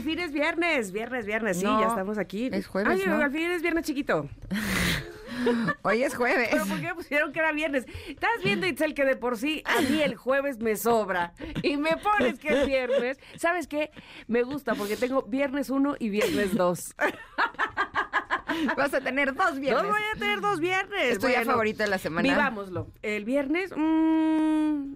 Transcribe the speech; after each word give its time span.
Al 0.00 0.04
fin 0.04 0.18
es 0.18 0.32
viernes, 0.32 0.92
viernes, 0.92 1.26
viernes, 1.26 1.58
sí, 1.58 1.64
No, 1.64 1.80
ya 1.80 1.88
estamos 1.88 2.16
aquí. 2.18 2.48
es 2.52 2.66
jueves, 2.66 3.00
Ay, 3.00 3.06
¿no? 3.06 3.16
al 3.22 3.30
fin 3.30 3.50
es 3.50 3.62
viernes 3.62 3.84
chiquito. 3.84 4.28
Hoy 5.82 6.02
es 6.02 6.14
jueves. 6.14 6.48
Pero 6.50 6.66
¿por 6.66 6.80
qué 6.80 6.94
pusieron 6.94 7.32
que 7.32 7.38
era 7.38 7.52
viernes? 7.52 7.86
Estás 8.08 8.30
viendo, 8.44 8.66
Itzel, 8.66 8.92
que 8.94 9.04
de 9.06 9.16
por 9.16 9.38
sí 9.38 9.62
a 9.64 9.80
mí 9.80 10.02
el 10.02 10.14
jueves 10.14 10.58
me 10.58 10.76
sobra. 10.76 11.32
Y 11.62 11.78
me 11.78 11.96
pones 11.96 12.38
que 12.38 12.60
es 12.60 12.66
viernes. 12.66 13.18
¿Sabes 13.36 13.66
qué? 13.66 13.90
Me 14.26 14.42
gusta 14.42 14.74
porque 14.74 14.96
tengo 14.96 15.22
viernes 15.22 15.70
1 15.70 15.96
y 15.98 16.10
viernes 16.10 16.54
2. 16.54 16.94
Vas 18.76 18.92
a 18.92 19.00
tener 19.00 19.34
dos 19.34 19.54
No 19.54 19.60
viernes. 19.60 19.84
voy 19.90 20.00
a 20.14 20.18
tener 20.18 20.40
dos 20.42 20.60
viernes. 20.60 21.12
¿Es 21.12 21.18
tu 21.18 21.26
día 21.28 21.36
Bueno, 21.38 21.52
favorito 21.52 21.82
de 21.84 21.88
la 21.88 21.98
semana? 21.98 22.28
Vivámoslo. 22.28 22.88
El 23.02 23.24
viernes, 23.24 23.72
mmm, 23.74 24.92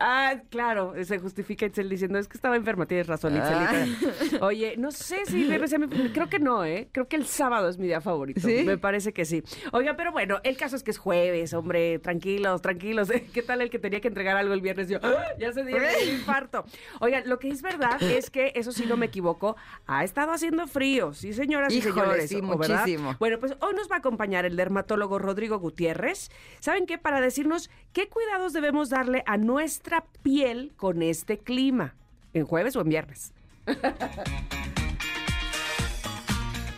Ah, 0.00 0.34
claro, 0.50 0.94
se 1.04 1.18
justifica 1.18 1.66
Itzel 1.66 1.88
diciendo, 1.88 2.18
es 2.18 2.28
que 2.28 2.36
estaba 2.36 2.56
enferma, 2.56 2.86
tienes 2.86 3.06
razón, 3.06 3.34
Ah. 3.36 3.84
Itzelita. 3.86 4.38
Oye, 4.46 4.74
no 4.76 4.90
sé 4.90 5.24
si 5.26 5.44
viernes 5.44 5.70
sea 5.70 5.78
mi- 5.78 5.88
creo 5.88 6.28
que 6.28 6.38
no, 6.38 6.64
¿eh? 6.64 6.88
Creo 6.92 7.08
que 7.08 7.16
el 7.16 7.26
sábado 7.26 7.68
es 7.68 7.78
mi 7.78 7.86
día 7.86 8.00
favorito. 8.00 8.40
¿Sí? 8.40 8.62
Me 8.64 8.78
parece 8.78 9.12
que 9.12 9.24
sí. 9.24 9.42
Oiga, 9.72 9.96
pero 9.96 10.12
bueno, 10.12 10.38
el 10.44 10.56
caso 10.56 10.76
es 10.76 10.82
que 10.82 10.90
es 10.90 10.98
jueves, 10.98 11.54
hombre, 11.54 11.98
tranquilos, 11.98 12.62
tranquilos. 12.62 13.08
¿Qué 13.32 13.42
tal 13.42 13.60
el 13.62 13.70
que 13.70 13.78
tenía 13.78 14.00
que 14.00 14.08
entregar 14.08 14.36
algo 14.36 14.54
el 14.54 14.60
viernes? 14.60 14.88
Yo, 14.88 14.98
¡ah! 15.02 15.24
ya 15.38 15.52
se 15.52 15.64
dio 15.64 15.76
el 15.76 16.08
infarto. 16.10 16.64
Oigan, 17.00 17.28
lo 17.28 17.38
que 17.38 17.48
es 17.48 17.62
verdad 17.62 18.02
es 18.02 18.30
que, 18.30 18.52
eso 18.54 18.72
sí 18.72 18.84
no 18.86 18.96
me 18.96 19.06
equivoco, 19.06 19.56
ha 19.86 20.04
estado 20.04 20.32
haciendo 20.32 20.66
frío, 20.66 21.12
sí, 21.14 21.32
señoras 21.32 21.72
y 21.72 21.78
Híjole, 21.78 21.94
señores. 21.94 22.28
sí, 22.28 22.42
muchísimo. 22.42 23.14
Bueno, 23.18 23.38
pues 23.38 23.56
hoy 23.60 23.74
nos 23.74 23.90
va 23.90 23.96
a 23.96 23.98
acompañar 23.98 24.44
el 24.44 24.56
dermatólogo 24.56 25.18
Rodrigo 25.18 25.58
Gutiérrez. 25.58 26.30
¿Saben 26.60 26.86
qué? 26.86 26.98
Para 26.98 27.20
decirnos 27.20 27.70
qué 27.92 28.08
cuidados 28.08 28.52
debemos 28.52 28.90
darle 28.90 29.22
a 29.26 29.36
nuestra 29.36 29.85
piel 30.22 30.72
con 30.76 31.02
este 31.02 31.38
clima. 31.38 31.94
¿En 32.32 32.44
jueves 32.44 32.76
o 32.76 32.80
en 32.80 32.88
viernes? 32.88 33.32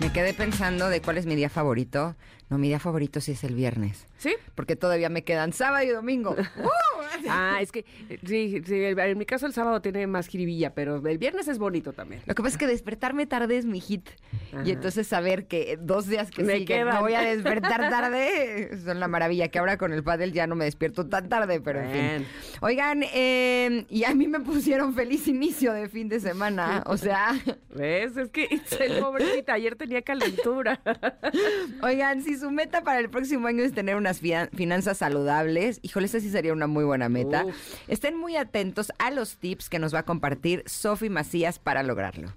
Me 0.01 0.13
quedé 0.13 0.33
pensando 0.33 0.89
de 0.89 1.03
cuál 1.03 1.19
es 1.19 1.27
mi 1.27 1.35
día 1.35 1.49
favorito. 1.49 2.15
No, 2.51 2.59
mi 2.59 2.69
día 2.69 2.79
favorito 2.79 3.21
sí 3.21 3.33
es 3.33 3.43
el 3.45 3.55
viernes. 3.55 4.07
¿Sí? 4.19 4.37
Porque 4.55 4.77
todavía 4.77 5.09
me 5.09 5.25
quedan 5.25 5.53
sábado 5.53 5.85
y 5.85 5.89
domingo. 5.89 6.37
¡Uh! 6.39 6.69
Ah, 7.29 7.59
es 7.61 7.73
que 7.73 7.85
sí, 8.27 8.63
sí, 8.65 8.75
en 8.85 9.19
mi 9.19 9.27
caso 9.27 9.47
el 9.47 9.53
sábado 9.53 9.81
tiene 9.81 10.07
más 10.07 10.29
jiribilla, 10.29 10.75
pero 10.75 11.05
el 11.07 11.19
viernes 11.19 11.49
es 11.49 11.59
bonito 11.59 11.93
también. 11.93 12.23
Lo 12.27 12.35
que 12.35 12.43
pasa 12.43 12.55
es 12.55 12.59
que 12.59 12.67
despertarme 12.67 13.27
tarde 13.27 13.57
es 13.59 13.65
mi 13.65 13.81
hit. 13.81 14.09
Ajá. 14.53 14.63
Y 14.65 14.71
entonces 14.73 15.07
saber 15.07 15.47
que 15.47 15.79
dos 15.81 16.07
días 16.07 16.31
que 16.31 16.43
Me 16.43 16.53
siguen 16.59 16.67
quedan. 16.67 16.95
me 16.95 17.01
voy 17.01 17.15
a 17.15 17.21
despertar 17.35 17.91
tarde 17.91 18.79
son 18.85 19.01
la 19.01 19.09
maravilla. 19.09 19.49
Que 19.49 19.59
ahora 19.59 19.77
con 19.79 19.93
el 19.93 20.03
pádel 20.03 20.33
ya 20.33 20.47
no 20.47 20.55
me 20.55 20.65
despierto 20.65 21.07
tan 21.07 21.29
tarde, 21.29 21.61
pero 21.61 21.81
en 21.81 21.91
fin. 22.21 22.27
Oigan, 22.61 23.03
eh, 23.13 23.87
y 23.89 24.05
a 24.05 24.15
mí 24.15 24.29
me 24.29 24.41
pusieron 24.41 24.95
feliz 24.95 25.29
inicio 25.29 25.73
de 25.73 25.89
fin 25.89 26.09
de 26.09 26.21
semana. 26.21 26.83
O 26.87 26.97
sea, 26.97 27.35
¿Ves? 27.75 28.17
Es 28.17 28.31
que 28.31 28.49
Itzel, 28.51 28.99
pobrecita, 29.01 29.53
ayer 29.55 29.77
tenía 29.77 30.03
calentura. 30.03 30.81
oigan, 31.83 32.23
si 32.23 32.37
su 32.37 32.51
meta 32.51 32.83
para 32.83 32.99
el 32.99 33.09
próximo 33.11 33.47
año 33.47 33.63
es 33.63 33.73
tener 33.73 33.97
unas 33.97 34.21
finanzas 34.21 34.99
saludables, 34.99 35.79
híjole, 35.83 36.07
esa 36.07 36.21
sí 36.21 36.31
sería 36.31 36.53
una 36.53 36.67
muy 36.67 36.85
buena 36.85 36.98
meta. 37.09 37.45
Uf. 37.45 37.75
Estén 37.87 38.17
muy 38.17 38.37
atentos 38.37 38.93
a 38.99 39.11
los 39.11 39.37
tips 39.37 39.69
que 39.69 39.79
nos 39.79 39.95
va 39.95 40.01
a 40.01 40.05
compartir 40.05 40.65
Sofi 40.67 41.11
Macías 41.11 41.59
para 41.59 41.83
lograrlo. 41.83 42.33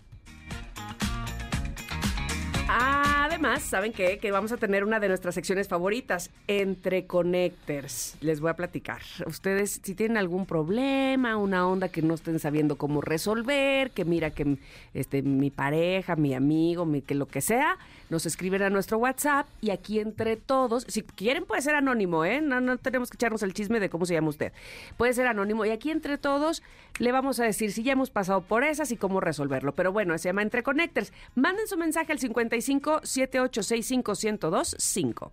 Además, 2.73 3.63
¿saben 3.63 3.91
qué? 3.91 4.17
Que 4.17 4.31
vamos 4.31 4.51
a 4.51 4.57
tener 4.57 4.83
una 4.83 4.99
de 4.99 5.09
nuestras 5.09 5.35
secciones 5.35 5.67
favoritas, 5.67 6.29
Entre 6.47 7.05
Connectors. 7.05 8.15
Les 8.21 8.39
voy 8.39 8.49
a 8.49 8.55
platicar. 8.55 9.01
Ustedes, 9.25 9.81
si 9.83 9.95
tienen 9.95 10.17
algún 10.17 10.45
problema, 10.45 11.35
una 11.35 11.67
onda 11.67 11.89
que 11.89 12.01
no 12.01 12.13
estén 12.13 12.39
sabiendo 12.39 12.77
cómo 12.77 13.01
resolver, 13.01 13.91
que 13.91 14.05
mira 14.05 14.29
que 14.29 14.57
este, 14.93 15.21
mi 15.21 15.49
pareja, 15.49 16.15
mi 16.15 16.33
amigo, 16.33 16.85
mi, 16.85 17.01
que 17.01 17.15
lo 17.15 17.25
que 17.25 17.41
sea, 17.41 17.77
nos 18.11 18.25
escriben 18.25 18.61
a 18.61 18.69
nuestro 18.69 18.97
WhatsApp 18.97 19.47
y 19.61 19.69
aquí 19.69 19.99
entre 19.99 20.35
todos, 20.35 20.83
si 20.89 21.01
quieren 21.01 21.45
puede 21.45 21.61
ser 21.61 21.75
anónimo, 21.75 22.25
¿eh? 22.25 22.41
No, 22.41 22.59
no 22.59 22.77
tenemos 22.77 23.09
que 23.09 23.15
echarnos 23.15 23.41
el 23.41 23.53
chisme 23.53 23.79
de 23.79 23.89
cómo 23.89 24.05
se 24.05 24.13
llama 24.13 24.27
usted. 24.27 24.51
Puede 24.97 25.13
ser 25.13 25.27
anónimo 25.27 25.65
y 25.65 25.69
aquí 25.69 25.91
entre 25.91 26.17
todos 26.17 26.61
le 26.99 27.13
vamos 27.13 27.39
a 27.39 27.45
decir 27.45 27.71
si 27.71 27.83
ya 27.83 27.93
hemos 27.93 28.09
pasado 28.09 28.41
por 28.41 28.65
esas 28.65 28.91
y 28.91 28.97
cómo 28.97 29.21
resolverlo. 29.21 29.73
Pero 29.75 29.93
bueno, 29.93 30.17
se 30.17 30.27
llama 30.27 30.41
Entre 30.41 30.61
Connectors. 30.61 31.13
Manden 31.35 31.67
su 31.67 31.77
mensaje 31.77 32.11
al 32.11 32.19
55 32.19 32.99
7865 33.03 34.11
1025. 34.11 35.31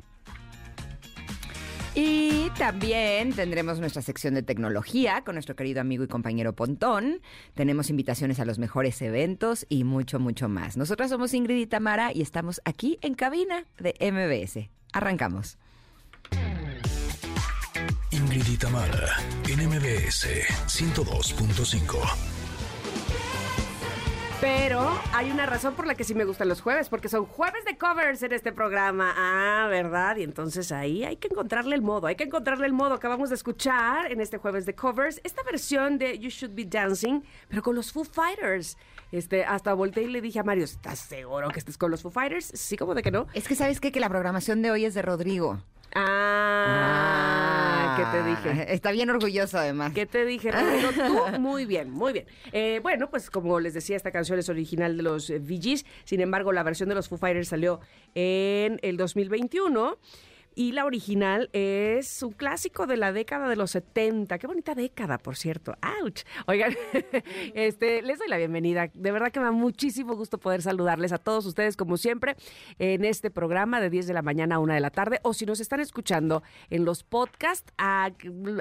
Y 2.00 2.50
también 2.50 3.32
tendremos 3.32 3.80
nuestra 3.80 4.02
sección 4.02 4.34
de 4.34 4.44
tecnología 4.44 5.24
con 5.24 5.34
nuestro 5.34 5.56
querido 5.56 5.80
amigo 5.80 6.04
y 6.04 6.06
compañero 6.06 6.54
Pontón. 6.54 7.20
Tenemos 7.54 7.90
invitaciones 7.90 8.38
a 8.38 8.44
los 8.44 8.60
mejores 8.60 9.02
eventos 9.02 9.66
y 9.68 9.82
mucho, 9.82 10.20
mucho 10.20 10.48
más. 10.48 10.76
Nosotras 10.76 11.10
somos 11.10 11.34
Ingrid 11.34 11.56
y 11.56 11.66
Tamara 11.66 12.12
y 12.14 12.22
estamos 12.22 12.60
aquí 12.64 13.00
en 13.02 13.14
cabina 13.14 13.66
de 13.80 13.96
MBS. 14.12 14.70
Arrancamos. 14.92 15.58
Ingrid 18.12 18.46
y 18.46 18.56
Tamara 18.56 19.16
en 19.48 19.68
MBS 19.68 20.28
102.5. 20.68 22.37
Pero 24.40 24.88
hay 25.12 25.32
una 25.32 25.46
razón 25.46 25.74
por 25.74 25.84
la 25.84 25.96
que 25.96 26.04
sí 26.04 26.14
me 26.14 26.24
gustan 26.24 26.48
los 26.48 26.60
jueves, 26.60 26.88
porque 26.88 27.08
son 27.08 27.26
jueves 27.26 27.64
de 27.64 27.76
covers 27.76 28.22
en 28.22 28.32
este 28.32 28.52
programa. 28.52 29.12
Ah, 29.16 29.66
¿verdad? 29.68 30.16
Y 30.16 30.22
entonces 30.22 30.70
ahí 30.70 31.02
hay 31.04 31.16
que 31.16 31.26
encontrarle 31.26 31.74
el 31.74 31.82
modo, 31.82 32.06
hay 32.06 32.14
que 32.14 32.22
encontrarle 32.22 32.66
el 32.66 32.72
modo. 32.72 32.94
Acabamos 32.94 33.30
de 33.30 33.34
escuchar 33.34 34.12
en 34.12 34.20
este 34.20 34.38
jueves 34.38 34.64
de 34.64 34.76
covers 34.76 35.20
esta 35.24 35.42
versión 35.42 35.98
de 35.98 36.20
You 36.20 36.30
Should 36.30 36.54
Be 36.54 36.66
Dancing, 36.66 37.22
pero 37.48 37.64
con 37.64 37.74
los 37.74 37.90
Foo 37.92 38.04
Fighters. 38.04 38.76
Este, 39.10 39.44
hasta 39.44 39.74
volteé 39.74 40.04
y 40.04 40.08
le 40.08 40.20
dije 40.20 40.38
a 40.38 40.44
Mario, 40.44 40.64
¿estás 40.64 41.00
seguro 41.00 41.48
que 41.48 41.58
estés 41.58 41.76
con 41.76 41.90
los 41.90 42.02
Foo 42.02 42.12
Fighters? 42.12 42.52
Sí, 42.54 42.76
como 42.76 42.94
de 42.94 43.02
que 43.02 43.10
no. 43.10 43.26
Es 43.34 43.48
que 43.48 43.56
sabes 43.56 43.80
qué? 43.80 43.90
que 43.90 44.00
la 44.00 44.08
programación 44.08 44.62
de 44.62 44.70
hoy 44.70 44.84
es 44.84 44.94
de 44.94 45.02
Rodrigo. 45.02 45.62
Ah, 45.94 47.07
¿qué 47.98 48.18
te 48.18 48.22
dije? 48.22 48.64
Está 48.72 48.90
bien 48.92 49.10
orgulloso 49.10 49.58
además. 49.58 49.92
¿Qué 49.94 50.06
te 50.06 50.24
dije, 50.24 50.50
Rodrigo? 50.52 50.90
Tú, 50.92 51.38
muy 51.40 51.66
bien, 51.66 51.90
muy 51.90 52.12
bien. 52.12 52.26
Eh, 52.52 52.80
bueno, 52.82 53.10
pues 53.10 53.30
como 53.30 53.60
les 53.60 53.74
decía, 53.74 53.96
esta 53.96 54.10
canción 54.10 54.38
es 54.38 54.48
original 54.48 54.96
de 54.96 55.02
los 55.02 55.30
eh, 55.30 55.38
Bee 55.38 55.60
Gees. 55.60 55.84
Sin 56.04 56.20
embargo, 56.20 56.52
la 56.52 56.62
versión 56.62 56.88
de 56.88 56.94
los 56.94 57.08
Foo 57.08 57.18
Fighters 57.18 57.48
salió 57.48 57.80
en 58.14 58.78
el 58.82 58.96
2021. 58.96 59.98
Y 60.58 60.72
la 60.72 60.86
original 60.86 61.50
es 61.52 62.20
un 62.20 62.32
clásico 62.32 62.88
de 62.88 62.96
la 62.96 63.12
década 63.12 63.48
de 63.48 63.54
los 63.54 63.70
70. 63.70 64.40
Qué 64.40 64.48
bonita 64.48 64.74
década, 64.74 65.16
por 65.18 65.36
cierto. 65.36 65.76
¡Auch! 65.82 66.24
Oigan, 66.48 66.74
este, 67.54 68.02
les 68.02 68.18
doy 68.18 68.26
la 68.26 68.38
bienvenida. 68.38 68.90
De 68.92 69.12
verdad 69.12 69.30
que 69.30 69.38
me 69.38 69.44
da 69.44 69.52
muchísimo 69.52 70.16
gusto 70.16 70.38
poder 70.38 70.60
saludarles 70.60 71.12
a 71.12 71.18
todos 71.18 71.46
ustedes, 71.46 71.76
como 71.76 71.96
siempre, 71.96 72.34
en 72.80 73.04
este 73.04 73.30
programa 73.30 73.80
de 73.80 73.88
10 73.88 74.08
de 74.08 74.14
la 74.14 74.22
mañana 74.22 74.56
a 74.56 74.58
1 74.58 74.74
de 74.74 74.80
la 74.80 74.90
tarde. 74.90 75.20
O 75.22 75.32
si 75.32 75.46
nos 75.46 75.60
están 75.60 75.78
escuchando 75.78 76.42
en 76.70 76.84
los 76.84 77.04
podcasts 77.04 77.72
a, 77.78 78.10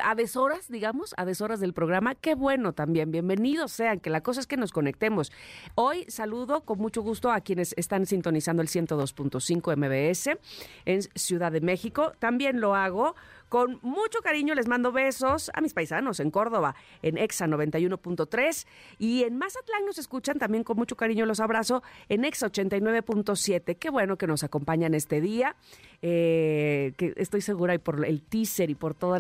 a 0.04 0.14
deshoras, 0.14 0.70
digamos, 0.70 1.16
a 1.18 1.26
deshoras 1.26 1.60
del 1.60 1.74
programa, 1.74 2.14
qué 2.14 2.36
bueno 2.36 2.74
también. 2.74 3.10
Bienvenidos 3.10 3.72
sean, 3.72 4.00
que 4.02 4.12
la 4.12 4.22
cosa 4.22 4.40
es 4.40 4.46
que 4.46 4.58
nos 4.58 4.72
conectemos. 4.72 5.32
Hoy 5.74 6.06
saludo 6.10 6.62
con 6.62 6.78
mucho 6.78 7.02
gusto 7.02 7.32
a 7.32 7.42
quienes 7.42 7.74
están 7.76 8.06
sintonizando 8.06 8.62
el 8.62 8.68
102.5 8.68 9.76
MBS 9.76 10.38
en 10.86 11.02
Ciudad 11.16 11.52
de 11.52 11.62
México. 11.62 11.87
También 12.20 12.60
lo 12.62 12.76
hago 12.76 13.16
con 13.50 13.80
mucho 13.82 14.20
cariño. 14.22 14.56
Les 14.56 14.68
mando 14.68 14.92
besos 14.92 15.52
a 15.54 15.62
mis 15.62 15.74
paisanos 15.74 16.20
en 16.20 16.32
Córdoba, 16.32 16.76
en 17.02 17.18
EXA 17.18 17.48
91.3 17.48 18.68
y 19.00 19.24
en 19.24 19.38
Mazatlán 19.38 19.86
nos 19.86 19.98
escuchan 19.98 20.40
también 20.40 20.64
con 20.64 20.78
mucho 20.78 20.96
cariño. 20.96 21.26
Los 21.26 21.40
abrazo 21.40 21.84
en 22.10 22.26
EXA 22.26 22.48
89.7. 22.48 23.78
Qué 23.78 23.90
bueno 23.90 24.18
que 24.18 24.28
nos 24.28 24.44
acompañan 24.44 24.94
este 24.94 25.22
día. 25.22 25.56
eh, 26.02 26.94
que 26.98 27.14
estoy 27.18 27.42
segura 27.42 27.74
y 27.74 27.80
por 27.80 28.06
el 28.06 28.22
teaser 28.22 28.70
y 28.70 28.76
por 28.76 28.94
toda 28.94 29.20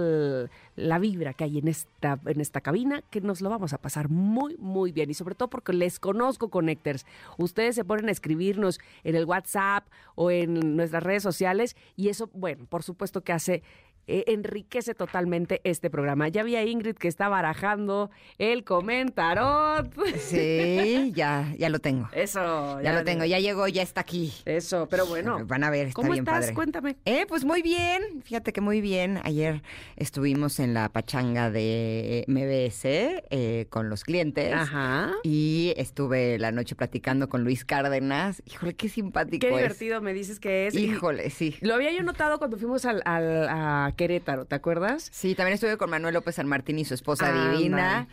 la 0.75 0.99
vibra 0.99 1.33
que 1.33 1.43
hay 1.43 1.57
en 1.57 1.67
esta, 1.67 2.19
en 2.25 2.39
esta 2.39 2.61
cabina, 2.61 3.01
que 3.09 3.19
nos 3.19 3.41
lo 3.41 3.49
vamos 3.49 3.73
a 3.73 3.79
pasar 3.79 4.09
muy, 4.09 4.55
muy 4.57 4.91
bien. 4.91 5.09
Y 5.09 5.13
sobre 5.13 5.33
todo 5.35 5.49
porque 5.49 5.73
les 5.73 5.99
conozco, 5.99 6.49
Connectors. 6.49 7.05
Ustedes 7.37 7.75
se 7.75 7.83
ponen 7.83 8.09
a 8.09 8.11
escribirnos 8.11 8.79
en 9.03 9.15
el 9.15 9.25
WhatsApp 9.25 9.87
o 10.15 10.29
en 10.29 10.75
nuestras 10.75 11.03
redes 11.03 11.23
sociales 11.23 11.75
y 11.95 12.09
eso, 12.09 12.29
bueno, 12.33 12.65
por 12.69 12.83
supuesto 12.83 13.21
que 13.21 13.33
hace 13.33 13.63
eh, 14.07 14.23
enriquece 14.27 14.93
totalmente 14.93 15.61
este 15.63 15.89
programa. 15.89 16.27
Ya 16.29 16.43
vi 16.43 16.55
a 16.55 16.63
Ingrid 16.65 16.95
que 16.95 17.07
está 17.07 17.29
barajando 17.29 18.09
el 18.37 18.63
comentarot. 18.63 19.93
Sí, 20.17 21.11
ya, 21.15 21.53
ya 21.57 21.69
lo 21.69 21.79
tengo. 21.79 22.09
Eso, 22.13 22.79
Ya 22.81 22.93
lo 22.93 23.03
tengo, 23.03 23.25
ya 23.25 23.39
llegó, 23.39 23.67
ya 23.67 23.81
está 23.81 24.01
aquí. 24.01 24.33
Eso, 24.45 24.87
pero 24.89 25.05
bueno. 25.05 25.39
Van 25.45 25.63
a 25.63 25.69
ver, 25.69 25.87
está 25.87 25.95
¿Cómo 25.95 26.11
bien 26.11 26.23
estás? 26.23 26.41
padre. 26.41 26.53
Cuéntame. 26.53 26.95
Eh, 27.05 27.25
pues 27.27 27.45
muy 27.45 27.61
bien, 27.61 28.21
fíjate 28.23 28.53
que 28.53 28.61
muy 28.61 28.81
bien. 28.81 29.19
Ayer 29.23 29.61
estuvimos 29.95 30.59
en 30.59 30.73
la 30.73 30.89
pachanga 30.89 31.49
de 31.51 32.23
MBS 32.27 32.81
eh, 32.85 33.67
con 33.69 33.89
los 33.89 34.03
clientes. 34.03 34.53
Ajá. 34.53 35.11
Y 35.23 35.73
estuve 35.77 36.37
la 36.39 36.51
noche 36.51 36.75
platicando 36.75 37.29
con 37.29 37.43
Luis 37.43 37.65
Cárdenas. 37.65 38.41
Híjole, 38.45 38.75
qué 38.75 38.89
simpático 38.89 39.39
Qué 39.41 39.49
es. 39.53 39.57
divertido 39.57 40.01
me 40.01 40.13
dices 40.13 40.39
que 40.39 40.67
es. 40.67 40.75
Híjole, 40.75 41.29
sí. 41.29 41.55
Lo 41.61 41.75
había 41.75 41.91
yo 41.91 42.03
notado 42.03 42.37
cuando 42.37 42.57
fuimos 42.57 42.85
al, 42.85 43.01
al- 43.05 43.47
a 43.49 43.93
Querétaro, 43.97 44.45
¿te 44.45 44.55
acuerdas? 44.55 45.09
Sí, 45.11 45.35
también 45.35 45.55
estuve 45.55 45.75
con 45.75 45.89
Manuel 45.89 46.13
López 46.13 46.35
San 46.35 46.47
Martín 46.47 46.79
y 46.79 46.85
su 46.85 46.93
esposa 46.93 47.27
Ándale. 47.27 47.57
divina. 47.57 48.07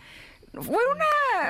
Fue 0.61 0.77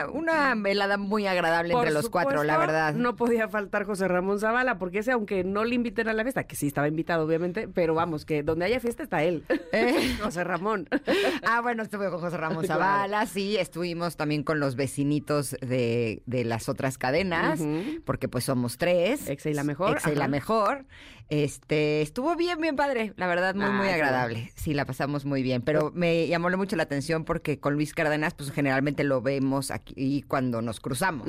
una, 0.06 0.10
una 0.12 0.54
velada 0.56 0.96
muy 0.96 1.26
agradable 1.26 1.75
entre 1.75 1.90
los 1.90 2.08
cuatro, 2.08 2.42
la 2.42 2.56
verdad. 2.56 2.94
No 2.94 3.16
podía 3.16 3.48
faltar 3.48 3.84
José 3.84 4.08
Ramón 4.08 4.40
Zavala, 4.40 4.78
porque 4.78 5.00
ese, 5.00 5.12
aunque 5.12 5.44
no 5.44 5.64
le 5.64 5.75
inviten 5.75 6.08
a 6.08 6.14
la 6.14 6.22
fiesta, 6.22 6.44
que 6.44 6.56
sí 6.56 6.69
estaba 6.69 6.88
invitado, 6.88 7.26
obviamente, 7.26 7.69
pero 7.69 7.92
vamos, 7.94 8.25
que 8.25 8.42
donde 8.42 8.64
haya 8.64 8.81
fiesta 8.81 9.02
está 9.02 9.22
él. 9.22 9.44
Eh. 9.72 10.16
José 10.22 10.42
Ramón. 10.44 10.88
Ah, 11.46 11.60
bueno, 11.60 11.82
estuve 11.82 12.08
con 12.08 12.20
José 12.20 12.38
Ramón 12.38 12.64
Claro. 12.64 12.81
Zavala, 12.81 13.26
sí, 13.26 13.58
estuvimos 13.58 14.16
también 14.16 14.42
con 14.42 14.58
los 14.58 14.75
vecinitos 14.76 15.50
de, 15.60 16.22
de 16.25 16.44
las 16.44 16.70
otras 16.70 16.96
cadenas, 16.96 17.60
porque 18.06 18.28
pues 18.28 18.44
somos 18.44 18.78
tres. 18.78 19.28
Exa 19.28 19.50
y 19.50 19.54
la 19.54 19.64
mejor, 19.64 19.96
Exa 19.96 20.12
y 20.12 20.14
la 20.16 20.28
mejor. 20.28 20.86
Este, 21.31 22.03
estuvo 22.03 22.37
bien, 22.37 22.61
bien 22.61 22.76
padre, 22.76 23.12
la 23.17 23.26
verdad, 23.26 23.55
muy, 23.55 23.65
Ah, 23.65 23.71
muy 23.71 23.88
agradable. 23.88 24.53
Sí, 24.56 24.75
la 24.75 24.85
pasamos 24.85 25.25
muy 25.25 25.43
bien, 25.43 25.62
pero 25.62 25.91
me 25.94 26.26
llamó 26.29 26.50
mucho 26.56 26.76
la 26.76 26.82
atención 26.85 27.25
porque 27.25 27.59
con 27.59 27.75
Luis 27.75 27.94
Cárdenas, 27.94 28.35
pues 28.35 28.50
generalmente 28.53 29.03
lo 29.05 29.23
vemos 29.23 29.71
aquí 29.71 30.23
cuando 30.29 30.61
nos 30.62 30.81
cruzamos. 30.81 31.29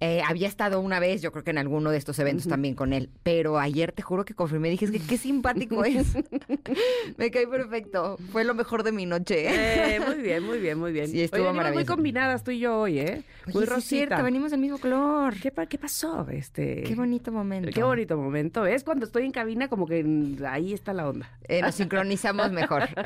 Eh, 0.00 0.22
había 0.26 0.48
estado 0.48 0.80
una 0.80 0.98
vez, 1.00 1.22
yo 1.22 1.30
creo 1.32 1.44
que 1.44 1.50
en 1.50 1.58
alguno 1.58 1.90
de 1.90 1.98
estos 1.98 2.18
eventos 2.18 2.48
también 2.48 2.74
con 2.74 2.92
él, 2.92 3.10
pero 3.22 3.58
ayer 3.58 3.92
te 3.92 4.02
juro 4.02 4.24
que 4.24 4.34
confirmé, 4.34 4.70
dije, 4.70 4.86
es 4.86 4.90
que 4.90 5.00
qué 5.00 5.18
simpático 5.18 5.84
es. 5.84 6.14
Me 7.16 7.30
cae 7.30 7.46
perfecto. 7.46 8.16
Fue 8.32 8.44
lo 8.44 8.54
mejor 8.54 8.82
de 8.82 8.92
mi 8.92 9.06
noche. 9.06 9.46
Eh, 9.48 10.00
muy 10.00 10.16
bien, 10.22 10.42
muy 10.42 10.58
bien, 10.58 10.78
muy 10.78 10.92
bien. 10.92 11.08
Sí, 11.08 11.22
estuvo 11.22 11.40
Oye, 11.42 11.46
venimos 11.48 11.54
muy 11.54 11.64
maravilloso. 11.64 11.94
combinadas 11.94 12.44
tú 12.44 12.50
y 12.50 12.60
yo 12.60 12.78
hoy, 12.80 12.98
¿eh? 13.00 13.22
Oye, 13.46 13.52
muy 13.52 13.52
sí 13.52 13.62
es 13.62 13.68
rosita. 13.68 13.80
cierto, 14.06 14.22
venimos 14.24 14.50
del 14.50 14.60
mismo 14.60 14.78
color. 14.78 15.34
¿Qué, 15.40 15.52
qué 15.68 15.78
pasó? 15.78 16.26
Este... 16.30 16.82
Qué 16.84 16.94
bonito 16.94 17.30
momento. 17.32 17.70
Qué 17.72 17.82
bonito 17.82 18.16
momento. 18.16 18.66
Es 18.66 18.84
cuando 18.84 19.04
estoy 19.06 19.17
en 19.24 19.32
cabina, 19.32 19.68
como 19.68 19.86
que 19.86 20.04
ahí 20.48 20.72
está 20.72 20.92
la 20.92 21.08
onda. 21.08 21.30
Eh, 21.48 21.62
nos 21.62 21.74
sincronizamos 21.74 22.52
mejor. 22.52 22.88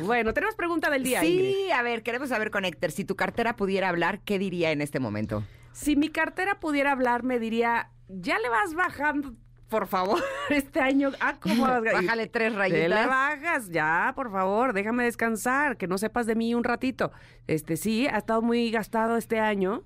Bueno, 0.00 0.32
tenemos 0.32 0.54
pregunta 0.54 0.90
del 0.90 1.02
día. 1.02 1.24
Ingrid. 1.24 1.52
sí, 1.52 1.70
a 1.72 1.82
ver, 1.82 2.02
queremos 2.04 2.28
saber 2.28 2.50
con 2.50 2.64
Héctor, 2.64 2.92
si 2.92 3.04
tu 3.04 3.16
cartera 3.16 3.56
pudiera 3.56 3.88
hablar, 3.88 4.20
¿qué 4.20 4.38
diría 4.38 4.70
en 4.70 4.80
este 4.80 5.00
momento? 5.00 5.42
Si 5.72 5.96
mi 5.96 6.08
cartera 6.08 6.60
pudiera 6.60 6.92
hablar, 6.92 7.24
me 7.24 7.38
diría, 7.40 7.90
ya 8.08 8.38
le 8.38 8.48
vas 8.48 8.74
bajando, 8.74 9.34
por 9.68 9.86
favor, 9.88 10.22
este 10.50 10.80
año. 10.80 11.10
Ah, 11.20 11.34
¿cómo 11.40 11.62
vas? 11.64 11.82
Bájale 11.82 12.26
tres 12.28 12.54
rayitas. 12.54 12.88
le 12.88 13.06
bajas, 13.06 13.68
ya, 13.70 14.12
por 14.14 14.30
favor, 14.30 14.72
déjame 14.72 15.04
descansar, 15.04 15.76
que 15.76 15.88
no 15.88 15.98
sepas 15.98 16.26
de 16.26 16.36
mí 16.36 16.54
un 16.54 16.64
ratito. 16.64 17.10
Este, 17.48 17.76
sí, 17.76 18.06
ha 18.06 18.18
estado 18.18 18.40
muy 18.40 18.70
gastado 18.70 19.16
este 19.16 19.40
año, 19.40 19.82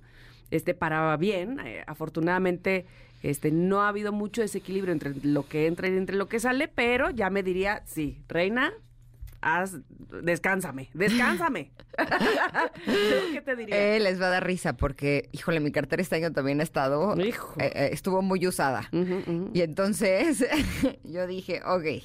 este, 0.50 0.75
para 0.75 1.17
bien. 1.17 1.58
eh, 1.64 1.85
afortunadamente, 1.87 2.87
este, 3.23 3.51
no 3.51 3.83
ha 3.83 3.89
habido 3.89 4.13
mucho 4.13 4.43
desequilibrio 4.43 4.93
entre 4.93 5.15
lo 5.23 5.47
que 5.49 5.67
entra 5.67 5.89
y 5.89 5.97
entre 5.97 6.17
lo 6.17 6.29
que 6.29 6.41
sale, 6.41 6.69
pero 6.69 7.11
ya 7.11 7.31
me 7.31 7.43
diría, 7.43 7.83
sí, 7.87 8.23
reina, 8.29 8.73
haz, 9.41 9.77
descánsame, 10.23 10.91
descánsame. 10.95 11.71
¿Qué 13.33 13.43
te 13.45 13.57
diría? 13.57 13.97
Eh, 13.97 14.01
les 14.01 14.21
va 14.21 14.27
a 14.27 14.31
dar 14.31 14.47
risa 14.47 14.75
porque, 14.75 15.29
híjole, 15.33 15.61
mi 15.61 15.73
cartera 15.73 16.01
este 16.03 16.17
año 16.17 16.33
también 16.33 16.61
ha 16.61 16.63
estado, 16.63 17.19
Hijo. 17.21 17.55
eh, 17.61 17.71
eh, 17.75 17.89
estuvo 17.93 18.23
muy 18.23 18.47
usada. 18.47 18.89
Y 19.53 19.61
entonces 19.61 20.45
yo 21.05 21.27
dije, 21.27 21.61
ok, 21.65 22.03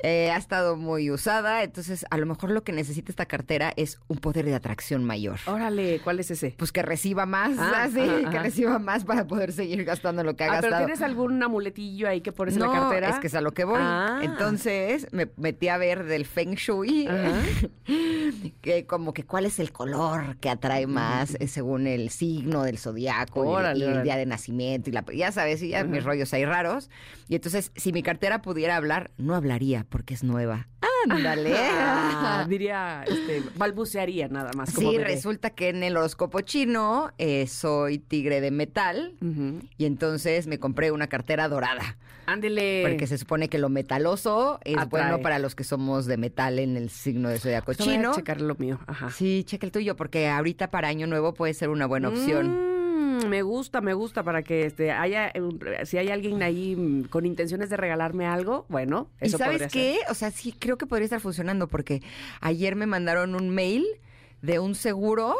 eh, 0.00 0.30
ha 0.30 0.36
estado 0.36 0.76
muy 0.76 1.10
usada, 1.10 1.62
entonces 1.62 2.04
a 2.10 2.18
lo 2.18 2.26
mejor 2.26 2.50
lo 2.50 2.62
que 2.64 2.72
necesita 2.72 3.10
esta 3.10 3.26
cartera 3.26 3.72
es 3.76 3.98
un 4.08 4.18
poder 4.18 4.44
de 4.44 4.54
atracción 4.54 5.04
mayor. 5.04 5.38
Órale, 5.46 6.00
¿cuál 6.04 6.20
es 6.20 6.30
ese? 6.30 6.54
Pues 6.58 6.72
que 6.72 6.82
reciba 6.82 7.26
más, 7.26 7.56
Ah, 7.58 7.82
así, 7.84 8.00
que 8.30 8.38
reciba 8.38 8.78
más 8.78 9.04
para 9.04 9.26
poder 9.26 9.52
seguir 9.52 9.84
gastando 9.84 10.22
lo 10.24 10.36
que 10.36 10.44
ha 10.44 10.48
Ah, 10.48 10.58
pero 10.60 10.70
gastado. 10.72 10.84
¿tienes 10.86 11.02
algún 11.02 11.42
amuletillo 11.42 12.08
ahí 12.08 12.20
que 12.20 12.32
pones 12.32 12.54
en 12.54 12.60
no, 12.60 12.72
la 12.72 12.80
cartera? 12.80 13.08
es 13.10 13.18
que 13.20 13.26
es 13.28 13.34
a 13.34 13.40
lo 13.40 13.52
que 13.52 13.64
voy. 13.64 13.78
Ah. 13.80 14.20
Entonces 14.22 15.06
me 15.12 15.28
metí 15.36 15.68
a 15.68 15.78
ver 15.78 16.04
del 16.04 16.26
Feng 16.26 16.54
Shui, 16.54 17.08
que 18.60 18.86
como 18.86 19.12
que 19.14 19.24
cuál 19.24 19.46
es 19.46 19.58
el 19.58 19.72
color 19.72 20.36
que 20.38 20.50
atrae 20.50 20.86
más 20.86 21.36
eh, 21.40 21.48
según 21.48 21.86
el 21.86 22.10
signo 22.10 22.62
del 22.64 22.78
zodiaco 22.78 23.60
y 23.62 23.64
el- 23.64 23.82
y, 23.82 24.02
día 24.02 24.16
de 24.16 24.26
nacimiento 24.26 24.90
y 24.90 24.92
la, 24.92 25.04
ya 25.14 25.32
sabes, 25.32 25.62
y 25.62 25.68
ya 25.70 25.84
mis 25.84 26.04
rollos 26.04 26.32
ahí 26.34 26.44
raros. 26.44 26.90
Y 27.28 27.34
entonces, 27.36 27.72
si 27.76 27.92
mi 27.92 28.02
cartera 28.02 28.42
pudiera 28.42 28.76
hablar, 28.76 29.10
no 29.16 29.34
hablaría 29.34 29.84
porque 29.88 30.14
es 30.14 30.22
nueva. 30.24 30.68
Ándale. 31.08 31.54
Ah, 31.56 32.44
diría, 32.48 33.04
este, 33.06 33.42
balbucearía 33.56 34.28
nada 34.28 34.50
más. 34.56 34.74
como 34.74 34.90
Sí, 34.90 34.96
bebé. 34.96 35.08
resulta 35.10 35.50
que 35.50 35.68
en 35.68 35.82
el 35.84 35.96
horóscopo 35.96 36.40
chino 36.40 37.12
eh, 37.18 37.46
soy 37.46 37.98
tigre 37.98 38.40
de 38.40 38.50
metal 38.50 39.14
y 39.78 39.84
entonces 39.84 40.46
me 40.46 40.58
compré 40.58 40.90
una 40.90 41.06
cartera 41.06 41.48
dorada. 41.48 41.96
Ándele. 42.26 42.82
Porque 42.88 43.06
se 43.06 43.18
supone 43.18 43.48
que 43.48 43.58
lo 43.58 43.68
metaloso 43.68 44.58
es 44.64 44.76
Atrae. 44.76 44.88
bueno 44.88 45.22
para 45.22 45.38
los 45.38 45.54
que 45.54 45.62
somos 45.62 46.06
de 46.06 46.16
metal 46.16 46.58
en 46.58 46.76
el 46.76 46.90
signo 46.90 47.28
de 47.28 47.38
zodiaco 47.38 47.66
Pues 47.66 47.78
voy 47.78 47.88
a 47.90 47.92
chino. 47.92 48.14
checar 48.16 48.40
lo 48.40 48.56
mío. 48.56 48.80
Ajá. 48.88 49.10
Sí, 49.12 49.44
checa 49.46 49.64
el 49.64 49.70
tuyo, 49.70 49.94
porque 49.94 50.26
ahorita 50.28 50.70
para 50.72 50.88
Año 50.88 51.06
Nuevo 51.06 51.34
puede 51.34 51.54
ser 51.54 51.68
una 51.68 51.86
buena 51.86 52.08
opción. 52.08 52.48
Mm, 52.48 52.75
me 53.26 53.42
gusta, 53.42 53.80
me 53.80 53.94
gusta 53.94 54.22
para 54.22 54.42
que 54.42 54.66
este 54.66 54.90
haya 54.92 55.32
un- 55.36 55.60
si 55.84 55.98
hay 55.98 56.08
alguien 56.10 56.42
ahí 56.42 56.74
mm, 56.76 57.04
con 57.04 57.26
intenciones 57.26 57.68
de 57.70 57.76
regalarme 57.76 58.26
algo, 58.26 58.66
bueno, 58.68 59.08
¿Y 59.20 59.26
eso 59.26 59.38
sabes 59.38 59.62
podría 59.62 59.68
qué? 59.68 59.98
ser. 60.02 60.10
O 60.10 60.14
sea, 60.14 60.30
sí, 60.30 60.52
creo 60.58 60.78
que 60.78 60.86
podría 60.86 61.04
estar 61.04 61.20
funcionando, 61.20 61.68
porque 61.68 62.02
ayer 62.40 62.76
me 62.76 62.86
mandaron 62.86 63.34
un 63.34 63.50
mail 63.50 63.84
de 64.42 64.58
un 64.58 64.74
seguro 64.74 65.34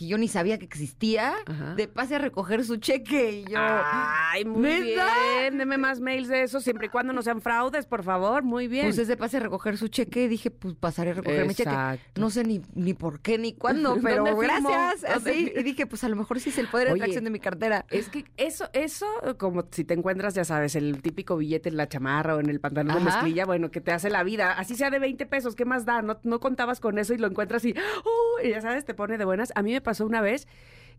que 0.00 0.06
yo 0.06 0.16
ni 0.16 0.28
sabía 0.28 0.58
que 0.58 0.64
existía, 0.64 1.34
Ajá. 1.44 1.74
de 1.74 1.86
pase 1.86 2.14
a 2.14 2.18
recoger 2.18 2.64
su 2.64 2.78
cheque. 2.78 3.44
Y 3.46 3.52
yo, 3.52 3.58
Ay, 3.58 4.46
muy 4.46 4.80
bien. 4.80 5.58
Deme 5.58 5.76
más 5.76 6.00
mails 6.00 6.26
de 6.28 6.42
eso, 6.42 6.58
siempre 6.62 6.86
y 6.86 6.88
cuando 6.88 7.12
no 7.12 7.20
sean 7.20 7.42
fraudes, 7.42 7.84
por 7.84 8.02
favor. 8.02 8.42
Muy 8.42 8.66
bien. 8.66 8.86
pues 8.86 8.96
es 8.96 9.08
de 9.08 9.18
pase 9.18 9.36
a 9.36 9.40
recoger 9.40 9.76
su 9.76 9.88
cheque. 9.88 10.22
Y 10.22 10.28
dije, 10.28 10.50
pues 10.50 10.74
pasaré 10.74 11.10
a 11.10 11.14
recoger 11.14 11.46
mi 11.46 11.54
cheque. 11.54 11.76
No 12.16 12.30
sé 12.30 12.44
ni, 12.44 12.62
ni 12.74 12.94
por 12.94 13.20
qué 13.20 13.36
ni 13.36 13.52
cuándo, 13.52 13.98
pero 14.02 14.24
gracias. 14.38 15.02
¿Dónde 15.02 15.30
Así. 15.32 15.52
Y 15.54 15.62
dije, 15.62 15.86
pues 15.86 16.02
a 16.02 16.08
lo 16.08 16.16
mejor 16.16 16.40
sí 16.40 16.48
es 16.48 16.56
el 16.56 16.68
poder 16.68 16.88
de 16.88 16.94
atracción 16.94 17.24
de 17.24 17.30
mi 17.30 17.38
cartera. 17.38 17.84
Es 17.90 18.08
que 18.08 18.24
eso, 18.38 18.70
eso, 18.72 19.06
como 19.36 19.66
si 19.70 19.84
te 19.84 19.92
encuentras, 19.92 20.32
ya 20.32 20.44
sabes, 20.46 20.76
el 20.76 21.02
típico 21.02 21.36
billete 21.36 21.68
en 21.68 21.76
la 21.76 21.90
chamarra 21.90 22.36
o 22.36 22.40
en 22.40 22.48
el 22.48 22.58
pantalón 22.58 22.94
de 22.94 23.04
mezclilla, 23.04 23.44
bueno, 23.44 23.70
que 23.70 23.82
te 23.82 23.92
hace 23.92 24.08
la 24.08 24.22
vida, 24.22 24.52
así 24.52 24.76
sea 24.76 24.88
de 24.88 24.98
20 24.98 25.26
pesos, 25.26 25.54
¿qué 25.54 25.66
más 25.66 25.84
da? 25.84 26.00
No, 26.00 26.18
no 26.22 26.40
contabas 26.40 26.80
con 26.80 26.98
eso 26.98 27.12
y 27.12 27.18
lo 27.18 27.26
encuentras 27.26 27.66
y, 27.66 27.74
¡oh! 28.04 28.42
y 28.42 28.48
ya 28.48 28.62
sabes, 28.62 28.86
te 28.86 28.94
pone 28.94 29.18
de 29.18 29.26
buenas. 29.26 29.52
A 29.54 29.62
mí 29.62 29.72
me 29.72 29.82
pasó 29.82 29.89
una 29.98 30.20
vez 30.20 30.46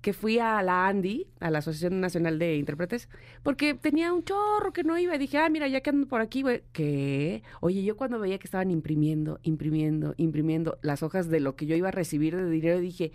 que 0.01 0.13
fui 0.13 0.39
a 0.39 0.62
la 0.63 0.88
ANDI, 0.88 1.27
a 1.39 1.51
la 1.51 1.60
Asociación 1.60 2.01
Nacional 2.01 2.39
de 2.39 2.57
Intérpretes, 2.57 3.07
porque 3.43 3.75
tenía 3.75 4.12
un 4.12 4.24
chorro 4.24 4.74
que 4.74 4.83
no 4.83 4.98
iba 4.98 5.15
y 5.15 5.19
dije, 5.19 5.38
ah, 5.38 5.48
mira, 5.50 5.67
ya 5.67 5.81
que 5.81 5.91
ando 5.91 6.07
por 6.07 6.21
aquí, 6.21 6.41
güey, 6.41 6.63
¿qué? 6.74 7.43
Oye, 7.62 7.83
yo 7.83 7.95
cuando 7.95 8.19
veía 8.19 8.39
que 8.39 8.48
estaban 8.48 8.71
imprimiendo, 8.71 9.39
imprimiendo, 9.43 10.15
imprimiendo 10.17 10.79
las 10.81 11.03
hojas 11.03 11.29
de 11.29 11.39
lo 11.39 11.55
que 11.55 11.67
yo 11.67 11.75
iba 11.75 11.89
a 11.89 11.91
recibir 11.91 12.36
de 12.36 12.50
dinero, 12.50 12.79
dije, 12.79 13.12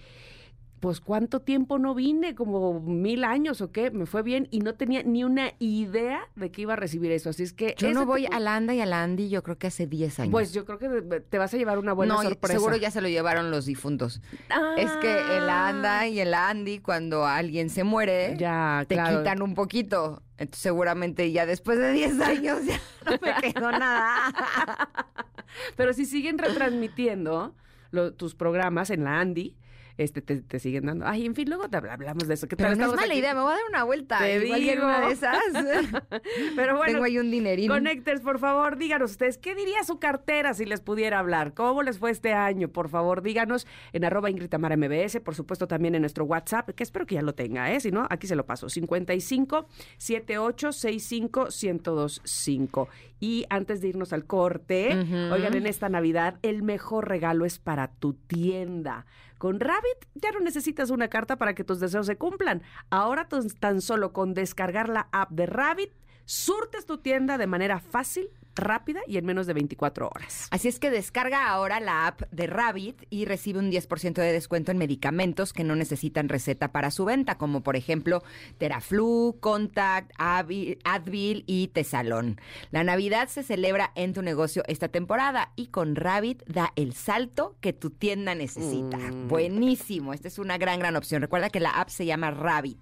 pues 0.81 1.01
cuánto 1.01 1.41
tiempo 1.41 1.79
no 1.79 1.95
vine, 1.95 2.35
como 2.35 2.81
mil 2.81 3.25
años 3.25 3.61
o 3.63 3.73
qué, 3.73 3.91
me 3.91 4.05
fue 4.07 4.23
bien 4.23 4.47
y 4.51 4.59
no 4.61 4.75
tenía 4.75 5.03
ni 5.03 5.25
una 5.25 5.53
idea 5.59 6.21
de 6.37 6.51
que 6.51 6.63
iba 6.63 6.75
a 6.75 6.77
recibir 6.77 7.11
eso. 7.13 7.31
Así 7.31 7.43
es 7.43 7.53
que 7.53 7.75
Yo 7.79 7.93
no 7.93 8.05
voy 8.05 8.23
tipo- 8.25 8.37
a 8.37 8.41
la 8.41 8.57
ANDA 8.57 8.75
y 8.75 8.81
a 8.81 8.87
la 8.87 9.03
ANDI, 9.03 9.29
yo 9.31 9.43
creo 9.43 9.57
que 9.59 9.69
hace 9.69 9.87
10 9.87 10.21
años. 10.21 10.33
Pues 10.33 10.53
yo 10.53 10.65
creo 10.67 10.79
que 10.79 10.89
te 11.21 11.39
vas 11.39 11.53
a 11.55 11.57
llevar 11.57 11.79
una 11.79 11.93
buena 11.95 12.15
no, 12.15 12.23
sorpresa. 12.23 12.55
seguro 12.59 12.77
ya 12.77 12.91
se 12.91 13.01
lo 13.01 13.09
llevaron 13.09 13.51
los 13.51 13.65
difuntos. 13.67 14.21
Ah, 14.51 14.75
Es 14.77 14.91
que 15.01 15.19
en 15.37 15.47
la 15.47 15.69
ANDA 15.69 16.07
y 16.09 16.21
en 16.21 16.31
la 16.31 16.49
ANDI, 16.51 16.81
cuando 16.81 17.25
alguien 17.27 17.71
se 17.71 17.83
muere, 17.83 18.37
ya, 18.39 18.85
te 18.87 18.97
claro. 18.97 19.19
quitan 19.19 19.43
un 19.43 19.55
poquito. 19.55 20.23
Entonces, 20.39 20.61
seguramente 20.63 21.33
ya 21.33 21.47
después 21.47 21.79
de 21.79 21.93
10 21.93 22.21
años 22.21 22.59
ya 22.67 22.79
no 23.07 23.13
me 23.23 23.53
quedó 23.53 23.71
nada. 23.73 24.31
Pero 25.77 25.93
si 25.95 26.05
siguen 26.05 26.37
retransmitiendo 26.39 27.55
lo- 27.91 28.13
tus 28.13 28.35
programas 28.35 28.91
en 28.91 29.05
la 29.05 29.21
Andy, 29.21 29.57
este 29.99 30.21
te, 30.23 30.43
te 30.43 30.59
siguen 30.59 30.87
dando. 30.87 31.07
Ay, 31.07 31.25
en 31.27 31.35
fin, 31.35 31.49
luego 31.49 31.69
te 31.69 31.77
habla- 31.79 31.95
hablamos 31.95 32.27
de 32.29 32.35
eso. 32.35 32.47
¿Qué 32.49 32.57
tal 32.57 32.75
Pero 32.75 32.77
no 32.87 32.91
es 32.93 32.97
mala 32.97 33.13
aquí? 33.13 33.21
idea, 33.21 33.35
me 33.35 33.41
voy 33.41 33.53
a 33.53 33.57
dar 33.57 33.65
una 33.69 33.85
vuelta. 33.85 34.19
Te 34.19 34.45
Igual 34.45 34.61
digo. 34.61 34.85
una 34.85 35.01
de 35.07 35.13
esas. 35.13 35.39
Pero 36.57 36.77
bueno, 36.77 36.93
Tengo 36.93 37.05
ahí 37.05 37.19
un 37.19 37.31
dinerín. 37.31 37.69
Connectors, 37.69 38.21
por 38.21 38.39
favor, 38.39 38.77
díganos 38.79 39.13
ustedes, 39.13 39.39
¿qué 39.39 39.55
diría 39.55 39.83
su 39.85 39.99
cartera 39.99 40.55
si 40.55 40.65
les 40.65 40.81
pudiera 40.81 41.19
hablar? 41.19 41.55
¿Cómo 41.55 41.83
les 41.83 41.99
fue 41.99 42.11
este 42.11 42.33
año? 42.33 42.69
Por 42.69 42.89
favor, 42.89 43.23
díganos 43.23 43.67
en 43.93 44.05
arroba 44.05 44.31
Ingrid 44.31 44.49
Tamara 44.49 44.77
MBS, 44.77 45.21
por 45.21 45.35
supuesto 45.35 45.67
también 45.67 45.95
en 45.95 46.03
nuestro 46.03 46.25
WhatsApp, 46.25 46.71
que 46.71 46.83
espero 46.83 47.07
que 47.07 47.15
ya 47.17 47.23
lo 47.23 47.35
tenga, 47.35 47.73
¿eh? 47.73 47.81
Si 47.81 47.91
no, 47.91 48.07
aquí 48.11 48.27
se 48.27 48.37
lo 48.37 48.45
paso, 48.47 48.69
55 48.69 49.69
78 49.99 50.73
65 50.73 51.49
1025. 51.51 52.89
Y 53.19 53.47
antes 53.49 53.81
de 53.81 53.89
irnos 53.89 54.13
al 54.13 54.27
corte, 54.27 54.91
oigan, 55.33 55.55
en 55.55 55.67
esta 55.67 55.89
Navidad, 55.89 56.39
el 56.43 56.63
mejor 56.63 57.09
regalo 57.09 57.45
es 57.47 57.59
para 57.59 57.89
tu 57.89 58.13
tienda. 58.15 59.07
Con 59.39 59.61
Rabbit 59.61 60.07
ya 60.15 60.31
no 60.33 60.41
necesitas 60.41 60.91
una 60.91 61.09
carta 61.09 61.37
para 61.37 61.55
que 61.55 61.65
tus 61.65 61.79
deseos 61.81 62.07
se 62.07 62.17
cumplan. 62.17 62.63
Ahora 62.91 63.29
tan- 63.29 63.81
solo 63.81 64.13
con 64.13 64.35
descargar 64.35 64.89
la 64.89 65.09
app 65.13 65.31
de 65.31 65.47
Rabbit, 65.47 65.93
surtes 66.25 66.87
tu 66.87 66.99
tienda 66.99 67.39
de 67.39 67.47
manera 67.47 67.79
fácil, 67.81 68.31
rápida 68.57 69.01
y 69.07 69.19
en 69.19 69.27
menos 69.27 69.47
de 69.47 69.55
24 69.55 70.09
horas. 70.09 70.49
Así 70.51 70.69
es 70.69 70.79
que 70.79 70.91
descarga 70.91 71.49
ahora 71.49 71.81
la 71.81 72.07
app 72.07 72.23
de 72.31 72.47
Rabbit 72.47 73.05
y 73.11 73.25
recibe 73.25 73.59
un 73.59 73.71
10% 73.71 74.15
de 74.15 74.33
descuento 74.33 74.73
en 74.73 74.79
medicamentos 74.79 75.53
que 75.53 75.65
no 75.65 75.77
necesitan 75.77 76.29
receta 76.29 76.73
para 76.73 76.91
su 76.91 77.05
venta, 77.05 77.39
como 77.39 77.63
por 77.63 77.77
ejemplo 77.77 78.23
Teraflu, 78.59 79.37
Contact, 79.41 80.13
Advil 80.19 81.45
y 81.47 81.69
Tesalón. 81.69 82.41
La 82.71 82.85
Navidad 82.85 83.29
se 83.29 83.43
celebra 83.43 83.93
en 83.95 84.13
tu 84.13 84.23
negocio 84.23 84.63
esta 84.67 84.89
temporada 84.89 85.53
y 85.57 85.69
con 85.69 85.97
Rabbit 85.97 86.43
da 86.47 86.73
el 86.77 86.95
salto 86.95 87.57
que 87.61 87.73
tu 87.73 87.91
tienda 87.91 88.35
necesita. 88.35 88.97
Mm. 88.97 89.29
Buenísimo, 89.29 90.13
esta 90.13 90.29
es 90.29 90.39
una 90.39 90.59
gran, 90.59 90.79
gran 90.79 90.97
opción. 90.97 91.23
Recuerda 91.23 91.51
que 91.51 91.61
la 91.61 91.71
app 91.71 91.89
se 91.89 92.07
llama 92.07 92.31
Rabbit, 92.31 92.81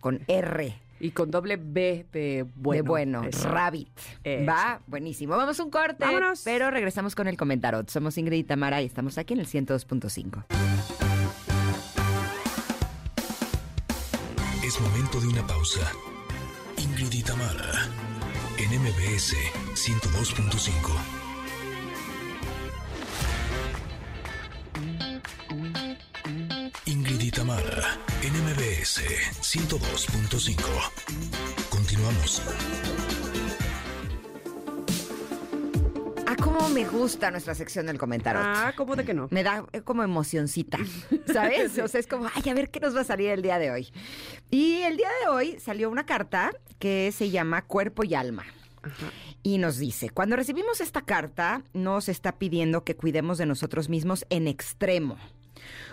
con 0.00 0.24
R. 0.28 0.81
Y 1.02 1.10
con 1.10 1.32
doble 1.32 1.56
B 1.60 2.06
de 2.12 2.46
bueno. 2.54 2.82
de 2.82 2.88
bueno, 2.88 3.24
Eso. 3.24 3.48
Rabbit. 3.48 3.90
Eso. 4.22 4.46
Va, 4.48 4.80
buenísimo. 4.86 5.36
Vamos 5.36 5.58
a 5.58 5.64
un 5.64 5.70
corte. 5.70 5.96
Vámonos. 5.98 6.42
Pero 6.44 6.70
regresamos 6.70 7.16
con 7.16 7.26
el 7.26 7.36
comentario. 7.36 7.84
Somos 7.88 8.16
Ingrid 8.18 8.38
y 8.38 8.44
Tamara 8.44 8.80
y 8.80 8.86
estamos 8.86 9.18
aquí 9.18 9.34
en 9.34 9.40
el 9.40 9.46
102.5. 9.48 10.44
Es 14.64 14.80
momento 14.80 15.20
de 15.20 15.26
una 15.26 15.44
pausa. 15.44 15.80
Ingrid 16.78 17.12
y 17.12 17.22
Tamara, 17.24 17.88
en 18.58 18.80
MBS 18.80 19.34
102.5. 19.74 21.21
MBS 28.92 29.00
102.5. 29.40 30.60
Continuamos. 31.70 32.42
Ah, 36.26 36.36
cómo 36.36 36.68
me 36.68 36.84
gusta 36.84 37.30
nuestra 37.30 37.54
sección 37.54 37.86
del 37.86 37.96
comentario. 37.96 38.42
Ah, 38.44 38.74
¿cómo 38.76 38.94
de 38.94 39.04
que 39.04 39.14
no? 39.14 39.28
Me 39.30 39.42
da 39.42 39.64
eh, 39.72 39.80
como 39.80 40.02
emocioncita, 40.02 40.78
¿sabes? 41.32 41.78
O 41.82 41.88
sea, 41.88 42.00
es 42.00 42.06
como, 42.06 42.28
ay, 42.34 42.50
a 42.50 42.54
ver 42.54 42.70
qué 42.70 42.80
nos 42.80 42.94
va 42.94 43.00
a 43.00 43.04
salir 43.04 43.30
el 43.30 43.40
día 43.40 43.58
de 43.58 43.70
hoy. 43.70 43.88
Y 44.50 44.82
el 44.82 44.98
día 44.98 45.08
de 45.22 45.30
hoy 45.30 45.58
salió 45.58 45.88
una 45.88 46.04
carta 46.04 46.50
que 46.78 47.12
se 47.12 47.30
llama 47.30 47.62
Cuerpo 47.62 48.04
y 48.04 48.14
Alma. 48.14 48.44
Y 49.42 49.56
nos 49.56 49.78
dice, 49.78 50.10
cuando 50.10 50.36
recibimos 50.36 50.82
esta 50.82 51.00
carta, 51.00 51.62
nos 51.72 52.10
está 52.10 52.32
pidiendo 52.32 52.84
que 52.84 52.96
cuidemos 52.96 53.38
de 53.38 53.46
nosotros 53.46 53.88
mismos 53.88 54.26
en 54.28 54.48
extremo. 54.48 55.16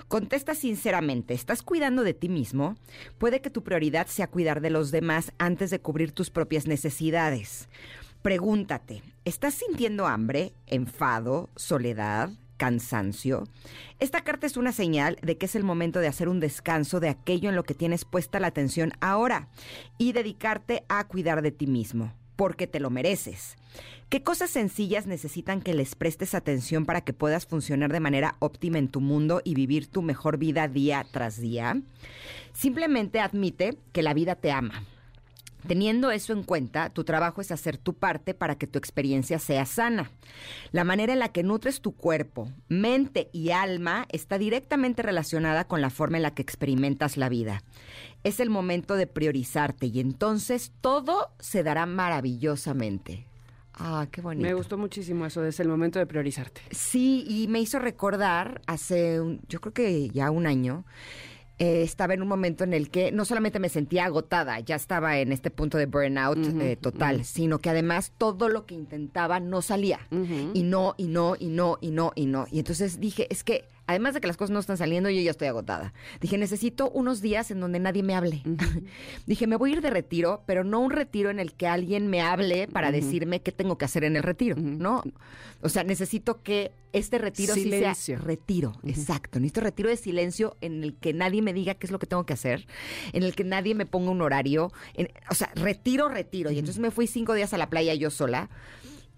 Contesta 0.10 0.56
sinceramente, 0.56 1.36
¿estás 1.36 1.62
cuidando 1.62 2.04
de 2.04 2.16
ti 2.16 2.30
mismo? 2.30 2.76
Puede 3.20 3.42
que 3.42 3.52
tu 3.52 3.62
prioridad 3.64 4.08
sea 4.08 4.26
cuidar 4.26 4.60
de 4.60 4.72
los 4.72 4.90
demás 4.90 5.34
antes 5.38 5.70
de 5.70 5.82
cubrir 5.82 6.14
tus 6.14 6.32
propias 6.32 6.66
necesidades. 6.66 7.70
Pregúntate, 8.24 9.04
¿estás 9.24 9.54
sintiendo 9.54 10.08
hambre, 10.08 10.52
enfado, 10.66 11.52
soledad, 11.56 12.32
cansancio? 12.58 13.44
Esta 14.00 14.22
carta 14.22 14.48
es 14.48 14.58
una 14.58 14.72
señal 14.72 15.20
de 15.22 15.38
que 15.38 15.46
es 15.46 15.56
el 15.56 15.64
momento 15.64 16.00
de 16.00 16.08
hacer 16.08 16.28
un 16.28 16.40
descanso 16.40 17.00
de 17.00 17.10
aquello 17.10 17.48
en 17.48 17.56
lo 17.56 17.64
que 17.64 17.76
tienes 17.76 18.04
puesta 18.04 18.40
la 18.40 18.48
atención 18.48 18.94
ahora 19.02 19.50
y 20.00 20.14
dedicarte 20.14 20.86
a 20.90 21.08
cuidar 21.08 21.44
de 21.44 21.52
ti 21.52 21.68
mismo, 21.68 22.12
porque 22.40 22.68
te 22.68 22.80
lo 22.80 22.90
mereces. 22.90 23.58
¿Qué 24.08 24.24
cosas 24.24 24.50
sencillas 24.50 25.08
necesitan 25.08 25.60
que 25.60 25.74
les 25.74 25.94
prestes 25.96 26.34
atención 26.34 26.86
para 26.86 27.02
que 27.02 27.12
puedas 27.12 27.46
funcionar 27.46 27.92
de 27.92 28.00
manera 28.00 28.38
óptima 28.40 28.78
en 28.78 28.88
tu 28.88 29.02
mundo 29.02 29.42
y 29.44 29.56
vivir 29.56 29.88
tu 29.88 30.02
mejor 30.02 30.38
vida 30.38 30.70
día 30.70 31.06
tras 31.12 31.42
día? 31.42 31.82
Simplemente 32.54 33.20
admite 33.20 33.78
que 33.92 34.04
la 34.04 34.14
vida 34.14 34.36
te 34.36 34.54
ama. 34.54 34.86
Teniendo 35.68 36.10
eso 36.12 36.34
en 36.34 36.44
cuenta, 36.44 36.90
tu 36.90 37.04
trabajo 37.04 37.42
es 37.42 37.52
hacer 37.52 37.78
tu 37.78 37.94
parte 37.94 38.34
para 38.34 38.58
que 38.58 38.66
tu 38.68 38.80
experiencia 38.80 39.40
sea 39.40 39.66
sana. 39.66 40.10
La 40.72 40.84
manera 40.84 41.14
en 41.14 41.20
la 41.20 41.30
que 41.34 41.44
nutres 41.44 41.82
tu 41.82 41.94
cuerpo, 41.94 42.50
mente 42.70 43.30
y 43.34 43.52
alma 43.52 44.06
está 44.10 44.38
directamente 44.38 45.04
relacionada 45.04 45.66
con 45.66 45.82
la 45.82 45.90
forma 45.90 46.18
en 46.18 46.24
la 46.24 46.34
que 46.34 46.42
experimentas 46.42 47.18
la 47.18 47.30
vida. 47.30 47.62
Es 48.24 48.40
el 48.40 48.50
momento 48.50 48.96
de 48.96 49.08
priorizarte 49.08 49.88
y 49.88 50.00
entonces 50.00 50.72
todo 50.82 51.32
se 51.40 51.62
dará 51.64 51.86
maravillosamente. 51.86 53.26
Ah, 53.82 54.08
qué 54.12 54.20
bonito. 54.22 54.46
Me 54.46 54.54
gustó 54.54 54.78
muchísimo 54.78 55.26
eso, 55.26 55.44
es 55.46 55.60
el 55.62 55.70
momento 55.70 56.00
de 56.00 56.06
priorizarte. 56.06 56.62
Sí, 56.72 57.24
y 57.30 57.48
me 57.48 57.62
hizo 57.62 57.80
recordar 57.80 58.62
hace, 58.68 59.22
un- 59.22 59.40
yo 59.48 59.62
creo 59.62 59.74
que 59.74 60.10
ya 60.10 60.32
un 60.32 60.48
año, 60.48 60.84
eh, 61.60 61.82
estaba 61.82 62.14
en 62.14 62.22
un 62.22 62.28
momento 62.30 62.64
en 62.64 62.74
el 62.74 62.90
que 62.90 63.12
no 63.12 63.26
solamente 63.26 63.60
me 63.60 63.68
sentía 63.68 64.06
agotada, 64.06 64.60
ya 64.62 64.76
estaba 64.76 65.20
en 65.20 65.34
este 65.34 65.52
punto 65.52 65.78
de 65.78 65.86
burnout 65.86 66.38
eh, 66.62 66.78
total, 66.78 67.26
sino 67.26 67.60
que 67.60 67.70
además 67.70 68.14
todo 68.18 68.48
lo 68.48 68.66
que 68.66 68.76
intentaba 68.76 69.40
no 69.42 69.62
salía. 69.62 70.00
Y 70.54 70.64
no, 70.64 70.96
y 70.98 71.08
no, 71.08 71.36
y 71.38 71.48
no, 71.48 71.78
y 71.82 71.92
no, 71.92 72.14
y 72.16 72.26
no. 72.28 72.48
Y 72.50 72.60
entonces 72.60 73.00
dije, 73.00 73.28
es 73.30 73.44
que 73.44 73.66
además 73.90 74.14
de 74.14 74.22
que 74.22 74.28
las 74.28 74.38
cosas 74.38 74.52
no 74.52 74.60
están 74.60 74.78
saliendo, 74.78 75.10
yo 75.10 75.20
ya 75.22 75.32
estoy 75.32 75.48
agotada. 75.48 75.94
Dije, 76.22 76.38
necesito 76.38 76.90
unos 76.92 77.22
días 77.22 77.50
en 77.52 77.60
donde 77.60 77.80
nadie 77.80 78.04
me 78.04 78.16
hable. 78.16 78.42
Dije, 79.26 79.48
me 79.48 79.56
voy 79.56 79.72
a 79.72 79.74
ir 79.74 79.82
de 79.82 79.90
retiro, 79.90 80.44
pero 80.46 80.64
no 80.64 80.80
un 80.80 80.92
retiro 80.92 81.30
en 81.30 81.40
el 81.40 81.54
que 81.54 81.68
alguien 81.68 82.08
me 82.08 82.22
hable 82.22 82.68
para 82.68 82.92
decirme 82.92 83.42
qué 83.42 83.52
tengo 83.52 83.78
que 83.78 83.86
hacer 83.86 84.04
en 84.04 84.16
el 84.16 84.24
retiro, 84.24 84.56
¿no? 84.58 85.04
O 85.62 85.70
sea, 85.70 85.84
necesito 85.84 86.42
que 86.42 86.72
este 86.94 87.18
retiro 87.18 87.54
sí 87.54 87.64
Silencio. 87.64 87.96
sea 87.96 88.18
retiro, 88.20 88.74
exacto. 88.86 89.40
Necesito 89.40 89.62
retiro 89.62 89.90
de 89.90 89.98
silencio 89.98 90.56
en 90.62 90.84
el 90.84 90.96
que 90.96 91.14
nadie 91.14 91.42
me 91.42 91.54
diga 91.54 91.74
qué 91.76 91.86
es 91.86 91.92
lo 91.92 92.00
que 92.00 92.08
tengo 92.08 92.26
que 92.26 92.34
hacer, 92.34 92.66
en 93.14 93.24
el 93.24 93.36
que 93.36 93.44
nadie 93.44 93.76
me 93.76 93.86
ponga 93.86 94.12
un 94.12 94.22
horario. 94.22 94.72
en- 94.94 95.10
o 95.30 95.36
sea, 95.36 95.52
retiro, 95.56 96.10
retiro. 96.10 96.52
Y 96.52 96.60
entonces 96.60 96.80
me 96.80 96.92
fui 96.92 97.08
cinco 97.08 97.34
días 97.34 97.54
a 97.54 97.58
la 97.58 97.70
playa 97.70 97.94
yo 97.96 98.10
sola. 98.10 98.50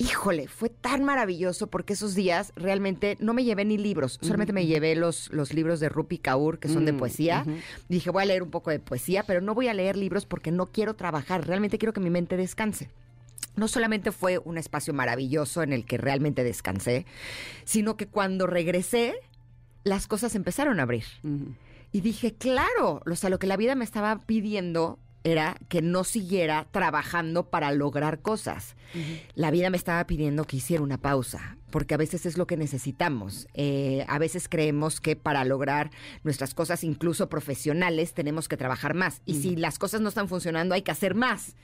Híjole, 0.01 0.48
fue 0.48 0.70
tan 0.70 1.03
maravilloso 1.03 1.67
porque 1.67 1.93
esos 1.93 2.15
días 2.15 2.53
realmente 2.55 3.17
no 3.20 3.36
me 3.36 3.43
llevé 3.43 3.65
ni 3.65 3.77
libros, 3.77 4.17
solamente 4.20 4.51
me 4.51 4.65
llevé 4.65 4.96
los, 4.96 5.31
los 5.31 5.53
libros 5.53 5.79
de 5.79 5.89
Rupi 5.89 6.17
Kaur, 6.17 6.58
que 6.58 6.70
son 6.70 6.86
de 6.86 6.93
Mm, 6.93 6.98
poesía. 6.98 7.46
Dije, 7.88 8.10
voy 8.10 8.24
a 8.24 8.25
leer 8.25 8.41
un 8.41 8.50
poco 8.50 8.72
de 8.72 8.79
poesía, 8.79 9.22
pero 9.22 9.41
no 9.41 9.53
voy 9.53 9.67
a 9.67 9.75
leer 9.75 9.98
libros 9.98 10.25
porque 10.25 10.50
no 10.50 10.65
quiero 10.65 10.96
trabajar, 10.96 11.46
realmente 11.46 11.77
quiero 11.77 11.93
que 11.93 12.00
mi 12.00 12.10
mente 12.10 12.36
descanse. 12.36 12.89
No 13.55 13.67
solamente 13.67 14.12
fue 14.12 14.39
un 14.39 14.58
espacio 14.58 14.91
maravilloso 14.91 15.62
en 15.62 15.72
el 15.72 15.86
que 15.86 16.00
realmente 16.00 16.43
descansé, 16.43 17.05
sino 17.63 17.96
que 17.96 18.08
cuando 18.08 18.48
regresé, 18.48 19.13
las 19.84 20.08
cosas 20.08 20.34
empezaron 20.34 20.79
a 20.79 20.84
abrir. 20.84 21.03
Y 21.91 22.01
dije, 22.01 22.34
claro, 22.34 23.03
o 23.05 23.15
sea, 23.15 23.29
lo 23.29 23.38
que 23.38 23.46
la 23.46 23.58
vida 23.58 23.75
me 23.75 23.86
estaba 23.86 24.24
pidiendo 24.25 24.98
era 25.24 25.58
que 25.70 25.82
no 25.82 26.04
siguiera 26.04 26.68
trabajando 26.72 27.50
para 27.50 27.72
lograr 27.72 28.22
cosas. 28.22 28.75
La 29.36 29.51
vida 29.51 29.70
me 29.70 29.78
estaba 29.78 30.06
pidiendo 30.06 30.46
que 30.46 30.58
hiciera 30.58 30.84
una 30.84 30.98
pausa, 30.98 31.58
porque 31.70 31.94
a 31.94 31.98
veces 31.98 32.25
es 32.25 32.38
lo 32.38 32.48
que 32.48 32.58
necesitamos. 32.58 33.48
Eh, 33.54 34.06
a 34.08 34.20
veces 34.20 34.50
creemos 34.50 35.00
que 35.00 35.16
para 35.16 35.46
lograr 35.46 35.92
nuestras 36.24 36.54
cosas, 36.54 36.84
incluso 36.84 37.30
profesionales, 37.30 38.13
tenemos 38.13 38.48
que 38.48 38.58
trabajar 38.58 38.94
más. 38.94 39.22
Y 39.25 39.36
si 39.42 39.56
las 39.56 39.80
cosas 39.80 40.01
no 40.01 40.10
están 40.10 40.28
funcionando, 40.28 40.75
hay 40.75 40.82
que 40.82 40.92
hacer 40.92 41.16
más. 41.16 41.56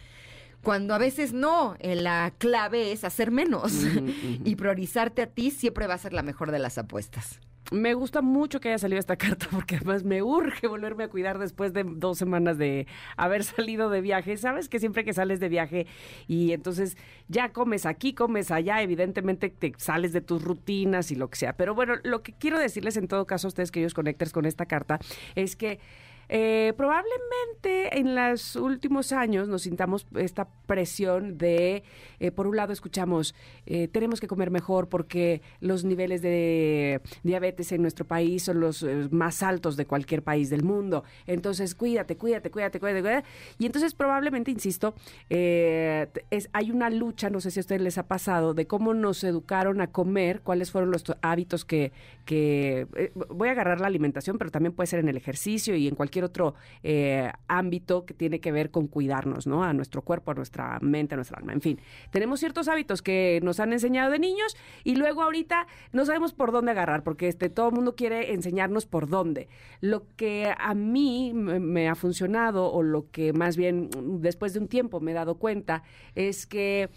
Cuando 0.61 0.93
a 0.93 0.97
veces 0.97 1.33
no, 1.33 1.75
eh, 1.79 1.95
la 1.95 2.33
clave 2.37 2.91
es 2.91 3.03
hacer 3.03 3.31
menos. 3.31 3.73
y 4.45 4.55
priorizarte 4.55 5.21
a 5.21 5.27
ti 5.27 5.51
siempre 5.51 5.87
va 5.87 5.95
a 5.95 5.99
ser 5.99 6.13
la 6.13 6.23
mejor 6.23 6.51
de 6.51 6.59
las 6.59 6.77
apuestas. 6.77 7.39
Me 7.71 7.93
gusta 7.95 8.21
mucho 8.21 8.61
que 8.61 8.69
haya 8.69 8.77
salido 8.77 8.99
esta 8.99 9.15
carta 9.17 9.47
porque 9.51 9.75
además 9.75 10.03
me 10.03 10.23
urge 10.23 10.67
volverme 10.67 11.03
a 11.03 11.09
cuidar 11.09 11.37
después 11.37 11.73
de 11.73 11.83
dos 11.83 12.17
semanas 12.17 12.57
de 12.57 12.87
haber 13.17 13.43
salido 13.43 13.89
de 13.89 14.01
viaje. 14.01 14.37
Sabes 14.37 14.69
que 14.69 14.79
siempre 14.79 15.03
que 15.03 15.13
sales 15.13 15.39
de 15.39 15.49
viaje 15.49 15.85
y 16.27 16.53
entonces 16.53 16.97
ya 17.27 17.49
comes 17.49 17.85
aquí, 17.85 18.13
comes 18.13 18.51
allá, 18.51 18.81
evidentemente 18.81 19.49
te 19.49 19.73
sales 19.77 20.13
de 20.13 20.21
tus 20.21 20.41
rutinas 20.41 21.11
y 21.11 21.15
lo 21.15 21.29
que 21.29 21.35
sea. 21.35 21.53
Pero 21.53 21.75
bueno, 21.75 21.95
lo 22.03 22.23
que 22.23 22.33
quiero 22.33 22.57
decirles 22.57 22.95
en 22.95 23.07
todo 23.07 23.25
caso 23.25 23.47
a 23.47 23.49
ustedes, 23.49 23.71
queridos 23.71 23.93
conectores, 23.93 24.31
con 24.31 24.45
esta 24.45 24.65
carta 24.65 24.99
es 25.35 25.55
que 25.55 25.79
eh, 26.29 26.73
probablemente 26.75 27.99
en 27.99 28.15
los 28.15 28.55
últimos 28.55 29.11
años 29.11 29.47
nos 29.47 29.63
sintamos 29.63 30.05
esta 30.15 30.47
presión 30.65 31.37
de, 31.37 31.83
eh, 32.19 32.31
por 32.31 32.47
un 32.47 32.55
lado 32.57 32.73
escuchamos, 32.73 33.35
eh, 33.65 33.87
tenemos 33.87 34.19
que 34.19 34.27
comer 34.27 34.51
mejor 34.51 34.89
porque 34.89 35.41
los 35.59 35.83
niveles 35.83 36.21
de 36.21 37.01
diabetes 37.23 37.71
en 37.71 37.81
nuestro 37.81 38.05
país 38.05 38.43
son 38.43 38.59
los 38.59 38.83
eh, 38.83 39.07
más 39.11 39.43
altos 39.43 39.77
de 39.77 39.85
cualquier 39.85 40.23
país 40.23 40.49
del 40.49 40.63
mundo. 40.63 41.03
Entonces, 41.25 41.75
cuídate, 41.75 42.17
cuídate, 42.17 42.51
cuídate, 42.51 42.79
cuídate. 42.79 43.01
cuídate. 43.01 43.27
Y 43.57 43.65
entonces 43.65 43.93
probablemente, 43.93 44.51
insisto, 44.51 44.95
es, 45.29 46.49
hay 46.53 46.71
una 46.71 46.89
lucha, 46.89 47.29
no 47.29 47.39
sé 47.41 47.51
si 47.51 47.59
a 47.59 47.61
ustedes 47.61 47.81
les 47.81 47.97
ha 47.97 48.07
pasado, 48.07 48.53
de 48.53 48.67
cómo 48.67 48.93
nos 48.93 49.23
educaron 49.23 49.81
a 49.81 49.87
comer, 49.87 50.41
cuáles 50.41 50.71
fueron 50.71 50.91
los 50.91 51.03
to- 51.03 51.17
hábitos 51.21 51.65
que, 51.65 51.91
que 52.25 52.87
voy 53.29 53.49
a 53.49 53.51
agarrar 53.51 53.79
la 53.79 53.87
alimentación, 53.87 54.37
pero 54.37 54.51
también 54.51 54.73
puede 54.73 54.87
ser 54.87 54.99
en 54.99 55.09
el 55.09 55.17
ejercicio 55.17 55.75
y 55.75 55.87
en 55.87 55.95
cualquier 55.95 56.16
otro 56.23 56.55
eh, 56.83 57.31
ámbito 57.47 58.05
que 58.05 58.13
tiene 58.13 58.39
que 58.39 58.51
ver 58.51 58.71
con 58.71 58.87
cuidarnos, 58.87 59.47
¿no? 59.47 59.63
A 59.63 59.73
nuestro 59.73 60.01
cuerpo, 60.01 60.31
a 60.31 60.33
nuestra 60.33 60.79
mente, 60.81 61.15
a 61.15 61.17
nuestra 61.17 61.37
alma, 61.39 61.53
en 61.53 61.61
fin. 61.61 61.79
Tenemos 62.11 62.39
ciertos 62.39 62.67
hábitos 62.67 63.01
que 63.01 63.39
nos 63.43 63.59
han 63.59 63.73
enseñado 63.73 64.11
de 64.11 64.19
niños 64.19 64.55
y 64.83 64.95
luego 64.95 65.23
ahorita 65.23 65.67
no 65.91 66.05
sabemos 66.05 66.33
por 66.33 66.51
dónde 66.51 66.71
agarrar, 66.71 67.03
porque 67.03 67.27
este, 67.27 67.49
todo 67.49 67.69
el 67.69 67.75
mundo 67.75 67.95
quiere 67.95 68.33
enseñarnos 68.33 68.85
por 68.85 69.07
dónde. 69.07 69.47
Lo 69.81 70.03
que 70.15 70.53
a 70.57 70.73
mí 70.73 71.33
me, 71.33 71.89
ha 71.89 71.95
funcionado, 71.95 72.71
o 72.71 72.83
lo 72.83 73.09
que 73.11 73.33
más 73.33 73.57
bien 73.57 73.89
después 74.21 74.53
de 74.53 74.59
un 74.59 74.67
tiempo 74.67 74.99
me 74.99 75.11
he 75.11 75.15
dado 75.15 75.35
cuenta, 75.35 75.83
es 76.15 76.45
que 76.45 76.89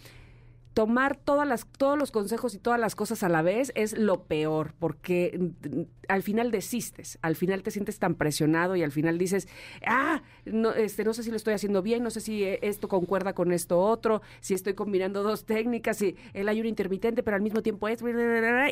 tomar 0.73 1.17
todas 1.17 1.47
las, 1.47 1.67
todos 1.77 1.97
los 1.97 2.11
consejos 2.11 2.53
y 2.53 2.57
todas 2.57 2.79
las 2.79 2.95
cosas 2.95 3.23
a 3.23 3.29
la 3.29 3.41
vez 3.41 3.71
es 3.75 3.97
lo 3.97 4.23
peor, 4.23 4.73
porque 4.79 5.37
mm, 5.37 5.81
al 6.07 6.23
final 6.23 6.51
desistes, 6.51 7.19
al 7.21 7.35
final 7.35 7.61
te 7.63 7.71
sientes 7.71 7.99
tan 7.99 8.15
presionado 8.15 8.75
y 8.75 8.83
al 8.83 8.91
final 8.91 9.17
dices, 9.17 9.47
ah, 9.85 10.21
no, 10.45 10.71
este, 10.71 11.03
no 11.03 11.13
sé 11.13 11.23
si 11.23 11.29
lo 11.29 11.35
estoy 11.35 11.53
haciendo 11.53 11.81
bien, 11.81 12.03
no 12.03 12.09
sé 12.09 12.21
si 12.21 12.43
eh, 12.43 12.59
esto 12.61 12.87
concuerda 12.87 13.33
con 13.33 13.51
esto 13.51 13.79
otro, 13.79 14.21
si 14.39 14.53
estoy 14.53 14.73
combinando 14.73 15.23
dos 15.23 15.45
técnicas, 15.45 15.97
si 15.97 16.15
el 16.33 16.47
ayuno 16.47 16.69
intermitente, 16.69 17.23
pero 17.23 17.35
al 17.35 17.41
mismo 17.41 17.61
tiempo 17.61 17.87
es, 17.87 17.99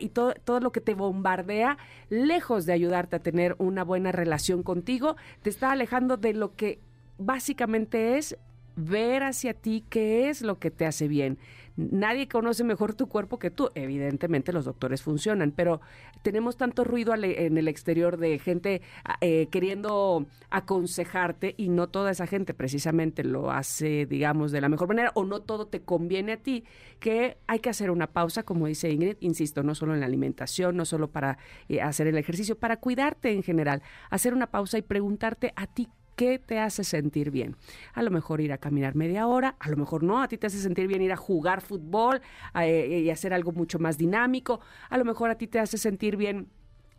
y 0.02 0.10
todo, 0.10 0.34
todo 0.44 0.60
lo 0.60 0.72
que 0.72 0.82
te 0.82 0.94
bombardea, 0.94 1.78
lejos 2.10 2.66
de 2.66 2.74
ayudarte 2.74 3.18
a 3.18 3.20
tener 3.20 3.56
una 3.58 3.84
buena 3.84 4.12
relación 4.12 4.64
contigo, 4.64 5.18
te 5.42 5.50
está 5.50 5.72
alejando 5.72 6.18
de 6.18 6.34
lo 6.34 6.56
que 6.56 6.80
básicamente 7.18 8.18
es 8.18 8.38
ver 8.76 9.24
hacia 9.24 9.54
ti 9.54 9.84
qué 9.90 10.30
es 10.30 10.42
lo 10.42 10.60
que 10.60 10.72
te 10.72 10.86
hace 10.86 11.08
bien. 11.08 11.38
Nadie 11.80 12.28
conoce 12.28 12.66
mejor 12.66 12.94
tu 12.94 13.08
cuerpo 13.08 13.40
que 13.40 13.52
tú. 13.52 13.70
Evidentemente 13.74 14.52
los 14.52 14.66
doctores 14.66 15.02
funcionan, 15.02 15.52
pero 15.52 15.80
tenemos 16.24 16.58
tanto 16.58 16.84
ruido 16.84 17.14
en 17.16 17.58
el 17.58 17.68
exterior 17.70 18.18
de 18.18 18.38
gente 18.38 18.82
ah, 19.06 19.18
eh, 19.22 19.48
queriendo 19.50 20.26
aconsejarte 20.50 21.56
y 21.56 21.70
no 21.70 21.88
toda 21.88 22.12
esa 22.12 22.28
gente 22.28 22.54
precisamente 22.54 23.24
lo 23.24 23.52
hace, 23.52 24.06
digamos, 24.06 24.52
de 24.52 24.60
la 24.60 24.68
mejor 24.68 24.90
manera 24.90 25.12
o 25.16 25.24
no 25.24 25.42
todo 25.42 25.68
te 25.68 25.80
conviene 25.82 26.34
a 26.34 26.38
ti, 26.38 26.66
que 27.00 27.38
hay 27.48 27.60
que 27.60 27.70
hacer 27.70 27.92
una 27.92 28.08
pausa, 28.08 28.44
como 28.44 28.68
dice 28.68 28.90
Ingrid, 28.90 29.16
insisto, 29.22 29.64
no 29.64 29.74
solo 29.74 29.94
en 29.94 30.02
la 30.02 30.06
alimentación, 30.06 30.76
no 30.76 30.84
solo 30.84 31.10
para 31.10 31.38
eh, 31.70 31.82
hacer 31.82 32.08
el 32.08 32.18
ejercicio, 32.18 32.58
para 32.58 32.78
cuidarte 32.78 33.32
en 33.32 33.42
general, 33.42 33.82
hacer 34.10 34.34
una 34.34 34.48
pausa 34.48 34.78
y 34.78 34.82
preguntarte 34.82 35.54
a 35.56 35.68
ti 35.68 35.88
¿Qué 36.20 36.38
te 36.38 36.60
hace 36.60 36.84
sentir 36.84 37.32
bien? 37.32 37.56
A 37.94 38.04
lo 38.04 38.12
mejor 38.12 38.42
ir 38.42 38.52
a 38.52 38.58
caminar 38.58 38.94
media 38.94 39.26
hora, 39.26 39.56
a 39.58 39.70
lo 39.70 39.78
mejor 39.78 40.04
no, 40.04 40.22
a 40.22 40.28
ti 40.28 40.38
te 40.38 40.48
hace 40.48 40.58
sentir 40.58 40.86
bien 40.86 41.02
ir 41.02 41.14
a 41.14 41.16
jugar 41.16 41.62
fútbol 41.62 42.20
eh, 42.56 43.04
y 43.06 43.10
hacer 43.10 43.34
algo 43.34 43.54
mucho 43.54 43.80
más 43.80 43.98
dinámico, 43.98 44.60
a 44.90 44.98
lo 44.98 45.06
mejor 45.06 45.30
a 45.30 45.36
ti 45.36 45.48
te 45.48 45.60
hace 45.60 45.78
sentir 45.78 46.18
bien 46.18 46.50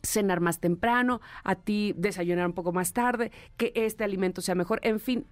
cenar 0.02 0.40
más 0.40 0.58
temprano, 0.58 1.20
a 1.44 1.54
ti 1.54 1.92
desayunar 1.98 2.46
un 2.46 2.54
poco 2.54 2.72
más 2.72 2.94
tarde, 2.94 3.30
que 3.58 3.72
este 3.74 4.04
alimento 4.04 4.40
sea 4.40 4.54
mejor, 4.54 4.80
en 4.84 5.00
fin, 5.00 5.26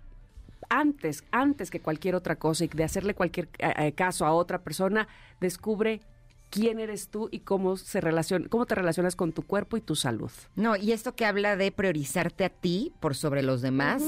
antes, 0.69 1.25
antes 1.31 1.71
que 1.71 1.81
cualquier 1.81 2.15
otra 2.15 2.37
cosa 2.37 2.67
y 2.67 2.69
de 2.69 2.85
hacerle 2.85 3.15
cualquier 3.15 3.49
eh, 3.59 3.73
eh, 3.75 3.93
caso 3.93 4.27
a 4.27 4.33
otra 4.33 4.59
persona, 4.59 5.09
descubre 5.41 6.03
quién 6.51 6.81
eres 6.81 7.09
tú 7.09 7.29
y 7.31 7.41
cómo 7.41 7.77
se 7.77 8.01
relaciona, 8.01 8.49
cómo 8.49 8.67
te 8.67 8.75
relacionas 8.75 9.17
con 9.17 9.33
tu 9.33 9.43
cuerpo 9.43 9.77
y 9.77 9.81
tu 9.81 9.95
salud. 9.95 10.31
No, 10.57 10.77
y 10.77 10.93
esto 10.93 11.15
que 11.15 11.25
habla 11.25 11.57
de 11.57 11.71
priorizarte 11.73 12.45
a 12.45 12.49
ti 12.49 12.93
por 13.01 13.15
sobre 13.15 13.43
los 13.43 13.63
demás, 13.63 14.03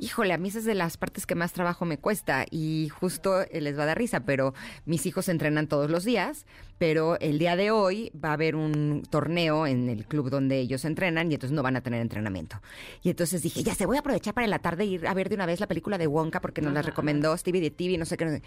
híjole, 0.00 0.32
a 0.32 0.38
mí 0.38 0.48
esa 0.48 0.58
es 0.60 0.64
de 0.64 0.74
las 0.74 0.96
partes 0.96 1.26
que 1.26 1.34
más 1.34 1.52
trabajo 1.52 1.84
me 1.84 1.98
cuesta 1.98 2.46
y 2.50 2.88
justo 2.88 3.42
eh, 3.42 3.60
les 3.60 3.78
va 3.78 3.84
a 3.84 3.86
dar 3.86 3.98
risa, 3.98 4.20
pero 4.20 4.54
mis 4.86 5.06
hijos 5.06 5.28
entrenan 5.28 5.68
todos 5.68 5.90
los 5.90 6.04
días, 6.04 6.46
pero 6.78 7.18
el 7.20 7.38
día 7.38 7.56
de 7.56 7.70
hoy 7.70 8.10
va 8.12 8.30
a 8.30 8.32
haber 8.32 8.56
un 8.56 9.02
torneo 9.08 9.66
en 9.66 9.88
el 9.88 10.06
club 10.06 10.30
donde 10.30 10.58
ellos 10.58 10.84
entrenan 10.84 11.30
y 11.30 11.34
entonces 11.34 11.54
no 11.54 11.62
van 11.62 11.76
a 11.76 11.82
tener 11.82 12.00
entrenamiento. 12.00 12.60
Y 13.02 13.10
entonces 13.10 13.42
dije, 13.42 13.62
ya 13.62 13.74
se 13.74 13.86
voy 13.86 13.96
a 13.96 14.00
aprovechar 14.00 14.34
para 14.34 14.44
en 14.44 14.50
la 14.50 14.58
tarde 14.58 14.84
ir 14.84 15.06
a 15.06 15.14
ver 15.14 15.28
de 15.28 15.36
una 15.36 15.46
vez 15.46 15.60
la 15.60 15.66
película 15.66 15.98
de 15.98 16.06
Wonka 16.06 16.40
porque 16.40 16.60
nos 16.62 16.72
la 16.72 16.82
recomendó 16.82 17.36
Stevie 17.36 17.60
de 17.60 17.70
TV, 17.70 17.98
no 17.98 18.04
sé 18.04 18.16
qué. 18.16 18.24
no 18.24 18.32
sé. 18.32 18.42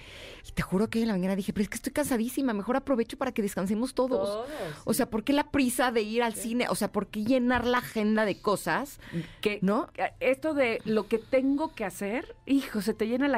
Y 0.48 0.52
te 0.52 0.62
juro 0.62 0.90
que 0.90 1.02
en 1.02 1.08
la 1.08 1.14
mañana 1.14 1.36
dije, 1.36 1.54
pero 1.54 1.64
es 1.64 1.70
que 1.70 1.76
estoy 1.76 1.94
cansadísima, 1.94 2.54
mejor 2.54 2.76
aprovecho 2.76 3.18
para 3.18 3.32
que 3.32 3.42
descansemos 3.42 3.94
todos. 3.94 4.28
Todos, 4.28 4.48
O 4.86 4.94
sea, 4.94 5.10
¿por 5.10 5.24
qué 5.24 5.34
la 5.34 5.52
prisa 5.52 5.92
de 5.92 6.02
ir 6.02 6.24
al 6.24 6.34
cine? 6.34 6.68
O 6.70 6.76
sea, 6.76 6.92
¿por 6.92 7.08
qué 7.08 7.24
llenar 7.24 7.66
la 7.66 7.80
agenda 7.80 8.26
de 8.26 8.40
cosas? 8.42 9.00
que 9.42 9.60
¿No? 9.62 9.90
esto 10.20 10.54
de 10.54 10.82
lo 10.86 11.08
que 11.08 11.18
tengo 11.18 11.74
que 11.74 11.86
hacer, 11.86 12.36
hijo, 12.46 12.82
se 12.82 12.94
te 12.94 13.08
llena 13.08 13.28
la 13.28 13.38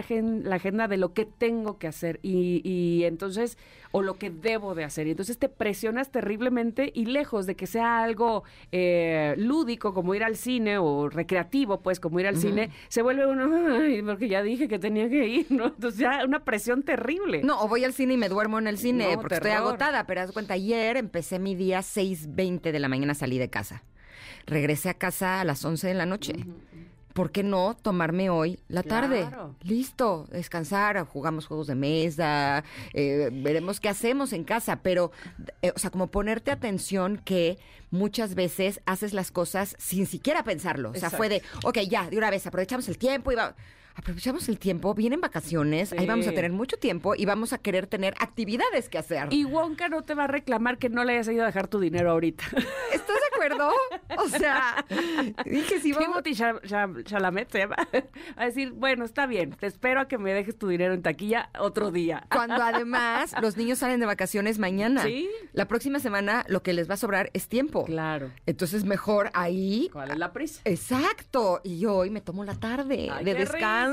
agenda 0.55 0.87
de 0.87 0.97
lo 0.97 1.13
que 1.13 1.25
tengo 1.25 1.77
que 1.77 1.87
hacer 1.87 2.19
y, 2.23 2.61
y 2.63 3.03
entonces, 3.05 3.57
o 3.91 4.01
lo 4.01 4.17
que 4.17 4.29
debo 4.29 4.75
de 4.75 4.78
hacer. 4.83 5.07
Y 5.07 5.11
entonces 5.11 5.37
te 5.37 5.49
presionas 5.49 6.11
terriblemente 6.11 6.91
y 6.93 7.05
lejos 7.05 7.45
de 7.45 7.55
que 7.55 7.67
sea 7.67 8.03
algo 8.03 8.43
eh, 8.71 9.35
lúdico 9.37 9.93
como 9.93 10.15
ir 10.15 10.23
al 10.23 10.35
cine 10.35 10.77
o 10.77 11.09
recreativo, 11.09 11.81
pues 11.81 11.99
como 11.99 12.19
ir 12.19 12.27
al 12.27 12.37
cine, 12.37 12.69
se 12.87 13.01
vuelve 13.01 13.25
uno, 13.25 13.77
ay, 13.79 14.01
porque 14.01 14.27
ya 14.27 14.41
dije 14.41 14.67
que 14.67 14.79
tenía 14.79 15.09
que 15.09 15.27
ir, 15.27 15.47
¿no? 15.49 15.67
Entonces 15.67 15.99
ya 15.99 16.23
una 16.25 16.43
presión 16.43 16.83
terrible. 16.83 17.41
No, 17.43 17.61
o 17.61 17.67
voy 17.67 17.83
al 17.83 17.93
cine 17.93 18.13
y 18.13 18.17
me 18.17 18.29
duermo 18.29 18.59
en 18.59 18.67
el 18.67 18.77
cine 18.77 19.11
No, 19.11 19.21
porque 19.21 19.35
estoy 19.35 19.51
agotada, 19.51 20.05
pero 20.05 20.21
haz 20.21 20.27
de 20.27 20.33
cuenta, 20.33 20.53
ayer 20.53 20.97
empecé 20.97 21.39
mi 21.39 21.55
día 21.55 21.79
6.20 21.79 22.71
de 22.71 22.79
la 22.79 22.87
mañana, 22.89 23.13
salí 23.13 23.37
de 23.37 23.49
casa. 23.49 23.83
Regresé 24.45 24.89
a 24.89 24.93
casa 24.95 25.41
a 25.41 25.43
las 25.43 25.63
11 25.63 25.87
de 25.87 25.93
la 25.93 26.05
noche. 26.05 26.33
¿Por 27.19 27.31
qué 27.31 27.43
no 27.43 27.75
tomarme 27.75 28.29
hoy 28.29 28.59
la 28.69 28.81
tarde? 28.81 29.25
Claro. 29.27 29.53
Listo, 29.63 30.25
descansar, 30.31 31.05
jugamos 31.05 31.47
juegos 31.47 31.67
de 31.67 31.75
mesa, 31.75 32.63
eh, 32.93 33.29
veremos 33.33 33.81
qué 33.81 33.89
hacemos 33.89 34.31
en 34.31 34.45
casa, 34.45 34.79
pero, 34.81 35.11
eh, 35.61 35.73
o 35.75 35.79
sea, 35.79 35.89
como 35.89 36.07
ponerte 36.07 36.49
atención 36.49 37.17
que 37.17 37.57
muchas 37.91 38.35
veces 38.35 38.79
haces 38.85 39.11
las 39.11 39.31
cosas 39.31 39.75
sin 39.79 40.05
siquiera 40.05 40.45
pensarlo. 40.45 40.91
O 40.91 40.95
sea, 40.95 41.09
fue 41.09 41.27
de, 41.27 41.43
ok, 41.65 41.79
ya, 41.89 42.09
de 42.09 42.17
una 42.17 42.29
vez, 42.29 42.47
aprovechamos 42.47 42.87
el 42.87 42.97
tiempo 42.97 43.33
y 43.33 43.35
va... 43.35 43.53
Aprovechamos 43.99 44.47
el 44.47 44.59
tiempo, 44.59 44.93
vienen 44.93 45.19
vacaciones, 45.19 45.91
ahí 45.91 46.05
vamos 46.05 46.25
a 46.25 46.31
tener 46.31 46.53
mucho 46.53 46.77
tiempo 46.77 47.15
y 47.15 47.25
vamos 47.25 47.51
a 47.51 47.57
querer 47.57 47.85
tener 47.85 48.13
actividades 48.19 48.87
que 48.87 48.97
hacer. 48.97 49.27
Y 49.31 49.43
Wonka 49.43 49.89
no 49.89 50.03
te 50.03 50.13
va 50.13 50.23
a 50.23 50.27
reclamar 50.27 50.77
que 50.77 50.87
no 50.87 51.03
le 51.03 51.11
hayas 51.11 51.27
ido 51.27 51.43
a 51.43 51.47
dejar 51.47 51.67
tu 51.67 51.81
dinero 51.81 52.11
ahorita. 52.11 52.45
¿Estás 52.93 53.17
de 53.17 53.35
acuerdo? 53.35 53.73
O 54.17 54.29
sea, 54.29 54.85
dije, 55.43 55.81
si 55.81 55.91
vamos... 55.91 56.23
Chalamet 57.03 57.51
se 57.51 57.59
llama. 57.59 57.75
A 58.37 58.45
decir, 58.45 58.71
bueno, 58.71 59.03
está 59.03 59.25
bien, 59.25 59.51
te 59.51 59.67
espero 59.67 59.99
a 59.99 60.07
que 60.07 60.17
me 60.17 60.33
dejes 60.33 60.57
tu 60.57 60.69
dinero 60.69 60.93
en 60.93 61.01
taquilla 61.01 61.49
otro 61.59 61.91
día. 61.91 62.25
Cuando 62.31 62.55
además 62.55 63.35
los 63.41 63.57
niños 63.57 63.79
salen 63.79 63.99
de 63.99 64.05
vacaciones 64.05 64.59
mañana. 64.59 65.03
Sí. 65.03 65.29
La 65.51 65.67
próxima 65.67 65.99
semana 65.99 66.45
lo 66.47 66.63
que 66.63 66.71
les 66.71 66.89
va 66.89 66.93
a 66.93 66.97
sobrar 66.97 67.31
es 67.33 67.49
tiempo. 67.49 67.83
Claro. 67.83 68.31
Entonces 68.45 68.85
mejor 68.85 69.29
ahí. 69.33 69.89
¿Cuál 69.91 70.11
es 70.11 70.17
la 70.17 70.31
prisa? 70.31 70.61
Exacto. 70.63 71.59
Y 71.63 71.79
yo 71.79 71.95
hoy 71.95 72.09
me 72.09 72.21
tomo 72.21 72.45
la 72.45 72.55
tarde 72.55 73.09
Ay, 73.11 73.25
de 73.25 73.33
descanso. 73.33 73.88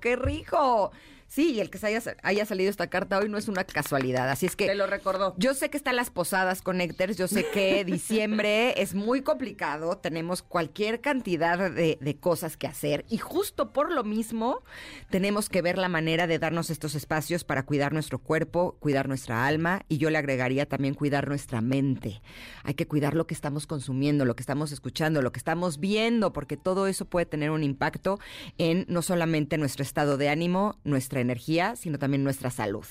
¡Qué 0.00 0.16
rico! 0.16 0.90
Sí, 1.28 1.52
y 1.52 1.60
el 1.60 1.68
que 1.68 1.76
se 1.76 1.86
haya, 1.88 2.02
haya 2.22 2.46
salido 2.46 2.70
esta 2.70 2.88
carta 2.88 3.18
hoy 3.18 3.28
no 3.28 3.36
es 3.36 3.48
una 3.48 3.64
casualidad. 3.64 4.30
Así 4.30 4.46
es 4.46 4.56
que 4.56 4.66
Te 4.66 4.74
lo 4.74 4.86
recordó. 4.86 5.34
yo 5.36 5.52
sé 5.52 5.68
que 5.68 5.76
están 5.76 5.94
las 5.96 6.10
posadas 6.10 6.62
Connectors, 6.62 7.18
yo 7.18 7.28
sé 7.28 7.46
que 7.52 7.84
diciembre 7.86 8.80
es 8.80 8.94
muy 8.94 9.20
complicado, 9.20 9.98
tenemos 9.98 10.42
cualquier 10.42 11.02
cantidad 11.02 11.70
de, 11.70 11.98
de 12.00 12.16
cosas 12.16 12.56
que 12.56 12.66
hacer 12.66 13.04
y 13.10 13.18
justo 13.18 13.72
por 13.74 13.92
lo 13.92 14.04
mismo 14.04 14.62
tenemos 15.10 15.50
que 15.50 15.60
ver 15.60 15.76
la 15.76 15.88
manera 15.90 16.26
de 16.26 16.38
darnos 16.38 16.70
estos 16.70 16.94
espacios 16.94 17.44
para 17.44 17.64
cuidar 17.64 17.92
nuestro 17.92 18.18
cuerpo, 18.18 18.78
cuidar 18.80 19.06
nuestra 19.06 19.46
alma 19.46 19.82
y 19.86 19.98
yo 19.98 20.08
le 20.08 20.16
agregaría 20.18 20.66
también 20.66 20.94
cuidar 20.94 21.28
nuestra 21.28 21.60
mente. 21.60 22.22
Hay 22.64 22.72
que 22.72 22.86
cuidar 22.88 23.14
lo 23.14 23.26
que 23.26 23.34
estamos 23.34 23.66
consumiendo, 23.66 24.24
lo 24.24 24.34
que 24.34 24.42
estamos 24.42 24.72
escuchando, 24.72 25.20
lo 25.20 25.32
que 25.32 25.38
estamos 25.38 25.78
viendo, 25.78 26.32
porque 26.32 26.56
todo 26.56 26.86
eso 26.86 27.04
puede 27.04 27.26
tener 27.26 27.50
un 27.50 27.64
impacto 27.64 28.18
en 28.56 28.86
no 28.88 29.02
solamente 29.02 29.58
nuestro 29.58 29.82
estado 29.82 30.16
de 30.16 30.30
ánimo, 30.30 30.78
nuestra 30.84 31.17
energía, 31.20 31.76
sino 31.76 31.98
también 31.98 32.24
nuestra 32.24 32.50
salud. 32.50 32.84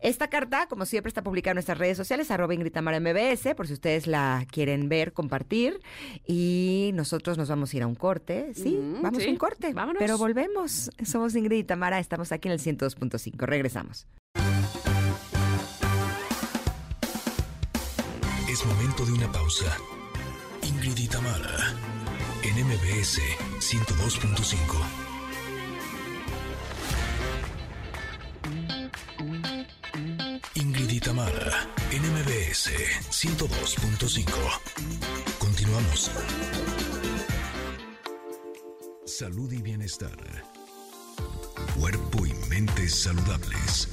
Esta 0.00 0.28
carta, 0.30 0.68
como 0.68 0.86
siempre, 0.86 1.08
está 1.08 1.22
publicada 1.24 1.52
en 1.52 1.56
nuestras 1.56 1.76
redes 1.76 1.96
sociales, 1.96 2.30
arroba 2.30 2.54
Ingrid 2.54 2.70
Tamara 2.70 3.00
MBS, 3.00 3.54
por 3.56 3.66
si 3.66 3.72
ustedes 3.72 4.06
la 4.06 4.46
quieren 4.50 4.88
ver, 4.88 5.12
compartir. 5.12 5.80
Y 6.24 6.92
nosotros 6.94 7.36
nos 7.36 7.48
vamos 7.48 7.72
a 7.74 7.76
ir 7.78 7.82
a 7.82 7.88
un 7.88 7.96
corte. 7.96 8.52
Sí, 8.54 8.76
Mm, 8.80 9.02
vamos 9.02 9.20
sí. 9.22 9.28
a 9.28 9.32
un 9.32 9.36
corte. 9.38 9.72
Vámonos. 9.72 9.98
Pero 9.98 10.16
volvemos. 10.16 10.90
Somos 11.04 11.34
Ingrid 11.34 11.58
y 11.58 11.64
Tamara, 11.64 11.98
estamos 11.98 12.30
aquí 12.30 12.46
en 12.46 12.52
el 12.52 12.60
102.5. 12.60 13.44
Regresamos. 13.44 14.06
Es 18.48 18.64
momento 18.64 19.04
de 19.04 19.12
una 19.12 19.30
pausa. 19.32 19.76
Ingrid 20.62 20.96
y 20.96 21.08
Tamara, 21.08 21.74
en 22.44 22.54
MBS 22.66 23.20
102.5. 23.58 25.07
Ingrid 30.60 30.90
y 30.90 30.98
Tamara, 30.98 31.68
NMBS 31.92 32.70
102.5. 33.10 34.24
Continuamos. 35.38 36.10
Salud 39.04 39.52
y 39.52 39.62
bienestar. 39.62 40.16
Cuerpo 41.78 42.26
y 42.26 42.32
mente 42.48 42.88
saludables. 42.88 43.88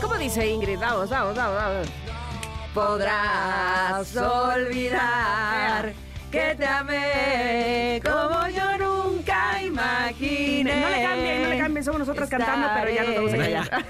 ¿Cómo 0.00 0.14
dice 0.14 0.46
Ingrid? 0.46 0.78
Vamos, 0.78 1.10
vamos, 1.10 1.36
vamos, 1.36 1.56
vamos. 1.56 1.88
Podrás 2.72 4.16
olvidar 4.16 5.92
que 6.30 6.54
te 6.56 6.66
amé 6.66 8.00
como 8.02 8.48
yo 8.48 8.75
imaginé. 9.76 10.80
No 10.80 10.88
le 10.88 11.02
cambien, 11.02 11.42
no 11.42 11.48
le 11.48 11.58
cambien, 11.58 11.84
somos 11.84 11.98
nosotros 12.00 12.28
cantando, 12.28 12.68
pero 12.74 12.90
ya 12.90 13.04
nos 13.04 13.14
vamos 13.14 13.34
a 13.34 13.36
callar. 13.36 13.84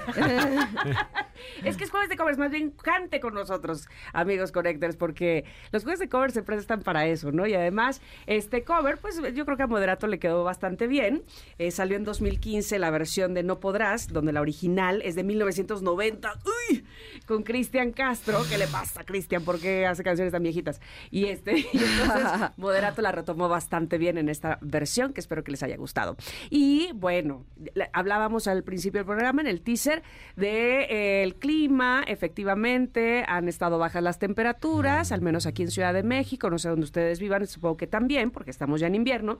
es 1.63 1.77
que 1.77 1.83
es 1.83 1.91
jueves 1.91 2.09
de 2.09 2.17
covers, 2.17 2.37
más 2.37 2.51
bien 2.51 2.71
cante 2.71 3.19
con 3.19 3.33
nosotros, 3.33 3.87
amigos 4.13 4.51
connectors, 4.51 4.95
porque 4.95 5.45
los 5.71 5.83
jueves 5.83 5.99
de 5.99 6.09
covers 6.09 6.33
se 6.33 6.43
prestan 6.43 6.81
para 6.81 7.05
eso, 7.07 7.31
¿no? 7.31 7.47
Y 7.47 7.53
además, 7.53 8.01
este 8.25 8.63
cover, 8.63 8.97
pues 8.97 9.21
yo 9.33 9.45
creo 9.45 9.57
que 9.57 9.63
a 9.63 9.67
Moderato 9.67 10.07
le 10.07 10.19
quedó 10.19 10.43
bastante 10.43 10.87
bien. 10.87 11.23
Eh, 11.57 11.71
salió 11.71 11.97
en 11.97 12.03
2015 12.03 12.79
la 12.79 12.89
versión 12.89 13.33
de 13.33 13.43
No 13.43 13.59
Podrás, 13.59 14.07
donde 14.07 14.31
la 14.31 14.41
original 14.41 15.01
es 15.03 15.15
de 15.15 15.23
1990. 15.23 16.33
¡Uy! 16.69 16.85
Con 17.25 17.43
Cristian 17.43 17.91
Castro. 17.91 18.41
¿Qué 18.49 18.57
le 18.57 18.67
pasa, 18.67 19.03
Cristian? 19.03 19.43
¿Por 19.43 19.59
qué 19.59 19.85
hace 19.85 20.03
canciones 20.03 20.31
tan 20.31 20.43
viejitas? 20.43 20.81
Y 21.11 21.25
este, 21.25 21.59
y 21.73 21.77
entonces 21.77 22.49
Moderato 22.57 23.01
la 23.01 23.11
retomó 23.11 23.49
bastante 23.49 23.97
bien 23.97 24.17
en 24.17 24.29
esta 24.29 24.57
versión, 24.61 25.13
que 25.13 25.19
espero 25.19 25.43
que 25.43 25.51
les 25.51 25.63
haya 25.63 25.77
gustado. 25.77 26.15
Y 26.49 26.91
bueno, 26.93 27.45
hablábamos 27.93 28.47
al 28.47 28.63
principio 28.63 28.99
del 28.99 29.05
programa, 29.05 29.41
en 29.41 29.47
el 29.47 29.61
teaser, 29.61 30.03
de 30.35 30.87
eh, 30.89 31.26
el 31.27 31.35
clima, 31.35 32.03
efectivamente, 32.07 33.23
han 33.27 33.47
estado 33.47 33.77
bajas 33.77 34.01
las 34.01 34.17
temperaturas, 34.17 35.11
al 35.11 35.21
menos 35.21 35.45
aquí 35.45 35.61
en 35.61 35.71
Ciudad 35.71 35.93
de 35.93 36.03
México, 36.03 36.49
no 36.49 36.57
sé 36.57 36.69
dónde 36.69 36.85
ustedes 36.85 37.19
vivan, 37.19 37.45
supongo 37.45 37.77
que 37.77 37.87
también, 37.87 38.31
porque 38.31 38.51
estamos 38.51 38.79
ya 38.79 38.87
en 38.87 38.95
invierno. 38.95 39.37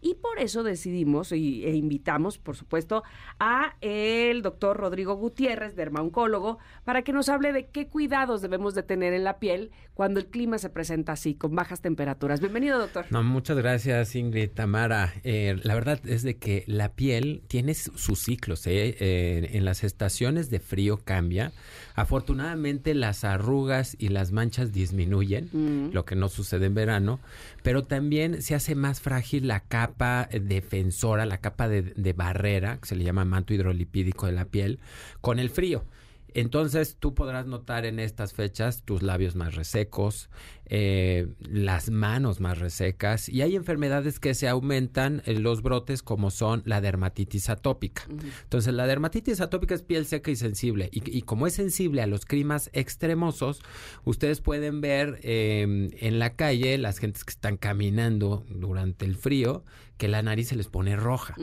Y 0.00 0.14
por 0.14 0.38
eso 0.38 0.62
decidimos 0.62 1.32
y, 1.32 1.64
e 1.64 1.74
invitamos, 1.74 2.38
por 2.38 2.56
supuesto, 2.56 3.02
a 3.38 3.76
el 3.80 4.42
doctor 4.42 4.76
Rodrigo 4.76 5.14
Gutiérrez, 5.14 5.74
dermaoncólogo, 5.76 6.58
para 6.84 7.02
que 7.02 7.12
nos 7.12 7.28
hable 7.28 7.52
de 7.52 7.66
qué 7.66 7.88
cuidados 7.88 8.42
debemos 8.42 8.74
de 8.74 8.82
tener 8.82 9.12
en 9.12 9.24
la 9.24 9.38
piel 9.38 9.70
cuando 9.94 10.20
el 10.20 10.26
clima 10.26 10.58
se 10.58 10.68
presenta 10.68 11.12
así, 11.12 11.34
con 11.34 11.54
bajas 11.54 11.80
temperaturas. 11.80 12.40
Bienvenido, 12.40 12.78
doctor. 12.78 13.06
No, 13.10 13.22
muchas 13.22 13.56
gracias, 13.56 14.14
Ingrid 14.14 14.50
Tamara. 14.50 15.14
Eh, 15.24 15.56
la 15.62 15.74
verdad 15.74 15.98
es 16.06 16.22
de 16.22 16.36
que 16.36 16.64
la 16.66 16.90
piel 16.90 17.42
tiene 17.48 17.72
su- 17.74 17.96
sus 17.96 18.18
ciclos. 18.20 18.66
¿eh? 18.66 18.96
Eh, 19.00 19.50
en 19.54 19.64
las 19.64 19.84
estaciones 19.84 20.50
de 20.50 20.60
frío 20.60 20.98
cambia. 21.02 21.52
Afortunadamente 21.94 22.94
las 22.94 23.24
arrugas 23.24 23.96
y 23.98 24.08
las 24.10 24.30
manchas 24.30 24.72
disminuyen, 24.72 25.48
Mm. 25.52 25.92
lo 25.94 26.04
que 26.04 26.14
no 26.14 26.28
sucede 26.28 26.66
en 26.66 26.74
verano, 26.74 27.20
pero 27.62 27.82
también 27.84 28.42
se 28.42 28.54
hace 28.54 28.74
más 28.74 29.00
frágil 29.00 29.48
la 29.48 29.60
capa 29.60 29.85
eh, 30.30 30.40
defensora, 30.40 31.26
la 31.26 31.38
capa 31.38 31.68
de, 31.68 31.82
de 31.82 32.12
barrera, 32.12 32.78
que 32.78 32.86
se 32.86 32.96
le 32.96 33.04
llama 33.04 33.24
manto 33.24 33.54
hidrolipídico 33.54 34.26
de 34.26 34.32
la 34.32 34.46
piel, 34.46 34.80
con 35.20 35.38
el 35.38 35.50
frío. 35.50 35.84
Entonces 36.36 36.96
tú 37.00 37.14
podrás 37.14 37.46
notar 37.46 37.86
en 37.86 37.98
estas 37.98 38.34
fechas 38.34 38.82
tus 38.82 39.02
labios 39.02 39.36
más 39.36 39.54
resecos, 39.54 40.28
eh, 40.68 41.28
las 41.38 41.90
manos 41.90 42.40
más 42.40 42.58
resecas 42.58 43.28
y 43.28 43.42
hay 43.42 43.56
enfermedades 43.56 44.18
que 44.18 44.34
se 44.34 44.48
aumentan 44.48 45.22
en 45.24 45.42
los 45.42 45.62
brotes 45.62 46.02
como 46.02 46.30
son 46.30 46.62
la 46.64 46.80
dermatitis 46.80 47.48
atópica. 47.50 48.02
Entonces 48.42 48.74
la 48.74 48.86
dermatitis 48.86 49.40
atópica 49.40 49.74
es 49.74 49.82
piel 49.82 50.06
seca 50.06 50.30
y 50.30 50.36
sensible 50.36 50.88
y, 50.92 51.18
y 51.18 51.22
como 51.22 51.46
es 51.46 51.54
sensible 51.54 52.02
a 52.02 52.06
los 52.06 52.24
climas 52.24 52.70
extremosos, 52.72 53.62
ustedes 54.04 54.40
pueden 54.40 54.80
ver 54.80 55.20
eh, 55.22 55.90
en 56.00 56.18
la 56.18 56.34
calle 56.34 56.78
las 56.78 56.98
gentes 56.98 57.24
que 57.24 57.30
están 57.30 57.56
caminando 57.56 58.44
durante 58.48 59.04
el 59.04 59.16
frío 59.16 59.62
que 59.96 60.08
la 60.08 60.22
nariz 60.22 60.48
se 60.48 60.56
les 60.56 60.68
pone 60.68 60.96
roja. 60.96 61.34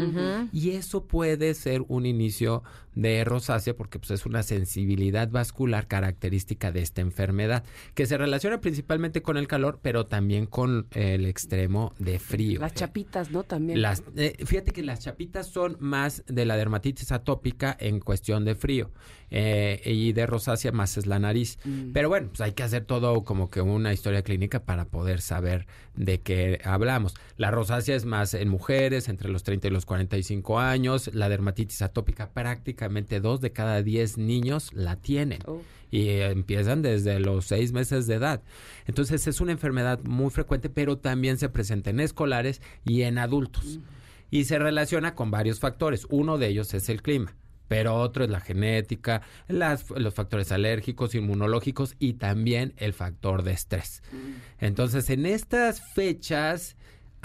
Y 0.51 0.71
eso 0.71 1.05
puede 1.05 1.53
ser 1.53 1.83
un 1.87 2.05
inicio 2.05 2.63
de 2.93 3.23
rosácea 3.23 3.75
porque 3.75 3.97
pues, 3.97 4.11
es 4.11 4.25
una 4.25 4.43
sensibilidad 4.43 5.29
vascular 5.29 5.87
característica 5.87 6.71
de 6.71 6.81
esta 6.81 7.01
enfermedad, 7.01 7.63
que 7.95 8.05
se 8.05 8.17
relaciona 8.17 8.61
principalmente 8.61 9.12
con 9.21 9.37
el 9.37 9.47
calor, 9.47 9.79
pero 9.81 10.05
también 10.05 10.45
con 10.45 10.87
el 10.91 11.25
extremo 11.25 11.93
de 11.99 12.19
frío. 12.19 12.59
Las 12.59 12.73
chapitas, 12.73 13.31
¿no? 13.31 13.43
También. 13.43 13.81
Las, 13.81 14.03
eh, 14.15 14.35
fíjate 14.45 14.71
que 14.71 14.83
las 14.83 14.99
chapitas 14.99 15.47
son 15.47 15.77
más 15.79 16.23
de 16.27 16.45
la 16.45 16.57
dermatitis 16.57 17.11
atópica 17.11 17.75
en 17.79 17.99
cuestión 17.99 18.45
de 18.45 18.55
frío 18.55 18.91
eh, 19.29 19.81
y 19.85 20.13
de 20.13 20.25
rosácea 20.25 20.71
más 20.71 20.97
es 20.97 21.05
la 21.05 21.19
nariz. 21.19 21.59
Pero 21.93 22.09
bueno, 22.09 22.29
pues 22.29 22.41
hay 22.41 22.53
que 22.53 22.63
hacer 22.63 22.85
todo 22.85 23.23
como 23.23 23.49
que 23.49 23.61
una 23.61 23.93
historia 23.93 24.23
clínica 24.23 24.63
para 24.63 24.85
poder 24.85 25.21
saber 25.21 25.67
de 25.95 26.21
qué 26.21 26.59
hablamos. 26.63 27.15
La 27.37 27.51
rosácea 27.51 27.95
es 27.95 28.05
más 28.05 28.33
en 28.33 28.49
mujeres 28.49 29.09
entre 29.09 29.29
los 29.29 29.43
30 29.43 29.67
y 29.67 29.71
los 29.71 29.85
45 29.85 30.59
años. 30.59 31.13
La 31.13 31.29
dermatitis 31.29 31.81
atópica 31.81 32.31
prácticamente 32.31 33.19
dos 33.19 33.41
de 33.41 33.51
cada 33.51 33.81
10 33.83 34.17
niños 34.17 34.71
la 34.73 34.95
tienen 34.95 35.43
Oh. 35.45 35.61
Y 35.93 36.09
empiezan 36.21 36.81
desde 36.81 37.19
los 37.19 37.45
seis 37.45 37.71
meses 37.71 38.07
de 38.07 38.15
edad. 38.15 38.41
Entonces 38.87 39.27
es 39.27 39.39
una 39.41 39.51
enfermedad 39.51 39.99
muy 40.03 40.31
frecuente, 40.31 40.67
pero 40.69 40.97
también 40.97 41.37
se 41.37 41.49
presenta 41.49 41.91
en 41.91 41.99
escolares 41.99 42.63
y 42.83 43.03
en 43.03 43.19
adultos. 43.19 43.79
Y 44.31 44.45
se 44.45 44.57
relaciona 44.57 45.13
con 45.13 45.29
varios 45.29 45.59
factores. 45.59 46.07
Uno 46.09 46.39
de 46.39 46.47
ellos 46.47 46.73
es 46.73 46.89
el 46.89 47.03
clima, 47.03 47.35
pero 47.67 47.93
otro 47.95 48.23
es 48.23 48.31
la 48.31 48.39
genética, 48.39 49.21
las- 49.47 49.91
los 49.91 50.15
factores 50.15 50.51
alérgicos, 50.51 51.13
inmunológicos 51.13 51.95
y 51.99 52.13
también 52.13 52.73
el 52.77 52.93
factor 52.93 53.43
de 53.43 53.51
estrés. 53.51 54.01
Entonces 54.59 55.11
en 55.11 55.27
estas 55.27 55.81
fechas... 55.93 56.75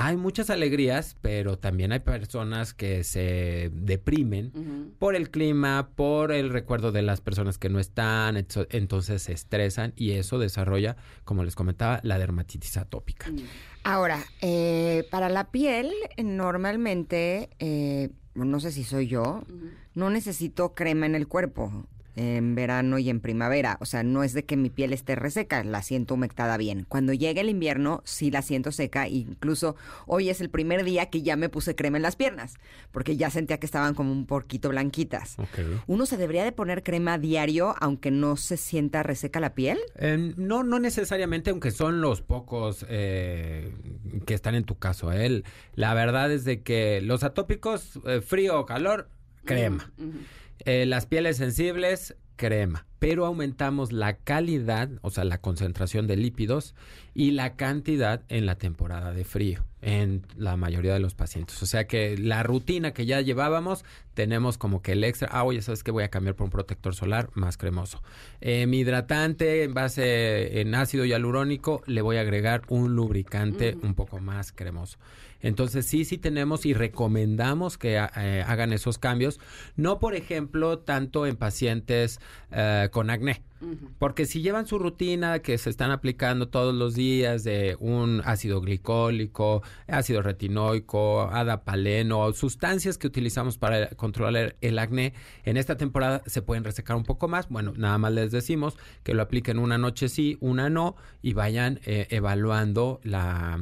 Hay 0.01 0.17
muchas 0.17 0.49
alegrías, 0.49 1.17
pero 1.21 1.59
también 1.59 1.91
hay 1.91 1.99
personas 1.99 2.73
que 2.73 3.03
se 3.03 3.71
deprimen 3.75 4.95
por 4.99 5.17
el 5.17 5.31
clima, 5.31 5.91
por 5.97 6.31
el 6.31 6.51
recuerdo 6.51 6.93
de 6.93 7.03
las 7.03 7.21
personas 7.21 7.59
que 7.59 7.69
no 7.69 7.81
están, 7.81 8.37
entonces 8.71 9.23
se 9.23 9.33
estresan 9.33 9.93
y 9.97 10.13
eso 10.13 10.39
desarrolla, 10.39 10.97
como 11.25 11.43
les 11.43 11.57
comentaba, 11.57 11.99
la 12.05 12.17
dermatitis 12.19 12.77
atópica. 12.77 13.27
Ahora, 13.83 14.25
eh, 14.41 15.05
para 15.11 15.29
la 15.29 15.51
piel, 15.51 15.93
eh, 16.17 16.23
normalmente, 16.23 17.51
eh, 17.59 18.11
no 18.35 18.61
sé 18.61 18.71
si 18.71 18.85
soy 18.85 19.09
yo, 19.09 19.43
no 19.95 20.11
necesito 20.11 20.75
crema 20.75 21.07
en 21.07 21.17
el 21.17 21.27
cuerpo 21.27 21.89
en 22.19 22.57
verano 22.57 22.99
y 22.99 23.11
en 23.11 23.21
primavera. 23.21 23.79
O 23.81 23.87
sea, 23.87 24.03
no 24.03 24.25
es 24.25 24.33
de 24.33 24.45
que 24.45 24.57
mi 24.57 24.71
piel 24.71 24.93
esté 24.93 25.15
reseca, 25.15 25.63
la 25.63 25.83
siento 25.83 26.15
humectada 26.15 26.57
bien. 26.57 26.85
Cuando 26.89 27.13
llega 27.13 27.41
el 27.41 27.49
invierno, 27.49 28.03
sí 28.05 28.33
la 28.33 28.43
siento 28.43 28.73
seca. 28.73 29.07
Incluso 29.07 29.77
hoy 30.07 30.29
es 30.29 30.41
el 30.41 30.51
primer 30.51 30.83
día 30.83 31.07
que 31.07 31.23
ya 31.23 31.37
me 31.37 31.49
puse 31.49 31.77
crema 31.77 31.97
en 31.97 32.03
las 32.03 32.17
piernas, 32.17 32.55
porque 32.91 33.17
ya 33.17 33.31
sentía 33.31 33.59
que 33.59 33.67
estaban 33.67 33.95
como 33.95 34.13
un 34.13 34.27
poquito 34.27 34.69
blanquitas. 34.69 35.37
¿Uno 35.87 36.07
se 36.07 36.17
debería 36.17 36.43
de 36.43 36.51
poner 36.51 36.83
crema 36.83 37.19
diario 37.19 37.77
aunque 37.81 38.11
no 38.11 38.37
se 38.37 38.57
sienta 38.57 39.05
reseca 39.05 39.39
la 39.39 39.55
piel? 39.55 39.79
Eh, 39.95 40.35
no, 40.37 40.65
no 40.65 40.81
necesariamente, 40.81 41.51
aunque 41.51 41.71
son 41.71 42.01
los 42.01 42.21
pocos 42.21 42.85
eh, 42.89 43.73
que 44.27 44.35
están 44.35 44.57
en 44.57 44.65
tu 44.65 44.77
caso. 44.77 45.13
¿eh? 45.13 45.45
La 45.75 45.95
verdad 45.95 46.33
es 46.33 46.45
de 46.45 46.63
que 46.63 47.01
los 47.01 47.23
atópicos, 47.23 48.01
eh, 48.07 48.21
frío 48.21 48.59
o 48.59 48.67
calor, 48.67 49.09
crema. 49.45 49.93
Eh, 50.64 50.87
las 50.87 51.07
pieles 51.07 51.37
sensibles, 51.37 52.16
crema. 52.37 52.87
Pero 52.99 53.27
aumentamos 53.27 53.92
la 53.92 54.16
calidad, 54.16 54.88
o 55.03 55.11
sea, 55.11 55.25
la 55.25 55.40
concentración 55.40 56.07
de 56.07 56.16
lípidos 56.16 56.75
y 57.14 57.33
la 57.33 57.57
cantidad 57.57 58.23
en 58.29 58.47
la 58.47 58.57
temporada 58.57 59.12
de 59.12 59.25
frío 59.25 59.64
en 59.81 60.27
la 60.37 60.57
mayoría 60.57 60.92
de 60.92 60.99
los 60.99 61.14
pacientes. 61.14 61.62
O 61.62 61.66
sea 61.66 61.87
que 61.87 62.16
la 62.18 62.42
rutina 62.42 62.92
que 62.92 63.07
ya 63.07 63.21
llevábamos, 63.21 63.85
tenemos 64.14 64.59
como 64.59 64.83
que 64.83 64.92
el 64.92 65.05
extra, 65.05 65.29
ah, 65.31 65.44
oye, 65.44 65.62
¿sabes 65.62 65.85
qué? 65.85 65.90
Voy 65.90 66.05
a 66.05 66.09
cambiar 66.09 66.35
por 66.35 66.47
un 66.47 66.51
protector 66.51 66.94
solar 66.94 67.31
más 67.35 67.57
cremoso. 67.57 68.03
Eh, 68.40 68.66
mi 68.66 68.81
hidratante 68.81 69.62
en 69.62 69.75
base 69.75 70.61
en 70.61 70.75
ácido 70.75 71.05
hialurónico, 71.05 71.83
le 71.87 72.03
voy 72.03 72.16
a 72.16 72.23
agregar 72.23 72.62
un 72.68 72.97
lubricante 72.97 73.77
un 73.83 73.94
poco 73.94 74.18
más 74.18 74.53
cremoso. 74.53 74.99
Entonces 75.40 75.87
sí, 75.87 76.05
sí 76.05 76.18
tenemos 76.18 76.66
y 76.66 76.74
recomendamos 76.74 77.79
que 77.79 77.96
eh, 77.96 78.44
hagan 78.46 78.72
esos 78.72 78.98
cambios. 78.98 79.40
No, 79.77 79.98
por 79.98 80.14
ejemplo, 80.14 80.79
tanto 80.79 81.27
en 81.27 81.37
pacientes 81.37 82.20
eh, 82.51 82.88
con 82.92 83.11
acné. 83.11 83.42
Porque 83.99 84.27
si 84.27 84.40
llevan 84.40 84.66
su 84.66 84.79
rutina 84.79 85.40
que 85.40 85.59
se 85.59 85.71
están 85.71 85.90
aplicando 85.90 86.49
todos 86.49 86.75
los 86.75 86.94
días 86.94 87.42
de 87.44 87.77
un 87.81 88.23
ácido 88.25 88.61
glicólico, 88.61 89.62
ácido 89.88 90.23
retinoico, 90.23 91.23
adapaleno, 91.23 92.33
sustancias 92.33 92.99
que 92.99 93.07
utilizamos 93.07 93.59
para 93.59 93.88
controlar 93.90 94.57
el 94.61 94.79
acné, 94.79 95.14
en 95.44 95.57
esta 95.57 95.77
temporada 95.77 96.23
se 96.27 96.42
pueden 96.42 96.64
resecar 96.64 96.97
un 96.97 97.05
poco 97.05 97.27
más. 97.27 97.49
Bueno, 97.49 97.73
nada 97.77 97.99
más 97.99 98.12
les 98.12 98.31
decimos 98.31 98.77
que 99.03 99.14
lo 99.14 99.23
apliquen 99.23 99.59
una 99.59 99.79
noche 99.79 100.09
sí, 100.09 100.38
una 100.40 100.71
no 100.71 100.97
y 101.23 101.33
vayan 101.33 101.81
eh, 101.85 102.07
evaluando 102.11 103.01
la, 103.03 103.59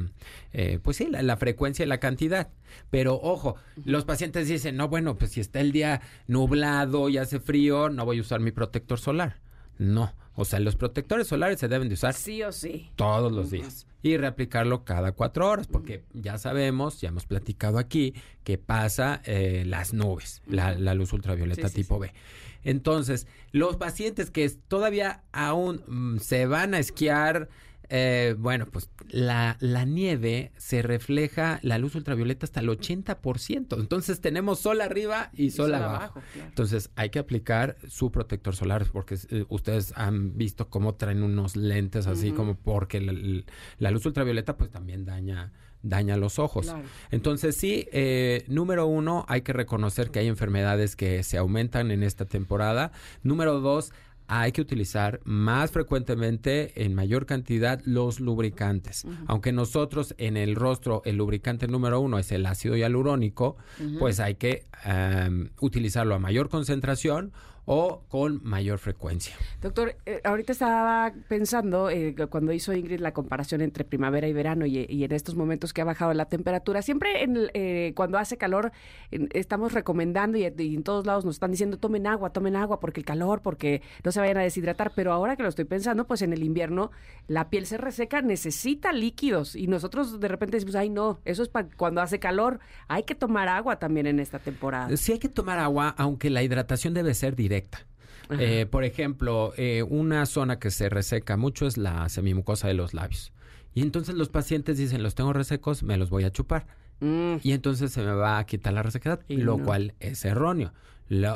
eh, 0.53 0.79
pues 0.81 0.97
sí, 0.97 1.07
la, 1.09 1.37
frecuencia 1.37 1.85
y 1.85 1.87
la 1.87 1.99
cantidad. 1.99 2.49
Pero 2.91 3.15
ojo, 3.15 3.55
los 3.83 4.05
pacientes 4.05 4.47
dicen, 4.47 4.77
no, 4.77 4.87
bueno, 4.89 5.17
pues 5.17 5.31
si 5.31 5.39
está 5.39 5.59
el 5.59 5.71
día 5.71 6.01
nublado 6.27 7.09
y 7.09 7.17
hace 7.17 7.39
frío, 7.39 7.89
no 7.89 8.05
voy 8.05 8.19
a 8.19 8.21
usar 8.21 8.39
mi 8.39 8.51
protector 8.51 8.99
solar. 8.99 9.46
No, 9.77 10.13
o 10.35 10.45
sea, 10.45 10.59
los 10.59 10.75
protectores 10.75 11.27
solares 11.27 11.59
se 11.59 11.67
deben 11.67 11.87
de 11.87 11.95
usar 11.95 12.13
sí 12.13 12.43
o 12.43 12.51
sí. 12.51 12.91
todos 12.95 13.31
los 13.31 13.49
días 13.49 13.87
y 14.03 14.17
reaplicarlo 14.17 14.85
cada 14.85 15.11
cuatro 15.11 15.49
horas, 15.49 15.67
porque 15.67 16.03
ya 16.13 16.37
sabemos, 16.37 17.01
ya 17.01 17.09
hemos 17.09 17.25
platicado 17.25 17.79
aquí, 17.79 18.13
que 18.43 18.57
pasa 18.57 19.21
eh, 19.25 19.63
las 19.65 19.93
nubes, 19.93 20.41
la, 20.47 20.75
luz 20.93 21.11
ultravioleta 21.13 21.69
tipo 21.69 21.99
B. 21.99 22.13
Entonces, 22.63 23.27
los 23.51 23.77
pacientes 23.77 24.29
que 24.29 24.49
todavía 24.49 25.23
aún 25.31 25.83
mm, 25.87 26.19
se 26.19 26.45
van 26.45 26.73
a 26.73 26.79
esquiar, 26.79 27.49
eh, 27.89 28.35
bueno, 28.37 28.67
pues 28.67 28.89
la, 29.09 29.57
la, 29.59 29.85
nieve 29.85 30.51
se 30.57 30.81
refleja 30.81 31.59
la 31.61 31.77
luz 31.77 31.95
ultravioleta 31.95 32.45
hasta 32.45 32.59
el 32.59 32.69
80%. 32.69 33.79
Entonces 33.79 34.21
tenemos 34.21 34.59
sol 34.59 34.81
arriba 34.81 35.29
y, 35.33 35.51
sol, 35.51 35.73
abajo. 35.73 36.21
Entonces 36.35 36.89
hay 36.95 37.09
que 37.09 37.19
aplicar 37.19 37.77
su 37.87 38.11
protector 38.11 38.55
solar 38.55 38.85
porque 38.91 39.17
eh, 39.29 39.45
ustedes 39.49 39.93
han 39.95 40.37
visto 40.37 40.69
cómo 40.69 40.95
traen 40.95 41.23
unos 41.23 41.55
lentes 41.55 42.07
así 42.07 42.31
como 42.31 42.55
porque 42.55 43.01
la, 43.79 43.91
luz 43.91 44.05
ultravioleta 44.05 44.57
pues 44.57 44.69
también 44.69 45.05
daña 45.05 45.51
daña 45.83 46.17
los 46.17 46.39
ojos. 46.39 46.73
Entonces 47.11 47.55
sí, 47.55 47.87
eh, 47.91 48.43
número 48.47 48.87
uno, 48.87 49.25
hay 49.27 49.41
que 49.41 49.53
reconocer 49.53 50.11
que 50.11 50.19
hay 50.19 50.27
enfermedades 50.27 50.95
que 50.95 51.23
se 51.23 51.37
aumentan 51.37 51.91
en 51.91 52.03
esta 52.03 52.25
temporada. 52.25 52.91
Número 53.23 53.59
dos, 53.59 53.93
hay 54.27 54.51
que 54.51 54.61
utilizar 54.61 55.21
más 55.23 55.71
frecuentemente, 55.71 56.83
en 56.83 56.93
mayor 56.93 57.25
cantidad, 57.25 57.81
los 57.85 58.19
lubricantes. 58.19 59.05
Aunque 59.25 59.51
nosotros 59.51 60.13
en 60.17 60.35
el 60.37 60.55
rostro 60.55 61.01
el 61.05 61.15
lubricante 61.15 61.67
número 61.67 62.01
uno 62.01 62.19
es 62.19 62.31
el 62.31 62.45
ácido 62.45 62.75
hialurónico, 62.75 63.57
pues 63.99 64.19
hay 64.19 64.35
que 64.35 64.67
em, 64.83 65.49
utilizarlo 65.61 66.15
a 66.15 66.19
mayor 66.19 66.49
concentración 66.49 67.31
o 67.69 68.01
con 68.07 68.39
mayor 68.45 68.79
frecuencia. 68.79 69.35
Doctor, 69.61 69.97
eh, 70.05 70.21
ahorita 70.23 70.53
estaba 70.53 71.11
pensando, 71.27 71.89
eh, 71.89 72.15
cuando 72.29 72.53
hizo 72.53 72.71
Ingrid 72.73 73.01
la 73.01 73.13
comparación 73.13 73.59
entre 73.59 73.83
primavera 73.83 74.25
y 74.25 74.31
verano 74.31 74.65
y, 74.65 75.03
en 75.03 75.11
estos 75.11 75.35
momentos 75.35 75.73
que 75.73 75.81
ha 75.81 75.83
bajado 75.83 76.13
la 76.13 76.25
temperatura, 76.29 76.81
siempre 76.81 77.23
en, 77.23 77.49
eh, 77.53 77.91
cuando 77.93 78.17
hace 78.17 78.37
calor 78.37 78.71
estamos 79.11 79.73
recomendando 79.73 80.37
y, 80.37 80.45
en 80.45 80.83
todos 80.83 81.05
lados 81.05 81.25
nos 81.25 81.35
están 81.35 81.51
diciendo 81.51 81.77
tomen 81.77 82.07
agua, 82.07 82.29
tomen 82.29 82.55
agua 82.55 82.79
porque 82.79 83.01
el 83.01 83.05
calor, 83.05 83.41
porque 83.41 83.81
no 84.01 84.13
se 84.13 84.21
vayan 84.21 84.37
a 84.37 84.43
deshidratar, 84.43 84.93
pero 84.95 85.11
ahora 85.11 85.35
que 85.35 85.43
lo 85.43 85.49
estoy 85.49 85.65
pensando, 85.65 86.07
pues 86.07 86.21
en 86.21 86.31
el 86.31 86.43
invierno 86.43 86.91
la 87.27 87.49
piel 87.49 87.65
se 87.65 87.77
reseca, 87.77 88.21
necesita 88.21 88.93
líquidos 88.93 89.57
y 89.57 89.67
nosotros 89.67 90.21
de 90.21 90.27
repente 90.29 90.55
decimos, 90.55 90.75
ay 90.75 90.89
no, 90.89 91.19
eso 91.25 91.43
es 91.43 91.49
para 91.49 91.67
cuando 91.75 91.99
hace 91.99 92.17
calor, 92.17 92.61
hay 92.87 93.03
que 93.03 93.13
tomar 93.13 93.49
agua 93.49 93.77
también 93.77 94.07
en 94.07 94.21
esta 94.21 94.39
temporada. 94.39 94.95
Sí 94.95 95.11
hay 95.11 95.19
que 95.19 95.27
tomar 95.27 95.59
agua, 95.59 95.93
aunque 95.97 96.29
la 96.29 96.43
hidratación 96.43 96.93
debe 96.93 97.13
ser 97.13 97.35
directa 97.35 97.56
eh, 98.29 98.65
por 98.69 98.83
ejemplo, 98.83 99.53
eh, 99.57 99.83
una 99.83 100.25
zona 100.25 100.59
que 100.59 100.71
se 100.71 100.89
reseca 100.89 101.37
mucho 101.37 101.65
es 101.67 101.77
la 101.77 102.07
semimucosa 102.09 102.67
de 102.67 102.73
los 102.73 102.93
labios. 102.93 103.31
Y 103.73 103.81
entonces 103.81 104.15
los 104.15 104.29
pacientes 104.29 104.77
dicen, 104.77 105.03
los 105.03 105.15
tengo 105.15 105.33
resecos, 105.33 105.83
me 105.83 105.97
los 105.97 106.09
voy 106.09 106.23
a 106.23 106.31
chupar. 106.31 106.67
Mm. 106.99 107.35
Y 107.43 107.51
entonces 107.51 107.91
se 107.91 108.01
me 108.01 108.13
va 108.13 108.39
a 108.39 108.45
quitar 108.45 108.73
la 108.73 108.83
resequedad, 108.83 109.21
lo 109.29 109.59
cual 109.59 109.93
es 109.99 110.25
erróneo. 110.25 110.73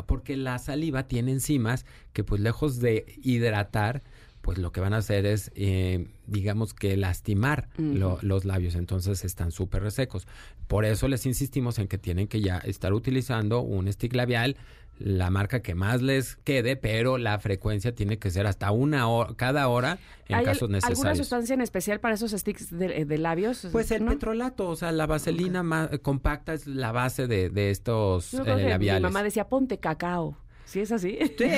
porque 0.06 0.36
la 0.36 0.60
saliva 0.60 1.08
tiene 1.08 1.32
enzimas 1.32 1.86
que 2.14 2.24
pues 2.24 2.42
lejos 2.42 2.80
de 2.80 3.06
hidratar, 3.22 4.02
pues 4.42 4.58
lo 4.58 4.72
que 4.72 4.82
van 4.82 4.94
a 4.94 4.98
hacer 4.98 5.26
es, 5.26 5.52
eh, 5.56 6.08
digamos 6.26 6.74
que 6.74 6.98
lastimar 6.98 7.70
los 7.78 8.44
labios, 8.44 8.76
entonces 8.76 9.24
están 9.24 9.52
súper 9.52 9.84
resecos. 9.84 10.28
Por 10.68 10.84
eso 10.84 11.08
les 11.08 11.26
insistimos 11.26 11.78
en 11.80 11.88
que 11.88 11.98
tienen 11.98 12.28
que 12.28 12.42
ya 12.42 12.58
estar 12.58 12.92
utilizando 12.94 13.62
un 13.62 13.92
stick 13.92 14.16
labial 14.16 14.58
la 14.99 15.30
marca 15.30 15.62
que 15.62 15.75
más 15.75 16.01
les 16.01 16.36
quede, 16.36 16.75
pero 16.75 17.17
la 17.17 17.39
frecuencia 17.39 17.95
tiene 17.95 18.19
que 18.19 18.30
ser 18.30 18.45
hasta 18.45 18.71
una 18.71 19.08
hora, 19.08 19.34
cada 19.36 19.67
hora 19.67 19.97
en 20.27 20.43
casos 20.43 20.69
necesarios. 20.69 20.99
¿Alguna 20.99 21.15
sustancia 21.15 21.54
en 21.54 21.62
especial 21.62 21.99
para 21.99 22.15
esos 22.15 22.32
sticks 22.32 22.69
de, 22.77 23.17
labios? 23.17 23.67
Pues 23.71 23.91
el 23.91 24.06
petrolato, 24.06 24.69
o 24.69 24.75
sea, 24.75 24.91
la 24.91 25.08
vaselina 25.08 25.63
más 25.63 25.89
compacta 26.01 26.54
es 26.54 26.67
la 26.67 26.91
base 26.91 27.27
de, 27.27 27.71
estos 27.71 28.34
eh, 28.34 28.43
labiales. 28.45 29.01
Mi 29.01 29.08
mamá 29.08 29.23
decía, 29.23 29.47
ponte 29.47 29.80
cacao. 29.80 30.38
¿Sí 30.65 30.80
es 30.80 30.91
así? 30.93 31.17
Sí, 31.38 31.49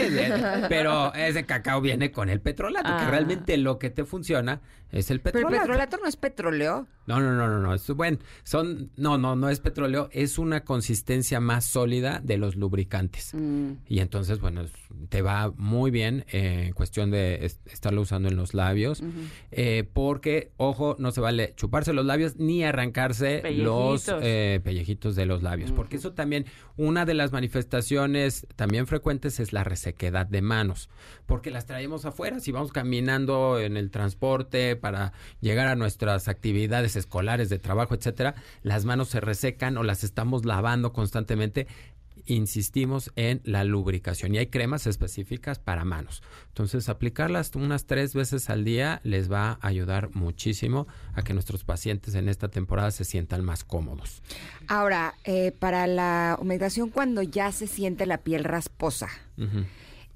pero 0.70 1.14
ese 1.14 1.46
cacao 1.46 1.82
viene 1.82 2.12
con 2.12 2.30
el 2.30 2.42
petrolato, 2.42 2.88
que 2.88 3.04
ah. 3.04 3.12
realmente 3.12 3.58
lo 3.58 3.78
que 3.78 3.92
te 3.92 4.06
funciona 4.06 4.62
es 4.94 5.12
el 5.12 5.20
petrolato. 5.20 5.50
¿Pero 5.50 5.62
el 5.62 5.68
petrolato 5.68 5.98
no 5.98 6.08
es 6.08 6.16
petróleo? 6.16 6.88
No, 7.06 7.20
no, 7.20 7.34
no, 7.34 7.48
no, 7.48 7.60
no. 7.60 7.74
Es, 7.74 7.88
bueno, 7.90 8.20
son, 8.44 8.92
no, 8.96 9.18
no, 9.18 9.36
no 9.36 9.50
es 9.50 9.60
petróleo, 9.60 10.10
es 10.14 10.38
una 10.38 10.64
consistencia 10.64 11.40
más 11.40 11.66
sólida 11.66 12.22
de 12.24 12.38
los 12.38 12.56
lubricantes. 12.56 13.34
Mm. 13.34 13.74
Y 13.88 14.00
entonces, 14.00 14.40
bueno, 14.40 14.64
te 15.10 15.22
va 15.22 15.52
muy 15.58 15.92
bien 15.92 16.26
en 16.30 16.74
cuestión 16.74 17.12
de 17.12 17.46
estarlo 17.46 18.02
usando 18.02 18.30
en 18.30 18.36
los 18.36 18.54
labios, 18.54 19.04
eh, 19.52 19.88
porque, 19.92 20.52
ojo, 20.58 20.96
no 21.00 21.12
se 21.12 21.22
vale 21.22 21.54
chuparse 21.56 21.94
los 21.94 22.06
labios 22.06 22.38
ni 22.38 22.64
arrancarse 22.64 23.42
los 23.52 24.10
eh, 24.22 24.62
pellejitos 24.64 25.16
de 25.16 25.26
los 25.26 25.44
labios, 25.44 25.72
porque 25.72 25.98
eso 25.98 26.14
también, 26.14 26.46
una 26.78 27.06
de 27.06 27.14
las 27.14 27.32
manifestaciones 27.32 28.48
también 28.56 28.88
frecuentes 28.88 29.40
es 29.40 29.54
la 29.54 29.64
resequedad 29.64 30.26
de 30.26 30.42
manos, 30.42 30.90
porque 31.26 31.52
las 31.52 31.66
traemos 31.66 32.06
afuera, 32.06 32.40
si 32.40 32.52
vamos 32.52 32.72
caminando 32.72 33.60
en 33.60 33.78
el 33.78 33.92
transporte 33.92 34.76
para 34.84 35.14
llegar 35.40 35.68
a 35.68 35.78
nuestras 35.78 36.28
actividades 36.28 36.98
escolares, 36.98 37.48
de 37.48 37.58
trabajo, 37.58 37.96
etcétera, 37.96 38.36
las 38.64 38.84
manos 38.84 39.08
se 39.08 39.22
resecan 39.22 39.78
o 39.78 39.84
las 39.84 40.04
estamos 40.04 40.44
lavando 40.44 40.92
constantemente 40.92 41.68
insistimos 42.26 43.10
en 43.16 43.40
la 43.46 43.64
lubricación 43.64 44.36
y 44.36 44.40
hay 44.40 44.48
cremas 44.48 44.86
específicas 44.86 45.58
para 45.58 45.86
manos. 45.86 46.22
Entonces, 46.50 46.90
aplicarlas 46.90 47.56
unas 47.56 47.86
tres 47.86 48.14
veces 48.14 48.50
al 48.50 48.66
día 48.66 49.00
les 49.04 49.32
va 49.32 49.58
a 49.62 49.68
ayudar 49.68 50.10
muchísimo 50.14 50.86
a 51.14 51.24
que 51.24 51.34
nuestros 51.34 51.64
pacientes 51.64 52.16
en 52.16 52.28
esta 52.28 52.50
temporada 52.50 52.92
se 52.92 53.06
sientan 53.06 53.44
más 53.46 53.64
cómodos. 53.64 54.22
Ahora, 54.68 55.16
eh, 55.24 55.54
para 55.58 55.88
la 55.88 56.38
humectación, 56.42 56.90
cuando 56.90 57.22
ya 57.22 57.54
se 57.54 57.68
siente 57.68 58.06
la 58.06 58.18
piel 58.18 58.44
rasposa, 58.44 59.08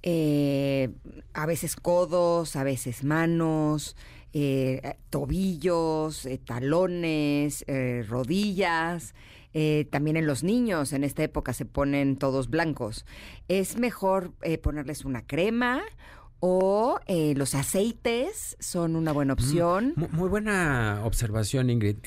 eh, 0.03 0.89
a 1.33 1.45
veces 1.45 1.75
codos, 1.75 2.55
a 2.55 2.63
veces 2.63 3.03
manos, 3.03 3.95
eh, 4.33 4.97
tobillos, 5.09 6.25
eh, 6.25 6.37
talones, 6.37 7.63
eh, 7.67 8.05
rodillas. 8.07 9.13
también 9.89 10.17
en 10.17 10.27
los 10.27 10.43
niños 10.43 10.93
en 10.93 11.03
esta 11.03 11.23
época 11.23 11.51
se 11.51 11.65
ponen 11.65 12.17
todos 12.17 12.47
blancos. 12.47 13.05
¿Es 13.47 13.77
mejor 13.77 14.33
ponerles 14.61 15.03
una 15.03 15.25
crema 15.25 15.81
o 16.39 16.99
los 17.07 17.55
aceites 17.55 18.55
son 18.59 18.95
una 18.95 19.11
buena 19.13 19.33
mm, 19.33 19.37
opción. 19.39 19.93
Muy, 20.11 20.29
buena 20.29 21.01
observación, 21.05 21.71
Ingrid. 21.71 21.97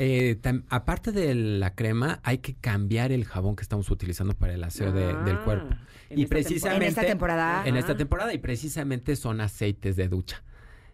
aparte 0.68 1.10
de 1.10 1.34
la 1.34 1.74
crema, 1.74 2.20
hay 2.22 2.38
que 2.38 2.54
cambiar 2.54 3.10
el 3.10 3.24
jabón 3.24 3.56
que 3.56 3.62
estamos 3.62 3.90
utilizando 3.90 4.34
para 4.34 4.54
el 4.54 4.62
aseo 4.62 4.92
del 4.92 5.16
ah, 5.16 5.42
cuerpo. 5.44 5.74
Y 6.10 6.26
precisamente 6.26 6.84
en 6.84 6.88
esta 6.90 7.02
temporada. 7.02 7.66
En 7.66 7.76
esta 7.76 7.96
temporada 7.96 8.32
y 8.32 8.38
precisamente 8.38 9.16
son 9.16 9.40
aceites 9.40 9.96
de 9.96 10.08
ducha. 10.08 10.44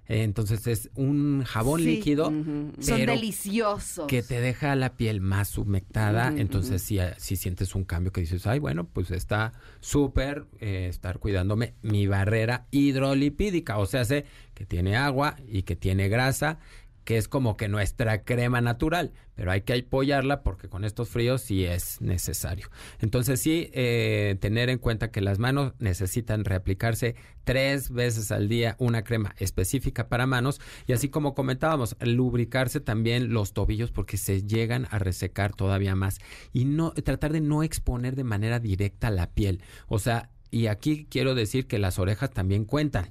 Entonces 0.09 0.67
es 0.67 0.91
un 0.95 1.43
jabón 1.45 1.83
líquido. 1.85 2.27
Son 2.27 3.07
deliciosos. 3.07 4.07
Que 4.07 4.23
te 4.23 4.41
deja 4.41 4.75
la 4.77 4.97
piel 4.97 5.21
más 5.21 5.59
humectada. 5.59 6.33
entonces 6.37 6.83
si, 6.83 6.99
si, 7.19 7.37
sientes 7.37 7.75
un 7.75 7.85
cambio 7.85 8.13
que 8.13 8.21
dices, 8.21 8.47
ay, 8.47 8.59
bueno, 8.59 8.87
pues 8.87 9.11
está 9.11 9.53
súper 9.81 10.47
eh, 10.61 10.87
estar 10.89 11.19
cuidándome 11.19 11.75
mi 11.83 12.07
barrera 12.07 12.67
hidrolipídica. 12.71 13.79
O 13.79 13.87
sea, 13.87 14.05
sé 14.05 14.25
que 14.55 14.65
tiene 14.65 14.97
agua 14.97 15.37
y 15.49 15.63
que 15.63 15.77
tiene 15.77 16.09
grasa 16.09 16.59
que 17.07 17.17
es 17.19 17.29
como 17.29 17.57
que 17.57 17.69
nuestra 17.69 18.25
crema 18.25 18.61
natural, 18.61 19.13
pero 19.37 19.53
hay 19.53 19.63
que 19.63 19.75
apoyarla 19.75 20.43
porque 20.43 20.69
con 20.69 20.85
estos 20.85 21.09
fríos 21.09 21.41
sí 21.41 21.65
es 21.65 22.01
necesario. 22.01 22.69
Entonces 22.99 23.41
sí, 23.41 23.71
eh, 23.75 24.37
tener 24.41 24.71
en 24.71 24.79
cuenta 24.79 25.13
que 25.13 25.21
las 25.21 25.39
manos 25.39 25.73
necesitan 25.79 26.45
reaplicarse 26.45 27.15
tres 27.45 27.91
veces 27.91 28.33
al 28.33 28.49
día 28.49 28.75
una 28.81 29.05
crema 29.05 29.37
específica 29.39 30.09
para 30.09 30.27
manos 30.27 30.61
y 30.89 30.95
así 30.95 31.09
como 31.09 31.37
comentábamos, 31.37 31.97
lubricarse 32.01 32.81
también 32.81 33.33
los 33.33 33.53
tobillos 33.53 33.93
porque 33.93 34.17
se 34.17 34.43
llegan 34.43 34.89
a 34.91 34.99
resecar 34.99 35.55
todavía 35.55 35.95
más 35.95 36.19
y 36.53 36.65
no 36.65 36.91
tratar 36.91 37.33
de 37.33 37.41
no 37.41 37.63
exponer 37.63 38.17
de 38.17 38.25
manera 38.25 38.59
directa 38.59 39.11
la 39.11 39.31
piel. 39.31 39.63
O 39.87 40.01
sea, 40.01 40.31
y 40.51 40.67
aquí 40.67 41.07
quiero 41.09 41.37
decir 41.37 41.69
que 41.69 41.79
las 41.79 42.01
orejas 42.01 42.31
también 42.31 42.65
cuentan. 42.65 43.11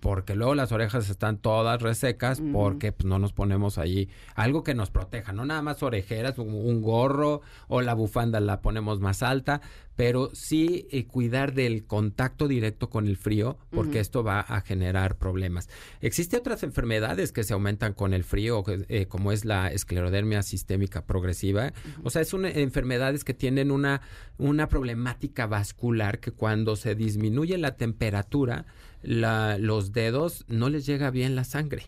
Porque 0.00 0.34
luego 0.34 0.54
las 0.54 0.72
orejas 0.72 1.08
están 1.10 1.38
todas 1.38 1.80
resecas 1.82 2.40
porque 2.52 2.92
pues, 2.92 3.06
no 3.06 3.18
nos 3.18 3.32
ponemos 3.32 3.78
ahí 3.78 4.08
algo 4.34 4.62
que 4.62 4.74
nos 4.74 4.90
proteja, 4.90 5.32
no 5.32 5.44
nada 5.44 5.62
más 5.62 5.82
orejeras, 5.82 6.38
un, 6.38 6.54
un 6.54 6.82
gorro 6.82 7.42
o 7.68 7.80
la 7.80 7.94
bufanda 7.94 8.40
la 8.40 8.60
ponemos 8.60 9.00
más 9.00 9.22
alta, 9.22 9.60
pero 9.98 10.30
sí 10.32 10.86
eh, 10.92 11.08
cuidar 11.08 11.54
del 11.54 11.84
contacto 11.84 12.46
directo 12.46 12.88
con 12.88 13.08
el 13.08 13.16
frío, 13.16 13.58
porque 13.72 13.98
esto 13.98 14.22
va 14.22 14.38
a 14.38 14.60
generar 14.60 15.16
problemas. 15.16 15.68
Existen 16.00 16.38
otras 16.38 16.62
enfermedades 16.62 17.32
que 17.32 17.42
se 17.42 17.52
aumentan 17.52 17.94
con 17.94 18.14
el 18.14 18.22
frío, 18.22 18.62
eh, 18.68 19.06
como 19.06 19.32
es 19.32 19.44
la 19.44 19.66
esclerodermia 19.72 20.44
sistémica 20.44 21.04
progresiva. 21.04 21.72
O 22.04 22.10
sea, 22.10 22.24
son 22.24 22.46
enfermedades 22.46 23.24
que 23.24 23.34
tienen 23.34 23.72
una, 23.72 24.00
una 24.36 24.68
problemática 24.68 25.48
vascular 25.48 26.20
que 26.20 26.30
cuando 26.30 26.76
se 26.76 26.94
disminuye 26.94 27.58
la 27.58 27.74
temperatura, 27.74 28.66
la, 29.02 29.58
los 29.58 29.92
dedos 29.92 30.44
no 30.48 30.68
les 30.68 30.86
llega 30.86 31.10
bien 31.10 31.36
la 31.36 31.44
sangre. 31.44 31.84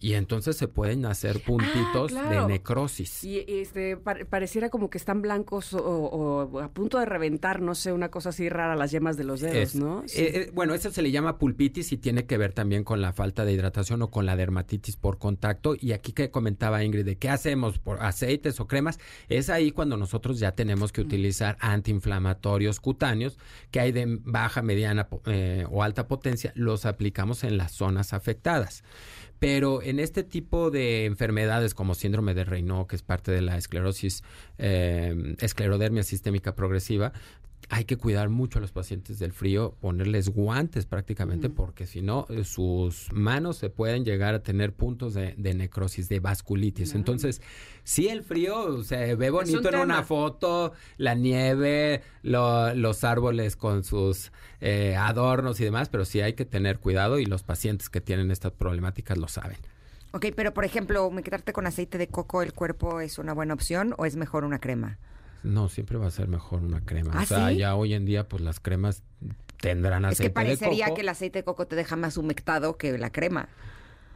Y 0.00 0.14
entonces 0.14 0.56
se 0.56 0.68
pueden 0.68 1.04
hacer 1.04 1.36
ah, 1.36 1.46
puntitos 1.46 2.12
de 2.12 2.46
necrosis. 2.46 3.22
Y 3.24 3.44
este 3.46 3.98
pareciera 3.98 4.70
como 4.70 4.88
que 4.88 4.96
están 4.96 5.20
blancos 5.20 5.74
o, 5.74 6.60
a 6.62 6.68
punto 6.70 6.98
de 6.98 7.04
reventar, 7.04 7.60
no 7.60 7.74
sé, 7.74 7.92
una 7.92 8.10
cosa 8.10 8.30
así 8.30 8.48
rara 8.48 8.74
las 8.74 8.90
yemas 8.90 9.18
de 9.18 9.24
los 9.24 9.42
dedos, 9.42 9.74
¿no? 9.74 10.02
Eh, 10.04 10.06
eh, 10.16 10.50
bueno, 10.54 10.72
eso 10.72 10.90
se 10.90 11.02
le 11.02 11.10
llama 11.10 11.36
pulpitis 11.36 11.92
y 11.92 11.98
tiene 11.98 12.24
que 12.24 12.38
ver 12.38 12.54
también 12.54 12.84
con 12.84 13.02
la 13.02 13.12
falta 13.12 13.44
de 13.44 13.52
hidratación 13.52 14.00
o 14.00 14.10
con 14.10 14.24
la 14.24 14.34
dermatitis 14.34 14.96
por 14.96 15.18
contacto. 15.18 15.76
Y 15.78 15.92
aquí 15.92 16.12
que 16.12 16.30
comentaba 16.30 16.82
Ingrid 16.82 17.04
de 17.04 17.18
qué 17.18 17.28
hacemos 17.28 17.78
por 17.78 18.02
aceites 18.02 18.60
o 18.60 18.66
cremas, 18.66 18.98
es 19.28 19.50
ahí 19.50 19.72
cuando 19.72 19.98
nosotros 19.98 20.38
ya 20.38 20.52
tenemos 20.52 20.90
que 20.90 21.02
utilizar 21.02 21.58
antiinflamatorios 21.60 22.80
cutáneos 22.80 23.38
que 23.70 23.80
hay 23.80 23.92
de 23.92 24.18
baja, 24.24 24.62
mediana 24.62 25.08
eh, 25.26 25.66
o 25.70 25.82
alta 25.82 26.08
potencia, 26.08 26.39
los 26.54 26.86
aplicamos 26.86 27.44
en 27.44 27.56
las 27.56 27.72
zonas 27.72 28.12
afectadas. 28.12 28.84
Pero 29.38 29.82
en 29.82 30.00
este 30.00 30.22
tipo 30.22 30.70
de 30.70 31.06
enfermedades 31.06 31.72
como 31.74 31.94
síndrome 31.94 32.34
de 32.34 32.44
Raynaud, 32.44 32.86
que 32.86 32.96
es 32.96 33.02
parte 33.02 33.32
de 33.32 33.40
la 33.40 33.56
esclerosis, 33.56 34.22
eh, 34.58 35.34
esclerodermia 35.38 36.02
sistémica 36.02 36.54
progresiva, 36.54 37.14
hay 37.68 37.84
que 37.84 37.96
cuidar 37.96 38.30
mucho 38.30 38.58
a 38.58 38.62
los 38.62 38.72
pacientes 38.72 39.18
del 39.18 39.32
frío, 39.32 39.76
ponerles 39.80 40.30
guantes 40.30 40.86
prácticamente, 40.86 41.50
porque 41.50 41.86
si 41.86 42.02
no, 42.02 42.26
eh, 42.28 42.44
sus 42.44 43.12
manos 43.12 43.58
se 43.58 43.70
pueden 43.70 44.04
llegar 44.04 44.34
a 44.34 44.42
tener 44.42 44.72
puntos 44.72 45.14
de, 45.14 45.34
necrosis, 45.36 46.08
de 46.08 46.20
vasculitis. 46.20 46.94
Entonces, 46.94 47.40
sí, 47.84 48.08
el 48.08 48.22
frío 48.22 48.82
se 48.82 49.14
ve 49.14 49.30
bonito 49.30 49.68
en 49.68 49.76
una 49.76 50.02
foto, 50.02 50.72
la 50.96 51.14
nieve, 51.14 52.02
los 52.22 53.04
árboles 53.04 53.56
con 53.56 53.84
sus 53.84 54.32
eh, 54.60 54.96
adornos 54.96 55.60
y 55.60 55.64
demás, 55.64 55.88
pero 55.88 56.04
sí 56.04 56.20
hay 56.20 56.32
que 56.32 56.44
tener 56.44 56.78
cuidado 56.78 57.18
y 57.18 57.26
los 57.26 57.42
pacientes 57.42 57.88
que 57.88 58.00
tienen 58.00 58.30
estas 58.30 58.52
problemáticas 58.52 59.18
lo 59.18 59.28
saben. 59.28 59.58
Ok, 60.12 60.26
pero 60.34 60.52
por 60.52 60.64
ejemplo, 60.64 61.08
¿me 61.10 61.22
quedarte 61.22 61.52
con 61.52 61.68
aceite 61.68 61.98
de 61.98 62.08
coco 62.08 62.42
el 62.42 62.52
cuerpo 62.52 63.00
es 63.00 63.18
una 63.18 63.32
buena 63.32 63.54
opción 63.54 63.94
o 63.96 64.06
es 64.06 64.16
mejor 64.16 64.44
una 64.44 64.58
crema? 64.58 64.98
No, 65.42 65.68
siempre 65.68 65.98
va 65.98 66.06
a 66.06 66.10
ser 66.10 66.28
mejor 66.28 66.62
una 66.62 66.84
crema. 66.84 67.12
¿Ah, 67.14 67.22
o 67.22 67.26
sea, 67.26 67.52
ya 67.52 67.74
hoy 67.74 67.94
en 67.94 68.04
día, 68.04 68.28
pues 68.28 68.42
las 68.42 68.60
cremas 68.60 69.02
tendrán 69.60 70.04
aceite 70.04 70.24
de 70.24 70.30
coco. 70.30 70.40
Es 70.40 70.58
que 70.58 70.58
parecería 70.58 70.94
que 70.94 71.00
el 71.00 71.08
aceite 71.08 71.38
de 71.40 71.44
coco 71.44 71.66
te 71.66 71.76
deja 71.76 71.96
más 71.96 72.16
humectado 72.16 72.76
que 72.76 72.96
la 72.98 73.10
crema. 73.10 73.48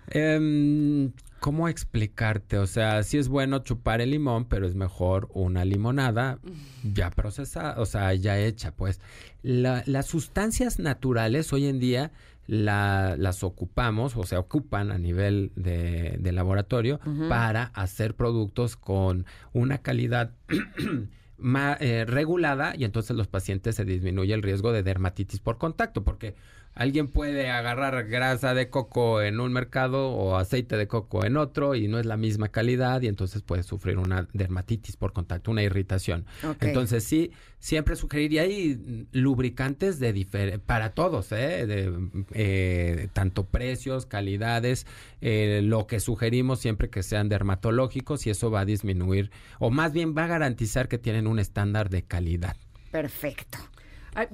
Em, 0.08 1.12
¿Cómo 1.40 1.68
explicarte? 1.68 2.58
O 2.58 2.66
sea, 2.66 3.02
sí 3.02 3.18
es 3.18 3.28
bueno 3.28 3.58
chupar 3.58 4.00
el 4.00 4.10
limón, 4.10 4.46
pero 4.46 4.66
es 4.66 4.74
mejor 4.74 5.28
una 5.34 5.64
limonada 5.64 6.38
ya 6.82 7.10
procesada, 7.10 7.78
o 7.80 7.86
sea, 7.86 8.14
ya 8.14 8.38
hecha, 8.38 8.72
pues. 8.72 9.00
las 9.42 10.06
sustancias 10.06 10.78
naturales 10.78 11.52
hoy 11.52 11.66
en 11.66 11.80
día 11.80 12.12
las 12.46 13.42
ocupamos 13.42 14.16
o 14.16 14.24
se 14.24 14.36
ocupan 14.36 14.92
a 14.92 14.98
nivel 14.98 15.52
de, 15.56 16.18
laboratorio 16.32 17.00
para 17.28 17.64
hacer 17.74 18.14
productos 18.14 18.76
con 18.76 19.24
una 19.52 19.78
calidad 19.78 20.32
eh, 21.80 22.04
regulada 22.06 22.74
y 22.76 22.84
entonces 22.84 23.16
los 23.16 23.28
pacientes 23.28 23.76
se 23.76 23.84
disminuye 23.84 24.34
el 24.34 24.42
riesgo 24.42 24.72
de 24.72 24.82
dermatitis 24.82 25.40
por 25.40 25.58
contacto 25.58 26.04
porque 26.04 26.34
Alguien 26.74 27.06
puede 27.06 27.50
agarrar 27.50 28.04
grasa 28.08 28.52
de 28.52 28.68
coco 28.68 29.22
en 29.22 29.38
un 29.38 29.52
mercado 29.52 30.08
o 30.10 30.36
aceite 30.36 30.76
de 30.76 30.88
coco 30.88 31.24
en 31.24 31.36
otro 31.36 31.76
y 31.76 31.86
no 31.86 32.00
es 32.00 32.06
la 32.06 32.16
misma 32.16 32.48
calidad 32.48 33.00
y 33.02 33.06
entonces 33.06 33.42
puede 33.42 33.62
sufrir 33.62 33.96
una 33.96 34.26
dermatitis 34.32 34.96
por 34.96 35.12
contacto, 35.12 35.52
una 35.52 35.62
irritación. 35.62 36.26
Entonces 36.60 37.04
sí, 37.04 37.30
siempre 37.60 37.94
sugeriría 37.94 38.42
ahí 38.42 39.06
lubricantes 39.12 40.00
de 40.00 40.60
para 40.66 40.94
todos, 40.94 41.30
¿eh? 41.30 41.66
De, 41.66 41.92
eh, 42.32 43.08
tanto 43.12 43.46
precios, 43.46 44.04
calidades, 44.06 44.86
eh, 45.20 45.60
lo 45.62 45.86
que 45.86 46.00
sugerimos 46.00 46.58
siempre 46.58 46.90
que 46.90 47.04
sean 47.04 47.28
dermatológicos 47.28 48.26
y 48.26 48.30
eso 48.30 48.50
va 48.50 48.60
a 48.60 48.64
disminuir 48.64 49.30
o 49.60 49.70
más 49.70 49.92
bien 49.92 50.16
va 50.16 50.24
a 50.24 50.28
garantizar 50.28 50.88
que 50.88 50.98
tienen 50.98 51.28
un 51.28 51.38
estándar 51.38 51.88
de 51.88 52.02
calidad. 52.02 52.56
Perfecto. 52.90 53.58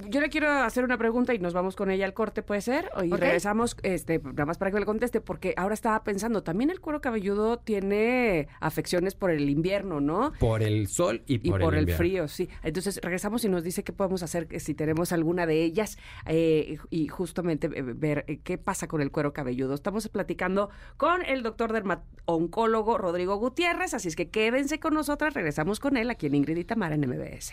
Yo 0.09 0.21
le 0.21 0.29
quiero 0.29 0.51
hacer 0.51 0.85
una 0.85 0.99
pregunta 0.99 1.35
y 1.35 1.39
nos 1.39 1.55
vamos 1.55 1.77
con 1.77 1.91
ella 1.91 2.05
al 2.05 2.15
corte, 2.15 2.43
¿puede 2.43 2.61
ser? 2.61 2.91
Y 3.03 3.11
regresamos, 3.11 3.77
este, 3.83 4.19
nada 4.19 4.47
más 4.47 4.59
para 4.59 4.71
que 4.71 4.79
me 4.79 4.85
conteste, 4.85 5.21
porque 5.21 5.55
ahora 5.57 5.75
estaba 5.75 6.03
pensando, 6.05 6.43
también 6.43 6.71
el 6.71 6.81
cuero 6.81 7.01
cabelludo 7.01 7.59
tiene 7.59 8.49
afecciones 8.61 9.15
por 9.15 9.31
el 9.31 9.49
invierno, 9.49 10.01
¿no? 10.01 10.33
Por 10.39 10.63
el 10.63 10.89
sol 10.89 11.23
y 11.27 11.39
por, 11.39 11.61
y 11.61 11.65
por 11.65 11.75
el, 11.75 11.91
frío, 11.93 12.29
sí. 12.29 12.49
Entonces 12.63 13.01
regresamos 13.03 13.45
y 13.45 13.49
nos 13.49 13.65
dice 13.65 13.83
qué 13.83 13.93
podemos 13.93 14.23
hacer 14.23 14.49
si 14.61 14.75
tenemos 14.75 15.13
alguna 15.13 15.47
de 15.47 15.63
ellas 15.63 15.99
eh, 16.27 16.79
y 16.91 17.09
justamente 17.09 17.69
eh, 17.75 17.83
ver 17.83 18.25
eh, 18.29 18.41
qué 18.43 18.59
pasa 18.59 18.87
con 18.87 19.01
el 19.01 19.11
cuero 19.11 19.33
cabelludo. 19.33 19.75
Estamos 19.75 20.09
platicando 20.09 20.71
con 20.97 21.25
el 21.25 21.43
doctor 21.43 21.73
dermatólogo 21.73 22.99
Rodrigo 22.99 23.37
Gutiérrez, 23.37 23.95
así 23.95 24.09
es 24.09 24.17
que 24.17 24.29
quédense 24.29 24.79
con 24.79 24.95
nosotras, 24.95 25.35
regresamos 25.35 25.81
con 25.81 25.97
él 25.97 26.11
aquí 26.11 26.27
en 26.27 26.35
Ingrid 26.35 26.59
y 26.59 26.65
Tamara 26.65 26.95
en 26.95 27.09
MBS. 27.09 27.53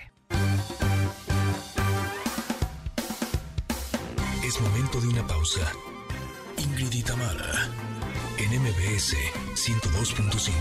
Es 4.48 4.62
momento 4.62 5.02
de 5.02 5.10
una 5.10 5.28
pausa. 5.28 5.70
Ingrid 6.58 6.94
y 6.94 7.04
Tamara, 7.04 7.70
en 8.38 8.62
MBS 8.62 9.14
102.5. 9.56 10.56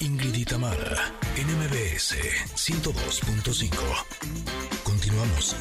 Ingrid 0.00 0.34
y 0.34 0.44
Tamara, 0.44 1.12
en 1.36 1.46
MBS 1.60 2.16
102.5. 2.56 3.70
Continuamos. 4.82 5.54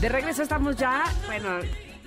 De 0.00 0.08
regreso 0.08 0.44
estamos 0.44 0.76
ya, 0.76 1.02
bueno, 1.26 1.58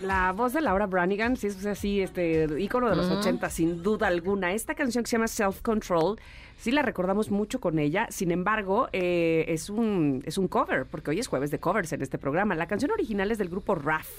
la 0.01 0.31
voz 0.31 0.53
de 0.53 0.61
Laura 0.61 0.85
Branigan, 0.85 1.37
sí 1.37 1.47
es 1.47 1.65
así, 1.65 2.01
este 2.01 2.47
ícono 2.59 2.89
de 2.89 2.95
los 2.95 3.09
80, 3.09 3.49
sin 3.49 3.83
duda 3.83 4.07
alguna. 4.07 4.53
Esta 4.53 4.75
canción 4.75 5.03
que 5.03 5.09
se 5.09 5.15
llama 5.15 5.27
Self 5.27 5.61
Control 5.61 6.19
sí 6.57 6.71
la 6.71 6.81
recordamos 6.81 7.31
mucho 7.31 7.59
con 7.59 7.79
ella. 7.79 8.07
Sin 8.09 8.31
embargo, 8.31 8.89
eh, 8.91 9.45
es, 9.47 9.69
un, 9.69 10.23
es 10.25 10.37
un 10.37 10.47
cover, 10.47 10.85
porque 10.85 11.11
hoy 11.11 11.19
es 11.19 11.27
jueves 11.27 11.51
de 11.51 11.59
covers 11.59 11.93
en 11.93 12.01
este 12.01 12.17
programa. 12.17 12.55
La 12.55 12.67
canción 12.67 12.91
original 12.91 13.31
es 13.31 13.37
del 13.37 13.49
grupo 13.49 13.75
RAF 13.75 14.09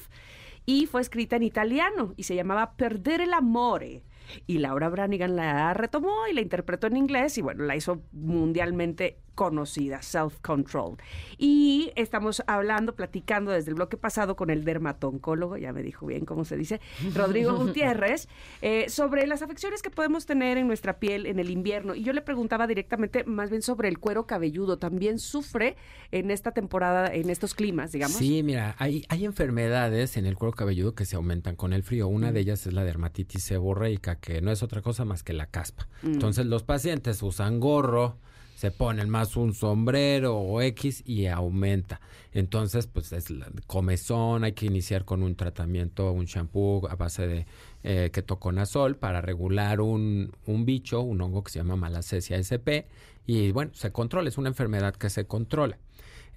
y 0.65 0.87
fue 0.87 1.01
escrita 1.01 1.37
en 1.37 1.43
italiano 1.43 2.15
y 2.17 2.25
se 2.25 2.35
llamaba 2.35 2.73
Perdere 2.73 3.25
el 3.25 3.35
amore 3.35 4.03
y 4.47 4.59
Laura 4.59 4.89
Branigan 4.89 5.37
la 5.37 5.75
retomó 5.75 6.27
y 6.31 6.35
la 6.35 6.41
interpretó 6.41 6.87
en 6.87 6.97
inglés 6.97 7.39
y 7.39 7.43
bueno, 7.43 7.65
la 7.65 7.77
hizo 7.77 8.03
mundialmente 8.13 9.19
conocida, 9.37 10.03
Self 10.03 10.41
Control. 10.41 10.97
Y 11.39 11.93
estamos 11.95 12.43
hablando, 12.49 12.97
platicando 12.97 13.53
desde 13.53 13.71
el 13.71 13.77
bloque 13.77 13.97
pasado 13.97 14.35
con 14.35 14.51
el 14.51 14.65
dermatoncólogo, 14.65 15.57
ya 15.57 15.73
me 15.73 15.85
dijo 15.85 16.07
bien 16.07 16.25
cómo 16.25 16.45
se 16.45 16.57
dice, 16.57 16.81
Rodrigo 17.15 17.55
Gutiérrez, 17.57 18.29
eh, 18.63 18.87
sobre 18.89 19.29
las 19.29 19.43
afecciones 19.43 19.83
que 19.83 19.91
podemos 19.91 20.27
tener 20.27 20.59
en 20.59 20.67
nuestra 20.67 20.99
piel 20.99 21.27
en 21.27 21.39
el 21.39 21.51
invierno. 21.51 21.95
Y 21.95 22.03
yo 22.03 22.13
le 22.13 22.23
preguntaba 22.23 22.67
directamente 22.67 23.23
más 23.25 23.51
bien 23.51 23.63
sobre 23.63 23.89
el 23.89 24.01
cuero 24.01 24.27
cabelludo. 24.27 24.79
¿También 24.79 25.19
sufre 25.19 25.77
en 26.11 26.31
esta 26.31 26.53
temporada, 26.53 27.13
en 27.15 27.31
estos 27.31 27.55
climas, 27.55 27.93
digamos? 27.93 28.17
Sí, 28.17 28.43
mira, 28.43 28.75
hay, 28.79 29.05
hay 29.09 29.27
enfermedades 29.27 30.17
en 30.17 30.27
el 30.27 30.35
cuero 30.35 30.53
cabelludo 30.53 30.95
que 30.95 31.05
se 31.05 31.15
aumentan 31.17 31.55
con 31.55 31.75
el 31.75 31.83
frío. 31.83 32.09
Una 32.09 32.33
de 32.33 32.41
ellas 32.41 32.67
es 32.67 32.73
la 32.73 32.85
dermatitis 32.85 33.45
seborreica 33.45 34.17
que 34.17 34.41
no 34.41 34.51
es 34.51 34.63
otra 34.63 34.81
cosa 34.81 35.05
más 35.05 35.23
que 35.23 35.35
la 35.35 35.47
caspa. 35.47 35.87
Mm. 36.03 36.15
Entonces 36.15 36.47
los 36.47 36.63
pacientes 36.63 37.23
usan 37.23 37.61
gorro, 37.61 38.17
se 38.57 38.71
ponen 38.71 39.11
más 39.11 39.37
un 39.37 39.53
sombrero 39.53 40.37
o 40.37 40.63
X 40.63 41.03
y 41.07 41.27
aumenta. 41.27 42.01
Entonces, 42.33 42.87
pues 42.87 43.13
es 43.13 43.27
comezón, 43.67 44.45
hay 44.45 44.53
que 44.53 44.67
iniciar 44.67 45.05
con 45.05 45.23
un 45.23 45.37
tratamiento, 45.37 46.11
un 46.11 46.25
shampoo 46.25 46.89
a 46.89 46.97
base 46.97 47.27
de 47.27 47.47
eh, 47.85 48.11
ketoconazol 48.13 48.97
para 48.97 49.21
regular 49.21 49.83
un, 49.83 50.33
un 50.47 50.65
bicho, 50.65 51.03
un 51.03 51.21
hongo 51.21 51.45
que 51.45 51.53
se 51.53 51.59
llama 51.59 51.77
malacesia 51.77 52.39
SP 52.41 52.89
y 53.27 53.53
bueno, 53.53 53.73
se 53.75 53.93
controla, 53.93 54.29
es 54.29 54.39
una 54.39 54.49
enfermedad 54.49 54.97
que 54.97 55.11
se 55.11 55.27
controla. 55.27 55.79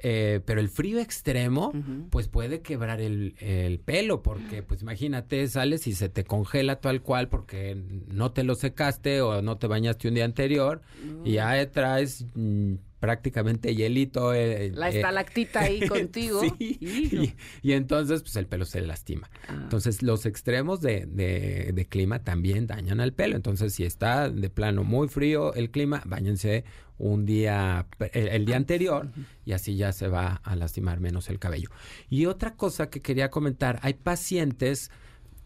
Eh, 0.02 0.40
pero 0.46 0.62
el 0.62 0.70
frío 0.70 1.00
extremo, 1.00 1.74
pues 2.10 2.30
puede 2.30 2.62
quebrar 2.62 3.02
el, 3.02 3.36
el, 3.40 3.80
pelo, 3.80 4.24
porque 4.24 4.64
pues 4.64 4.82
imagínate, 4.82 5.46
sales 5.48 5.88
y 5.88 5.94
se 5.94 6.08
te 6.08 6.24
congela 6.24 6.78
tal 6.78 7.02
cual 7.02 7.28
porque 7.28 7.76
no 8.08 8.32
te 8.32 8.44
lo 8.44 8.56
secaste 8.56 9.22
o 9.22 9.42
no 9.42 9.58
te 9.58 9.68
bañaste 9.68 10.08
un 10.08 10.14
día 10.14 10.26
anterior 10.26 10.82
y 11.26 11.34
ya 11.34 11.70
traes 11.72 12.26
mm, 12.34 12.76
prácticamente 13.00 13.74
hielito. 13.76 14.34
eh, 14.34 14.72
La 14.76 14.90
eh, 14.90 14.98
estalactita 14.98 15.62
ahí 15.62 15.80
contigo. 15.88 16.42
Sí, 16.42 16.78
y, 16.82 17.34
y 17.62 17.72
entonces 17.74 18.22
pues 18.22 18.36
el 18.36 18.46
pelo 18.48 18.66
se 18.66 18.82
lastima. 18.82 19.30
Ah. 19.48 19.60
Entonces 19.64 20.02
los 20.04 20.26
extremos 20.26 20.82
de, 20.82 21.06
de- 21.06 21.72
de 21.74 21.86
clima 21.86 22.24
también 22.24 22.68
dañan 22.68 23.00
al 23.00 23.14
pelo. 23.14 23.36
Entonces 23.36 23.74
si 23.74 23.84
está 23.84 24.30
de 24.30 24.50
plano 24.50 24.84
muy 24.84 25.08
frío 25.08 25.54
el 25.54 25.72
clima, 25.72 26.02
bañense 26.06 26.66
un 26.98 27.26
día, 27.26 27.88
el, 28.12 28.28
el 28.28 28.46
día 28.46 28.58
anterior 28.58 29.10
y 29.46 29.54
así 29.54 29.78
ya 29.78 29.94
se 29.94 30.10
va 30.10 30.42
a 30.44 30.56
lastimar 30.58 31.00
menos 31.00 31.30
el 31.30 31.40
cabello. 31.40 31.70
Y 32.10 32.26
otra 32.26 32.56
cosa 32.56 32.90
que 32.90 33.02
quería 33.02 33.30
comentar, 33.30 33.80
hay 33.84 33.94
pacientes 33.94 34.92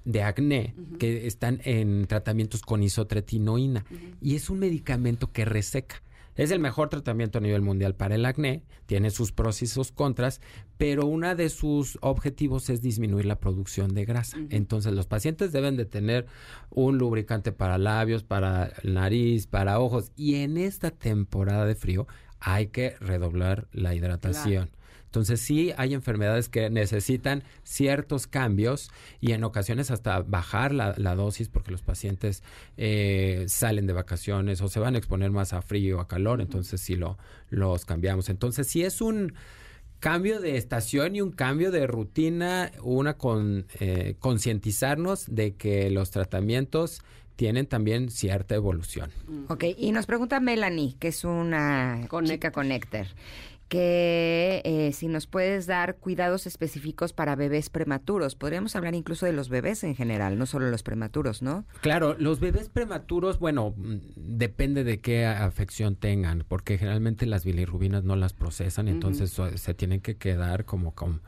de 0.06 0.24
acné 0.24 0.76
que 1.00 1.28
están 1.28 1.62
en 1.64 2.08
tratamientos 2.08 2.62
con 2.64 2.82
isotretinoína 2.84 3.86
y 4.20 4.36
es 4.36 4.50
un 4.50 4.60
medicamento 4.60 5.32
que 5.32 5.46
reseca. 5.46 6.02
Es 6.36 6.52
el 6.52 6.60
mejor 6.60 6.90
tratamiento 6.90 7.38
a 7.38 7.42
nivel 7.42 7.62
mundial 7.62 7.96
para 7.96 8.16
el 8.16 8.26
acné, 8.26 8.64
tiene 8.86 9.12
sus 9.12 9.32
pros 9.32 9.62
y 9.62 9.68
sus 9.68 9.92
contras, 9.92 10.42
pero 10.78 11.06
uno 11.06 11.36
de 11.36 11.50
sus 11.50 11.98
objetivos 12.02 12.70
es 12.70 12.82
disminuir 12.82 13.26
la 13.26 13.40
producción 13.40 13.94
de 13.94 14.06
grasa. 14.06 14.38
Entonces 14.50 14.94
los 14.94 15.08
pacientes 15.08 15.52
deben 15.52 15.78
de 15.78 15.86
tener 15.86 16.26
un 16.70 16.98
lubricante 16.98 17.52
para 17.52 17.78
labios, 17.78 18.24
para 18.24 18.74
nariz, 18.84 19.48
para 19.48 19.80
ojos 19.80 20.12
y 20.16 20.36
en 20.36 20.58
esta 20.58 20.92
temporada 20.92 21.66
de 21.66 21.76
frío 21.76 22.08
hay 22.40 22.68
que 22.68 22.96
redoblar 23.00 23.68
la 23.72 23.96
hidratación. 23.96 24.70
Entonces 25.14 25.42
sí 25.42 25.72
hay 25.78 25.94
enfermedades 25.94 26.50
que 26.50 26.72
necesitan 26.72 27.44
ciertos 27.62 28.26
cambios 28.26 28.90
y 29.22 29.34
en 29.34 29.44
ocasiones 29.44 29.92
hasta 29.92 30.24
bajar 30.24 30.74
la, 30.74 30.96
la 30.98 31.14
dosis 31.14 31.50
porque 31.50 31.70
los 31.70 31.84
pacientes 31.84 32.42
eh, 32.78 33.46
salen 33.48 33.86
de 33.86 33.94
vacaciones 33.94 34.60
o 34.62 34.70
se 34.70 34.80
van 34.80 34.96
a 34.96 34.98
exponer 34.98 35.30
más 35.30 35.54
a 35.54 35.62
frío 35.62 36.00
o 36.00 36.02
a 36.02 36.08
calor, 36.08 36.42
entonces 36.42 36.82
sí 36.82 36.96
lo, 36.96 37.20
los 37.52 37.86
cambiamos. 37.86 38.28
Entonces 38.30 38.66
sí 38.66 38.82
es 38.82 39.02
un 39.02 39.36
cambio 40.00 40.42
de 40.42 40.58
estación 40.58 41.16
y 41.16 41.22
un 41.22 41.32
cambio 41.32 41.70
de 41.70 41.86
rutina, 41.86 42.72
una 42.82 43.14
con 43.14 43.68
eh, 43.80 44.16
concientizarnos 44.18 45.28
de 45.28 45.54
que 45.54 45.92
los 45.92 46.10
tratamientos 46.10 47.04
tienen 47.36 47.66
también 47.66 48.12
cierta 48.12 48.54
evolución. 48.54 49.10
Ok, 49.48 49.64
y 49.76 49.92
nos 49.92 50.06
pregunta 50.06 50.40
Melanie, 50.40 50.96
que 51.00 51.08
es 51.08 51.24
una 51.24 52.08
Connect- 52.08 52.28
chica 52.30 52.52
connector, 52.52 53.08
que 53.68 54.62
eh, 54.66 54.92
si 54.94 55.08
nos 55.08 55.26
puedes 55.28 55.66
dar 55.66 55.96
cuidados 55.98 56.46
específicos 56.46 57.14
para 57.14 57.36
bebés 57.36 57.70
prematuros. 57.70 58.36
Podríamos 58.36 58.76
hablar 58.76 58.94
incluso 58.96 59.26
de 59.26 59.34
los 59.34 59.50
bebés 59.50 59.84
en 59.84 59.96
general, 59.96 60.38
no 60.38 60.46
solo 60.46 60.70
los 60.70 60.84
prematuros, 60.84 61.42
¿no? 61.42 61.66
Claro, 61.82 62.16
los 62.20 62.40
bebés 62.40 62.70
prematuros, 62.70 63.40
bueno, 63.40 63.74
mm, 63.76 63.98
depende 64.16 64.84
de 64.84 65.00
qué 65.00 65.26
afección 65.26 65.96
tengan, 65.96 66.46
porque 66.48 66.78
generalmente 66.78 67.26
las 67.26 67.46
bilirrubinas 67.46 68.04
no 68.04 68.16
las 68.16 68.34
procesan, 68.34 68.88
entonces 68.88 69.32
so- 69.32 69.58
se 69.58 69.74
tienen 69.74 70.02
que 70.02 70.18
quedar 70.18 70.66
como 70.66 70.94
con 70.94 71.22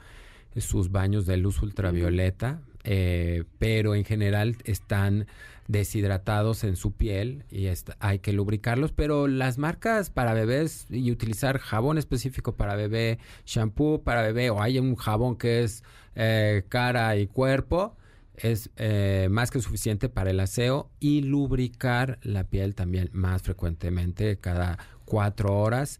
sus 0.57 0.91
baños 0.91 1.25
de 1.25 1.37
luz 1.37 1.61
ultravioleta, 1.61 2.61
eh, 2.83 3.43
pero 3.57 3.95
en 3.95 4.05
general 4.05 4.55
están 4.63 5.27
deshidratados 5.67 6.63
en 6.63 6.75
su 6.75 6.91
piel 6.91 7.43
y 7.49 7.67
hay 7.99 8.19
que 8.19 8.33
lubricarlos, 8.33 8.91
pero 8.91 9.27
las 9.27 9.57
marcas 9.57 10.09
para 10.09 10.33
bebés 10.33 10.85
y 10.89 11.11
utilizar 11.11 11.57
jabón 11.59 11.97
específico 11.97 12.55
para 12.55 12.75
bebé, 12.75 13.19
shampoo 13.45 14.03
para 14.03 14.21
bebé 14.21 14.49
o 14.49 14.61
hay 14.61 14.79
un 14.79 14.95
jabón 14.95 15.35
que 15.35 15.63
es 15.63 15.83
eh, 16.15 16.63
cara 16.69 17.15
y 17.17 17.27
cuerpo, 17.27 17.95
es 18.37 18.69
eh, 18.75 19.27
más 19.31 19.49
que 19.49 19.61
suficiente 19.61 20.09
para 20.09 20.29
el 20.29 20.39
aseo 20.39 20.89
y 20.99 21.21
lubricar 21.21 22.19
la 22.21 22.43
piel 22.43 22.75
también 22.75 23.09
más 23.13 23.41
frecuentemente, 23.41 24.37
cada 24.37 24.77
cuatro 25.05 25.57
horas. 25.57 25.99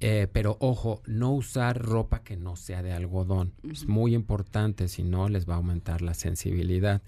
Eh, 0.00 0.28
pero 0.30 0.58
ojo, 0.60 1.00
no 1.06 1.32
usar 1.32 1.80
ropa 1.80 2.22
que 2.22 2.36
no 2.36 2.56
sea 2.56 2.82
de 2.82 2.92
algodón. 2.92 3.54
Es 3.70 3.86
muy 3.86 4.14
importante, 4.14 4.88
si 4.88 5.02
no 5.02 5.28
les 5.28 5.48
va 5.48 5.54
a 5.54 5.56
aumentar 5.56 6.02
la 6.02 6.12
sensibilidad. 6.12 7.00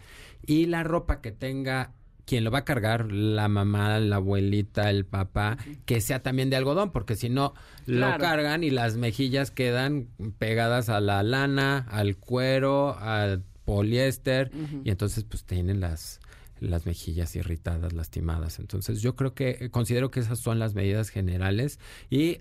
Y 0.46 0.66
la 0.66 0.82
ropa 0.82 1.20
que 1.20 1.32
tenga 1.32 1.92
quien 2.24 2.42
lo 2.42 2.50
va 2.50 2.58
a 2.60 2.64
cargar, 2.64 3.10
la 3.12 3.48
mamá, 3.48 4.00
la 4.00 4.16
abuelita, 4.16 4.90
el 4.90 5.06
papá, 5.06 5.58
que 5.84 6.00
sea 6.00 6.22
también 6.22 6.50
de 6.50 6.56
algodón, 6.56 6.90
porque 6.90 7.14
si 7.14 7.28
no, 7.28 7.54
lo 7.86 8.18
cargan 8.18 8.64
y 8.64 8.70
las 8.70 8.96
mejillas 8.96 9.52
quedan 9.52 10.08
pegadas 10.38 10.88
a 10.88 11.00
la 11.00 11.22
lana, 11.22 11.86
al 11.88 12.16
cuero, 12.16 12.98
al 12.98 13.44
poliéster, 13.64 14.50
y 14.84 14.90
entonces 14.90 15.24
pues 15.24 15.44
tienen 15.44 15.80
las 15.80 16.20
las 16.60 16.86
mejillas 16.86 17.36
irritadas, 17.36 17.92
lastimadas. 17.92 18.58
Entonces 18.58 19.02
yo 19.02 19.14
creo 19.14 19.34
que 19.34 19.58
eh, 19.60 19.70
considero 19.70 20.10
que 20.10 20.20
esas 20.20 20.38
son 20.38 20.58
las 20.58 20.74
medidas 20.74 21.10
generales 21.10 21.78
y 22.10 22.38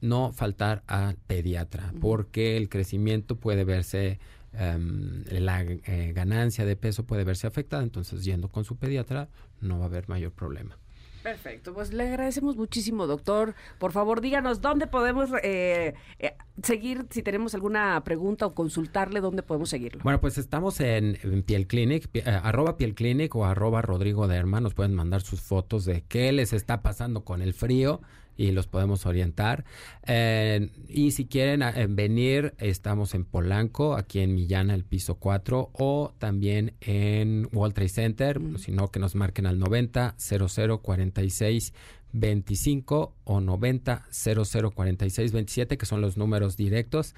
no 0.00 0.32
faltar 0.32 0.82
a 0.86 1.14
pediatra, 1.26 1.94
porque 2.00 2.58
el 2.58 2.68
crecimiento 2.68 3.36
puede 3.36 3.64
verse, 3.64 4.18
em, 4.58 5.24
la 5.30 5.62
eh, 5.62 6.12
ganancia 6.14 6.64
de 6.64 6.76
peso 6.76 7.04
puede 7.04 7.24
verse 7.24 7.46
afectada, 7.46 7.82
entonces 7.82 8.24
yendo 8.24 8.48
con 8.48 8.64
su 8.64 8.76
pediatra 8.76 9.28
no 9.60 9.78
va 9.78 9.84
a 9.84 9.88
haber 9.88 10.08
mayor 10.08 10.32
problema. 10.32 10.78
Perfecto, 11.22 11.72
pues 11.72 11.90
le 11.94 12.06
agradecemos 12.06 12.54
muchísimo, 12.54 13.06
doctor. 13.06 13.54
Por 13.78 13.92
favor, 13.92 14.20
díganos 14.20 14.60
dónde 14.60 14.86
podemos 14.86 15.30
eh, 15.42 15.94
eh, 16.18 16.34
seguir, 16.62 17.06
si 17.08 17.22
tenemos 17.22 17.54
alguna 17.54 18.04
pregunta 18.04 18.44
o 18.44 18.54
consultarle, 18.54 19.20
dónde 19.22 19.42
podemos 19.42 19.70
seguirlo. 19.70 20.02
Bueno, 20.04 20.20
pues 20.20 20.36
estamos 20.36 20.80
en, 20.80 21.16
en 21.22 21.42
Piel 21.42 21.66
Clinic, 21.66 22.08
pi- 22.08 22.18
eh, 22.18 22.24
arroba 22.26 22.76
Piel 22.76 22.94
Clinic 22.94 23.34
o 23.36 23.46
arroba 23.46 23.80
Rodrigo 23.80 24.28
Derma. 24.28 24.60
Nos 24.60 24.74
pueden 24.74 24.94
mandar 24.94 25.22
sus 25.22 25.40
fotos 25.40 25.86
de 25.86 26.02
qué 26.02 26.30
les 26.30 26.52
está 26.52 26.82
pasando 26.82 27.24
con 27.24 27.40
el 27.40 27.54
frío 27.54 28.02
y 28.36 28.52
los 28.52 28.66
podemos 28.66 29.06
orientar. 29.06 29.64
Eh, 30.06 30.70
y 30.88 31.12
si 31.12 31.26
quieren 31.26 31.62
eh, 31.62 31.86
venir, 31.88 32.54
estamos 32.58 33.14
en 33.14 33.24
Polanco, 33.24 33.96
aquí 33.96 34.20
en 34.20 34.34
Millana, 34.34 34.74
el 34.74 34.84
piso 34.84 35.16
4, 35.16 35.70
o 35.72 36.14
también 36.18 36.74
en 36.80 37.48
World 37.52 37.74
Trade 37.74 37.88
Center, 37.88 38.40
si 38.58 38.72
no, 38.72 38.90
que 38.90 39.00
nos 39.00 39.14
marquen 39.14 39.46
al 39.46 39.58
90 39.58 40.14
00 40.18 40.82
46 40.82 41.72
25 42.14 43.14
o 43.24 43.40
90 43.40 44.06
00 44.10 44.70
46 44.70 45.32
27, 45.32 45.76
que 45.76 45.84
son 45.84 46.00
los 46.00 46.16
números 46.16 46.56
directos. 46.56 47.14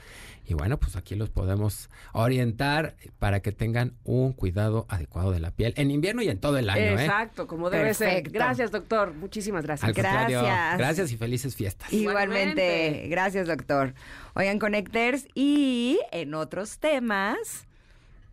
Y 0.47 0.55
bueno, 0.55 0.79
pues 0.79 0.97
aquí 0.97 1.15
los 1.15 1.31
podemos 1.31 1.91
orientar 2.13 2.97
para 3.19 3.41
que 3.41 3.53
tengan 3.53 3.95
un 4.05 4.33
cuidado 4.33 4.87
adecuado 4.89 5.31
de 5.31 5.41
la 5.41 5.51
piel 5.51 5.75
en 5.77 5.91
invierno 5.91 6.23
y 6.23 6.29
en 6.29 6.39
todo 6.39 6.59
el 6.59 6.71
año. 6.71 6.99
¿eh? 6.99 7.05
Exacto, 7.05 7.47
como 7.47 7.71
debe 7.71 7.95
ser. 7.95 8.09
Perfecto. 8.09 8.33
Gracias, 8.33 8.73
doctor. 8.73 9.15
Muchísimas 9.15 9.65
gracias. 9.65 9.89
Al 9.89 9.95
Gracias. 9.95 10.79
gracias 10.79 11.13
y 11.13 11.17
felices 11.17 11.55
fiestas. 11.55 11.93
Igualmente. 11.93 12.63
Igualmente. 12.63 13.09
Gracias, 13.09 13.47
doctor. 13.47 13.95
Oigan, 14.35 14.59
Connectors, 14.59 15.27
y 15.35 16.01
en 16.11 16.35
otros 16.35 16.79
temas. 16.79 17.66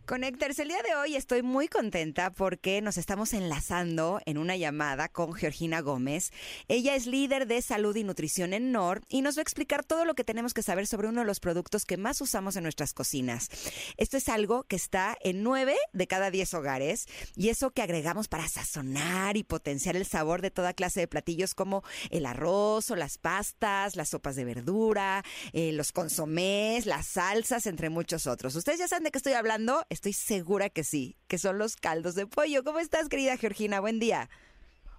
Connectors, 0.06 0.58
el 0.58 0.68
día 0.68 0.82
de 0.82 0.94
hoy 0.96 1.16
estoy 1.16 1.42
muy 1.42 1.66
contenta 1.66 2.30
porque 2.30 2.82
nos 2.82 2.98
estamos 2.98 3.32
enlazando 3.32 4.20
en 4.26 4.36
una 4.36 4.54
llamada 4.54 5.08
con 5.08 5.32
Georgina 5.32 5.80
Gómez. 5.80 6.30
Ella 6.68 6.94
es 6.94 7.06
líder 7.06 7.46
de 7.46 7.62
salud 7.62 7.96
y 7.96 8.04
nutrición 8.04 8.52
en 8.52 8.70
NOR 8.70 9.00
y 9.08 9.22
nos 9.22 9.38
va 9.38 9.40
a 9.40 9.42
explicar 9.44 9.82
todo 9.82 10.04
lo 10.04 10.14
que 10.14 10.22
tenemos 10.22 10.52
que 10.52 10.62
saber 10.62 10.86
sobre 10.86 11.08
uno 11.08 11.22
de 11.22 11.26
los 11.26 11.40
productos 11.40 11.86
que 11.86 11.96
más 11.96 12.20
usamos 12.20 12.56
en 12.56 12.64
nuestras 12.64 12.92
cocinas. 12.92 13.48
Esto 13.96 14.18
es 14.18 14.28
algo 14.28 14.64
que 14.64 14.76
está 14.76 15.16
en 15.22 15.42
nueve 15.42 15.74
de 15.94 16.06
cada 16.06 16.30
diez 16.30 16.52
hogares 16.52 17.06
y 17.34 17.48
eso 17.48 17.70
que 17.70 17.80
agregamos 17.80 18.28
para 18.28 18.46
sazonar 18.46 19.38
y 19.38 19.42
potenciar 19.42 19.96
el 19.96 20.04
sabor 20.04 20.42
de 20.42 20.50
toda 20.50 20.74
clase 20.74 21.00
de 21.00 21.08
platillos 21.08 21.54
como 21.54 21.82
el 22.10 22.26
arroz 22.26 22.90
o 22.90 22.96
las 22.96 23.16
pastas, 23.16 23.96
las 23.96 24.10
sopas 24.10 24.36
de 24.36 24.44
verdura, 24.44 25.24
eh, 25.54 25.72
los 25.72 25.92
consomés, 25.92 26.84
las 26.84 27.06
salsas, 27.06 27.64
entre 27.64 27.88
muchos 27.88 28.26
otros. 28.26 28.54
¿Ustedes 28.54 28.80
ya 28.80 28.88
saben 28.88 29.04
de 29.04 29.10
qué 29.10 29.16
estoy 29.16 29.32
hablando? 29.32 29.82
Estoy 29.94 30.12
segura 30.12 30.70
que 30.70 30.82
sí, 30.82 31.14
que 31.28 31.38
son 31.38 31.56
los 31.56 31.76
caldos 31.76 32.16
de 32.16 32.26
pollo. 32.26 32.64
¿Cómo 32.64 32.80
estás, 32.80 33.08
querida 33.08 33.36
Georgina? 33.36 33.78
Buen 33.78 34.00
día. 34.00 34.28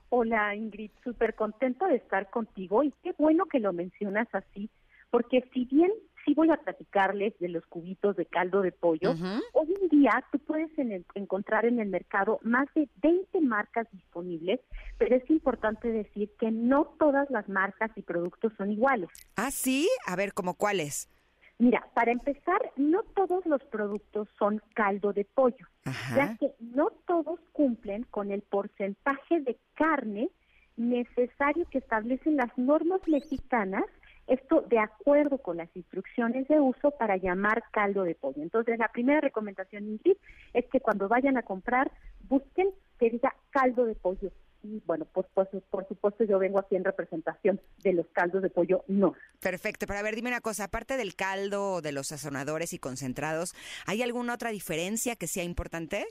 Hola 0.08 0.56
Ingrid, 0.56 0.90
súper 1.04 1.36
contenta 1.36 1.86
de 1.88 1.98
estar 1.98 2.30
contigo 2.30 2.82
y 2.82 2.94
qué 3.04 3.12
bueno 3.18 3.46
que 3.46 3.60
lo 3.60 3.74
mencionas 3.74 4.30
así, 4.32 4.70
porque 5.12 5.44
si 5.54 5.66
bien 5.66 5.92
sí 6.24 6.34
voy 6.34 6.50
a 6.50 6.56
platicarles 6.56 7.38
de 7.40 7.50
los 7.50 7.66
cubitos 7.66 8.16
de 8.16 8.26
caldo 8.26 8.62
de 8.62 8.72
pollo, 8.72 9.16
hoy 9.52 9.76
en 9.82 9.90
día 9.90 10.24
tú 10.32 10.40
puedes 10.40 10.72
en 10.80 10.94
el- 10.94 11.06
encontrar 11.16 11.66
en 11.66 11.82
el 11.82 11.90
mercado 11.90 12.40
más 12.44 12.68
de 12.74 12.88
20 13.04 13.42
marcas 13.42 13.88
disponibles, 13.92 14.62
pero 14.98 15.18
es 15.18 15.30
importante 15.30 15.90
decir 15.90 16.32
que 16.40 16.52
no 16.52 16.86
todas 16.98 17.30
las 17.32 17.50
marcas 17.50 17.92
y 17.98 18.02
productos 18.02 18.54
son 18.58 18.72
iguales. 18.72 19.10
Ah, 19.36 19.52
sí. 19.52 19.90
A 20.08 20.16
ver, 20.16 20.34
¿cómo 20.34 20.54
cuáles? 20.54 21.10
Mira, 21.58 21.88
para 21.94 22.12
empezar, 22.12 22.60
no 22.76 23.04
todos 23.16 23.46
los 23.46 23.64
productos 23.66 24.28
son 24.38 24.62
caldo 24.74 25.14
de 25.14 25.26
pollo. 25.26 25.68
Ajá. 25.86 26.16
ya 26.16 26.38
que 26.38 26.52
no 26.60 26.90
todos 27.06 27.40
cumplen 27.52 28.04
con 28.10 28.32
el 28.32 28.42
porcentaje 28.42 29.40
de 29.42 29.58
carne 29.76 30.30
necesario 30.78 31.66
que 31.70 31.78
establecen 31.78 32.38
las 32.38 32.56
normas 32.58 33.02
mexicanas, 33.08 33.86
esto 34.28 34.62
de 34.62 34.80
acuerdo 34.80 35.38
con 35.38 35.58
las 35.58 35.70
instrucciones 35.76 36.48
de 36.48 36.60
uso 36.60 36.92
para 36.92 37.18
llamar 37.18 37.64
caldo 37.72 38.04
de 38.04 38.16
pollo. 38.16 38.42
Entonces, 38.42 38.80
la 38.80 38.88
primera 38.88 39.22
recomendación, 39.22 39.88
Ingrid, 39.88 40.18
es 40.54 40.66
que 40.72 40.80
cuando 40.80 41.08
vayan 41.08 41.38
a 41.38 41.44
comprar, 41.44 41.92
busquen 42.28 42.70
que 43.00 43.12
diga 43.12 43.36
caldo 43.52 43.86
de 43.86 43.96
pollo. 43.96 44.32
Y 44.66 44.82
bueno, 44.86 45.06
pues, 45.14 45.28
pues 45.34 45.48
por 45.70 45.88
supuesto 45.88 46.24
yo 46.24 46.40
vengo 46.40 46.60
aquí 46.60 46.76
en 46.76 46.84
representación 46.84 47.62
de 47.84 47.94
los 47.94 48.08
caldos 48.08 48.42
de 48.42 48.50
pollo 48.50 48.84
no. 48.88 49.14
Perfecto, 49.40 49.86
pero 49.88 50.00
a 50.00 50.04
ver, 50.04 50.16
dime 50.16 50.30
una 50.30 50.42
cosa, 50.42 50.66
aparte 50.66 50.98
del 50.98 51.16
caldo, 51.16 51.82
de 51.82 51.92
los 51.92 52.08
sazonadores 52.08 52.74
y 52.74 52.80
concentrados, 52.80 53.54
¿hay 53.86 54.02
alguna 54.02 54.34
otra 54.34 54.50
diferencia 54.50 55.16
que 55.16 55.28
sea 55.28 55.44
importante? 55.44 56.06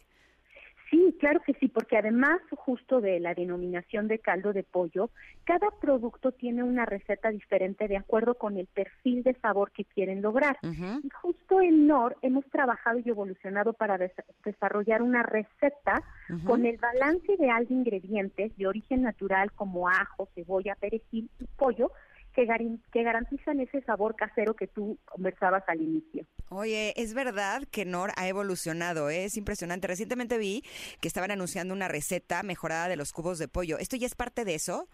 Sí, 0.95 1.17
claro 1.19 1.41
que 1.45 1.55
sí, 1.55 1.67
porque 1.67 1.97
además 1.97 2.41
justo 2.57 3.01
de 3.01 3.19
la 3.19 3.35
denominación 3.35 4.07
de 4.07 4.21
caldo 4.21 4.53
de 4.53 4.63
pollo, 4.63 5.11
cada 5.43 5.69
producto 5.81 6.31
tiene 6.31 6.63
una 6.63 6.87
receta 6.87 7.31
diferente 7.31 7.89
de 7.89 7.97
acuerdo 7.97 8.35
con 8.35 8.59
el 8.59 8.69
perfil 8.69 9.25
de 9.25 9.35
sabor 9.41 9.73
que 9.73 9.85
quieren 9.85 10.23
lograr. 10.23 10.57
Y 10.63 11.09
justo 11.21 11.61
en 11.61 11.89
NOR 11.89 12.17
hemos 12.23 12.45
trabajado 12.45 13.01
y 13.01 13.09
evolucionado 13.09 13.73
para 13.73 13.99
desarrollar 14.45 15.03
una 15.03 15.25
receta 15.25 16.01
con 16.47 16.65
el 16.65 16.77
balance 16.77 17.33
ideal 17.33 17.67
de 17.67 17.75
ingredientes 17.75 18.57
de 18.57 18.69
origen 18.69 19.03
natural 19.03 19.51
como 19.51 19.89
ajo, 19.89 20.29
cebolla, 20.37 20.77
perejil 20.77 21.29
y 21.41 21.47
pollo, 21.57 21.91
que, 22.35 22.47
que 22.93 23.03
garantizan 23.03 23.61
ese 23.61 23.81
sabor 23.83 24.17
casero 24.17 24.55
que 24.55 24.67
tú 24.67 24.99
conversabas 25.05 25.63
al 25.69 25.81
inicio. 25.81 26.27
Oye, 26.51 26.93
es 26.97 27.15
verdad 27.15 27.63
que 27.71 27.85
Nor 27.85 28.11
ha 28.17 28.29
evolucionado, 28.29 29.09
¿eh? 29.11 29.25
es 29.25 29.37
impresionante. 29.37 29.87
Recientemente 29.87 30.39
vi 30.39 30.63
que 31.01 31.09
estaban 31.09 31.31
anunciando 31.31 31.75
una 31.75 31.89
receta 31.89 32.43
mejorada 32.43 32.89
de 32.89 32.97
los 32.97 33.13
cubos 33.13 33.39
de 33.39 33.49
pollo. 33.49 33.79
¿Esto 33.79 33.97
ya 33.97 34.07
es 34.07 34.15
parte 34.15 34.45
de 34.45 34.55
eso? 34.55 34.89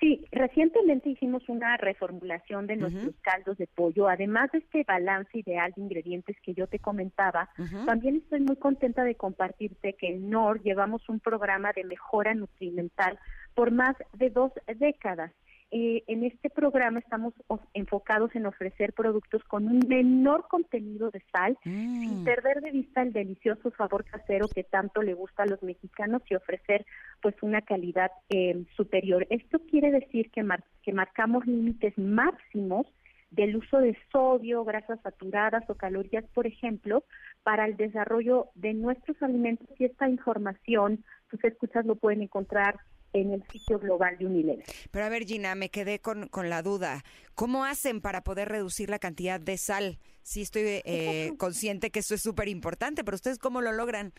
Sí, 0.00 0.24
recientemente 0.32 1.10
hicimos 1.10 1.46
una 1.50 1.76
reformulación 1.76 2.66
de 2.66 2.76
nuestros 2.76 3.14
caldos 3.20 3.58
de 3.58 3.66
pollo. 3.66 4.08
Además 4.08 4.50
de 4.50 4.58
este 4.60 4.82
balance 4.82 5.38
ideal 5.38 5.72
de 5.76 5.82
ingredientes 5.82 6.36
que 6.42 6.54
yo 6.54 6.66
te 6.66 6.78
comentaba, 6.78 7.50
también 7.84 8.16
estoy 8.16 8.40
muy 8.40 8.56
contenta 8.56 9.04
de 9.04 9.14
compartirte 9.14 9.92
que 9.92 10.08
en 10.08 10.30
NOR 10.30 10.62
llevamos 10.62 11.06
un 11.10 11.20
programa 11.20 11.72
de 11.74 11.84
mejora 11.84 12.32
nutrimental 12.34 13.18
por 13.54 13.72
más 13.72 13.94
de 14.14 14.30
dos 14.30 14.52
décadas. 14.78 15.32
Eh, 15.72 16.02
en 16.08 16.24
este 16.24 16.50
programa 16.50 16.98
estamos 16.98 17.32
enfocados 17.74 18.34
en 18.34 18.46
ofrecer 18.46 18.92
productos 18.92 19.44
con 19.44 19.68
un 19.68 19.78
menor 19.86 20.48
contenido 20.48 21.10
de 21.10 21.22
sal, 21.32 21.56
sin 21.62 22.22
mm. 22.22 22.24
perder 22.24 22.60
de 22.60 22.72
vista 22.72 23.02
el 23.02 23.12
delicioso 23.12 23.70
sabor 23.78 24.04
casero 24.04 24.48
que 24.48 24.64
tanto 24.64 25.00
le 25.00 25.14
gusta 25.14 25.44
a 25.44 25.46
los 25.46 25.62
mexicanos 25.62 26.22
y 26.28 26.34
ofrecer 26.34 26.84
pues 27.22 27.36
una 27.42 27.62
calidad 27.62 28.10
eh, 28.30 28.64
superior. 28.76 29.28
Esto 29.30 29.60
quiere 29.70 29.92
decir 29.92 30.32
que, 30.32 30.44
que 30.82 30.92
marcamos 30.92 31.46
límites 31.46 31.96
máximos 31.96 32.88
del 33.30 33.54
uso 33.54 33.78
de 33.78 33.96
sodio, 34.10 34.64
grasas 34.64 34.98
saturadas 35.02 35.62
o 35.68 35.76
calorías, 35.76 36.24
por 36.34 36.48
ejemplo, 36.48 37.04
para 37.44 37.64
el 37.64 37.76
desarrollo 37.76 38.48
de 38.56 38.74
nuestros 38.74 39.22
alimentos 39.22 39.68
y 39.78 39.84
esta 39.84 40.08
información, 40.08 41.04
tus 41.28 41.42
escuchas 41.44 41.86
lo 41.86 41.94
pueden 41.94 42.22
encontrar 42.22 42.80
en 43.12 43.32
el 43.32 43.42
sitio 43.48 43.78
global 43.78 44.16
de 44.18 44.26
Unilever. 44.26 44.64
Pero 44.90 45.04
a 45.04 45.08
ver, 45.08 45.24
Gina, 45.24 45.54
me 45.54 45.70
quedé 45.70 46.00
con, 46.00 46.28
con 46.28 46.50
la 46.50 46.62
duda. 46.62 47.02
¿Cómo 47.34 47.64
hacen 47.64 48.00
para 48.00 48.22
poder 48.22 48.48
reducir 48.48 48.90
la 48.90 48.98
cantidad 48.98 49.40
de 49.40 49.56
sal? 49.56 49.98
Sí 50.22 50.42
estoy 50.42 50.62
eh, 50.84 51.32
consciente 51.38 51.90
que 51.90 52.00
eso 52.00 52.14
es 52.14 52.22
súper 52.22 52.48
importante, 52.48 53.04
pero 53.04 53.14
¿ustedes 53.14 53.38
cómo 53.38 53.60
lo 53.60 53.72
logran? 53.72 54.12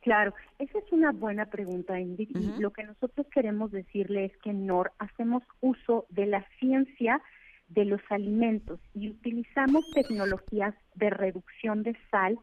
Claro, 0.00 0.34
esa 0.58 0.78
es 0.78 0.92
una 0.92 1.12
buena 1.12 1.46
pregunta, 1.46 2.00
Ingrid. 2.00 2.30
Y 2.36 2.60
lo 2.60 2.72
que 2.72 2.82
nosotros 2.82 3.26
queremos 3.32 3.70
decirle 3.70 4.24
es 4.24 4.36
que 4.38 4.50
en 4.50 4.66
NOR 4.66 4.92
hacemos 4.98 5.44
uso 5.60 6.06
de 6.10 6.26
la 6.26 6.44
ciencia 6.58 7.22
de 7.68 7.84
los 7.84 8.00
alimentos 8.10 8.80
y 8.94 9.10
utilizamos 9.10 9.84
tecnologías 9.94 10.74
de 10.96 11.10
reducción 11.10 11.84
de 11.84 11.96
sal 12.10 12.38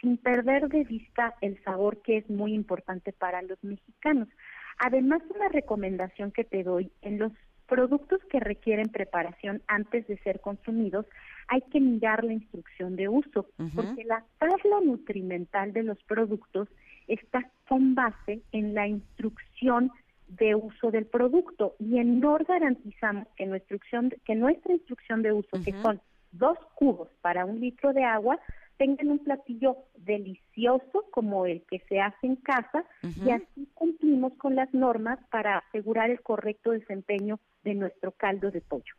sin 0.00 0.18
perder 0.18 0.68
de 0.68 0.84
vista 0.84 1.34
el 1.40 1.62
sabor 1.64 2.02
que 2.02 2.18
es 2.18 2.28
muy 2.28 2.52
importante 2.52 3.12
para 3.12 3.42
los 3.42 3.62
mexicanos. 3.62 4.28
Además, 4.78 5.22
una 5.34 5.48
recomendación 5.48 6.30
que 6.32 6.44
te 6.44 6.62
doy, 6.62 6.90
en 7.02 7.18
los 7.18 7.32
productos 7.66 8.20
que 8.30 8.40
requieren 8.40 8.88
preparación 8.88 9.62
antes 9.66 10.06
de 10.06 10.18
ser 10.18 10.40
consumidos, 10.40 11.06
hay 11.48 11.62
que 11.62 11.80
mirar 11.80 12.24
la 12.24 12.32
instrucción 12.32 12.96
de 12.96 13.08
uso, 13.08 13.46
porque 13.74 14.04
la 14.04 14.24
tabla 14.38 14.80
nutrimental 14.84 15.72
de 15.72 15.82
los 15.82 16.02
productos 16.04 16.68
está 17.08 17.50
con 17.68 17.94
base 17.94 18.40
en 18.52 18.74
la 18.74 18.86
instrucción 18.86 19.90
de 20.28 20.54
uso 20.54 20.90
del 20.90 21.06
producto 21.06 21.74
y 21.78 21.98
en 21.98 22.20
NOR 22.20 22.44
garantizamos 22.44 23.28
que 23.36 23.46
nuestra 23.46 23.76
instrucción, 23.76 24.14
que 24.24 24.34
nuestra 24.34 24.72
instrucción 24.72 25.22
de 25.22 25.32
uso, 25.32 25.62
que 25.64 25.72
son 25.82 26.00
dos 26.32 26.58
cubos 26.74 27.08
para 27.20 27.44
un 27.44 27.60
litro 27.60 27.92
de 27.92 28.04
agua, 28.04 28.38
tengan 28.84 29.08
un 29.08 29.18
platillo 29.18 29.78
delicioso 29.96 31.06
como 31.10 31.46
el 31.46 31.64
que 31.70 31.82
se 31.88 32.00
hace 32.00 32.26
en 32.26 32.36
casa 32.36 32.84
y 33.02 33.30
así 33.30 33.66
cumplimos 33.72 34.34
con 34.34 34.54
las 34.54 34.72
normas 34.74 35.18
para 35.30 35.58
asegurar 35.58 36.10
el 36.10 36.20
correcto 36.20 36.72
desempeño 36.72 37.40
de 37.62 37.74
nuestro 37.74 38.12
caldo 38.12 38.50
de 38.50 38.60
pollo. 38.60 38.94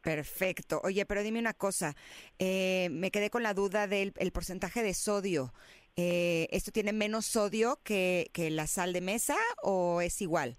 Perfecto. 0.00 0.80
Oye, 0.84 1.04
pero 1.06 1.24
dime 1.24 1.40
una 1.40 1.54
cosa, 1.54 1.96
eh, 2.38 2.88
me 2.92 3.10
quedé 3.10 3.28
con 3.28 3.42
la 3.42 3.52
duda 3.52 3.88
del 3.88 4.12
porcentaje 4.32 4.84
de 4.84 4.94
sodio. 4.94 5.52
Eh, 5.96 6.46
¿Esto 6.52 6.70
tiene 6.70 6.92
menos 6.92 7.26
sodio 7.26 7.80
que, 7.82 8.30
que 8.32 8.50
la 8.50 8.68
sal 8.68 8.92
de 8.92 9.00
mesa 9.00 9.34
o 9.60 10.02
es 10.02 10.22
igual? 10.22 10.56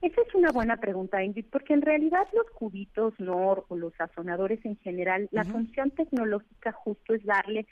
Esa 0.00 0.20
es 0.22 0.32
una 0.34 0.52
buena 0.52 0.76
pregunta, 0.76 1.24
Ingrid, 1.24 1.46
porque 1.50 1.74
en 1.74 1.82
realidad 1.82 2.28
los 2.32 2.48
cubitos 2.50 3.18
NOR 3.18 3.64
o 3.68 3.76
los 3.76 3.92
sazonadores 3.94 4.64
en 4.64 4.76
general, 4.76 5.28
la 5.32 5.44
función 5.44 5.90
tecnológica 5.90 6.70
justo 6.70 7.14
es 7.14 7.24
darle 7.24 7.66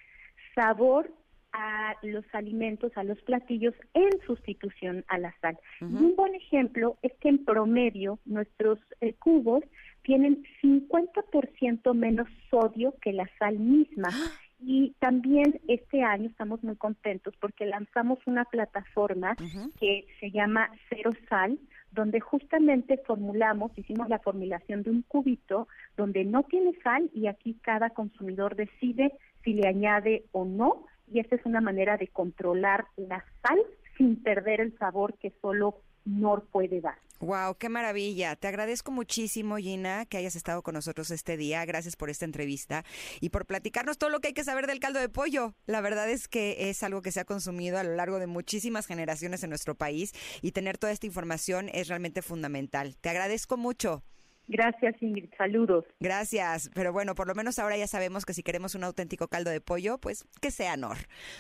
sabor 0.57 1.13
a 1.53 1.95
los 2.03 2.25
alimentos, 2.33 2.93
a 2.97 3.05
los 3.05 3.21
platillos 3.23 3.75
en 3.95 4.11
sustitución 4.27 5.05
a 5.09 5.19
la 5.19 5.35
sal. 5.41 5.57
un 5.81 6.15
buen 6.17 6.35
ejemplo 6.35 6.99
es 7.03 7.13
que 7.21 7.29
en 7.29 7.45
promedio 7.45 8.19
nuestros 8.25 8.79
eh, 9.01 9.15
cubos 9.15 9.63
tienen 10.03 10.45
50% 10.63 11.95
menos 11.95 12.29
sodio 12.51 12.95
que 13.01 13.13
la 13.13 13.29
sal 13.39 13.59
misma. 13.59 14.09
¡Ah! 14.13 14.31
Y 14.59 14.95
también 15.01 15.61
este 15.69 16.03
año 16.03 16.29
estamos 16.29 16.63
muy 16.63 16.77
contentos 16.77 17.35
porque 17.41 17.67
lanzamos 17.67 18.19
una 18.27 18.45
plataforma 18.47 19.37
que 19.79 20.07
se 20.19 20.31
llama 20.31 20.71
Cero 20.89 21.11
Sal, 21.29 21.59
donde 21.93 22.21
justamente 22.21 22.99
formulamos, 23.07 23.77
hicimos 23.77 24.09
la 24.09 24.19
formulación 24.19 24.83
de 24.83 24.91
un 24.91 25.03
cubito 25.03 25.69
donde 25.97 26.25
no 26.25 26.43
tiene 26.45 26.73
sal 26.83 27.11
y 27.13 27.27
aquí 27.27 27.55
cada 27.63 27.91
consumidor 27.91 28.57
decide 28.57 29.13
si 29.47 29.55
le 29.55 29.69
añade 29.69 30.25
o 30.33 30.45
no 30.45 30.85
y 31.11 31.21
esta 31.21 31.37
es 31.37 31.47
una 31.47 31.61
manera 31.61 31.97
de 31.97 32.09
controlar 32.09 32.87
la 32.97 33.25
sal 33.43 33.63
sin 33.97 34.23
perder 34.23 34.61
el 34.61 34.77
sabor 34.77 35.17
que 35.19 35.33
solo 35.41 35.81
NOR 36.05 36.47
puede 36.49 36.81
dar. 36.81 36.97
Wow, 37.21 37.57
qué 37.59 37.71
maravilla. 37.71 38.37
Te 38.37 38.49
agradezco 38.49 38.91
muchísimo, 38.91 39.57
Gina, 39.57 40.05
que 40.05 40.19
hayas 40.19 40.37
estado 40.37 40.63
con 40.63 40.75
nosotros 40.75 41.11
este 41.11 41.39
día. 41.39 41.65
Gracias 41.65 41.97
por 41.97 42.11
esta 42.11 42.27
entrevista 42.27 42.85
y 43.21 43.31
por 43.31 43.47
platicarnos 43.47 43.97
todo 43.97 44.11
lo 44.11 44.21
que 44.21 44.29
hay 44.29 44.35
que 44.35 44.45
saber 44.45 44.67
del 44.67 44.81
caldo 44.81 44.99
de 44.99 45.09
pollo. 45.09 45.55
La 45.67 45.81
verdad 45.81 46.11
es 46.11 46.29
que 46.29 46.69
es 46.69 46.83
algo 46.83 47.01
que 47.01 47.13
se 47.13 47.21
ha 47.21 47.25
consumido 47.25 47.79
a 47.79 47.85
lo 47.85 47.95
largo 47.95 48.19
de 48.19 48.27
muchísimas 48.27 48.87
generaciones 48.87 49.43
en 49.45 49.51
nuestro 49.51 49.77
país 49.77 50.13
y 50.43 50.53
tener 50.53 50.77
toda 50.77 50.93
esta 50.93 51.07
información 51.07 51.71
es 51.73 51.89
realmente 51.89 52.21
fundamental. 52.21 52.97
Te 53.01 53.09
agradezco 53.09 53.57
mucho. 53.57 54.03
Gracias, 54.49 54.95
Ingrid. 55.01 55.31
Saludos. 55.37 55.85
Gracias. 56.01 56.71
Pero 56.75 56.93
bueno, 56.93 57.15
por 57.15 57.27
lo 57.27 57.35
menos 57.35 57.59
ahora 57.59 57.77
ya 57.77 57.87
sabemos 57.87 58.25
que 58.25 58.35
si 58.35 58.43
queremos 58.43 58.75
un 58.75 58.85
auténtico 58.85 59.29
caldo 59.29 59.51
de 59.51 59.61
pollo, 59.61 59.99
pues 59.99 60.25
que 60.41 60.51
sea 60.51 60.77
Nor. 60.77 60.99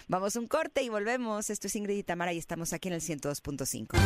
Vamos 0.08 0.36
un 0.36 0.46
corte 0.46 0.82
y 0.82 0.88
volvemos. 0.88 1.50
Esto 1.50 1.68
es 1.68 1.76
Ingrid 1.76 1.98
y 1.98 2.02
Tamara 2.02 2.32
y 2.32 2.38
estamos 2.38 2.72
aquí 2.72 2.88
en 2.88 2.94
el 2.94 3.00
102.5. 3.00 3.96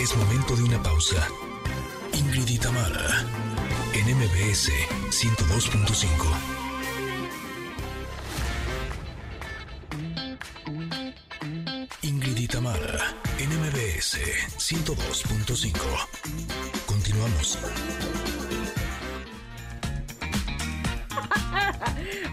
Es 0.00 0.16
momento 0.16 0.56
de 0.56 0.62
una 0.62 0.82
pausa. 0.82 1.28
Ingrid 2.14 2.48
y 2.48 2.58
Tamara 2.58 3.24
en 3.94 4.16
MBS 4.16 4.70
102.5. 5.10 6.57
NMBS 13.98 14.14
102.5. 14.58 15.74
Continuamos. 16.86 17.58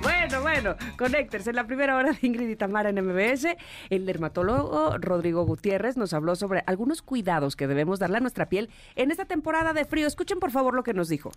Bueno, 0.02 0.42
bueno, 0.42 0.76
conéctense. 0.98 1.50
En 1.50 1.56
la 1.56 1.66
primera 1.66 1.98
hora 1.98 2.12
de 2.12 2.20
Ingrid 2.22 2.50
y 2.50 2.56
Tamara 2.56 2.90
en 2.90 3.04
MBS, 3.04 3.48
el 3.90 4.06
dermatólogo 4.06 4.98
Rodrigo 5.00 5.44
Gutiérrez 5.46 5.98
nos 5.98 6.14
habló 6.14 6.36
sobre 6.36 6.64
algunos 6.68 7.02
cuidados 7.02 7.56
que 7.56 7.68
debemos 7.68 7.98
darle 8.00 8.18
a 8.18 8.20
nuestra 8.22 8.48
piel 8.48 8.70
en 8.96 9.10
esta 9.10 9.26
temporada 9.26 9.74
de 9.74 9.86
frío. 9.86 10.06
Escuchen 10.06 10.40
por 10.40 10.52
favor 10.52 10.76
lo 10.76 10.84
que 10.84 10.94
nos 10.94 11.10
dijo. 11.10 11.32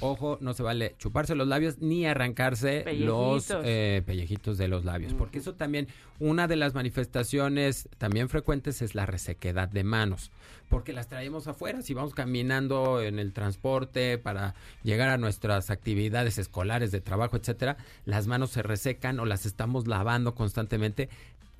Ojo, 0.00 0.38
no 0.40 0.52
se 0.52 0.62
vale 0.62 0.94
chuparse 0.98 1.34
los 1.34 1.48
labios 1.48 1.78
ni 1.78 2.06
arrancarse 2.06 2.84
los 2.98 3.50
eh, 3.64 4.02
pellejitos 4.04 4.58
de 4.58 4.68
los 4.68 4.84
labios, 4.84 5.14
porque 5.14 5.38
eso 5.38 5.54
también, 5.54 5.88
una 6.18 6.46
de 6.46 6.56
las 6.56 6.74
manifestaciones 6.74 7.88
también 7.96 8.28
frecuentes 8.28 8.82
es 8.82 8.94
la 8.94 9.06
resequedad 9.06 9.68
de 9.68 9.84
manos, 9.84 10.30
porque 10.68 10.92
las 10.92 11.08
traemos 11.08 11.46
afuera, 11.46 11.82
si 11.82 11.94
vamos 11.94 12.14
caminando 12.14 13.00
en 13.00 13.18
el 13.18 13.32
transporte 13.32 14.18
para 14.18 14.54
llegar 14.82 15.08
a 15.08 15.18
nuestras 15.18 15.70
actividades 15.70 16.38
escolares 16.38 16.92
de 16.92 17.00
trabajo, 17.00 17.36
etcétera, 17.36 17.76
las 18.04 18.26
manos 18.26 18.50
se 18.50 18.62
resecan 18.62 19.18
o 19.20 19.24
las 19.24 19.46
estamos 19.46 19.86
lavando 19.86 20.34
constantemente 20.34 21.08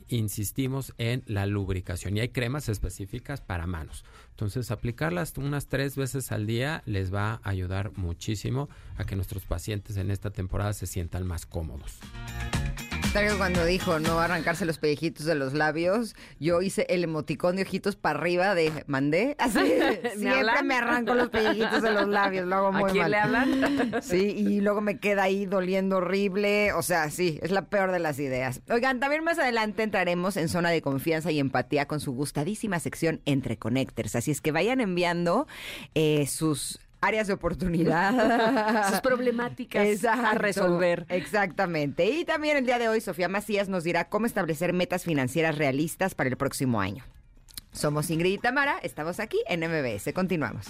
insistimos 0.09 0.95
en 0.99 1.23
la 1.27 1.47
lubricación 1.47 2.17
y 2.17 2.21
hay 2.21 2.29
cremas 2.29 2.69
específicas 2.69 3.41
para 3.41 3.67
manos. 3.67 4.05
Entonces, 4.31 4.71
aplicarlas 4.71 5.37
unas 5.37 5.67
tres 5.67 5.97
veces 5.97 6.33
al 6.33 6.47
día 6.47 6.83
les 6.87 7.13
va 7.13 7.41
a 7.43 7.51
ayudar 7.51 7.93
muchísimo 7.97 8.69
a 8.97 9.05
que 9.05 9.17
nuestros 9.17 9.45
pacientes 9.45 9.97
en 9.97 10.11
esta 10.11 10.31
temporada 10.31 10.73
se 10.73 10.87
sientan 10.87 11.27
más 11.27 11.47
cómodos 11.47 12.01
cuando 13.39 13.65
dijo 13.65 13.99
no 13.99 14.21
arrancarse 14.21 14.67
los 14.67 14.77
pellejitos 14.77 15.25
de 15.25 15.35
los 15.35 15.55
labios, 15.55 16.15
yo 16.39 16.61
hice 16.61 16.87
el 16.91 17.03
emoticón 17.03 17.57
de 17.57 17.63
ojitos 17.63 17.97
para 17.97 18.19
arriba 18.19 18.55
de 18.55 18.85
mandé. 18.87 19.37
Así 19.39 19.59
siempre 20.19 20.63
me 20.63 20.75
arranco 20.75 21.15
los 21.15 21.31
pellejitos 21.31 21.81
de 21.81 21.93
los 21.93 22.09
labios, 22.09 22.47
lo 22.47 22.57
hago 22.57 22.73
muy 22.73 22.91
¿A 22.91 22.93
quién 22.93 23.03
mal. 23.05 23.11
le 23.11 23.17
hablan? 23.17 23.97
Sí, 24.03 24.35
y 24.37 24.61
luego 24.61 24.83
me 24.83 24.99
queda 24.99 25.23
ahí 25.23 25.47
doliendo 25.47 25.97
horrible. 25.97 26.75
O 26.75 26.83
sea, 26.83 27.09
sí, 27.11 27.39
es 27.43 27.51
la 27.51 27.71
peor 27.71 27.91
de 27.91 28.01
las 28.01 28.19
ideas. 28.19 28.61
Oigan, 28.69 29.01
también 29.01 29.25
más 29.25 29.39
adelante 29.39 29.83
entraremos 29.83 30.37
en 30.37 30.51
zona 30.51 30.69
de 30.69 30.83
confianza 30.83 31.31
y 31.31 31.41
empatía 31.41 31.87
con 31.87 32.01
su 32.01 32.13
gustadísima 32.13 32.81
sección 32.81 33.23
Entre 33.25 33.57
Connectors. 33.57 34.15
Así 34.15 34.31
es 34.31 34.43
que 34.43 34.53
vayan 34.53 34.81
enviando 34.81 35.47
eh, 35.95 36.27
sus 36.27 36.81
áreas 37.01 37.27
de 37.27 37.35
oportunidad. 37.35 38.89
Sus 38.91 39.01
problemáticas 39.01 40.05
a 40.05 40.35
resolver. 40.35 41.07
Exactamente. 41.09 42.05
Y 42.07 42.25
también 42.25 42.57
el 42.57 42.67
día 42.67 42.79
de 42.79 42.89
hoy 42.89 43.01
Sofía 43.01 43.29
Macías 43.29 43.69
nos 43.69 43.85
dirá 43.85 44.09
cómo 44.09 44.27
establecer 44.27 44.73
metas 44.73 45.05
financieras 45.05 45.57
realistas 45.59 46.15
para 46.15 46.29
el 46.29 46.37
próximo 46.37 46.81
año. 46.81 47.05
Somos 47.73 48.11
Ingrid 48.11 48.33
y 48.35 48.39
Tamara, 48.39 48.79
estamos 48.83 49.21
aquí 49.21 49.39
en 49.49 49.61
MBS. 49.61 50.13
Continuamos. 50.15 50.67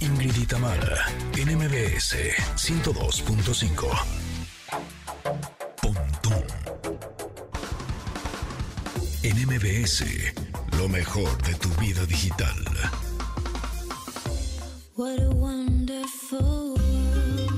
Ingrid 0.00 0.36
y 0.36 0.46
Tamara, 0.46 1.06
en 1.36 1.56
MBS 1.56 2.16
102.5. 2.56 4.26
Pontón. 5.82 6.44
En 9.22 9.36
MBS, 9.46 10.04
lo 10.76 10.88
mejor 10.88 11.40
de 11.42 11.54
tu 11.54 11.68
vida 11.80 12.04
digital. 12.06 12.54
What 14.96 15.18
a 15.20 15.28
wonderful 15.30 16.74
world. 16.74 17.50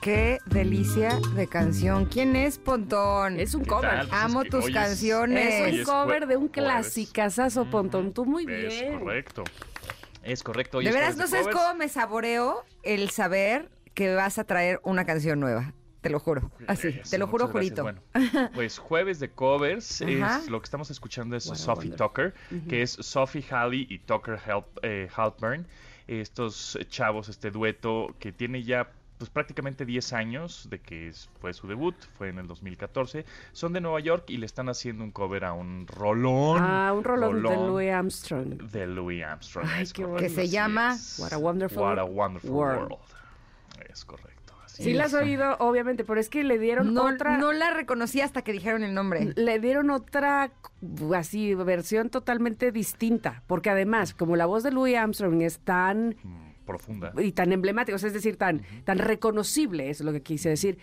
Qué 0.00 0.38
delicia 0.46 1.18
de 1.34 1.46
canción. 1.46 2.06
¿Quién 2.06 2.34
es 2.36 2.58
Pontón? 2.58 3.38
Es 3.38 3.54
un 3.54 3.62
¿Qué 3.62 3.68
cover. 3.68 3.90
tal? 3.90 4.08
Pues 4.08 4.20
Amo 4.22 4.40
es 4.42 4.44
que 4.44 4.50
tus 4.50 4.66
es- 4.68 4.74
canciones. 4.74 5.54
Es 5.54 5.72
un 5.74 5.80
es 5.80 5.86
cover 5.86 6.26
de 6.26 6.36
un 6.36 6.48
clasicazazo, 6.48 7.66
Pontón. 7.70 8.12
Tú 8.12 8.24
muy 8.24 8.42
Es 8.44 8.80
bien. 8.80 8.98
correcto. 8.98 9.44
Es 10.22 10.42
correcto. 10.42 10.78
Hoy 10.78 10.84
De 10.84 10.90
es 10.90 10.96
veras, 10.96 11.16
no 11.16 11.26
sabes 11.26 11.46
covers. 11.48 11.60
cómo 11.62 11.74
me 11.78 11.88
saboreo 11.88 12.64
el 12.82 13.10
saber 13.10 13.68
que 13.94 14.14
vas 14.14 14.38
a 14.38 14.44
traer 14.44 14.80
una 14.84 15.04
canción 15.04 15.38
nueva. 15.40 15.72
Te 16.02 16.10
lo 16.10 16.18
juro. 16.18 16.50
Así, 16.66 16.88
Eso, 16.88 17.10
te 17.10 17.18
lo 17.18 17.28
juro. 17.28 17.48
Jurito. 17.48 17.84
Bueno, 17.84 18.00
pues 18.54 18.78
jueves 18.78 19.20
de 19.20 19.30
covers 19.30 20.00
es 20.00 20.48
lo 20.50 20.60
que 20.60 20.64
estamos 20.64 20.90
escuchando 20.90 21.36
es 21.36 21.44
Sophie 21.44 21.90
wonder. 21.90 21.96
Tucker, 21.96 22.34
que 22.68 22.82
es 22.82 22.90
Sophie 22.90 23.44
Halley 23.50 23.86
y 23.88 24.00
Tucker 24.00 24.38
Help, 24.44 24.66
eh, 24.82 25.08
Halpern. 25.14 25.66
Estos 26.08 26.74
eh, 26.76 26.84
chavos, 26.86 27.28
este 27.28 27.52
dueto 27.52 28.16
que 28.18 28.32
tiene 28.32 28.64
ya 28.64 28.90
pues 29.22 29.30
prácticamente 29.30 29.86
10 29.86 30.12
años 30.14 30.66
de 30.68 30.80
que 30.80 31.12
fue 31.40 31.54
su 31.54 31.68
debut, 31.68 31.94
fue 32.18 32.30
en 32.30 32.38
el 32.38 32.48
2014. 32.48 33.24
Son 33.52 33.72
de 33.72 33.80
Nueva 33.80 34.00
York 34.00 34.24
y 34.26 34.38
le 34.38 34.46
están 34.46 34.68
haciendo 34.68 35.04
un 35.04 35.12
cover 35.12 35.44
a 35.44 35.52
un 35.52 35.86
rolón. 35.86 36.58
Ah, 36.60 36.92
un 36.92 37.04
rolón, 37.04 37.40
de 37.40 37.54
Louis 37.56 37.90
Armstrong. 37.92 38.60
de 38.60 38.86
Louis 38.88 39.22
Armstrong. 39.22 39.68
Ay, 39.70 39.84
es. 39.84 39.92
Que 39.92 40.28
se 40.28 40.48
llama. 40.48 40.96
What 41.18 41.32
a 41.32 41.38
Wonderful 41.38 41.80
What 41.80 42.00
a 42.00 42.04
Wonderful 42.04 42.50
World. 42.50 42.90
World. 42.90 43.04
Es 43.88 44.04
correcto. 44.04 44.31
Sí, 44.76 44.90
es. 44.90 44.96
la 44.96 45.04
has 45.04 45.14
oído, 45.14 45.56
obviamente, 45.58 46.04
pero 46.04 46.18
es 46.20 46.28
que 46.28 46.42
le 46.44 46.58
dieron 46.58 46.94
No, 46.94 47.04
otra. 47.06 47.36
no 47.38 47.52
la 47.52 47.70
reconocí 47.70 48.20
hasta 48.20 48.42
que 48.42 48.52
dijeron 48.52 48.82
el 48.84 48.94
nombre. 48.94 49.32
Le 49.36 49.58
dieron 49.60 49.90
otra, 49.90 50.52
así, 51.16 51.54
versión 51.54 52.08
totalmente 52.10 52.72
distinta. 52.72 53.42
Porque 53.46 53.70
además, 53.70 54.14
como 54.14 54.36
la 54.36 54.46
voz 54.46 54.62
de 54.62 54.72
Louis 54.72 54.96
Armstrong 54.96 55.42
es 55.42 55.58
tan. 55.60 56.16
Mm, 56.22 56.51
Profunda. 56.64 57.12
Y 57.18 57.32
tan 57.32 57.52
emblemática, 57.52 57.96
o 57.96 57.98
sea, 57.98 58.06
es 58.08 58.14
decir, 58.14 58.36
tan, 58.36 58.62
tan 58.84 58.98
reconocible, 58.98 59.90
es 59.90 60.00
lo 60.00 60.12
que 60.12 60.22
quise 60.22 60.48
decir. 60.50 60.78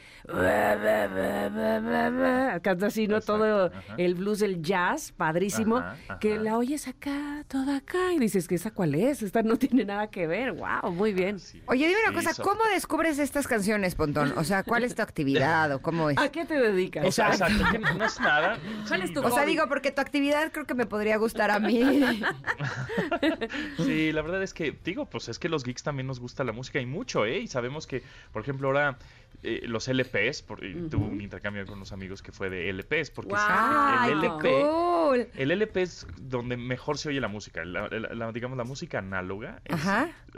Canta 2.62 2.88
así, 2.88 3.08
¿no? 3.08 3.18
Exacto, 3.18 3.38
Todo 3.38 3.72
el 3.98 4.16
blues, 4.16 4.42
el 4.42 4.62
jazz, 4.62 5.12
padrísimo, 5.12 5.84
que 6.20 6.38
la 6.38 6.58
oyes 6.58 6.88
acá, 6.88 7.44
toda 7.48 7.78
acá, 7.78 8.14
y 8.14 8.20
dices, 8.20 8.48
que 8.48 8.56
esa 8.56 8.72
cuál 8.72 8.96
es? 8.96 9.22
Esta 9.24 9.42
no 9.44 9.58
tiene 9.58 9.86
nada 9.86 10.08
que 10.10 10.28
ver. 10.28 10.52
¡Wow! 10.54 10.92
Muy 10.92 11.14
bien. 11.14 11.40
Sí. 11.40 11.62
Oye, 11.68 11.88
dime 11.88 12.00
una 12.10 12.20
Sí, 12.22 12.28
cosa. 12.28 12.44
¿cómo 12.44 12.62
descubres 12.74 13.20
estas 13.20 13.48
canciones, 13.48 13.96
Pontón? 13.96 14.34
O 14.38 14.44
sea, 14.44 14.64
¿cuál 14.64 14.84
es 14.84 14.96
tu 14.96 15.02
actividad 15.02 15.72
o 15.74 15.82
cómo 15.82 16.10
es? 16.10 16.18
¿A 16.18 16.30
qué 16.32 16.46
te 16.46 16.60
dedicas? 16.60 17.06
O 17.06 17.12
sea, 17.12 17.30
exacto, 17.30 17.64
no 17.98 18.06
es 18.06 18.20
nada. 18.20 18.58
¿Cuál 18.88 19.02
es 19.04 19.14
tu 19.14 19.22
O 19.22 19.30
sea, 19.32 19.46
digo, 19.46 19.66
porque 19.68 19.92
tu 19.92 20.02
actividad 20.02 20.52
creo 20.52 20.66
que 20.66 20.74
me 20.74 20.86
podría 20.86 21.18
gustar 21.18 21.52
a 21.52 21.60
mí. 21.60 21.80
Sí, 23.78 24.12
la 24.12 24.22
verdad 24.22 24.44
es 24.44 24.54
que, 24.54 24.78
digo, 24.84 25.06
pues 25.06 25.30
es 25.30 25.40
que 25.40 25.50
los 25.50 25.64
geeks 25.64 25.79
también 25.84 26.08
nos 26.08 26.20
gusta 26.20 26.44
la 26.44 26.52
música 26.52 26.80
y 26.80 26.86
mucho, 26.86 27.26
¿eh? 27.26 27.40
Y 27.40 27.48
sabemos 27.48 27.88
que, 27.88 28.04
por 28.32 28.42
ejemplo, 28.42 28.68
ahora 28.68 28.98
eh, 29.44 29.62
los 29.68 29.88
LPs, 29.88 30.42
por, 30.42 30.64
y 30.64 30.90
tuve 30.90 31.06
un 31.06 31.22
intercambio 31.22 31.66
con 31.66 31.76
unos 31.78 31.92
amigos 31.92 32.22
que 32.22 32.32
fue 32.32 32.50
de 32.50 32.70
LPs, 32.70 33.12
porque 33.12 33.30
Guau. 33.30 33.46
¡Ay, 33.50 33.96
el 33.96 34.24
LP, 34.24 34.50
cool! 34.70 35.28
el 35.36 35.52
LP 35.52 35.82
es 35.82 36.08
donde 36.20 36.58
mejor 36.58 36.98
se 36.98 37.10
oye 37.10 37.22
la 37.22 37.28
música, 37.28 37.64
la, 37.64 37.88
la- 37.88 38.14
la- 38.14 38.32
digamos 38.32 38.58
la 38.58 38.64
música 38.64 39.00
análoga, 39.00 39.62
es- 39.66 39.76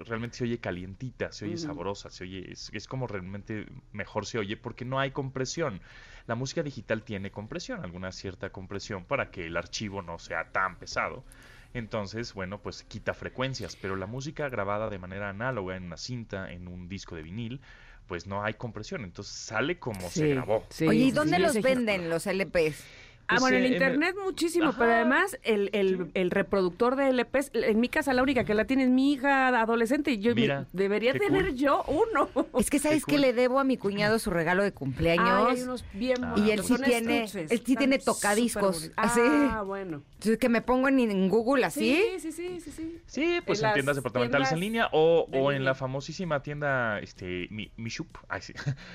realmente 0.07 0.37
se 0.37 0.43
oye 0.43 0.59
calientita, 0.59 1.31
se 1.31 1.45
oye 1.45 1.57
sabrosa, 1.57 2.09
se 2.09 2.23
oye, 2.25 2.51
es, 2.51 2.69
es 2.73 2.87
como 2.87 3.07
realmente 3.07 3.65
mejor 3.91 4.25
se 4.25 4.37
oye 4.37 4.55
porque 4.57 4.85
no 4.85 4.99
hay 4.99 5.11
compresión. 5.11 5.81
La 6.27 6.35
música 6.35 6.61
digital 6.63 7.03
tiene 7.03 7.31
compresión, 7.31 7.83
alguna 7.83 8.11
cierta 8.11 8.51
compresión 8.51 9.05
para 9.05 9.31
que 9.31 9.47
el 9.47 9.57
archivo 9.57 10.01
no 10.01 10.19
sea 10.19 10.51
tan 10.51 10.77
pesado. 10.77 11.25
Entonces, 11.73 12.33
bueno, 12.33 12.61
pues 12.61 12.83
quita 12.83 13.13
frecuencias, 13.13 13.75
pero 13.75 13.95
la 13.95 14.05
música 14.05 14.49
grabada 14.49 14.89
de 14.89 14.99
manera 14.99 15.29
análoga 15.29 15.77
en 15.77 15.83
una 15.83 15.97
cinta, 15.97 16.51
en 16.51 16.67
un 16.67 16.89
disco 16.89 17.15
de 17.15 17.23
vinil, 17.23 17.61
pues 18.07 18.27
no 18.27 18.43
hay 18.43 18.55
compresión, 18.55 19.03
entonces 19.03 19.33
sale 19.33 19.79
como 19.79 20.11
se 20.11 20.27
grabó. 20.27 20.65
sí, 20.69 20.85
Oye, 20.85 21.05
¿y 21.05 21.11
dónde 21.11 21.37
sí, 21.37 21.41
los 21.43 21.61
venden 21.61 22.09
los 22.09 22.27
LPs? 22.27 22.83
Ah, 23.31 23.37
bueno, 23.39 23.57
en 23.57 23.65
en- 23.65 23.73
internet 23.73 24.15
muchísimo, 24.23 24.73
pero 24.77 24.91
además 24.91 25.37
el, 25.43 25.69
el, 25.73 26.11
el 26.13 26.31
reproductor 26.31 26.95
de 26.95 27.11
LPs, 27.13 27.51
en 27.53 27.79
mi 27.79 27.89
casa 27.89 28.13
la 28.13 28.23
única 28.23 28.43
que 28.43 28.53
la 28.53 28.65
tiene 28.65 28.83
es 28.83 28.89
mi 28.89 29.13
hija 29.13 29.47
adolescente 29.47 30.11
y 30.11 30.19
yo 30.19 30.35
Mira, 30.35 30.67
debería 30.73 31.13
tener 31.13 31.47
cool. 31.47 31.55
yo 31.55 31.83
uno. 31.87 32.29
Es 32.59 32.69
que 32.69 32.79
sabes 32.79 33.05
que 33.05 33.13
cool. 33.13 33.21
le 33.21 33.33
debo 33.33 33.59
a 33.59 33.63
mi 33.63 33.77
cuñado 33.77 34.19
su 34.19 34.29
regalo 34.29 34.63
de 34.63 34.71
cumpleaños. 34.71 35.47
Ay, 35.49 35.55
hay 35.57 35.61
unos 35.63 35.85
bien 35.93 36.23
Ah. 36.23 36.35
Y 36.37 36.51
él 36.51 36.63
sí 36.63 36.75
tiene- 36.83 37.23
estuches, 37.23 37.51
él 37.51 37.61
sí 37.65 37.75
tiene 37.75 37.97
tocadiscos, 37.99 38.91
así. 38.95 39.21
Ah, 39.23 39.63
bueno. 39.65 40.01
Entonces, 40.13 40.37
que 40.37 40.49
me 40.49 40.61
pongo 40.61 40.87
en, 40.87 40.99
en 40.99 41.29
Google 41.29 41.65
así. 41.65 41.95
Sí, 42.19 42.19
sí, 42.19 42.31
sí, 42.31 42.59
sí, 42.61 42.71
sí. 42.71 42.97
Sí, 43.07 43.39
pues 43.45 43.61
En 43.61 43.67
en, 43.69 43.73
tiendas 43.73 43.95
departamentales 43.95 44.51
en 44.51 44.59
línea 44.59 44.89
o, 44.91 45.27
o 45.31 45.51
en 45.51 45.63
la 45.65 45.73
famosísima 45.73 46.41
tienda 46.43 46.99
este 46.99 47.47
Mi, 47.49 47.71
Mishup. 47.77 48.07
Ay, 48.29 48.41
sí. 48.41 48.53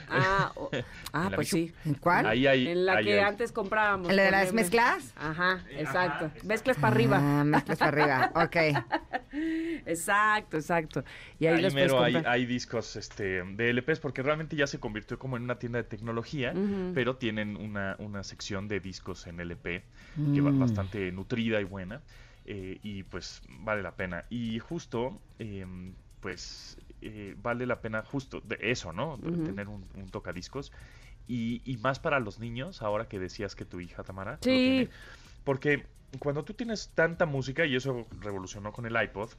Ah, 0.09 0.53
o- 0.55 0.71
ah, 1.13 1.31
pues 1.35 1.49
sí. 1.49 1.73
¿En 1.85 1.95
cuál? 1.95 2.27
Ahí 2.27 2.47
hay, 2.47 2.69
En 2.69 2.87
la 2.87 2.97
ahí 2.97 3.05
que 3.07 3.15
hay. 3.15 3.21
antes 3.21 3.51
comprábamos. 3.53 4.09
¿En 4.11 4.17
la 4.17 4.26
de 4.27 4.33
las 4.33 4.53
mezclas? 4.53 5.13
Ajá, 5.17 5.65
exacto. 5.71 6.31
Mezclas 6.45 6.77
para 6.77 6.95
arriba. 6.95 7.19
Ah, 7.23 7.45
mezclas 7.45 7.79
para 7.79 7.91
arriba. 7.91 8.33
Ok. 8.47 8.57
Exacto, 9.87 10.57
exacto. 10.57 11.05
Y 11.39 11.47
ahí, 11.47 11.71
mero 11.73 12.01
hay, 12.03 12.47
discos 12.47 12.97
este, 12.97 13.43
de 13.43 13.71
LPs 13.71 14.01
porque 14.01 14.23
realmente 14.23 14.57
ya 14.57 14.67
se 14.67 14.79
convirtió 14.81 15.19
como 15.19 15.37
en 15.37 15.43
una 15.43 15.59
tienda 15.59 15.79
de 15.79 15.85
tecnología, 15.85 16.55
pero 16.95 17.17
tienen 17.17 17.57
una, 17.57 17.97
una 17.99 18.23
sección 18.23 18.69
de 18.69 18.81
discos 18.81 19.27
en 19.27 19.41
LP 19.41 19.83
que 20.35 20.41
Mm. 20.41 20.47
va 20.47 20.51
bastante 20.53 21.13
nutrida 21.13 21.61
y 21.61 21.65
buena 21.65 22.01
eh, 22.47 22.79
y 22.83 23.03
pues 23.03 23.43
vale 23.49 23.83
la 23.83 23.93
pena. 23.97 24.25
Y 24.31 24.59
justo, 24.59 25.21
em, 25.39 25.93
pues 26.21 26.79
eh, 27.03 27.35
vale 27.43 27.67
la 27.67 27.81
pena 27.81 28.03
justo 28.03 28.41
de 28.41 28.59
eso, 28.61 28.93
¿no? 28.93 29.19
Tener 29.19 29.69
un, 29.69 29.85
un 29.95 30.09
tocadiscos 30.11 30.73
y, 31.29 31.63
y 31.65 31.77
más 31.79 31.99
para 31.99 32.21
los 32.21 32.39
niños, 32.39 32.83
ahora 32.83 33.09
que 33.09 33.19
decías 33.19 33.55
que 33.57 33.65
tu 33.65 33.81
hija 33.81 34.03
Tamara 34.05 34.33
lo 34.33 34.39
Sí. 34.43 34.49
tiene. 34.65 34.89
porque 35.45 35.87
cuando 36.21 36.45
tú 36.45 36.55
tienes 36.55 36.91
tanta 36.95 37.27
música 37.27 37.67
y 37.67 37.77
eso 37.77 38.07
revolucionó 38.21 38.73
con 38.73 38.87
el 38.87 39.01
iPod 39.03 39.31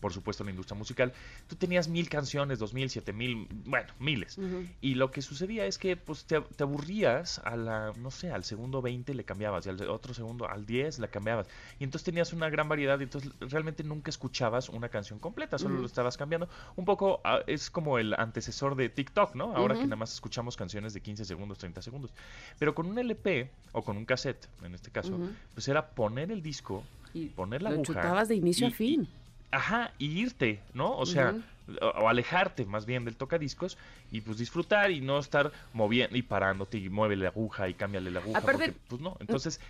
por 0.00 0.12
supuesto 0.12 0.44
la 0.44 0.50
industria 0.50 0.76
musical, 0.76 1.12
tú 1.48 1.56
tenías 1.56 1.88
mil 1.88 2.08
canciones, 2.08 2.58
dos 2.58 2.74
mil, 2.74 2.90
siete 2.90 3.12
mil, 3.12 3.46
bueno, 3.64 3.92
miles. 3.98 4.38
Ujú. 4.38 4.66
Y 4.80 4.94
lo 4.94 5.10
que 5.10 5.22
sucedía 5.22 5.66
es 5.66 5.78
que 5.78 5.96
pues 5.96 6.24
te, 6.24 6.40
te 6.40 6.62
aburrías 6.64 7.38
a 7.44 7.56
la, 7.56 7.92
no 7.96 8.10
sé, 8.10 8.30
al 8.30 8.44
segundo 8.44 8.82
20 8.82 9.14
le 9.14 9.24
cambiabas 9.24 9.66
y 9.66 9.70
al 9.70 9.80
otro 9.88 10.14
segundo, 10.14 10.48
al 10.48 10.66
10 10.66 10.98
le 10.98 11.08
cambiabas. 11.08 11.46
Y 11.78 11.84
entonces 11.84 12.04
tenías 12.04 12.32
una 12.32 12.48
gran 12.50 12.68
variedad 12.68 12.98
y 13.00 13.04
entonces 13.04 13.32
realmente 13.40 13.82
nunca 13.84 14.10
escuchabas 14.10 14.68
una 14.68 14.88
canción 14.88 15.18
completa, 15.18 15.58
solo 15.58 15.74
Ujú. 15.74 15.82
lo 15.82 15.86
estabas 15.86 16.16
cambiando. 16.16 16.48
Un 16.76 16.84
poco 16.84 17.20
ah, 17.24 17.40
es 17.46 17.70
como 17.70 17.98
el 17.98 18.14
antecesor 18.14 18.76
de 18.76 18.88
TikTok, 18.88 19.34
¿no? 19.34 19.54
Ahora 19.56 19.74
que 19.74 19.84
nada 19.84 19.96
más 19.96 20.12
escuchamos 20.12 20.56
canciones 20.56 20.92
de 20.94 21.00
15 21.00 21.24
segundos, 21.24 21.58
30 21.58 21.82
segundos. 21.82 22.10
Pero 22.58 22.74
con 22.74 22.86
un 22.86 22.98
LP 22.98 23.50
o 23.72 23.82
con 23.82 23.96
un 23.96 24.04
cassette, 24.04 24.46
en 24.62 24.74
este 24.74 24.90
caso, 24.90 25.18
pues 25.54 25.66
era 25.68 25.88
poner 25.90 26.30
el 26.30 26.42
disco, 26.42 26.84
Y 27.14 27.26
poner 27.26 27.62
la 27.62 27.70
lo 27.70 27.76
aguja 27.76 27.86
chutabas 27.94 28.28
de 28.28 28.34
inicio 28.36 28.66
y- 28.66 28.70
a 28.70 28.74
fin. 28.74 29.08
Ajá, 29.50 29.92
y 29.98 30.06
irte, 30.20 30.60
¿no? 30.74 30.96
O 30.96 31.06
sea, 31.06 31.34
o, 31.80 31.86
o 31.86 32.08
alejarte 32.08 32.64
más 32.66 32.86
bien 32.86 33.04
del 33.04 33.16
tocadiscos 33.16 33.78
y 34.10 34.20
pues 34.20 34.38
disfrutar 34.38 34.90
y 34.90 35.00
no 35.00 35.18
estar 35.18 35.52
moviendo 35.72 36.16
y 36.16 36.22
parándote 36.22 36.78
y 36.78 36.88
mueve 36.88 37.16
la 37.16 37.28
aguja 37.28 37.68
y 37.68 37.74
cámbiale 37.74 38.10
la 38.10 38.20
aguja. 38.20 38.38
Aparte- 38.38 38.72
porque, 38.72 38.80
pues 38.88 39.00
no, 39.00 39.16
entonces 39.20 39.60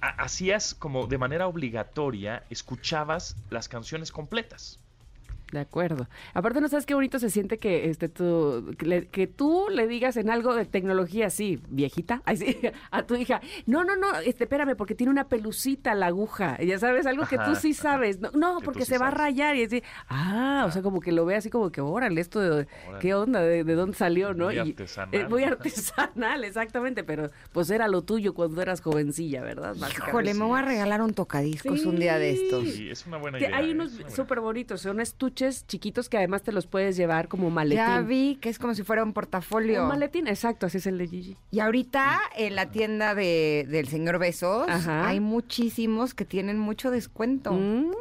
ha- 0.00 0.08
hacías 0.22 0.74
como 0.74 1.06
de 1.06 1.18
manera 1.18 1.46
obligatoria, 1.46 2.44
escuchabas 2.50 3.36
las 3.50 3.68
canciones 3.68 4.10
completas. 4.12 4.78
De 5.52 5.60
acuerdo. 5.60 6.08
Aparte, 6.34 6.60
¿no 6.60 6.68
sabes 6.68 6.86
qué 6.86 6.94
bonito 6.94 7.20
se 7.20 7.30
siente 7.30 7.58
que 7.58 7.88
este 7.88 8.08
tú, 8.08 8.74
que, 8.76 8.84
le- 8.84 9.06
que 9.06 9.28
tú 9.28 9.66
le 9.70 9.86
digas 9.86 10.16
en 10.16 10.28
algo 10.28 10.56
de 10.56 10.64
tecnología 10.66 11.26
así, 11.28 11.60
viejita, 11.68 12.20
a 12.90 13.02
tu 13.04 13.14
hija, 13.14 13.40
no, 13.64 13.84
no, 13.84 13.94
no, 13.94 14.12
este, 14.18 14.42
espérame, 14.44 14.74
porque 14.76 14.96
tiene 14.96 15.12
una 15.12 15.28
pelucita 15.28 15.94
la 15.94 16.06
aguja. 16.06 16.58
Ya 16.60 16.80
sabes, 16.80 17.06
algo 17.06 17.26
que 17.28 17.36
tú 17.36 17.42
Ajá, 17.42 17.54
sí 17.54 17.74
sabes. 17.74 18.18
No, 18.34 18.58
porque 18.64 18.84
sí 18.84 18.90
se 18.94 18.98
va 18.98 19.06
a 19.06 19.10
rayar 19.12 19.54
y 19.54 19.62
así, 19.62 19.82
ah, 20.08 20.64
o 20.66 20.72
sea, 20.72 20.82
como 20.82 21.00
que 21.00 21.12
lo 21.12 21.24
ve 21.24 21.36
así 21.36 21.48
como 21.48 21.70
que, 21.70 21.80
órale, 21.80 22.20
esto 22.20 22.40
de, 22.40 22.50
Órale. 22.88 22.98
¿qué 23.00 23.14
onda? 23.14 23.40
¿De, 23.40 23.62
de 23.62 23.74
dónde 23.74 23.96
salió, 23.96 24.34
no? 24.34 24.46
Muy 24.46 24.56
Y- 24.56 24.58
artesanal. 24.58 25.14
eh, 25.14 25.28
muy 25.28 25.44
artesanal, 25.44 26.42
exactamente, 26.42 27.04
pero 27.04 27.30
pues 27.52 27.70
era 27.70 27.86
lo 27.86 28.02
tuyo 28.02 28.34
cuando 28.34 28.62
eras 28.62 28.80
jovencilla, 28.80 29.42
¿verdad? 29.42 29.76
Híjole, 29.76 30.34
me 30.34 30.44
voy 30.44 30.58
a 30.58 30.62
regalar 30.62 31.02
un 31.02 31.14
tocadiscos 31.14 31.84
un 31.86 32.00
día 32.00 32.18
de 32.18 32.32
estos. 32.32 32.68
Sí, 32.68 32.90
es 32.90 33.06
una 33.06 33.18
buena 33.18 33.38
Que 33.38 33.44
idea. 33.46 33.56
hay 33.58 33.68
es 33.68 33.74
unos 33.74 33.92
súper 34.12 34.40
bonitos, 34.40 34.80
son 34.80 34.98
estuches 35.00 35.35
chiquitos 35.66 36.08
que 36.08 36.16
además 36.16 36.42
te 36.42 36.52
los 36.52 36.66
puedes 36.66 36.96
llevar 36.96 37.28
como 37.28 37.50
maletín. 37.50 37.76
Ya 37.84 38.00
vi 38.00 38.36
que 38.40 38.48
es 38.48 38.58
como 38.58 38.74
si 38.74 38.82
fuera 38.82 39.02
un 39.04 39.12
portafolio. 39.12 39.82
Un 39.82 39.88
maletín, 39.88 40.26
exacto, 40.26 40.66
así 40.66 40.78
es 40.78 40.86
el 40.86 40.98
de 40.98 41.06
Gigi. 41.08 41.36
Y 41.50 41.60
ahorita 41.60 42.18
en 42.36 42.54
la 42.54 42.70
tienda 42.70 43.14
de, 43.14 43.66
del 43.68 43.88
señor 43.88 44.18
Besos 44.18 44.68
Ajá. 44.68 45.06
hay 45.08 45.20
muchísimos 45.20 46.14
que 46.14 46.24
tienen 46.24 46.58
mucho 46.58 46.90
descuento. 46.90 47.52
Mm, 47.52 47.92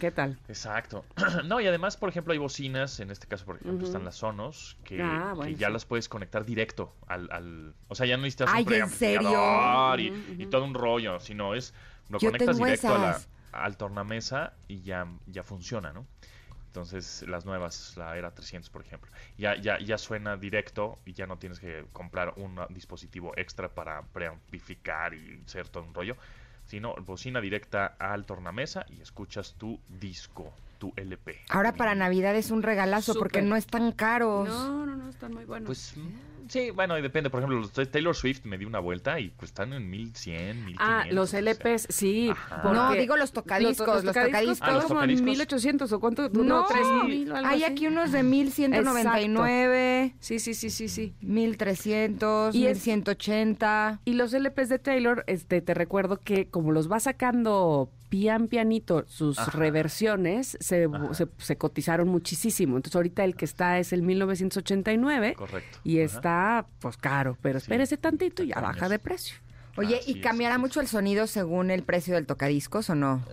¿Qué 0.00 0.10
tal? 0.10 0.38
Exacto. 0.48 1.04
no, 1.44 1.60
y 1.60 1.66
además, 1.66 1.96
por 1.96 2.08
ejemplo, 2.08 2.32
hay 2.32 2.38
bocinas, 2.38 3.00
en 3.00 3.10
este 3.10 3.26
caso, 3.26 3.44
por 3.44 3.56
ejemplo, 3.56 3.86
están 3.86 4.04
las 4.04 4.16
Sonos, 4.16 4.76
que, 4.84 5.02
Ah, 5.02 5.34
que 5.42 5.54
ya 5.56 5.66
sí. 5.68 5.72
las 5.72 5.84
puedes 5.84 6.08
conectar 6.08 6.44
directo 6.44 6.92
al... 7.06 7.28
al- 7.30 7.74
o 7.88 7.94
sea, 7.94 8.06
ya 8.06 8.16
no 8.16 8.22
necesitas 8.22 8.48
Ay, 8.52 8.64
un 8.66 8.72
¿en 8.72 8.88
serio? 8.88 9.18
preamplificador 9.30 10.00
y, 10.00 10.36
y 10.38 10.46
todo 10.46 10.64
un 10.64 10.74
rollo, 10.74 11.20
sino 11.20 11.54
es... 11.54 11.74
Lo 12.08 12.18
Yo 12.18 12.30
conectas 12.30 12.56
directo 12.58 12.94
a 12.94 12.98
la, 12.98 13.20
al 13.52 13.76
tornamesa 13.78 14.52
y 14.68 14.82
ya, 14.82 15.06
ya 15.26 15.42
funciona, 15.42 15.92
¿no? 15.92 16.04
Entonces, 16.74 17.24
las 17.28 17.44
nuevas, 17.44 17.96
la 17.96 18.18
Era 18.18 18.32
300, 18.32 18.68
por 18.68 18.82
ejemplo, 18.82 19.08
ya, 19.38 19.54
ya, 19.54 19.78
ya 19.78 19.96
suena 19.96 20.36
directo 20.36 20.98
y 21.06 21.12
ya 21.12 21.24
no 21.24 21.38
tienes 21.38 21.60
que 21.60 21.84
comprar 21.92 22.34
un 22.36 22.58
dispositivo 22.70 23.32
extra 23.36 23.68
para 23.68 24.02
preamplificar 24.02 25.14
y 25.14 25.40
ser 25.46 25.68
todo 25.68 25.84
un 25.84 25.94
rollo, 25.94 26.16
sino 26.66 26.96
bocina 26.96 27.40
directa 27.40 27.94
al 28.00 28.26
tornamesa 28.26 28.86
y 28.88 29.00
escuchas 29.00 29.54
tu 29.56 29.78
disco, 29.88 30.52
tu 30.80 30.92
LP. 30.96 31.42
Ahora 31.48 31.74
para. 31.74 31.94
Navidad 31.94 32.34
es 32.34 32.50
un 32.50 32.64
regalazo 32.64 33.14
porque 33.14 33.40
no 33.40 33.54
están 33.54 33.92
caros. 33.92 34.48
No, 34.48 34.84
no, 34.84 34.96
no, 34.96 35.08
están 35.08 35.32
muy 35.32 35.44
buenos. 35.44 35.68
Pues 35.68 35.94
sí, 36.48 36.70
bueno, 36.70 36.98
y 36.98 37.02
depende. 37.02 37.30
Por 37.30 37.40
ejemplo, 37.40 37.58
los 37.60 37.72
Taylor 37.72 38.14
Swift 38.14 38.44
me 38.44 38.58
di 38.58 38.64
una 38.64 38.78
vuelta 38.78 39.18
y 39.20 39.30
pues 39.30 39.50
están 39.50 39.72
en 39.72 39.88
1100, 39.90 40.64
1500. 40.66 40.76
ah, 40.80 41.04
los 41.10 41.28
o 41.28 41.30
sea. 41.30 41.40
LPs, 41.40 41.86
sí. 41.90 42.30
No, 42.64 42.92
digo 42.92 43.16
los 43.16 43.32
tocadiscos, 43.32 44.04
los 44.04 44.14
tocadiscos. 44.14 44.58
Ah, 44.62 44.72
los 44.72 44.84
como 44.84 45.00
en 45.02 45.10
tocadiscos. 45.10 45.26
1800 45.26 45.92
o 45.92 46.00
cuánto, 46.00 46.28
no, 46.30 46.42
No, 46.44 46.66
3000 46.66 47.32
o 47.32 47.36
algo 47.36 47.48
hay 47.48 47.62
así. 47.64 47.72
aquí 47.72 47.86
unos 47.86 48.12
de 48.12 48.22
1199, 48.22 50.14
Sí, 50.20 50.38
sí, 50.38 50.54
sí, 50.54 50.70
sí, 50.70 50.88
sí. 50.88 51.14
1300, 51.20 52.54
Y 52.54 52.66
es- 52.66 52.78
1180. 52.86 54.00
Y 54.04 54.14
los 54.14 54.32
LPs 54.32 54.68
de 54.68 54.78
Taylor, 54.78 55.24
este, 55.26 55.60
te 55.60 55.74
recuerdo 55.74 56.18
que 56.18 56.46
como 56.48 56.72
los 56.72 56.90
va 56.90 57.00
sacando 57.00 57.90
pian 58.10 58.46
pianito 58.46 59.04
sus 59.08 59.38
Ajá. 59.40 59.50
reversiones, 59.58 60.56
se, 60.60 60.86
se, 61.12 61.26
se 61.38 61.56
cotizaron 61.56 62.06
muchísimo. 62.08 62.76
Entonces 62.76 62.94
ahorita 62.94 63.24
el 63.24 63.34
que 63.34 63.44
está 63.44 63.80
es 63.80 63.92
el 63.92 64.02
1989 64.02 65.34
Correcto. 65.34 65.78
y 65.82 65.96
Ajá. 65.98 66.04
está 66.04 66.33
pues 66.80 66.96
caro, 66.96 67.36
pero 67.42 67.58
Sí, 67.60 67.64
espérese 67.64 67.96
tantito 67.96 68.42
y 68.42 68.48
ya 68.48 68.60
baja 68.60 68.78
años. 68.80 68.90
de 68.90 68.98
precio. 68.98 69.36
Oye, 69.76 69.98
Así 69.98 70.12
¿y 70.12 70.20
cambiará 70.20 70.54
es. 70.54 70.60
mucho 70.60 70.80
el 70.80 70.86
sonido 70.86 71.26
según 71.26 71.70
el 71.70 71.82
precio 71.82 72.14
del 72.14 72.26
tocadiscos 72.26 72.90
o 72.90 72.94
no? 72.94 73.24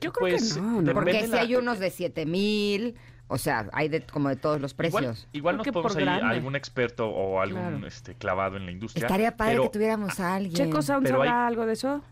Yo 0.00 0.12
creo 0.12 0.36
que 0.36 0.60
no, 0.60 0.82
no. 0.82 0.92
Porque 0.92 1.22
si 1.22 1.26
la- 1.28 1.40
hay 1.40 1.56
unos 1.56 1.80
de 1.80 1.90
7000, 1.90 2.94
o 3.26 3.36
sea, 3.38 3.68
hay 3.72 3.88
de 3.88 4.02
como 4.06 4.28
de 4.28 4.36
todos 4.36 4.60
los 4.60 4.72
Igual, 4.78 4.92
precios. 4.92 5.28
igual 5.32 5.56
Creo 5.56 5.64
nos 5.72 5.82
podemos 5.82 6.02
ir 6.02 6.08
a 6.08 6.28
algún 6.30 6.54
experto 6.54 7.08
o 7.08 7.40
algún 7.40 7.60
Claro. 7.62 7.86
este, 7.88 8.14
clavado 8.14 8.56
en 8.58 8.66
la 8.66 8.70
industria. 8.72 9.06
Estaría 9.06 9.36
padre 9.36 9.52
pero 9.54 9.62
que 9.64 9.68
tuviéramos 9.70 10.20
a 10.20 10.34
alguien. 10.36 10.54
Checo 10.54 10.82
Sound 10.82 11.06
hay- 11.06 11.12
sabrá 11.12 11.46
algo 11.48 11.66
de 11.66 11.72
eso. 11.72 12.02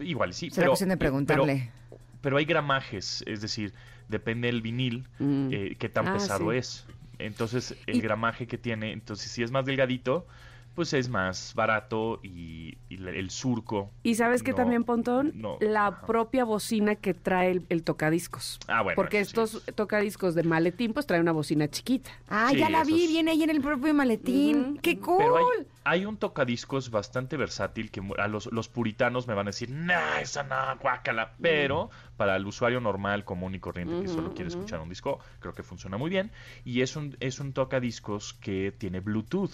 Igual 0.00 0.34
sí, 0.34 0.50
Será 0.50 0.62
pero, 0.64 0.70
cuestión 0.72 0.88
de 0.90 0.94
eh, 0.96 0.98
preguntarle. 0.98 1.70
Pero, 1.88 2.00
pero 2.20 2.36
hay 2.36 2.44
gramajes, 2.44 3.22
es 3.26 3.40
decir, 3.40 3.72
depende 4.08 4.48
del 4.48 4.60
vinil, 4.60 5.06
Mm. 5.20 5.48
eh, 5.52 5.76
qué 5.78 5.88
tan 5.88 6.08
Ah, 6.08 6.14
pesado 6.14 6.50
sí. 6.50 6.58
es. 6.58 6.86
Entonces, 7.18 7.76
el 7.86 7.96
Y- 7.96 8.00
gramaje 8.02 8.46
que 8.46 8.58
tiene, 8.58 8.92
entonces 8.92 9.30
si 9.30 9.42
es 9.42 9.50
más 9.50 9.64
delgadito, 9.64 10.26
pues 10.74 10.92
es 10.92 11.08
más 11.08 11.52
barato 11.54 12.20
y, 12.22 12.76
el 12.90 13.30
surco. 13.30 13.90
Y 14.02 14.14
sabes 14.14 14.42
que 14.42 14.50
no- 14.52 14.56
también, 14.56 14.84
Pontón, 14.84 15.32
no, 15.34 15.56
la 15.60 15.88
ajá. 15.88 16.06
propia 16.06 16.44
bocina 16.44 16.94
que 16.94 17.12
trae 17.14 17.50
el, 17.50 17.66
el 17.68 17.82
tocadiscos. 17.82 18.58
Ah, 18.68 18.82
bueno. 18.82 18.96
Porque 18.96 19.18
sí 19.24 19.28
estos 19.28 19.54
es- 19.68 19.74
tocadiscos 19.74 20.34
de 20.34 20.42
maletín, 20.44 20.92
pues 20.92 21.06
traen 21.06 21.22
una 21.22 21.32
bocina 21.32 21.68
chiquita. 21.68 22.10
Ah, 22.28 22.48
Sí, 22.50 22.58
ya 22.58 22.70
la 22.70 22.84
vi, 22.84 23.06
viene 23.06 23.32
ahí 23.32 23.42
en 23.42 23.50
el 23.50 23.60
propio 23.60 23.92
maletín. 23.94 24.78
¡Qué 24.82 24.98
cool! 24.98 25.18
Pero 25.18 25.36
hay, 25.36 25.66
hay 25.84 26.06
un 26.06 26.16
tocadiscos 26.16 26.90
bastante 26.90 27.36
versátil 27.36 27.90
que 27.90 28.00
a 28.18 28.28
los, 28.28 28.46
los 28.52 28.68
puritanos 28.68 29.26
me 29.26 29.34
van 29.34 29.46
a 29.48 29.50
decir, 29.50 29.70
nah, 29.70 30.20
esa 30.20 30.42
no, 30.44 30.56
guácala. 30.80 31.34
Pero 31.40 31.90
para 32.16 32.36
el 32.36 32.46
usuario 32.46 32.80
normal, 32.80 33.24
común 33.24 33.54
y 33.54 33.60
corriente 33.60 34.00
que 34.02 34.08
solo 34.08 34.32
quiere 34.34 34.48
escuchar 34.48 34.80
un 34.80 34.88
disco, 34.88 35.18
creo 35.40 35.52
que 35.52 35.62
funciona 35.62 35.96
muy 35.98 36.10
bien. 36.10 36.30
Y 36.64 36.80
es 36.82 36.94
un, 36.96 37.16
es 37.20 37.40
un 37.40 37.52
tocadiscos 37.52 38.34
que 38.34 38.72
tiene 38.76 39.00
Bluetooth. 39.00 39.50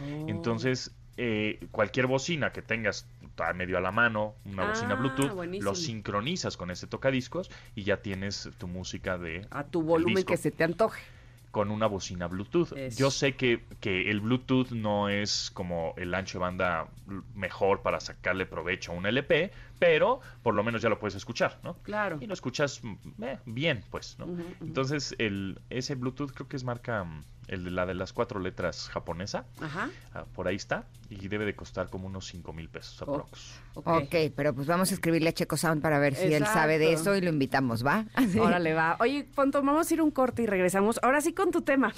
Oh. 0.00 0.26
Entonces, 0.28 0.94
eh, 1.16 1.60
cualquier 1.70 2.06
bocina 2.06 2.52
que 2.52 2.62
tengas 2.62 3.06
a 3.38 3.52
medio 3.52 3.78
a 3.78 3.80
la 3.80 3.90
mano, 3.90 4.34
una 4.44 4.68
bocina 4.68 4.92
Ah, 4.94 4.96
Bluetooth, 4.96 5.32
buenísimo. 5.32 5.70
lo 5.70 5.74
sincronizas 5.76 6.56
con 6.56 6.70
ese 6.70 6.86
tocadiscos 6.86 7.50
y 7.74 7.82
ya 7.82 7.96
tienes 8.02 8.48
tu 8.58 8.68
música 8.68 9.18
de 9.18 9.46
A 9.50 9.64
tu 9.64 9.82
volumen 9.82 10.22
que 10.24 10.36
se 10.36 10.50
te 10.52 10.62
antoje. 10.64 11.02
con 11.50 11.70
una 11.70 11.86
bocina 11.86 12.26
Bluetooth. 12.26 12.72
Eso. 12.76 12.98
Yo 12.98 13.10
sé 13.12 13.36
que, 13.36 13.62
que 13.80 14.10
el 14.10 14.20
Bluetooth 14.20 14.70
no 14.72 15.08
es 15.08 15.52
como 15.54 15.94
el 15.96 16.12
ancho 16.14 16.38
de 16.38 16.42
banda 16.42 16.88
mejor 17.36 17.82
para 17.82 18.00
sacarle 18.00 18.44
provecho 18.44 18.90
a 18.90 18.96
un 18.96 19.06
LP, 19.06 19.52
pero 19.78 20.20
por 20.42 20.54
lo 20.56 20.64
menos 20.64 20.82
ya 20.82 20.88
lo 20.88 20.98
puedes 20.98 21.14
escuchar, 21.14 21.60
¿no? 21.62 21.74
Claro. 21.84 22.18
Y 22.20 22.26
lo 22.26 22.34
escuchas 22.34 22.82
mm, 22.82 23.22
eh, 23.22 23.38
bien, 23.46 23.84
pues, 23.92 24.16
¿no? 24.18 24.26
Entonces, 24.62 25.14
el, 25.18 25.60
ese 25.70 25.94
Bluetooth 25.94 26.32
creo 26.32 26.48
que 26.48 26.56
es 26.56 26.64
marca, 26.64 27.04
mm, 27.04 27.24
el 27.48 27.64
de 27.64 27.70
la 27.70 27.86
de 27.86 27.94
las 27.94 28.12
cuatro 28.12 28.40
letras 28.40 28.88
japonesa, 28.88 29.46
Ajá. 29.60 29.90
ah, 30.14 30.24
por 30.34 30.48
ahí 30.48 30.56
está, 30.56 30.84
y 31.10 31.28
debe 31.28 31.44
de 31.44 31.54
costar 31.54 31.88
como 31.90 32.06
unos 32.06 32.26
5 32.26 32.52
mil 32.52 32.68
pesos 32.68 33.02
Oh. 33.02 33.12
aprox. 33.14 33.60
Ok. 33.74 33.86
Ok, 33.86 34.14
pero 34.36 34.54
pues 34.54 34.66
vamos 34.66 34.90
a 34.90 34.94
escribirle 34.94 35.28
a 35.30 35.32
Checo 35.32 35.56
Sound 35.56 35.82
para 35.82 35.98
ver 35.98 36.14
si 36.14 36.32
él 36.32 36.46
sabe 36.46 36.78
de 36.78 36.92
eso 36.92 37.14
y 37.16 37.20
lo 37.20 37.28
invitamos, 37.30 37.84
¿va? 37.84 38.04
Órale, 38.40 38.72
va. 38.74 38.96
Oye, 39.00 39.24
Pontón, 39.34 39.66
vamos 39.66 39.90
a 39.90 39.94
ir 39.94 40.00
un 40.02 40.10
corte 40.10 40.42
y 40.42 40.46
regresamos. 40.46 40.98
Ahora 41.02 41.20
sí 41.20 41.32
con 41.34 41.50
tu 41.50 41.62
tema. 41.62 41.92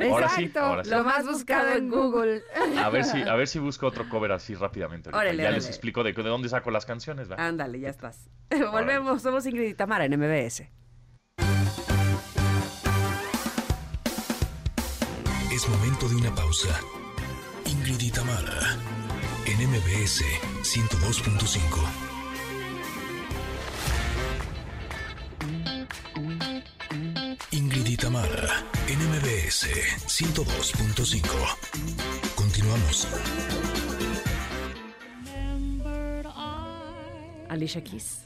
Ahora 0.00 0.28
sí, 0.30 0.44
Exacto, 0.44 0.60
ahora 0.60 0.84
sí. 0.84 0.90
lo 0.90 1.04
más 1.04 1.24
buscado 1.26 1.72
en 1.72 1.88
Google. 1.88 2.42
A 2.82 2.88
ver 2.90 3.04
si, 3.04 3.22
a 3.22 3.34
ver 3.34 3.48
si 3.48 3.58
busco 3.58 3.86
otro 3.86 4.08
cover 4.08 4.32
así 4.32 4.54
rápidamente. 4.54 5.08
Órale, 5.10 5.36
ya 5.36 5.42
órale. 5.44 5.56
les 5.56 5.68
explico 5.68 6.02
de, 6.04 6.12
de 6.12 6.22
dónde 6.22 6.48
saco 6.48 6.70
las 6.70 6.84
canciones, 6.86 7.30
¿va? 7.30 7.36
Ándale, 7.36 7.80
ya 7.80 7.88
estás. 7.88 8.28
Volvemos. 8.72 9.22
Somos 9.22 9.46
Ingrid 9.46 9.68
y 9.70 9.74
Tamara 9.74 10.04
en 10.04 10.18
MBS. 10.18 10.64
Momento 16.02 16.08
de 16.08 16.16
una 16.16 16.34
pausa. 16.34 16.80
Ingrid 17.66 18.00
y 18.00 18.10
Tamara, 18.10 18.76
en 19.46 19.68
MBS 19.68 20.24
102.5. 20.62 21.58
Ingrid 27.50 27.86
y 27.86 27.96
Tamara, 27.96 28.64
en 28.88 28.98
MBS 29.10 29.68
102.5. 30.06 31.22
Continuamos. 32.34 33.06
Alicia 37.48 37.84
Keys. 37.84 38.22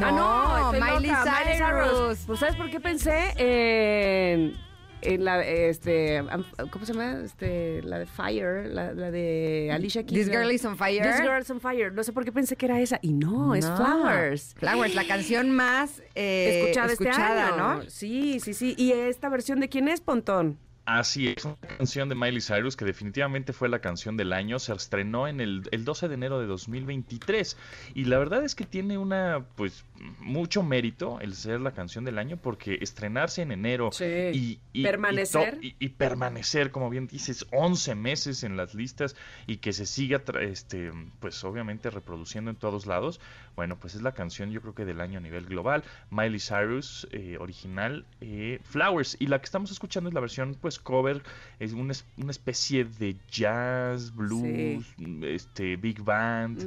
No, 0.00 0.10
Ah, 0.12 0.70
estoy 0.72 0.80
Miley 0.80 1.10
loca, 1.10 1.42
Cyrus. 1.44 2.18
Pues 2.26 2.40
¿sabes 2.40 2.56
por 2.56 2.70
qué 2.70 2.80
pensé 2.80 3.34
en, 3.36 4.56
en 5.02 5.24
la 5.24 5.42
este 5.42 6.22
¿cómo 6.70 6.84
se 6.84 6.92
llama? 6.92 7.20
Este 7.24 7.82
la 7.82 7.98
de 7.98 8.06
Fire, 8.06 8.66
la, 8.66 8.92
la 8.92 9.10
de 9.10 9.70
Alicia 9.72 10.04
Keys. 10.04 10.26
This 10.26 10.36
Girl 10.36 10.50
is 10.50 10.64
on 10.64 10.76
Fire. 10.76 11.02
This 11.02 11.20
Girl 11.20 11.40
is 11.40 11.50
on 11.50 11.60
Fire. 11.60 11.92
No 11.92 12.02
sé 12.02 12.12
por 12.12 12.24
qué 12.24 12.32
pensé 12.32 12.56
que 12.56 12.66
era 12.66 12.80
esa 12.80 12.98
y 13.02 13.12
no, 13.12 13.54
es. 13.54 13.66
Flowers. 13.66 14.54
Flowers, 14.58 14.94
la 14.94 15.06
canción 15.06 15.50
más 15.50 16.02
eh, 16.14 16.60
escuchada, 16.60 16.92
este 16.92 17.04
escuchada, 17.04 17.48
año. 17.48 17.82
¿no? 17.82 17.90
Sí, 17.90 18.40
sí, 18.40 18.54
sí. 18.54 18.74
¿Y 18.76 18.92
esta 18.92 19.28
versión 19.28 19.60
de 19.60 19.68
quién 19.68 19.88
es, 19.88 20.00
Pontón? 20.00 20.58
Así 20.86 21.28
es, 21.28 21.44
una 21.44 21.56
canción 21.56 22.08
de 22.08 22.14
Miley 22.16 22.40
Cyrus 22.40 22.74
que 22.76 22.84
definitivamente 22.84 23.52
fue 23.52 23.68
la 23.68 23.78
canción 23.80 24.16
del 24.16 24.32
año, 24.32 24.58
se 24.58 24.72
estrenó 24.72 25.28
en 25.28 25.40
el, 25.40 25.62
el 25.70 25.84
12 25.84 26.08
de 26.08 26.14
enero 26.14 26.40
de 26.40 26.46
2023 26.46 27.56
y 27.94 28.04
la 28.06 28.18
verdad 28.18 28.42
es 28.44 28.54
que 28.56 28.64
tiene 28.64 28.98
una, 28.98 29.44
pues, 29.54 29.84
mucho 30.18 30.62
mérito 30.64 31.20
el 31.20 31.34
ser 31.34 31.60
la 31.60 31.72
canción 31.72 32.04
del 32.04 32.18
año 32.18 32.38
porque 32.38 32.78
estrenarse 32.80 33.42
en 33.42 33.52
enero 33.52 33.90
Sí. 33.92 34.04
y, 34.32 34.60
y- 34.72 34.82
Permanecer. 34.82 35.58
y, 35.60 35.70
to- 35.70 35.76
y- 35.80 35.84
y 35.86 35.88
permanecer, 35.90 36.70
como 36.72 36.90
bien 36.90 37.06
dices, 37.06 37.46
11 37.52 37.94
meses 37.94 38.42
en 38.42 38.56
las 38.56 38.74
listas 38.74 39.14
y 39.46 39.58
que 39.58 39.72
se 39.72 39.86
siga, 39.86 40.22
este, 40.40 40.90
pues 41.20 41.44
obviamente 41.44 41.90
reproduciendo 41.90 42.50
en 42.50 42.56
todos 42.56 42.86
lados, 42.86 43.20
bueno, 43.54 43.76
pues 43.78 43.94
es 43.94 44.02
la 44.02 44.12
canción 44.12 44.50
yo 44.50 44.60
creo 44.60 44.74
que 44.74 44.84
del 44.84 45.00
año 45.00 45.18
a 45.18 45.22
nivel 45.22 45.46
global, 45.46 45.84
Miley 46.10 46.40
Cyrus 46.40 47.06
eh, 47.12 47.36
original, 47.38 48.06
eh, 48.20 48.58
Flowers, 48.64 49.16
y 49.20 49.26
la 49.26 49.38
que 49.38 49.44
estamos 49.44 49.70
escuchando 49.70 50.08
es 50.08 50.14
la 50.14 50.20
versión 50.20 50.56
pues 50.60 50.69
cover, 50.78 51.22
es 51.58 51.72
una, 51.72 51.92
es- 51.92 52.04
una 52.16 52.30
especie 52.30 52.84
de 52.84 53.16
jazz, 53.30 54.14
blues, 54.14 54.86
este, 55.22 55.76
big 55.76 56.02
band, 56.02 56.58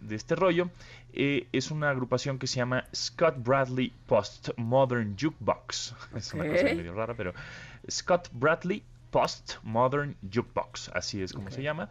de 0.00 0.14
este 0.16 0.34
rollo. 0.34 0.70
Eh, 1.12 1.46
es 1.52 1.70
una 1.70 1.88
agrupación 1.90 2.38
que 2.38 2.46
se 2.46 2.56
llama 2.56 2.84
Scott 2.94 3.36
Bradley 3.38 3.90
Postmodern 4.06 5.16
Jukebox. 5.18 5.94
Es 6.14 6.34
una 6.34 6.44
cosa 6.46 6.64
medio 6.76 6.92
rara, 6.94 7.14
pero 7.14 7.32
Scott 7.90 8.28
Bradley 8.32 8.82
Postmodern 9.10 10.14
Jukebox, 10.32 10.90
así 10.94 11.22
es 11.22 11.32
como 11.32 11.50
se 11.50 11.62
llama. 11.62 11.88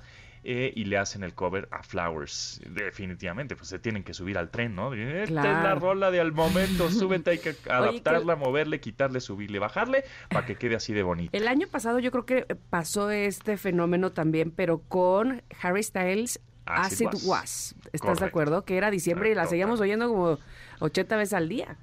Eh, 0.48 0.72
y 0.76 0.86
le 0.86 0.98
hacen 0.98 1.24
el 1.24 1.34
cover 1.34 1.68
a 1.72 1.82
Flowers. 1.82 2.62
Definitivamente, 2.70 3.56
pues 3.56 3.68
se 3.68 3.80
tienen 3.80 4.04
que 4.04 4.14
subir 4.14 4.38
al 4.38 4.52
tren, 4.52 4.76
¿no? 4.76 4.94
Esta 4.94 5.24
es 5.24 5.32
la 5.32 5.74
rola 5.74 6.12
de 6.12 6.20
al 6.20 6.34
momento, 6.34 6.90
súbete, 6.92 7.32
hay 7.32 7.40
que 7.40 7.56
adaptarla, 7.68 8.36
moverle, 8.36 8.80
quitarle, 8.80 9.22
subirle, 9.22 9.58
bajarle, 9.58 10.04
para 10.30 10.46
que 10.46 10.56
quede 10.56 10.76
así 10.76 10.94
de 10.94 11.02
bonito. 11.02 11.36
El 11.36 11.48
año 11.48 11.68
pasado 11.68 11.98
yo 11.98 12.12
creo 12.12 12.28
que 12.28 12.46
pasó 12.70 13.10
este 13.10 13.58
fenómeno 13.58 14.12
también, 14.12 14.52
pero 14.52 14.80
con 14.88 15.42
Harry 15.62 15.82
Styles. 15.82 16.40
Acid 16.68 17.08
Acid 17.08 17.28
Was. 17.28 17.28
Was. 17.28 17.76
¿Estás 17.94 18.20
de 18.20 18.26
acuerdo? 18.26 18.66
Que 18.66 18.78
era 18.78 18.92
diciembre 18.92 19.32
y 19.32 19.36
la 19.36 19.48
seguíamos 19.48 19.82
oyendo 19.82 20.10
como 20.10 20.38
80 20.80 21.18
veces 21.18 21.34
al 21.34 21.50
día. 21.50 21.78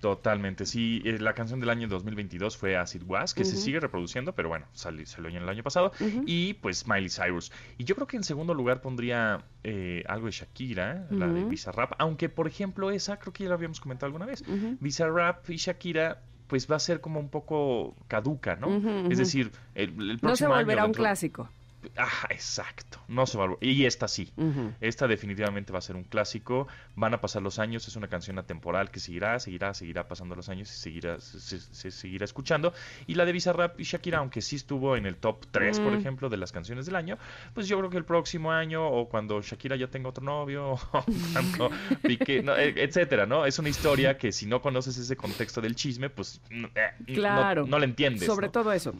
Totalmente, 0.00 0.64
sí. 0.66 1.02
eh, 1.04 1.18
La 1.18 1.34
canción 1.34 1.60
del 1.60 1.68
año 1.70 1.86
2022 1.86 2.56
fue 2.56 2.76
Acid 2.76 3.02
Was, 3.06 3.34
que 3.34 3.44
se 3.44 3.56
sigue 3.56 3.80
reproduciendo, 3.80 4.34
pero 4.34 4.48
bueno, 4.48 4.66
salió, 4.72 5.04
salió 5.06 5.28
en 5.28 5.36
el 5.36 5.48
año 5.48 5.62
pasado. 5.62 5.92
Y 6.26 6.54
pues 6.54 6.88
Miley 6.88 7.10
Cyrus. 7.10 7.52
Y 7.78 7.84
yo 7.84 7.94
creo 7.94 8.06
que 8.06 8.16
en 8.16 8.24
segundo 8.24 8.54
lugar 8.54 8.80
pondría 8.80 9.44
eh, 9.62 10.02
algo 10.08 10.26
de 10.26 10.32
Shakira, 10.32 11.06
la 11.10 11.28
de. 11.28 11.44
Bizarrap. 11.44 11.92
Aunque, 11.98 12.28
por 12.28 12.46
ejemplo, 12.48 12.90
esa 12.90 13.18
creo 13.18 13.32
que 13.32 13.42
ya 13.44 13.50
la 13.50 13.56
habíamos 13.56 13.78
comentado 13.80 14.06
alguna 14.06 14.24
vez. 14.26 14.42
Bizarrap 14.80 15.48
y 15.50 15.56
Shakira 15.56 16.22
pues 16.46 16.68
va 16.68 16.74
a 16.76 16.80
ser 16.80 17.00
como 17.00 17.20
un 17.20 17.28
poco 17.28 17.94
caduca, 18.08 18.56
¿no? 18.56 18.68
Es 19.10 19.18
decir, 19.18 19.52
el, 19.74 19.90
el 19.90 19.96
No 19.96 20.14
se 20.14 20.18
próximo 20.18 20.54
año 20.54 20.62
volverá 20.64 20.82
un 20.84 20.88
dentro- 20.88 21.02
clásico. 21.04 21.48
Ah, 21.96 22.26
exacto. 22.28 22.98
No 23.08 23.26
se 23.26 23.38
va 23.38 23.46
a... 23.46 23.56
Y 23.60 23.86
esta 23.86 24.06
sí. 24.08 24.32
Esta 24.80 25.06
definitivamente 25.08 25.72
va 25.72 25.78
a 25.78 25.82
ser 25.82 25.96
un 25.96 26.04
clásico. 26.04 26.68
Van 26.94 27.14
a 27.14 27.20
pasar 27.20 27.40
los 27.42 27.58
años, 27.58 27.88
es 27.88 27.96
una 27.96 28.08
canción 28.08 28.38
atemporal 28.38 28.90
que 28.90 29.00
seguirá, 29.00 29.38
seguirá, 29.40 29.72
seguirá 29.72 30.06
pasando 30.06 30.34
los 30.34 30.48
años 30.48 30.70
y 30.70 30.74
seguirá, 30.78 31.18
se, 31.20 31.40
se- 31.40 31.60
se 31.60 31.90
seguirá 31.90 32.24
escuchando. 32.24 32.72
Y 33.06 33.14
la 33.14 33.24
de 33.24 33.32
Bizarrap 33.32 33.80
y 33.80 33.84
Shakira, 33.84 34.18
aunque 34.18 34.42
sí 34.42 34.56
estuvo 34.56 34.96
en 34.96 35.06
el 35.06 35.16
top 35.16 35.46
3, 35.50 35.80
por 35.80 35.92
Mm. 35.92 35.96
ejemplo, 35.96 36.28
de 36.28 36.36
las 36.36 36.52
canciones 36.52 36.86
del 36.86 36.96
año, 36.96 37.18
pues 37.54 37.66
yo 37.66 37.78
creo 37.78 37.88
que 37.90 37.96
el 37.96 38.04
próximo 38.04 38.52
año 38.52 38.86
o 38.86 39.08
cuando 39.08 39.40
Shakira 39.40 39.76
ya 39.76 39.88
tenga 39.88 40.08
otro 40.10 40.22
novio, 40.24 40.72
o 40.92 41.04
cuando 41.32 41.70
Piqué, 42.02 42.42
no, 42.42 42.54
eh, 42.56 42.74
etcétera, 42.76 43.26
¿no? 43.26 43.46
Es 43.46 43.58
una 43.58 43.68
historia 43.70 44.18
que 44.18 44.32
si 44.32 44.46
no 44.46 44.60
conoces 44.60 44.96
ese 44.98 45.16
contexto 45.16 45.60
del 45.60 45.74
chisme, 45.74 46.10
pues 46.10 46.40
no, 46.50 46.68
eh, 46.74 47.14
Claro. 47.14 47.66
no, 47.66 47.78
la 47.78 47.84
entiendes. 47.86 48.26
Sobre 48.26 48.48
¿no? 48.48 48.52
todo 48.52 48.72
eso. 48.72 48.94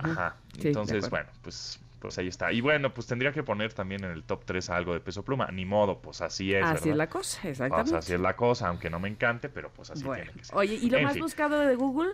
Ajá. 0.00 0.36
Sí, 0.60 0.68
Entonces, 0.68 1.08
bueno, 1.10 1.28
pues, 1.42 1.80
pues 2.06 2.18
ahí 2.18 2.28
está. 2.28 2.52
Y 2.52 2.60
bueno, 2.60 2.94
pues 2.94 3.08
tendría 3.08 3.32
que 3.32 3.42
poner 3.42 3.72
también 3.72 4.04
en 4.04 4.12
el 4.12 4.22
top 4.22 4.44
3 4.44 4.70
algo 4.70 4.92
de 4.92 5.00
peso 5.00 5.24
pluma. 5.24 5.48
Ni 5.50 5.64
modo, 5.64 6.00
pues 6.00 6.20
así 6.20 6.54
es. 6.54 6.64
Así 6.64 6.90
es 6.90 6.96
la 6.96 7.08
cosa, 7.08 7.48
exactamente. 7.48 7.96
así 7.96 8.14
es 8.14 8.20
la 8.20 8.36
cosa, 8.36 8.68
aunque 8.68 8.88
no 8.90 9.00
me 9.00 9.08
encante, 9.08 9.48
pero 9.48 9.72
pues 9.72 9.90
así 9.90 10.04
Bueno, 10.04 10.22
tiene 10.22 10.38
que 10.38 10.44
ser. 10.44 10.56
oye, 10.56 10.74
¿y 10.76 10.88
lo 10.88 10.98
En 10.98 11.02
más 11.02 11.14
fin. 11.14 11.22
buscado 11.22 11.58
de 11.58 11.74
Google? 11.74 12.10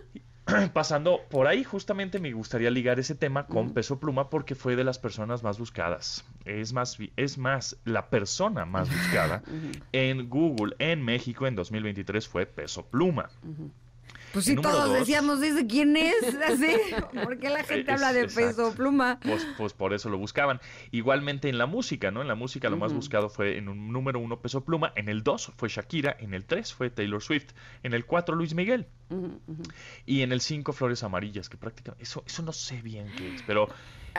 Pasando 0.73 1.21
por 1.29 1.45
ahí, 1.45 1.63
justamente 1.63 2.17
me 2.17 2.33
gustaría 2.33 2.71
ligar 2.71 2.99
ese 2.99 3.13
tema 3.13 3.45
con 3.45 3.75
Peso 3.75 3.99
Pluma 3.99 4.31
porque 4.31 4.55
fue 4.55 4.75
de 4.75 4.83
las 4.83 4.97
personas 4.97 5.43
más 5.43 5.59
buscadas. 5.59 6.25
Es 6.43 6.73
más, 6.73 6.97
es 7.15 7.37
más, 7.37 7.77
la 7.85 8.09
persona 8.09 8.65
más 8.65 8.89
buscada 8.89 9.43
en 9.91 10.27
Google 10.27 10.75
en 10.79 11.03
México 11.05 11.45
en 11.45 11.53
2023 11.53 12.27
fue 12.27 12.47
Peso 12.47 12.87
Pluma. 12.87 13.29
Pues 14.33 14.45
sí, 14.45 14.55
todos 14.55 14.89
dos. 14.89 14.99
decíamos, 14.99 15.39
¿dice 15.39 15.67
quién 15.67 15.95
es? 15.95 16.15
Así, 16.47 16.75
¿por 17.23 17.37
qué 17.37 17.49
la 17.49 17.63
gente 17.63 17.91
Es- 17.91 17.95
habla 18.01 18.11
de 18.13 18.21
exacto. 18.23 18.47
peso 18.65 18.75
pluma? 18.75 19.19
Pues, 19.21 19.45
pues 19.57 19.73
por 19.73 19.93
eso 19.93 20.09
lo 20.09 20.17
buscaban. 20.17 20.59
Igualmente 20.91 21.49
en 21.49 21.57
la 21.59 21.67
música, 21.67 22.09
¿no? 22.11 22.21
En 22.21 22.27
la 22.27 22.35
música 22.35 22.69
lo 22.69 22.77
más 22.77 22.91
buscado 22.93 23.29
fue 23.29 23.57
en 23.57 23.69
un 23.69 23.91
número 23.93 24.19
uno 24.19 24.41
Peso 24.41 24.65
Pluma, 24.65 24.91
en 24.95 25.07
el 25.07 25.23
2 25.23 25.51
fue 25.55 25.69
Shakira, 25.69 26.17
en 26.19 26.33
el 26.33 26.45
3 26.45 26.73
fue 26.73 26.89
Taylor 26.89 27.21
Swift, 27.21 27.51
en 27.83 27.93
el 27.93 28.05
4 28.05 28.35
Luis 28.35 28.53
Miguel 28.55 28.87
y 30.05 30.21
en 30.21 30.31
el 30.31 30.41
5 30.41 30.73
Flores 30.73 31.03
Amarillas, 31.03 31.47
que 31.49 31.57
prácticamente, 31.57 32.03
eso, 32.03 32.23
eso 32.25 32.41
no 32.41 32.51
sé 32.53 32.81
bien 32.81 33.11
qué 33.15 33.35
es, 33.35 33.43
pero 33.43 33.67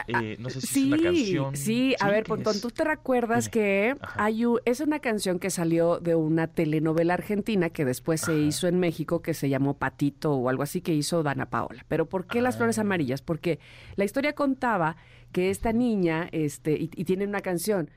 eh, 0.07 0.35
no 0.39 0.49
sé 0.49 0.61
si 0.61 0.67
sí, 0.67 0.81
es 0.81 0.93
una 0.93 1.03
canción. 1.03 1.55
sí, 1.55 1.95
a 1.99 2.09
ver, 2.09 2.23
¿qué 2.23 2.29
Pontón? 2.29 2.59
¿tú 2.61 2.69
te 2.69 2.83
recuerdas 2.83 3.45
Dime. 3.45 3.51
que 3.51 3.95
Ajá. 4.01 4.23
hay 4.23 4.45
u- 4.45 4.59
es 4.65 4.79
una 4.79 4.99
canción 4.99 5.39
que 5.39 5.49
salió 5.49 5.99
de 5.99 6.15
una 6.15 6.47
telenovela 6.47 7.13
argentina 7.13 7.69
que 7.69 7.85
después 7.85 8.21
se 8.21 8.37
hizo 8.37 8.67
en 8.67 8.79
México 8.79 9.21
que 9.21 9.33
se 9.33 9.49
llamó 9.49 9.75
Patito 9.77 10.33
o 10.33 10.49
algo 10.49 10.63
así 10.63 10.81
que 10.81 10.93
hizo 10.93 11.23
Dana 11.23 11.49
Paola? 11.49 11.85
Pero 11.87 12.05
¿por 12.07 12.25
qué 12.27 12.41
las 12.41 12.57
flores 12.57 12.77
Ah. 12.77 12.81
amarillas? 12.81 13.21
Porque 13.21 13.59
la 13.95 14.05
historia 14.05 14.33
contaba 14.33 14.95
que 15.31 15.49
esta 15.49 15.73
niña, 15.73 16.29
este, 16.31 16.73
y, 16.73 16.89
y 16.95 17.03
tiene 17.05 17.25
una 17.25 17.41
canción 17.41 17.89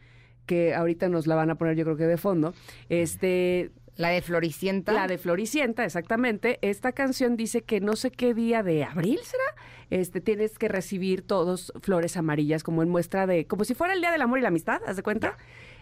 que 0.47 0.75
ahorita 0.75 1.09
nos 1.09 1.27
la 1.27 1.35
van 1.35 1.51
a 1.51 1.57
poner 1.57 1.77
yo 1.77 1.85
creo 1.85 1.97
que 1.97 2.07
de 2.07 2.17
fondo, 2.17 2.55
este, 2.89 3.71
La 3.99 4.11
de 4.11 4.23
Floricienta. 4.23 4.93
la 4.93 5.09
de 5.09 5.19
Floricienta, 5.19 5.85
exactamente. 5.85 6.61
Esta 6.63 6.93
canción 6.93 7.37
dice 7.37 7.63
que 7.63 7.81
no 7.81 7.97
sé 7.97 8.13
qué 8.13 8.33
día 8.33 8.63
de 8.63 8.85
abril 8.85 9.19
será, 9.25 9.43
este, 9.91 10.21
tienes 10.21 10.57
que 10.57 10.69
recibir 10.69 11.23
todos 11.23 11.73
flores 11.83 12.17
amarillas 12.17 12.63
como 12.63 12.85
en 12.85 12.91
muestra 12.91 13.27
de, 13.27 13.49
como 13.49 13.65
si 13.65 13.75
fuera 13.75 13.95
el 13.95 14.01
día 14.01 14.13
del 14.13 14.23
amor 14.23 14.39
y 14.39 14.43
la 14.43 14.49
amistad, 14.49 14.81
¿haz 14.87 14.97
de 14.97 15.03
cuenta? 15.03 15.37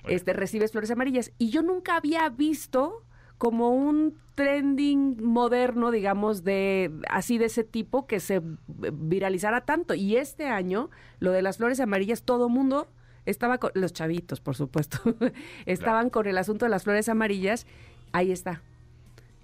Este, 0.09 0.33
recibes 0.33 0.73
flores 0.73 0.91
amarillas. 0.91 1.33
Y 1.37 1.51
yo 1.51 1.63
nunca 1.63 1.97
había 1.97 2.27
visto 2.31 3.05
como 3.37 3.71
un 3.71 4.19
trending 4.35 5.23
moderno, 5.23 5.91
digamos, 5.91 6.43
de 6.43 6.91
así 7.11 7.37
de 7.37 7.47
ese 7.47 7.65
tipo 7.65 8.07
que 8.07 8.21
se 8.21 8.41
viralizara 8.67 9.67
tanto. 9.67 9.93
Y 9.93 10.17
este 10.17 10.47
año, 10.47 10.89
lo 11.19 11.33
de 11.33 11.43
las 11.43 11.59
flores 11.59 11.81
amarillas, 11.81 12.23
todo 12.23 12.49
mundo 12.49 12.89
estaba 13.27 13.59
con 13.59 13.73
los 13.75 13.93
chavitos, 13.93 14.41
por 14.41 14.57
supuesto, 14.57 14.99
estaban 15.67 16.11
con 16.11 16.27
el 16.27 16.39
asunto 16.39 16.65
de 16.65 16.71
las 16.71 16.85
flores 16.85 17.09
amarillas. 17.09 17.67
Ahí 18.13 18.33
está. 18.33 18.61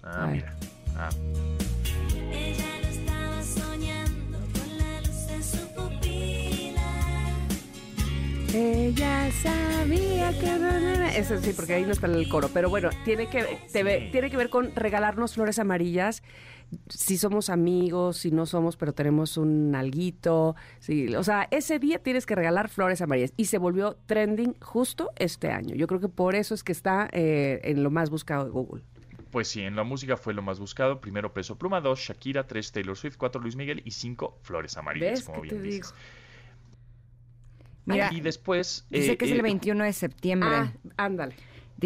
Ah, 0.03 0.27
mira. 0.31 0.53
Ah, 0.97 1.09
Ella 2.31 2.65
lo 2.81 2.87
estaba 2.87 3.43
soñando 3.43 4.37
con 4.39 4.77
la 4.77 4.99
luz 5.01 5.27
de 5.27 5.43
su 5.43 5.67
pupila. 5.73 6.91
Ella 8.53 9.29
sabía 9.41 10.31
que... 10.39 11.17
Eso 11.19 11.39
sí, 11.41 11.53
porque 11.55 11.73
ahí 11.75 11.83
no 11.85 11.91
está 11.91 12.07
el 12.07 12.27
coro. 12.27 12.49
Pero 12.53 12.69
bueno, 12.69 12.89
tiene 13.05 13.27
que, 13.29 13.59
te 13.71 13.83
ve- 13.83 14.09
tiene 14.11 14.29
que 14.31 14.37
ver 14.37 14.49
con 14.49 14.75
regalarnos 14.75 15.33
flores 15.35 15.59
amarillas. 15.59 16.23
Si 16.89 17.17
somos 17.17 17.49
amigos, 17.49 18.17
si 18.17 18.31
no 18.31 18.45
somos, 18.45 18.77
pero 18.77 18.93
tenemos 18.93 19.37
un 19.37 19.73
alguito. 19.75 20.55
Sí, 20.79 21.15
o 21.15 21.23
sea, 21.23 21.47
ese 21.51 21.79
día 21.79 21.99
tienes 21.99 22.25
que 22.25 22.35
regalar 22.35 22.69
flores 22.69 23.01
amarillas. 23.01 23.33
Y 23.37 23.45
se 23.45 23.57
volvió 23.57 23.97
trending 24.05 24.55
justo 24.61 25.11
este 25.17 25.49
año. 25.49 25.75
Yo 25.75 25.87
creo 25.87 25.99
que 25.99 26.09
por 26.09 26.35
eso 26.35 26.53
es 26.53 26.63
que 26.63 26.71
está 26.71 27.09
eh, 27.11 27.61
en 27.63 27.83
lo 27.83 27.91
más 27.91 28.09
buscado 28.09 28.45
de 28.45 28.51
Google. 28.51 28.83
Pues 29.31 29.47
sí, 29.47 29.61
en 29.61 29.75
la 29.75 29.83
música 29.83 30.15
fue 30.15 30.33
lo 30.33 30.43
más 30.43 30.59
buscado. 30.59 31.01
Primero 31.01 31.33
Peso 31.33 31.57
Pluma, 31.57 31.81
2 31.81 31.99
Shakira, 31.99 32.45
3 32.45 32.71
Taylor 32.71 32.95
Swift, 32.95 33.17
4 33.17 33.41
Luis 33.41 33.55
Miguel 33.55 33.81
y 33.83 33.91
5 33.91 34.39
Flores 34.43 34.77
Amarillas, 34.77 35.11
¿Ves 35.11 35.23
como 35.23 35.41
bien 35.41 35.55
te 35.55 35.61
dices. 35.61 35.93
Mira, 37.85 38.13
y 38.13 38.21
después... 38.21 38.85
dice 38.89 39.13
eh, 39.13 39.17
que 39.17 39.25
es 39.25 39.31
eh, 39.31 39.35
el 39.35 39.41
21 39.41 39.83
de 39.83 39.93
septiembre. 39.93 40.49
Ah, 40.51 40.71
ándale. 40.97 41.35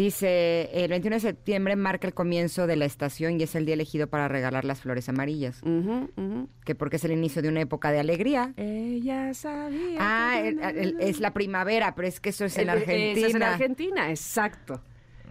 Dice, 0.02 0.70
el 0.84 0.90
21 0.90 1.16
de 1.16 1.20
septiembre 1.20 1.74
marca 1.74 2.06
el 2.06 2.14
comienzo 2.14 2.68
de 2.68 2.76
la 2.76 2.84
estación 2.84 3.40
y 3.40 3.42
es 3.42 3.56
el 3.56 3.66
día 3.66 3.74
elegido 3.74 4.06
para 4.06 4.28
regalar 4.28 4.64
las 4.64 4.80
flores 4.80 5.08
amarillas. 5.08 5.60
Ujú, 5.64 6.08
ujú. 6.16 6.48
Que 6.64 6.76
porque 6.76 6.96
es 6.96 7.04
el 7.04 7.10
inicio 7.10 7.42
de 7.42 7.48
una 7.48 7.62
época 7.62 7.90
de 7.90 7.98
alegría. 7.98 8.52
Ella 8.56 9.34
sabía. 9.34 9.98
Ah, 9.98 10.38
que- 10.40 10.48
el- 10.50 10.60
el- 10.60 11.00
es 11.00 11.18
la 11.18 11.32
primavera, 11.34 11.96
pero 11.96 12.06
es 12.06 12.20
que 12.20 12.28
eso 12.28 12.44
es 12.44 12.56
en 12.58 12.68
Eh, 12.68 12.72
eh, 12.72 12.76
Argentina. 12.76 13.10
eso 13.18 13.26
es 13.26 13.34
en 13.34 13.42
Argentina, 13.42 14.10
exacto. 14.10 14.80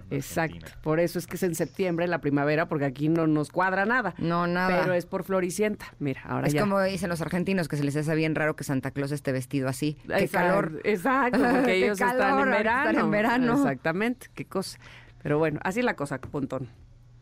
Exacto. 0.10 0.55
Argentina. 0.55 0.82
Por 0.82 0.99
eso 0.99 1.20
es 1.20 1.28
que 1.28 1.36
es 1.36 1.43
en 1.43 1.55
septiembre, 1.55 2.05
en 2.05 2.12
la 2.12 2.22
primavera, 2.22 2.68
porque 2.68 2.86
aquí 2.86 3.10
no 3.10 3.28
nos 3.28 3.51
cuadra 3.51 3.86
nada. 3.86 4.14
No, 4.18 4.47
nada. 4.47 4.82
Pero 4.82 4.93
es 4.93 5.05
por 5.05 5.24
Floricienta. 5.24 5.93
Mira, 5.99 6.22
ahora 6.26 6.47
es 6.47 6.53
ya. 6.53 6.62
como 6.62 6.82
dicen 6.82 7.10
los 7.10 7.22
argentinos, 7.22 7.68
que 7.68 7.78
se 7.78 7.84
les 7.84 7.95
hace 7.95 8.16
bien 8.16 8.36
raro 8.36 8.55
que 8.55 8.64
Santa 8.64 8.91
Claus 8.91 9.12
esté 9.12 9.32
vestido 9.32 9.68
así. 9.68 9.97
Qué 10.08 10.28
calor. 10.28 10.82
Exacto, 10.84 11.39
porque 11.51 11.76
ellos 11.76 11.99
están 11.99 12.39
en 12.39 12.51
verano. 12.51 12.89
están 12.89 13.05
en 13.05 13.12
verano. 13.12 13.53
Exactamente, 13.53 14.28
qué 14.34 14.45
cosa. 14.45 14.80
Pero 15.24 15.38
bueno, 15.39 15.60
así 15.64 15.80
es 15.80 15.86
la 15.86 15.95
cosa, 15.95 16.20
Pontón. 16.20 16.70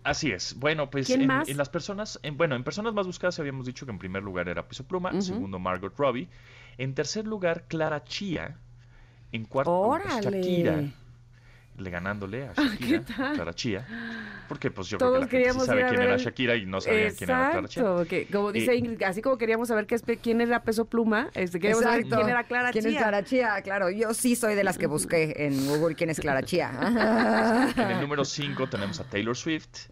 Así 0.04 0.32
es. 0.32 0.56
Bueno, 0.60 0.92
pues 0.92 1.08
¿Quién 1.08 1.22
en, 1.22 1.58
las 1.58 1.70
personas, 1.70 2.20
en- 2.22 2.38
bueno, 2.38 2.56
en 2.56 2.64
personas 2.64 2.94
más 2.94 3.08
buscadas 3.08 3.40
habíamos 3.40 3.66
dicho 3.66 3.88
que 3.88 3.92
en 3.92 3.98
primer 3.98 4.22
lugar 4.22 4.48
era 4.48 4.68
Peso 4.68 4.86
Pluma, 4.88 5.10
en 5.10 5.24
segundo 5.24 5.58
Margot 5.58 5.98
Robbie, 5.98 6.30
en 6.78 6.94
tercer 6.94 7.26
lugar 7.26 7.64
Clara 7.68 8.04
Chía, 8.04 8.60
en 9.32 9.46
cuarto 9.46 9.72
¡Órale! 9.72 10.42
Shakira, 10.44 10.84
le 11.78 11.90
ganándole 11.90 12.48
a 12.48 12.54
Shakira, 12.58 13.04
Clara 13.34 13.54
Chía, 13.54 13.86
porque 14.48 14.72
pues 14.72 14.88
yo 14.88 14.98
Todos 14.98 15.12
creo 15.18 15.20
que 15.20 15.26
la 15.26 15.28
gente 15.28 15.38
queríamos 15.38 15.64
sí 15.64 15.68
sabe 15.68 15.82
quién 15.88 16.00
ver 16.00 16.08
era 16.08 16.18
Shakira 16.18 16.56
y 16.56 16.66
no 16.66 16.80
sabían 16.80 17.14
quién 17.16 17.30
era 17.30 17.52
Clara 17.52 17.68
Chía. 17.68 17.84
Exacto, 17.84 18.06
que 18.10 18.28
como 18.28 18.52
dice 18.54 18.72
Eh, 18.72 18.78
Ingrid, 18.78 19.04
así 19.04 19.22
como 19.22 19.38
queríamos 19.38 19.68
saber 19.68 19.86
qué 19.86 19.96
es 19.96 20.04
quién 20.22 20.40
era 20.42 20.64
Peso 20.64 20.86
Pluma, 20.86 21.30
este, 21.34 21.60
queríamos 21.60 21.84
saber 21.84 22.00
Exacto. 22.00 22.16
quién 22.18 22.30
era 22.30 22.44
Clara 22.46 22.72
¿Quién 22.72 22.86
es 22.86 22.92
Chía. 22.92 23.00
Clara 23.02 23.24
Chía? 23.24 23.62
Claro, 23.62 23.90
yo 23.90 24.14
sí 24.14 24.36
soy 24.36 24.56
de 24.56 24.64
las 24.64 24.78
que 24.78 24.88
busqué 24.88 25.34
en 25.46 25.68
Google 25.68 25.96
quién 25.96 26.10
es 26.10 26.20
Clara 26.20 26.44
Chía. 26.44 26.72
En 27.78 27.92
el 27.92 28.02
número 28.02 28.24
5 28.26 28.68
tenemos 28.70 29.00
a 29.00 29.04
Taylor 29.04 29.36
Swift. 29.36 29.90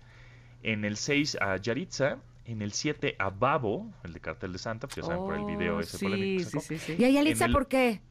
En 0.61 0.85
el 0.85 0.95
6 0.97 1.37
a 1.41 1.57
Yaritza. 1.57 2.17
En 2.45 2.61
el 2.61 2.73
7 2.73 3.15
a 3.19 3.29
Babo, 3.29 3.89
el 4.03 4.11
de 4.13 4.19
Cartel 4.19 4.51
de 4.51 4.59
Santa, 4.59 4.87
pues 4.87 4.97
ya 4.97 5.03
saben 5.03 5.19
por 5.23 5.35
el 5.35 5.45
video 5.45 5.77
Oh, 5.77 5.79
ese 5.79 5.97
sí, 5.97 6.05
polémico 6.05 6.39
sí, 6.43 6.49
sacó. 6.49 6.61
sí, 6.61 6.77
sí. 6.77 6.95
¿Y 6.99 7.05
a 7.05 7.09
Yalitza 7.09 7.45
el- 7.45 7.53
por 7.53 7.67
qué? 7.67 8.01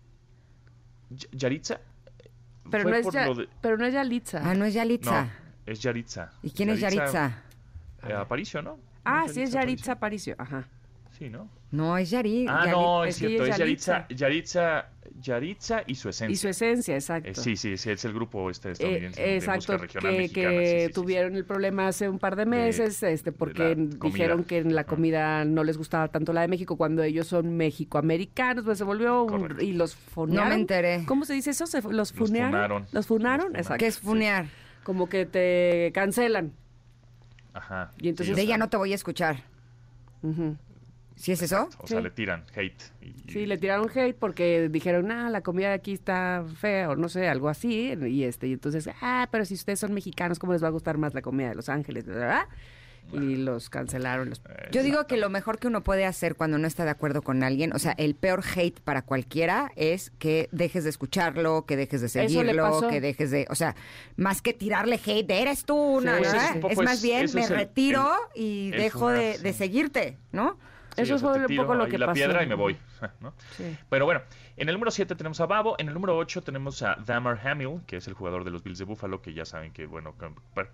Yaritza. 1.32 1.80
Pero 2.70 2.88
no, 2.88 2.96
es 2.96 3.10
ya- 3.10 3.28
de- 3.28 3.48
pero 3.60 3.76
no 3.76 3.84
es 3.86 3.92
Yalitza. 3.94 4.40
Ah, 4.44 4.54
no 4.54 4.64
es 4.64 4.74
Yalitza. 4.74 5.22
No, 5.24 5.30
es 5.66 5.80
Yaritza. 5.80 6.30
¿Y 6.42 6.50
quién 6.50 6.70
es 6.70 6.80
Yaritza? 6.80 7.42
eh, 8.08 8.12
Aparicio, 8.12 8.62
¿no? 8.62 8.78
ah, 9.04 9.24
¿No 9.26 9.32
sí, 9.32 9.42
es 9.42 9.52
Yaritza 9.52 9.92
Aparicio. 9.92 10.34
Ajá. 10.38 10.64
Sí, 11.18 11.28
¿no? 11.28 11.48
No, 11.70 11.96
es 11.98 12.10
Yari. 12.10 12.46
Ah, 12.48 12.64
Yali- 12.66 12.70
no, 12.72 13.04
es 13.04 13.16
cierto, 13.16 13.44
es 13.44 13.50
es 13.50 13.56
Yaritza, 13.58 14.06
Yaritza. 14.08 14.86
Yaritza, 15.20 15.82
y 15.86 15.94
su 15.94 16.08
esencia. 16.08 16.32
Y 16.32 16.36
su 16.36 16.48
esencia, 16.48 16.94
exacto. 16.94 17.30
Eh, 17.30 17.34
sí, 17.34 17.56
sí, 17.56 17.76
sí, 17.76 17.90
es 17.90 18.04
el 18.04 18.12
grupo 18.12 18.50
este 18.50 18.68
Eh, 18.68 18.72
estadounidense 18.72 19.22
de 19.22 19.36
exacto, 19.36 19.56
música 19.72 19.76
regional 19.78 20.12
que, 20.12 20.18
mexicana. 20.18 20.50
que 20.50 20.66
sí, 20.66 20.72
sí, 20.72 20.80
sí, 20.80 20.86
sí. 20.86 20.92
tuvieron 20.92 21.36
el 21.36 21.44
problema 21.44 21.88
hace 21.88 22.08
un 22.08 22.18
par 22.18 22.36
de 22.36 22.46
meses, 22.46 23.02
este, 23.02 23.32
porque 23.32 23.74
dijeron 23.76 24.44
que 24.44 24.58
en 24.58 24.74
la 24.74 24.84
comida 24.84 25.44
no 25.44 25.64
les 25.64 25.76
gustaba 25.78 26.08
tanto 26.08 26.32
la 26.32 26.40
de 26.42 26.48
México 26.48 26.76
cuando 26.76 27.02
ellos 27.02 27.26
son 27.26 27.56
mexicoamericanos, 27.56 28.64
pues 28.64 28.78
se 28.78 28.84
volvió 28.84 29.22
un- 29.24 29.56
y 29.60 29.72
los 29.72 29.94
funearon. 29.94 30.48
No 30.50 30.54
me 30.54 30.60
enteré. 30.60 31.04
¿Cómo 31.06 31.24
se 31.24 31.34
dice 31.34 31.50
eso? 31.50 31.66
¿Se- 31.66 31.82
¿Los 31.82 31.92
Los 31.92 32.12
funearon? 32.12 32.50
funaron. 32.52 32.86
¿Los 32.92 33.06
funaron? 33.06 33.56
Exacto. 33.56 33.78
¿Qué 33.78 33.86
es 33.86 33.98
funear? 33.98 34.46
Como 34.82 35.08
que 35.08 35.26
te 35.26 35.90
cancelan. 35.94 36.52
Ajá. 37.54 37.90
Y 37.98 38.08
entonces- 38.08 38.34
sí, 38.34 38.40
De 38.40 38.42
ella 38.42 38.56
no 38.58 38.68
te 38.68 38.76
voy 38.76 38.92
a 38.92 38.94
escuchar. 38.94 39.36
Ujú. 40.22 40.56
¿Sí 41.16 41.32
es 41.32 41.42
eso? 41.42 41.68
O 41.78 41.86
sea, 41.86 42.00
le 42.00 42.10
tiran 42.10 42.44
hate. 42.54 42.82
y- 43.00 43.30
Sí, 43.30 43.46
le 43.46 43.58
tiraron 43.58 43.88
hate 43.94 44.16
porque 44.18 44.68
dijeron, 44.70 45.10
ah, 45.12 45.30
la 45.30 45.42
comida 45.42 45.68
de 45.68 45.74
aquí 45.74 45.92
está 45.92 46.44
fea 46.58 46.90
o 46.90 46.96
no 46.96 47.08
sé, 47.08 47.28
algo 47.28 47.48
así. 47.48 47.94
Y 48.06 48.24
este, 48.24 48.48
y 48.48 48.52
entonces, 48.54 48.88
ah, 49.00 49.28
pero 49.30 49.44
si 49.44 49.54
ustedes 49.54 49.78
son 49.80 49.92
mexicanos, 49.94 50.38
¿cómo 50.38 50.52
les 50.52 50.62
va 50.62 50.68
a 50.68 50.72
gustar 50.72 50.98
más 50.98 51.14
la 51.14 51.22
comida 51.22 51.48
de 51.50 51.54
Los 51.54 51.68
Ángeles? 51.68 52.06
¿verdad? 52.06 52.46
Y 53.12 53.34
los 53.36 53.68
cancelaron. 53.68 54.30
Los... 54.30 54.38
Eh, 54.48 54.68
Yo 54.70 54.82
digo 54.84 55.06
que 55.08 55.16
lo 55.16 55.28
mejor 55.28 55.58
que 55.58 55.66
uno 55.66 55.82
puede 55.82 56.06
hacer 56.06 56.36
cuando 56.36 56.56
no 56.58 56.66
está 56.68 56.84
de 56.84 56.90
acuerdo 56.90 57.20
con 57.22 57.42
alguien, 57.42 57.72
o 57.72 57.78
sea, 57.80 57.92
el 57.98 58.14
peor 58.14 58.42
hate 58.54 58.78
para 58.80 59.02
cualquiera 59.02 59.72
es 59.74 60.10
que 60.18 60.48
dejes 60.52 60.84
de 60.84 60.90
escucharlo, 60.90 61.66
que 61.66 61.76
dejes 61.76 62.00
de 62.00 62.08
seguirlo, 62.08 62.88
que 62.88 63.00
dejes 63.00 63.32
de, 63.32 63.46
o 63.50 63.56
sea, 63.56 63.74
más 64.16 64.40
que 64.40 64.52
tirarle 64.54 65.00
hate, 65.04 65.26
de 65.26 65.42
eres 65.42 65.64
tú, 65.64 65.98
Sí, 66.00 66.06
¿no? 66.06 66.16
es 66.16 66.32
es 66.70 66.78
más 66.78 66.94
es- 66.98 67.02
bien 67.02 67.26
me 67.34 67.40
es 67.42 67.50
retiro 67.50 68.08
el- 68.36 68.42
y 68.42 68.70
dejo 68.70 69.00
funar, 69.00 69.16
de, 69.18 69.34
sí. 69.34 69.42
de 69.42 69.52
seguirte, 69.52 70.18
¿no? 70.30 70.56
Sí, 70.97 71.03
Eso 71.03 71.14
o 71.14 71.18
sea, 71.18 71.32
fue 71.32 71.47
un 71.47 71.57
poco 71.57 71.74
lo 71.74 71.86
que 71.88 71.97
la 71.99 72.07
pasó. 72.07 72.14
piedra 72.14 72.43
y 72.43 72.47
me 72.47 72.55
voy, 72.55 72.76
¿no? 73.20 73.32
Sí. 73.57 73.76
Pero 73.88 74.05
bueno, 74.05 74.20
en 74.57 74.68
el 74.68 74.74
número 74.74 74.90
7 74.90 75.14
tenemos 75.14 75.40
a 75.40 75.47
Babo, 75.47 75.74
en 75.78 75.88
el 75.88 75.95
número 75.95 76.16
8 76.18 76.43
tenemos 76.43 76.82
a 76.82 76.97
Damar 77.07 77.40
Hamill, 77.47 77.80
que 77.86 77.97
es 77.97 78.07
el 78.09 78.14
jugador 78.14 78.45
de 78.45 78.51
los 78.51 78.62
Bills 78.62 78.78
de 78.78 78.84
Buffalo, 78.84 79.22
que 79.22 79.32
ya 79.32 79.45
saben 79.45 79.72
que, 79.72 79.86
bueno, 79.86 80.14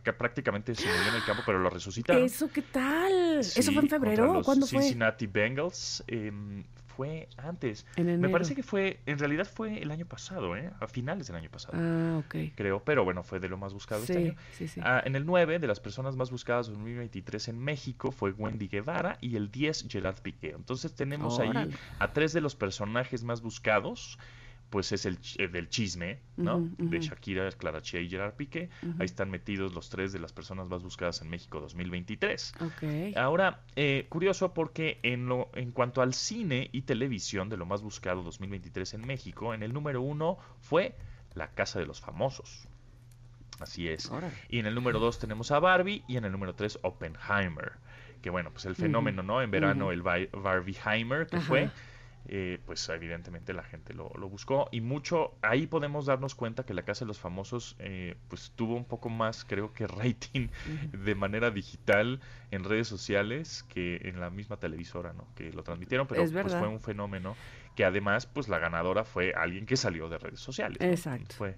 que 0.03 0.13
prácticamente 0.13 0.75
se 0.75 0.87
murió 0.89 1.09
en 1.11 1.15
el 1.15 1.25
campo, 1.25 1.43
pero 1.47 1.59
lo 1.61 1.71
resucitaron. 1.71 2.23
¿Eso 2.23 2.51
qué 2.53 2.63
tal? 2.63 3.45
Sí, 3.45 3.61
¿Eso 3.61 3.73
fue 3.73 3.83
en 3.83 3.89
febrero? 3.89 4.43
¿Cuándo 4.45 4.67
fue? 4.67 4.81
Cincinnati 4.83 5.27
Bengals. 5.27 6.03
em, 6.09 6.65
fue 6.99 7.29
antes. 7.37 7.87
En 7.95 8.21
Me 8.21 8.29
parece 8.29 8.57
que 8.57 8.65
fue, 8.65 8.99
en 9.07 9.21
realidad 9.21 9.47
fue 9.47 9.81
el 9.81 9.93
año 9.93 10.05
pasado, 10.05 10.57
¿eh? 10.57 10.73
A 10.81 10.89
finales 10.89 11.29
del 11.29 11.37
año 11.37 11.49
pasado. 11.49 11.79
Ah, 11.79 12.19
ok. 12.19 12.53
Creo, 12.57 12.83
pero 12.83 13.05
bueno, 13.05 13.23
fue 13.23 13.39
de 13.39 13.49
lo 13.49 13.57
más 13.57 13.73
buscado 13.73 14.01
este 14.01 14.19
año. 14.19 14.35
sí, 14.51 14.67
sí. 14.67 14.81
Ah, 14.83 15.01
en 15.05 15.15
el 15.15 15.25
9, 15.25 15.61
de 15.61 15.69
las 15.69 15.79
personas 15.79 16.17
más 16.17 16.33
buscadas 16.33 16.67
2023 16.67 17.51
en 17.51 17.61
México, 17.61 18.11
fue 18.11 18.33
Wendy 18.33 18.67
Guevara 18.67 19.17
y 19.21 19.37
el 19.37 19.49
10, 19.53 19.87
Gerard 19.89 20.21
Piqué. 20.23 20.51
Entonces 20.57 20.93
tenemos 20.97 21.39
ahí 21.39 21.51
Órale. 21.51 21.77
a 22.01 22.13
tres 22.13 22.33
de 22.33 22.41
los 22.41 22.57
personajes 22.57 23.23
más 23.23 23.43
buscados, 23.43 24.19
pues 24.71 24.93
es 24.93 25.07
el 25.07 25.19
eh, 25.39 25.49
del 25.49 25.69
chisme, 25.69 26.21
¿no? 26.37 26.61
De. 26.77 27.01
Shakira, 27.01 27.51
Clara 27.53 27.81
Chía 27.81 28.01
y 28.01 28.09
Gerard 28.11 28.35
Piqué. 28.35 28.69
Ahí 28.99 29.07
están 29.07 29.31
metidos 29.31 29.73
los 29.75 29.89
tres 29.89 30.13
de 30.13 30.19
las 30.19 30.33
personas 30.33 30.69
más 30.69 30.83
buscadas 30.83 31.23
en 31.23 31.31
México 31.31 31.61
2023. 31.61 32.53
Ok. 32.61 33.17
Ahora, 33.17 33.63
eh, 33.77 34.07
curioso 34.09 34.53
porque 34.53 34.99
en, 35.03 35.27
lo, 35.27 35.49
en 35.55 35.73
cuanto 35.73 36.03
al 36.03 36.13
cine 36.13 36.69
y 36.73 36.83
televisión 36.83 37.49
de 37.49 37.57
lo 37.57 37.65
más 37.67 37.81
buscado 37.83 38.23
2023 38.23 38.95
en 38.95 39.07
México, 39.07 39.55
en 39.55 39.63
el 39.63 39.73
número 39.73 40.03
uno 40.03 40.37
fue 40.61 40.95
La 41.35 41.49
Casa 41.53 41.79
de 41.79 41.87
los 41.87 42.01
Famosos. 42.01 42.69
Así 43.61 43.89
es. 43.89 44.11
Órale. 44.11 44.35
Y 44.49 44.59
en 44.61 44.67
el 44.67 44.75
número 44.75 44.99
dos 45.01 45.19
tenemos 45.19 45.51
a 45.51 45.59
Barbie 45.59 46.05
y 46.07 46.17
en 46.17 46.25
el 46.25 46.33
número 46.33 46.55
tres 46.55 46.79
Oppenheimer. 46.83 47.73
Que 48.23 48.31
bueno, 48.31 48.51
pues 48.53 48.67
el 48.67 48.75
fenómeno, 48.77 49.23
¿no? 49.23 49.43
En 49.43 49.51
verano 49.51 49.93
el 49.93 50.03
Bar- 50.03 50.29
Barbieheimer 50.33 51.27
que 51.27 51.37
Ajá. 51.37 51.47
Eh, 52.31 52.59
pues 52.67 52.87
evidentemente 52.91 53.55
la 53.55 53.63
gente 53.63 53.95
lo, 53.95 54.13
lo 54.19 54.29
buscó 54.29 54.69
y 54.71 54.83
mucho, 54.83 55.35
ahí 55.41 55.67
podemos 55.67 56.07
darnos 56.07 56.35
cuenta 56.35 56.65
que 56.65 56.75
la 56.75 56.83
Casa 56.83 57.05
de 57.05 57.09
los 57.09 57.19
Famosos 57.19 57.75
eh, 57.79 58.17
pues 58.29 58.53
tuvo 58.55 58.75
un 58.75 58.85
poco 58.85 59.09
más, 59.09 59.45
creo 59.47 59.73
que 59.73 59.87
rating 59.87 60.49
de 60.93 61.15
manera 61.15 61.51
digital 61.51 62.21
en 62.51 62.65
redes 62.65 62.87
sociales 62.87 63.65
que 63.69 63.97
en 64.05 64.21
la 64.21 64.29
misma 64.29 64.59
televisora, 64.59 65.15
¿no? 65.15 65.27
Que 65.35 65.53
lo 65.53 65.63
transmitieron, 65.63 66.07
pero 66.07 66.23
Es 66.23 66.33
pues 66.33 66.55
fue 66.55 66.69
un 66.69 66.81
fenómeno 66.81 67.35
que 67.75 67.85
además 67.85 68.27
pues 68.27 68.49
la 68.49 68.59
ganadora 68.59 69.05
fue 69.05 69.33
alguien 69.33 69.65
que 69.65 69.77
salió 69.77 70.09
de 70.09 70.19
redes 70.19 70.41
sociales. 70.41 70.79
¿no? 70.81 70.87
Exacto. 70.87 71.35
Fue. 71.35 71.57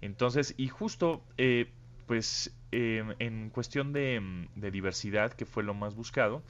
Entonces, 0.00 0.54
y 0.56 0.68
justo, 0.68 1.22
eh, 1.36 1.70
pues 2.06 2.56
eh, 2.72 3.04
en 3.18 3.50
cuestión 3.50 3.92
de, 3.92 4.48
de 4.54 4.70
diversidad, 4.70 5.32
que 5.32 5.44
fue 5.44 5.62
lo 5.62 5.74
más 5.74 5.94
buscado, 5.94 6.42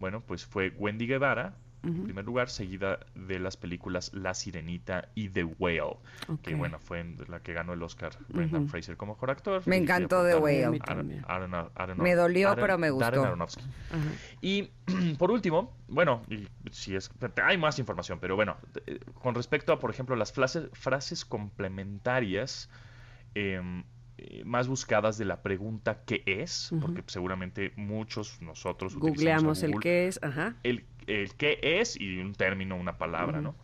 bueno, 0.00 0.20
pues 0.20 0.44
fue 0.44 0.70
Wendy 0.70 1.06
Guevara, 1.06 1.54
en 1.84 2.04
primer 2.04 2.24
lugar, 2.24 2.48
seguida 2.48 3.00
de 3.14 3.38
las 3.40 3.56
películas 3.56 4.12
La 4.14 4.34
Sirenita 4.34 5.08
y 5.14 5.28
The 5.30 5.44
Whale, 5.44 5.96
que 6.42 6.54
bueno, 6.54 6.78
fue 6.78 7.00
en 7.00 7.16
la 7.28 7.40
que 7.40 7.52
ganó 7.52 7.72
el 7.72 7.82
Oscar 7.82 8.12
Brendan. 8.28 8.68
Fraser 8.68 8.96
como 8.96 9.14
mejor 9.14 9.30
actor. 9.30 9.62
Me 9.66 9.76
encantó 9.76 10.24
The 10.24 10.36
Whale. 10.36 10.64
Aaron- 10.66 10.78
también. 10.80 11.24
Aaron- 11.26 11.70
Aaron- 11.74 11.98
Me 11.98 12.14
dolió, 12.14 12.50
Aaron- 12.50 12.60
pero 12.64 12.78
me 12.78 12.86
Darren 12.90 13.18
gustó. 13.20 13.26
Aronofsky. 13.26 13.64
Y 14.40 14.70
por 15.18 15.30
último, 15.30 15.76
bueno, 15.88 16.22
y 16.28 16.46
si 16.70 16.94
es, 16.94 17.10
hay 17.42 17.58
más 17.58 17.78
información, 17.78 18.18
pero 18.20 18.36
bueno, 18.36 18.56
eh, 18.86 19.00
con 19.14 19.34
respecto 19.34 19.72
a, 19.72 19.78
por 19.78 19.90
ejemplo, 19.90 20.14
las 20.16 20.32
frases, 20.32 20.68
frases 20.72 21.24
complementarias 21.24 22.68
em, 23.34 23.84
eh, 24.18 24.42
más 24.44 24.68
buscadas 24.68 25.18
de 25.18 25.24
la 25.24 25.42
pregunta 25.42 26.02
¿qué 26.04 26.22
es? 26.26 26.70
Porque 26.80 27.02
seguramente 27.06 27.72
muchos 27.76 28.40
nosotros 28.42 28.94
Googleamos 28.96 29.62
el 29.62 29.70
Google 29.72 29.82
qué 29.82 30.06
es, 30.06 30.20
ajá. 30.22 30.54
el, 30.62 30.84
el 31.06 31.34
qué 31.34 31.58
es 31.62 32.00
y 32.00 32.18
un 32.18 32.34
término, 32.34 32.76
una 32.76 32.98
palabra. 32.98 33.40
¿no? 33.40 33.54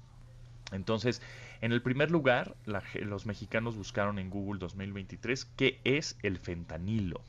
Entonces, 0.72 1.22
en 1.60 1.72
el 1.72 1.82
primer 1.82 2.10
lugar, 2.10 2.54
la 2.66 2.82
los 3.02 3.26
mexicanos 3.26 3.76
buscaron 3.76 4.18
en 4.18 4.30
Google 4.30 4.58
2023 4.60 5.44
qué 5.56 5.80
es 5.84 6.16
el 6.22 6.38
fentanilo, 6.38 7.20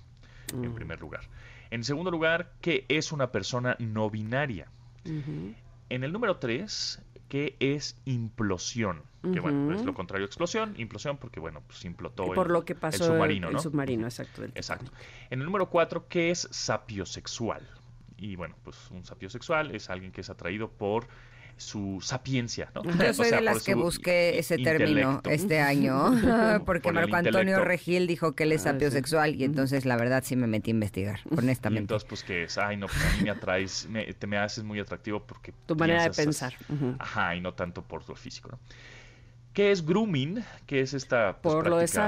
en 0.53 0.71
Mm. 0.71 0.75
primer 0.75 0.99
lugar. 0.99 1.21
En 1.71 1.83
segundo 1.83 2.09
lugar, 2.11 2.51
qué 2.61 2.85
es 2.89 3.11
una 3.11 3.31
persona 3.31 3.75
no 3.79 4.09
binaria. 4.09 4.67
En 5.05 6.03
el 6.03 6.11
número 6.11 6.37
3, 6.37 7.01
¿qué 7.29 7.55
es 7.59 7.97
implosión? 8.05 9.01
Que 9.33 9.39
bueno, 9.39 9.73
es 9.73 9.83
lo 9.83 9.93
contrario 9.93 10.25
a 10.25 10.27
explosión, 10.27 10.75
implosión 10.77 11.17
porque 11.17 11.39
bueno, 11.39 11.61
pues 11.67 11.83
implotó 11.85 12.25
Por 12.25 12.47
el, 12.47 12.53
lo 12.53 12.63
que 12.65 12.73
pasó 12.75 13.05
el 13.05 13.11
submarino, 13.11 13.47
el 13.47 13.53
¿no? 13.55 13.59
submarino, 13.59 14.05
exacto. 14.05 14.43
Exacto. 14.55 14.91
En 15.29 15.39
el 15.39 15.45
número 15.45 15.69
4, 15.69 16.07
¿qué 16.07 16.31
es 16.31 16.47
sapiosexual? 16.51 17.67
Y 18.19 18.35
bueno, 18.35 18.55
pues 18.63 18.77
un 18.91 19.05
sapiosexual 19.05 19.71
es 19.75 19.89
alguien 19.89 20.11
que 20.11 20.21
es 20.21 20.29
atraído 20.29 20.69
por 20.69 21.07
su 21.55 21.99
sapiencia, 22.01 22.71
¿no? 22.73 22.83
Yo 22.83 22.91
O 23.09 23.13
soy 23.13 23.25
sea, 23.27 23.39
de 23.39 23.43
las 23.43 23.63
que 23.63 23.75
busqué 23.75 24.39
ese 24.39 24.57
término 24.57 25.15
intelecto. 25.15 25.29
este 25.29 25.59
año, 25.61 26.11
porque 26.65 26.83
Por 26.83 26.93
Marco 26.93 27.15
Antonio 27.17 27.39
intelecto. 27.41 27.65
Regil 27.65 28.07
dijo 28.07 28.33
que 28.33 28.43
él 28.43 28.53
es 28.53 28.61
Ah, 28.61 28.63
sí. 28.63 28.69
sapiosexual 28.71 29.35
y 29.35 29.43
entonces 29.43 29.85
la 29.85 29.97
verdad 29.97 30.23
sí 30.25 30.35
me 30.37 30.47
metí 30.47 30.71
a 30.71 30.73
investigar, 30.73 31.19
Y 31.29 31.37
honestamente. 31.37 31.81
entonces, 31.81 32.07
pues 32.07 32.23
que 32.23 32.43
es, 32.43 32.57
ay, 32.57 32.77
no, 32.77 32.87
pues 32.87 33.03
a 33.05 33.17
mí 33.17 33.23
me 33.23 33.29
atraes, 33.31 33.87
me, 33.89 34.05
te 34.13 34.25
me 34.27 34.37
haces 34.37 34.63
muy 34.63 34.79
atractivo 34.79 35.21
porque 35.25 35.53
Tu 35.65 35.75
manera 35.75 36.03
de 36.03 36.11
pensar. 36.11 36.53
Ajá, 36.97 37.35
y 37.35 37.41
no 37.41 37.53
tanto 37.53 37.83
por 37.83 38.07
lo 38.07 38.15
físico, 38.15 38.49
¿no? 38.51 38.59
¿Qué 39.53 39.71
es 39.71 39.85
grooming? 39.85 40.41
¿Qué 40.65 40.79
es 40.79 40.93
esta 40.93 41.41
pues, 41.41 41.53
Por 41.55 41.67
lo 41.67 41.77
de 41.77 41.87
práctica 41.87 42.03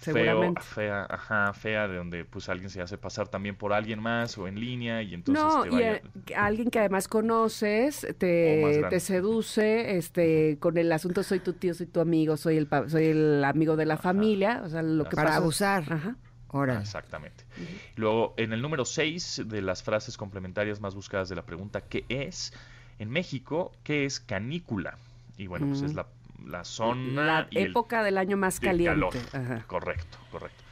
Feo, 0.00 0.54
fea, 0.60 1.06
ajá, 1.10 1.52
fea, 1.52 1.88
de 1.88 1.96
donde 1.96 2.24
pues 2.24 2.48
alguien 2.48 2.70
se 2.70 2.80
hace 2.80 2.96
pasar 2.98 3.28
también 3.28 3.56
por 3.56 3.72
alguien 3.72 4.00
más 4.00 4.36
o 4.38 4.46
en 4.46 4.60
línea 4.60 5.02
y 5.02 5.14
entonces 5.14 5.42
no, 5.44 5.62
te 5.62 5.68
y 5.68 5.72
vaya... 5.72 5.94
eh, 5.96 6.02
alguien 6.36 6.70
que 6.70 6.78
además 6.78 7.08
conoces 7.08 8.06
te, 8.18 8.86
te 8.88 9.00
seduce 9.00 9.96
este 9.96 10.58
con 10.60 10.76
el 10.78 10.92
asunto 10.92 11.22
soy 11.22 11.40
tu 11.40 11.54
tío, 11.54 11.74
soy 11.74 11.86
tu 11.86 12.00
amigo, 12.00 12.36
soy 12.36 12.56
el 12.56 12.68
soy 12.88 13.06
el 13.06 13.44
amigo 13.44 13.76
de 13.76 13.86
la 13.86 13.96
familia, 13.96 14.62
o 14.64 14.68
sea, 14.68 14.82
lo 14.82 15.04
que 15.04 15.16
Para 15.16 15.28
pasa- 15.30 15.38
abusar. 15.38 15.92
Ajá. 15.92 16.16
Órale. 16.48 16.80
Exactamente. 16.80 17.44
Luego, 17.96 18.32
en 18.36 18.52
el 18.52 18.62
número 18.62 18.84
6 18.84 19.42
de 19.46 19.60
las 19.62 19.82
frases 19.82 20.16
complementarias 20.16 20.80
más 20.80 20.94
buscadas 20.94 21.28
de 21.28 21.34
la 21.34 21.44
pregunta 21.44 21.80
¿qué 21.82 22.04
es? 22.08 22.52
En 22.98 23.10
México, 23.10 23.72
¿qué 23.82 24.04
es 24.04 24.20
canícula? 24.20 24.96
Y 25.36 25.48
bueno, 25.48 25.66
pues 25.66 25.82
es 25.82 25.94
la, 25.94 26.06
la 26.46 26.64
zona 26.64 27.24
La 27.24 27.46
y 27.50 27.58
el 27.58 27.70
época 27.70 28.02
del 28.02 28.16
año 28.18 28.36
más 28.36 28.60
del 28.60 28.70
caliente. 28.70 28.94
calor. 28.94 29.14
Ajá. 29.32 29.64
Correcto, 29.66 30.18
correcto. 30.30 30.62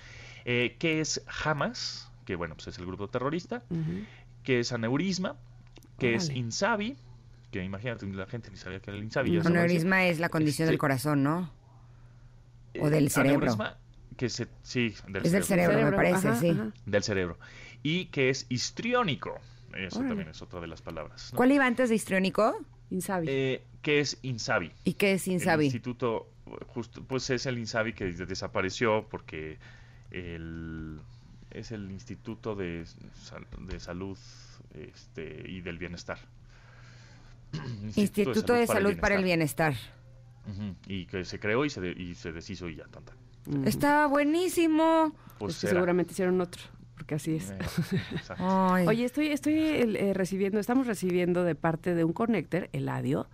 Eh, 0.44 0.76
¿Qué 0.78 1.00
es 1.00 1.22
Hamas? 1.44 2.10
Que 2.24 2.36
bueno, 2.36 2.54
pues 2.54 2.68
es 2.68 2.78
el 2.78 2.86
grupo 2.86 3.08
terrorista. 3.08 3.62
¿Qué 4.42 4.60
es 4.60 4.72
aneurisma? 4.72 5.36
¿Qué 5.98 6.14
es. 6.14 6.30
Insabi? 6.30 6.96
Que 7.50 7.62
imagínate, 7.62 8.06
la 8.06 8.26
gente 8.26 8.50
ni 8.50 8.56
sabía 8.56 8.80
que 8.80 8.90
era 8.90 8.98
el 8.98 9.04
Insabi. 9.04 9.38
Aneurisma 9.38 10.04
es 10.06 10.18
la 10.18 10.28
condición 10.28 10.64
Este- 10.66 10.72
del 10.72 10.78
corazón, 10.78 11.22
¿no? 11.22 11.50
o 12.80 12.90
del 12.90 13.06
Eh, 13.06 13.10
cerebro. 13.10 13.36
aneurisma, 13.52 13.76
que 14.16 14.28
se, 14.28 14.48
sí, 14.62 14.94
del 15.06 15.24
Es 15.26 15.30
del 15.32 15.44
cerebro, 15.44 15.80
me 15.80 15.92
parece, 15.92 16.28
ajá, 16.28 16.40
sí. 16.40 16.50
ajá. 16.50 16.72
Del 16.86 17.02
cerebro. 17.04 17.38
Y 17.84 18.06
que 18.06 18.30
es 18.30 18.46
histriónico. 18.48 19.38
Eso 19.74 19.98
Órale. 19.98 20.08
también 20.10 20.28
es 20.30 20.42
otra 20.42 20.60
de 20.60 20.66
las 20.66 20.82
palabras. 20.82 21.30
¿no? 21.32 21.36
¿Cuál 21.36 21.52
iba 21.52 21.66
antes 21.66 21.88
de 21.88 21.94
histriónico? 21.94 22.56
Insabi. 22.94 23.26
Eh, 23.28 23.62
¿Qué 23.82 24.00
es 24.00 24.18
Insabi? 24.22 24.72
¿Y 24.84 24.94
qué 24.94 25.12
es 25.12 25.26
El 25.26 25.34
Insabi? 25.34 25.64
instituto, 25.66 26.28
justo, 26.68 27.02
pues 27.04 27.28
es 27.30 27.46
el 27.46 27.58
Insabi 27.58 27.92
que 27.92 28.04
des- 28.06 28.26
desapareció 28.26 29.06
porque 29.10 29.58
el, 30.10 30.98
es 31.50 31.70
el 31.72 31.90
Instituto 31.90 32.54
de, 32.54 32.84
de 33.60 33.80
Salud 33.80 34.16
este, 34.74 35.44
y 35.48 35.60
del 35.60 35.78
Bienestar. 35.78 36.18
Instituto 37.96 38.54
de 38.54 38.66
Salud 38.66 38.96
para 38.98 39.16
el 39.16 39.24
Bienestar. 39.24 39.74
Y 40.86 41.06
que 41.06 41.24
se 41.24 41.38
creó 41.40 41.64
y 41.64 41.70
se, 41.70 41.80
de- 41.80 41.92
y 41.92 42.14
se 42.14 42.32
deshizo 42.32 42.68
y 42.68 42.76
ya, 42.76 42.84
tanta. 42.84 43.14
Ujú. 43.46 43.64
Estaba 43.66 44.06
buenísimo. 44.06 45.14
Pues 45.38 45.54
Es 45.54 45.60
que 45.60 45.66
era. 45.68 45.74
seguramente 45.76 46.12
hicieron 46.12 46.40
otro, 46.40 46.62
porque 46.94 47.16
así 47.16 47.36
es. 47.36 47.50
Eh. 47.50 48.84
Oye, 48.86 49.04
estoy, 49.04 49.28
estoy 49.28 49.54
eh, 49.54 50.12
recibiendo, 50.14 50.60
estamos 50.60 50.86
recibiendo 50.86 51.44
de 51.44 51.54
parte 51.54 51.94
de 51.94 52.04
un 52.04 52.12
connector, 52.12 52.68
Eladio, 52.72 53.28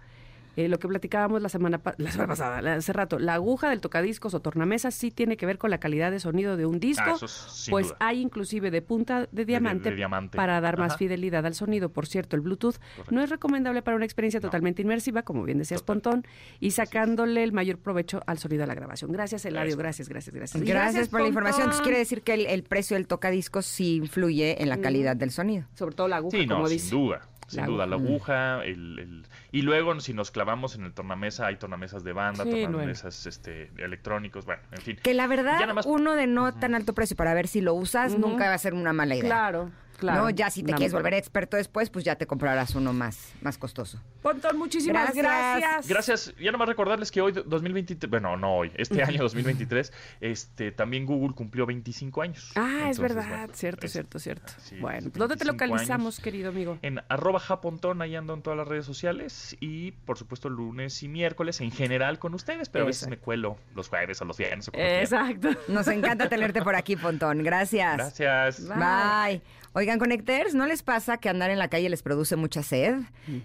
eh, 0.57 0.69
lo 0.69 0.79
que 0.79 0.89
platicábamos 0.89 1.41
la 1.43 1.49
semana, 1.49 1.79
pa- 1.79 1.95
la 1.99 2.11
semana 2.11 2.29
pasada, 2.29 2.61
la- 2.63 2.75
hace 2.75 2.93
rato, 2.93 3.19
la 3.19 3.35
aguja 3.35 3.71
del 3.71 3.81
tocadiscos 3.81 4.35
o 4.35 4.41
tornamesa 4.41 4.91
sí 4.91 5.11
tiene 5.11 5.37
que 5.37 5.47
ver 5.47 5.59
con 5.59 5.71
la 5.71 5.79
calidad 5.79 6.11
de 6.11 6.21
sonido 6.21 6.57
de 6.57 6.67
un 6.67 6.81
disco, 6.81 7.05
Ah, 7.07 7.13
eso 7.17 7.27
es 7.27 7.33
sin 7.33 7.73
pues 7.73 7.87
duda. 7.89 7.97
hay 8.01 8.21
inclusive 8.21 8.71
de 8.71 8.83
punta 8.83 9.29
de 9.31 9.45
diamante, 9.45 9.91
de 9.91 9.97
diamante. 9.97 10.37
para 10.37 10.61
dar 10.61 10.79
más 10.79 10.97
fidelidad 10.97 11.47
al 11.47 11.55
sonido. 11.55 11.89
Por 11.91 12.07
cierto, 12.07 12.37
el 12.37 12.43
Bluetooth 12.43 12.77
Correcto. 12.79 13.15
no 13.15 13.23
es 13.23 13.31
recomendable 13.31 13.83
para 13.83 13.97
una 13.97 14.05
experiencia 14.05 14.41
No. 14.41 14.49
totalmente 14.49 14.83
inmersiva, 14.83 15.23
como 15.23 15.45
bien 15.45 15.59
decías, 15.59 15.81
Total. 15.83 16.01
Pontón, 16.03 16.27
y 16.61 16.71
sacándole 16.73 17.43
el 17.43 17.53
mayor 17.53 17.79
provecho 17.79 18.23
al 18.27 18.39
sonido 18.39 18.63
de 18.63 18.67
la 18.67 18.75
grabación. 18.75 19.13
Gracias, 19.13 19.45
Eladio, 19.45 19.77
gracias, 19.77 20.09
gracias, 20.09 20.35
gracias. 20.35 20.63
Gracias, 20.63 21.09
por 21.09 21.21
la 21.23 21.29
información. 21.29 21.63
Entonces 21.63 21.83
quiere 21.83 21.99
decir 21.99 22.23
que 22.23 22.35
el, 22.35 22.47
el 22.47 22.63
precio 22.63 22.97
del 22.97 23.07
tocadiscos 23.07 23.67
sí 23.67 23.97
influye 23.97 24.63
en 24.63 24.69
la 24.69 24.79
calidad 24.81 25.17
del 25.17 25.31
sonido. 25.31 25.67
Sobre 25.75 25.95
todo 25.95 26.09
la 26.09 26.17
aguja, 26.17 26.37
Sí, 26.39 26.47
no, 26.47 26.57
como 26.57 26.67
sin 26.69 26.77
dice. 26.77 26.91
duda. 26.95 27.21
Sin 27.51 27.63
La 27.63 27.67
duda, 27.67 27.87
la 27.87 27.97
aguja. 27.97 28.65
el, 28.65 28.99
el- 29.01 29.27
y 29.51 29.63
luego 29.63 29.99
si 30.01 30.15
nos 30.15 30.31
clavamos 30.31 30.77
en 30.77 30.85
el 30.85 30.93
tornamesa, 30.93 31.47
hay 31.47 31.57
tornamesas 31.57 32.05
de 32.05 32.13
banda, 32.13 32.45
Sí, 32.45 32.63
tornamesas 32.63 33.27
este, 33.27 33.71
electrónicos, 33.77 34.45
bueno, 34.47 34.63
en 34.71 34.81
fin. 34.83 34.97
Que 35.03 35.15
la 35.15 35.27
verdad, 35.27 35.59
más- 35.75 35.85
uno 35.87 36.15
de 36.15 36.27
no 36.29 36.55
tan 36.55 36.75
alto 36.77 36.93
precio 36.95 37.17
para 37.17 37.35
ver 37.35 37.49
si 37.49 37.61
lo 37.61 37.75
usas 37.75 38.17
nunca 38.17 38.47
va 38.49 38.55
a 38.55 38.59
ser 38.59 38.73
una 38.75 38.93
mala 38.93 39.17
idea. 39.17 39.25
Claro, 39.29 39.71
claro. 40.01 40.23
No, 40.23 40.31
ya 40.31 40.51
si 40.51 40.63
te 40.63 40.73
quieres 40.73 40.93
volver 40.93 41.15
experto 41.15 41.57
después, 41.57 41.91
pues 41.91 42.05
ya 42.05 42.17
te 42.17 42.27
comprarás 42.27 42.75
uno 42.75 42.93
más, 42.93 43.33
más 43.43 43.57
costoso. 43.59 44.01
Pontón, 44.23 44.59
muchísimas 44.59 45.15
Gracias. 45.15 45.25
gracias. 45.25 45.89
Gracias. 45.89 46.35
Ya 46.41 46.51
nomás 46.53 46.69
recordarles 46.69 47.11
que 47.11 47.21
hoy, 47.21 47.33
2023, 47.33 48.11
bueno, 48.11 48.37
no 48.37 48.57
hoy, 48.57 48.73
este 48.77 49.03
año 49.03 49.23
2023, 49.23 49.93
este, 50.21 50.73
también 50.73 51.07
Google 51.07 51.35
cumplió 51.35 51.67
25 51.67 52.23
años. 52.23 52.53
Ah, 52.57 52.89
es 52.91 52.99
verdad, 52.99 53.27
bueno, 53.29 53.53
cierto, 53.55 53.87
es- 53.87 53.93
cierto, 53.93 54.19
cierto. 54.19 54.53
bueno, 54.81 55.11
¿dónde 55.15 55.37
te 55.37 55.45
25 55.45 55.53
localizamos, 55.53 56.17
años. 56.17 56.21
querido 56.25 56.49
amigo? 56.51 56.79
En 56.83 57.01
arroba 57.09 57.39
japontón, 57.39 58.03
ahí 58.03 58.17
ando 58.17 58.35
en 58.35 58.43
todas 58.43 58.57
las 58.57 58.67
redes 58.67 58.85
sociales 58.87 59.57
y 59.61 59.93
por 59.93 60.17
supuesto 60.19 60.49
lunes 60.49 61.03
y 61.03 61.09
miércoles 61.09 61.61
en 61.61 61.71
general 61.71 62.19
con 62.19 62.35
ustedes, 62.35 62.69
pero 62.69 62.85
a 62.85 62.87
veces 62.87 63.09
me 63.09 63.19
cuelo 63.19 63.57
los 63.75 63.89
jueves 63.89 64.21
o 64.23 64.25
los 64.25 64.37
viernes. 64.37 64.69
o. 64.69 64.73
Exacto. 64.75 65.49
Nos 65.69 65.87
encanta 65.89 66.29
tenerte 66.29 66.63
por 66.63 66.75
aquí, 66.75 66.97
Pontón. 66.97 67.43
Gracias. 67.43 67.97
Gracias. 67.97 68.69
Bye. 68.69 69.43
Oigan, 69.73 70.01
Connectors, 70.01 70.53
¿no 70.53 70.67
les 70.67 70.83
pasa 70.83 71.19
que 71.19 71.29
andar 71.29 71.53
en 71.53 71.59
la 71.61 71.69
calle 71.69 71.89
les 71.89 72.03
produce 72.03 72.35
mucha 72.35 72.61
sed? 72.65 72.97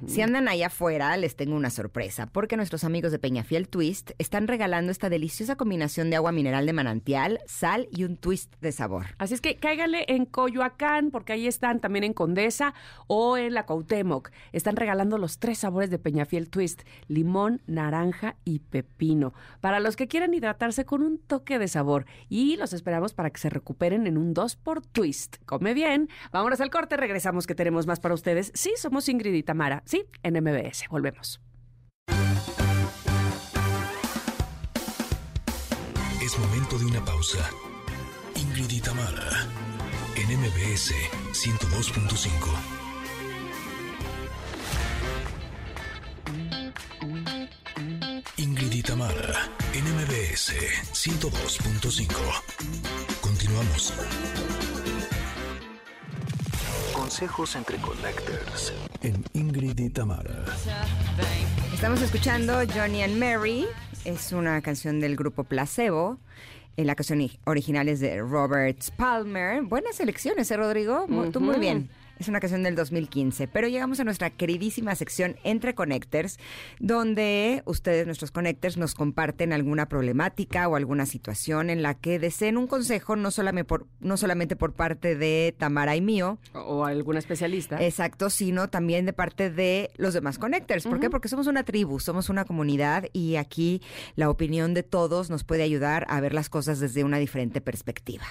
Si 0.08 0.24
andan 0.24 0.48
allá 0.48 0.68
afuera, 0.68 1.16
les 1.18 1.36
tengo 1.36 1.56
una 1.56 1.70
sorpresa, 1.70 2.26
porque 2.26 2.58
nuestros 2.58 2.84
amigos 2.84 3.12
de 3.12 3.20
Peñafiel 3.20 3.70
Twist 3.70 4.10
están 4.18 4.48
regalando 4.48 4.92
esta 4.92 5.10
deliciosa 5.10 5.56
combinación 5.56 6.10
de 6.10 6.16
agua 6.16 6.32
mineral 6.32 6.66
de 6.66 6.74
manantial, 6.74 7.40
sal 7.46 7.88
y 7.92 8.06
un 8.06 8.18
twist 8.18 8.52
de 8.60 8.72
sabor. 8.72 9.06
Así 9.20 9.36
es 9.36 9.42
que 9.42 9.58
cáigale 9.58 10.06
en 10.08 10.26
Coyoacán, 10.26 11.12
porque 11.12 11.34
ahí 11.34 11.46
están 11.46 11.80
también 11.80 12.04
en 12.04 12.14
Condesa 12.14 12.74
o 13.06 13.38
en 13.38 13.54
la 13.54 13.68
Cuauhtémoc. 13.68 14.32
Están 14.52 14.78
regalando 14.78 15.20
los 15.20 15.38
tres 15.38 15.60
sabores 15.60 15.92
de 15.92 16.00
Peñafiel 16.00 16.50
Twist: 16.50 16.82
limón, 17.08 17.62
naranja 17.68 18.36
y 18.46 18.60
pepino. 18.60 19.36
Para 19.62 19.80
los 19.80 19.96
que 19.96 20.08
quieran 20.08 20.34
hidratarse 20.34 20.86
con 20.86 21.04
un 21.04 21.20
toque 21.20 21.60
de 21.60 21.68
sabor. 21.68 22.08
Y 22.30 22.58
los 22.58 22.74
esperamos 22.74 23.14
para 23.14 23.30
que 23.30 23.40
se 23.40 23.52
recuperen 23.52 24.08
en 24.08 24.18
un 24.18 24.34
2 24.34 24.56
por 24.56 24.82
Twist. 24.82 25.36
Come 25.46 25.76
bien. 25.76 26.10
Vámonos 26.32 26.62
al 26.62 26.70
corte, 26.70 26.98
regresamos 26.98 27.48
que 27.48 27.56
tenemos 27.56 27.88
más 27.88 28.00
para 28.00 28.14
ustedes. 28.14 28.52
Sí, 28.54 28.74
somos 28.78 29.10
Ingrid 29.10 29.34
y 29.34 29.44
Tamara. 29.44 29.82
Sí, 29.86 30.06
en 30.24 30.36
MBS. 30.44 30.88
Volvemos. 30.90 31.42
Es 36.22 36.38
momento 36.40 36.78
de 36.80 36.86
una 36.86 37.04
pausa. 37.06 37.50
Ingrid 38.36 38.72
y 38.72 38.82
Tamara, 38.82 39.48
en 40.16 40.40
MBS 40.40 40.94
102.5. 41.34 42.30
Ingrid 48.38 48.74
y 48.74 48.82
Tamara, 48.82 49.50
en 49.74 49.84
MBS 49.86 50.54
102.5. 50.94 52.16
Continuamos. 53.22 53.94
Consejos 56.96 57.58
entre 57.58 57.78
connectors. 57.78 58.74
En 59.02 59.22
Ingrid 59.34 59.78
y 59.78 59.90
Tamara. 59.90 60.46
Estamos 61.74 62.02
escuchando 62.02 62.62
Johnny 62.74 63.04
and 63.04 63.18
Mary. 63.18 63.66
Es 64.06 64.32
una 64.32 64.62
canción 64.62 65.02
del 65.02 65.18
grupo 65.18 65.44
Placebo. 65.44 66.18
En 66.78 66.88
la 66.88 66.96
canción 66.96 67.30
original 67.44 67.90
es 67.90 68.00
de 68.00 68.22
Robert 68.22 68.80
Palmer. 68.96 69.62
Buenas 69.64 70.00
elecciones, 70.00 70.50
¿eh, 70.50 70.56
Rodrigo? 70.56 71.06
Tú 71.34 71.42
muy 71.42 71.60
bien. 71.60 71.90
Es 72.20 72.28
una 72.30 72.40
canción 72.40 72.64
del 72.64 72.76
2015. 72.76 73.48
Pero 73.48 73.68
llegamos 73.68 74.00
a 74.00 74.04
nuestra 74.04 74.30
queridísima 74.30 74.96
sección 74.96 75.36
Entre 75.44 75.76
Connectors, 75.76 76.38
donde 76.80 77.62
ustedes, 77.66 78.06
nuestros 78.06 78.32
connectors, 78.32 78.78
nos 78.78 78.96
comparten 78.96 79.52
alguna 79.52 79.88
problemática 79.88 80.68
o 80.68 80.76
alguna 80.76 81.06
situación 81.06 81.70
en 81.70 81.82
la 81.82 81.94
que 81.94 82.20
deseen 82.20 82.58
un 82.58 82.68
consejo, 82.68 83.16
no 83.16 83.32
solamente 83.32 83.66
por, 83.66 83.88
no 84.00 84.18
solamente 84.18 84.56
por 84.56 84.74
parte 84.74 85.16
de 85.16 85.54
Tamara 85.58 85.96
y 85.96 86.02
mío, 86.02 86.40
O, 86.54 86.60
o 86.60 86.86
algún 86.86 87.18
especialista. 87.18 87.84
Exacto, 87.84 88.30
sino 88.30 88.70
también 88.70 89.06
de 89.06 89.14
parte 89.14 89.50
de 89.50 89.92
los 89.98 90.14
demás 90.14 90.40
connectors. 90.40 90.86
¿Por 90.86 91.00
qué? 91.00 91.10
Porque 91.10 91.28
somos 91.28 91.48
una 91.48 91.64
tribu, 91.64 92.00
somos 92.00 92.30
una 92.30 92.46
comunidad 92.46 93.06
y 93.12 93.36
aquí 93.36 93.82
la 94.16 94.30
opinión 94.30 94.74
de 94.74 94.84
todos 94.84 95.30
nos 95.30 95.44
puede 95.44 95.64
ayudar 95.64 96.06
a 96.10 96.22
ver 96.22 96.34
las 96.34 96.50
cosas 96.50 96.80
desde 96.80 97.04
una 97.04 97.18
diferente 97.18 97.62
perspectiva. 97.62 98.26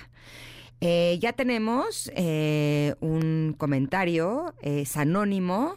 Eh, 0.80 1.18
ya 1.20 1.32
tenemos 1.32 2.10
eh, 2.14 2.94
un 3.00 3.54
comentario, 3.56 4.54
es 4.60 4.96
anónimo 4.96 5.76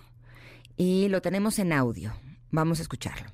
y 0.76 1.08
lo 1.10 1.22
tenemos 1.22 1.60
en 1.60 1.74
audio. 1.74 2.14
Vamos 2.52 2.80
a 2.80 2.82
escucharlo. 2.82 3.30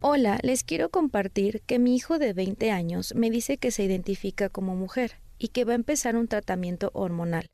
Hola, 0.00 0.38
les 0.42 0.64
quiero 0.64 0.88
compartir 0.88 1.62
que 1.66 1.78
mi 1.78 1.94
hijo 1.94 2.18
de 2.18 2.32
20 2.32 2.70
años 2.70 3.14
me 3.14 3.30
dice 3.30 3.58
que 3.58 3.70
se 3.70 3.84
identifica 3.84 4.48
como 4.48 4.74
mujer 4.74 5.20
y 5.38 5.48
que 5.48 5.64
va 5.64 5.72
a 5.72 5.76
empezar 5.76 6.16
un 6.16 6.26
tratamiento 6.26 6.90
hormonal. 6.94 7.50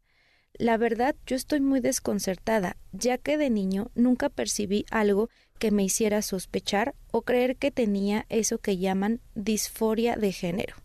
La 0.59 0.77
verdad, 0.77 1.15
yo 1.27 1.37
estoy 1.37 1.61
muy 1.61 1.81
desconcertada, 1.81 2.77
ya 2.93 3.19
que 3.19 3.37
de 3.37 3.51
niño 3.51 3.91
nunca 3.95 4.29
percibí 4.29 4.87
algo 4.91 5.29
que 5.59 5.71
me 5.71 5.85
hiciera 5.85 6.23
sospechar 6.23 6.95
o 7.11 7.23
creer 7.23 7.57
que 7.57 7.71
tenía 7.71 8.27
eso 8.29 8.59
que 8.59 8.79
llaman 8.79 9.21
disforia 9.35 10.17
de 10.17 10.33
género. 10.33 10.77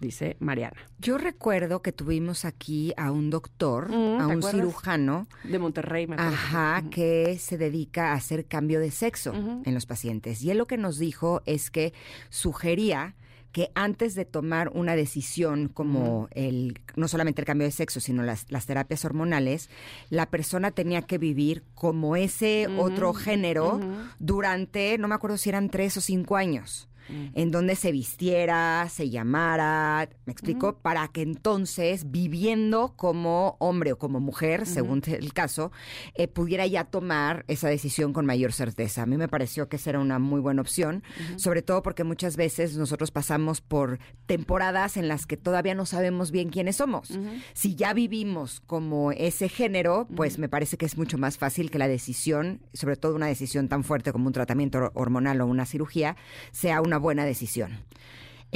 dice 0.00 0.36
Mariana. 0.40 0.76
Yo 0.98 1.16
recuerdo 1.18 1.80
que 1.80 1.92
tuvimos 1.92 2.44
aquí 2.44 2.92
a 2.96 3.10
un 3.12 3.30
doctor, 3.30 3.88
Mm, 3.90 3.92
a 3.92 3.96
¿te 4.18 4.24
un 4.24 4.30
acuerdas? 4.38 4.50
cirujano, 4.52 5.26
De 5.44 5.58
Monterrey, 5.58 6.06
me 6.06 6.16
ajá, 6.16 6.82
que 6.90 7.38
se 7.38 7.56
dedica 7.58 8.10
a 8.12 8.14
hacer 8.14 8.46
cambio 8.46 8.80
de 8.80 8.90
sexo 8.90 9.32
en 9.32 9.72
los 9.74 9.86
pacientes. 9.86 10.42
Y 10.42 10.50
él 10.50 10.58
lo 10.58 10.66
que 10.66 10.76
nos 10.78 10.98
dijo 10.98 11.42
es 11.46 11.70
que 11.70 11.92
sugería 12.28 13.14
que 13.54 13.70
antes 13.76 14.16
de 14.16 14.24
tomar 14.24 14.68
una 14.74 14.96
decisión 14.96 15.68
como 15.68 16.26
el, 16.32 16.80
no 16.96 17.06
solamente 17.06 17.40
el 17.40 17.46
cambio 17.46 17.68
de 17.68 17.70
sexo, 17.70 18.00
sino 18.00 18.24
las, 18.24 18.50
las 18.50 18.66
terapias 18.66 19.04
hormonales, 19.04 19.70
la 20.10 20.26
persona 20.26 20.72
tenía 20.72 21.02
que 21.02 21.18
vivir 21.18 21.62
como 21.76 22.16
ese 22.16 22.66
otro 22.76 23.14
género 23.14 23.78
durante, 24.18 24.98
no 24.98 25.06
me 25.06 25.14
acuerdo 25.14 25.38
si 25.38 25.50
eran 25.50 25.70
tres 25.70 25.96
o 25.96 26.00
cinco 26.00 26.34
años 26.34 26.88
Mm. 27.08 27.26
en 27.34 27.50
donde 27.50 27.76
se 27.76 27.92
vistiera, 27.92 28.86
se 28.88 29.10
llamara, 29.10 30.08
me 30.26 30.32
explico, 30.32 30.78
para 30.78 31.06
que 31.08 31.22
entonces, 31.22 32.10
viviendo 32.10 32.94
como 32.96 33.56
hombre 33.60 33.92
o 33.92 33.98
como 33.98 34.20
mujer, 34.20 34.66
según 34.66 35.02
el 35.06 35.32
caso, 35.32 35.70
eh, 36.14 36.28
pudiera 36.28 36.66
ya 36.66 36.84
tomar 36.84 37.44
esa 37.48 37.68
decisión 37.68 38.12
con 38.12 38.24
mayor 38.26 38.52
certeza. 38.52 39.02
A 39.02 39.06
mí 39.06 39.16
me 39.16 39.28
pareció 39.28 39.68
que 39.68 39.76
esa 39.76 39.90
era 39.90 40.00
una 40.00 40.18
muy 40.18 40.40
buena 40.40 40.62
opción, 40.62 41.02
sobre 41.36 41.62
todo 41.62 41.82
porque 41.82 42.04
muchas 42.04 42.36
veces 42.36 42.76
nosotros 42.76 43.10
pasamos 43.10 43.60
por 43.60 43.98
temporadas 44.26 44.96
en 44.96 45.08
las 45.08 45.26
que 45.26 45.36
todavía 45.36 45.74
no 45.74 45.86
sabemos 45.86 46.30
bien 46.30 46.48
quiénes 46.48 46.76
somos. 46.76 47.10
Si 47.52 47.74
ya 47.74 47.92
vivimos 47.92 48.60
como 48.60 49.12
ese 49.12 49.48
género, 49.48 50.08
pues 50.16 50.38
me 50.38 50.48
parece 50.48 50.76
que 50.76 50.86
es 50.86 50.96
mucho 50.96 51.18
más 51.18 51.38
fácil 51.38 51.70
que 51.70 51.78
la 51.78 51.88
decisión, 51.88 52.60
sobre 52.72 52.96
todo 52.96 53.14
una 53.14 53.26
decisión 53.26 53.68
tan 53.68 53.84
fuerte 53.84 54.12
como 54.12 54.26
un 54.26 54.32
tratamiento 54.32 54.78
hor- 54.78 54.92
hormonal 54.94 55.40
o 55.40 55.46
una 55.46 55.66
cirugía, 55.66 56.16
sea 56.52 56.80
una 56.80 56.93
buena 56.98 57.24
decisión. 57.24 57.78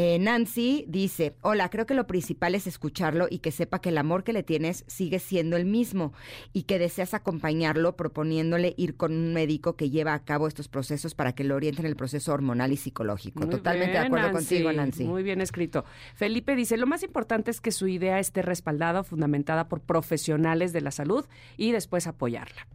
Eh, 0.01 0.17
Nancy 0.21 0.85
dice, 0.87 1.35
hola, 1.43 1.71
creo 1.71 1.85
que 1.85 1.93
lo 1.93 2.07
principal 2.07 2.55
es 2.55 2.69
escucharlo 2.69 3.27
y 3.29 3.41
que 3.41 3.51
sepa 3.51 3.81
que 3.81 3.89
el 3.89 3.99
amor 3.99 4.23
que 4.23 4.33
le 4.33 4.45
tienes 4.45 4.85
sigue 4.87 5.19
siendo 5.19 5.57
el 5.57 5.65
mismo 5.65 6.13
y 6.53 6.63
que 6.63 6.79
deseas 6.79 7.15
acompañarlo 7.15 7.97
proponiéndole 7.97 8.75
ir 8.77 8.97
con 8.97 9.13
un 9.13 9.35
médico 9.35 9.75
que 9.75 9.91
lleva 9.91 10.15
a 10.15 10.25
cabo 10.25 10.47
estos 10.47 10.69
procesos 10.69 11.17
para 11.17 11.33
que 11.33 11.43
lo 11.43 11.57
oriente 11.57 11.81
en 11.81 11.87
el 11.87 11.97
proceso 11.97 12.33
hormonal 12.33 12.71
y 12.71 12.77
psicológico. 12.77 13.41
Muy 13.41 13.51
Totalmente 13.51 13.99
de 13.99 13.99
acuerdo 13.99 14.31
contigo, 14.31 14.73
Nancy. 14.73 15.03
Muy 15.03 15.25
bien 15.25 15.41
escrito. 15.41 15.85
Felipe 16.15 16.55
dice, 16.55 16.77
lo 16.77 16.87
más 16.87 17.03
importante 17.03 17.51
es 17.51 17.61
que 17.61 17.73
su 17.73 17.89
idea 17.89 18.21
esté 18.21 18.43
respaldada 18.43 19.03
fundamentada 19.03 19.69
por 19.69 19.81
profesionales 19.81 20.73
de 20.73 20.81
la 20.81 20.93
salud 20.93 21.27
y 21.57 21.73
después 21.73 22.07
apoyarla. 22.07 22.69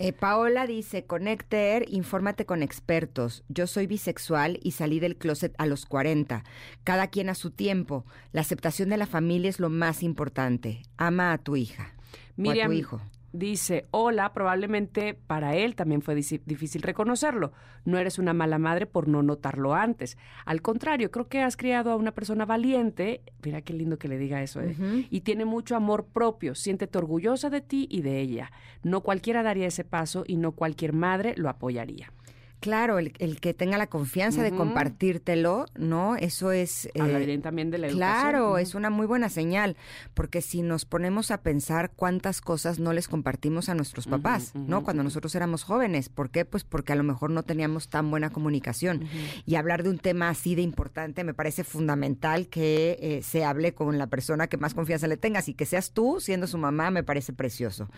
Eh, 0.00 0.12
Paola 0.12 0.66
dice, 0.66 1.04
Connecter, 1.06 1.84
infórmate 1.88 2.46
con 2.46 2.62
expertos. 2.62 3.42
Yo 3.48 3.66
soy 3.66 3.88
bisexual 3.88 4.60
y 4.62 4.72
salí 4.72 5.00
del 5.00 5.16
closet 5.16 5.54
a 5.58 5.66
los 5.66 5.86
40. 5.86 6.44
Cada 6.84 7.08
quien 7.08 7.28
a 7.28 7.34
su 7.34 7.50
tiempo. 7.50 8.04
La 8.32 8.42
aceptación 8.42 8.90
de 8.90 8.96
la 8.96 9.06
familia 9.06 9.50
es 9.50 9.58
lo 9.58 9.70
más 9.70 10.04
importante. 10.04 10.82
Ama 10.98 11.32
a 11.32 11.38
tu 11.38 11.56
hija. 11.56 11.94
o 11.94 11.94
a 11.94 12.32
Miriam 12.36 12.68
tu 12.68 12.72
hijo. 12.74 13.00
Dice, 13.32 13.86
hola, 13.90 14.32
probablemente 14.32 15.14
para 15.14 15.54
él 15.54 15.74
también 15.74 16.02
fue 16.02 16.14
difícil 16.14 16.82
reconocerlo. 16.82 17.52
No 17.84 17.98
eres 17.98 18.18
una 18.18 18.34
mala 18.34 18.58
madre 18.58 18.86
por 18.86 19.08
no 19.08 19.22
notarlo 19.22 19.74
antes. 19.74 20.16
Al 20.44 20.62
contrario, 20.62 21.10
creo 21.10 21.28
que 21.28 21.42
has 21.42 21.56
criado 21.56 21.92
a 21.92 21.96
una 21.96 22.12
persona 22.12 22.44
valiente, 22.44 23.22
mira 23.42 23.62
qué 23.62 23.72
lindo 23.72 23.98
que 23.98 24.08
le 24.08 24.18
diga 24.18 24.42
eso, 24.42 24.60
¿eh? 24.60 24.76
Y 25.10 25.20
tiene 25.20 25.44
mucho 25.44 25.76
amor 25.76 26.06
propio. 26.06 26.54
Siéntete 26.54 26.98
orgullosa 26.98 27.50
de 27.50 27.60
ti 27.60 27.86
y 27.90 28.02
de 28.02 28.20
ella. 28.20 28.50
No 28.82 29.02
cualquiera 29.02 29.42
daría 29.42 29.66
ese 29.66 29.84
paso 29.84 30.24
y 30.26 30.36
no 30.36 30.52
cualquier 30.52 30.92
madre 30.92 31.34
lo 31.36 31.48
apoyaría. 31.48 32.12
Claro, 32.60 32.98
el, 32.98 33.12
el 33.18 33.40
que 33.40 33.54
tenga 33.54 33.78
la 33.78 33.86
confianza 33.86 34.42
de 34.42 34.50
compartírtelo, 34.50 35.66
¿no? 35.76 36.16
Eso 36.16 36.50
es... 36.52 36.86
eh, 36.86 37.00
Habla 37.00 37.18
bien 37.20 37.42
también 37.42 37.70
de 37.70 37.78
la 37.78 37.86
educación. 37.88 38.20
Claro, 38.20 38.58
es 38.58 38.74
una 38.74 38.90
muy 38.90 39.06
buena 39.06 39.28
señal, 39.28 39.76
porque 40.14 40.42
si 40.42 40.62
nos 40.62 40.84
ponemos 40.84 41.30
a 41.30 41.42
pensar 41.42 41.92
cuántas 41.94 42.40
cosas 42.40 42.78
no 42.78 42.92
les 42.92 43.08
compartimos 43.08 43.68
a 43.68 43.74
nuestros 43.74 44.06
papás, 44.06 44.54
¿no? 44.54 44.82
Cuando 44.82 45.02
nosotros 45.02 45.34
éramos 45.34 45.62
jóvenes, 45.62 46.08
¿por 46.08 46.30
qué? 46.30 46.44
Pues 46.44 46.64
porque 46.64 46.92
a 46.92 46.96
lo 46.96 47.04
mejor 47.04 47.30
no 47.30 47.42
teníamos 47.42 47.88
tan 47.88 48.10
buena 48.10 48.30
comunicación. 48.30 49.04
Y 49.46 49.54
hablar 49.54 49.82
de 49.82 49.90
un 49.90 49.98
tema 49.98 50.28
así 50.28 50.54
de 50.54 50.62
importante 50.62 51.24
me 51.24 51.34
parece 51.34 51.64
fundamental 51.64 52.48
que 52.48 52.98
eh, 53.00 53.22
se 53.22 53.44
hable 53.44 53.74
con 53.74 53.98
la 53.98 54.06
persona 54.08 54.48
que 54.48 54.56
más 54.56 54.74
confianza 54.74 55.06
le 55.06 55.16
tengas 55.16 55.48
y 55.48 55.54
que 55.54 55.66
seas 55.66 55.92
tú 55.92 56.18
siendo 56.20 56.46
su 56.46 56.58
mamá 56.58 56.90
me 56.90 57.02
parece 57.04 57.32
precioso. 57.32 57.88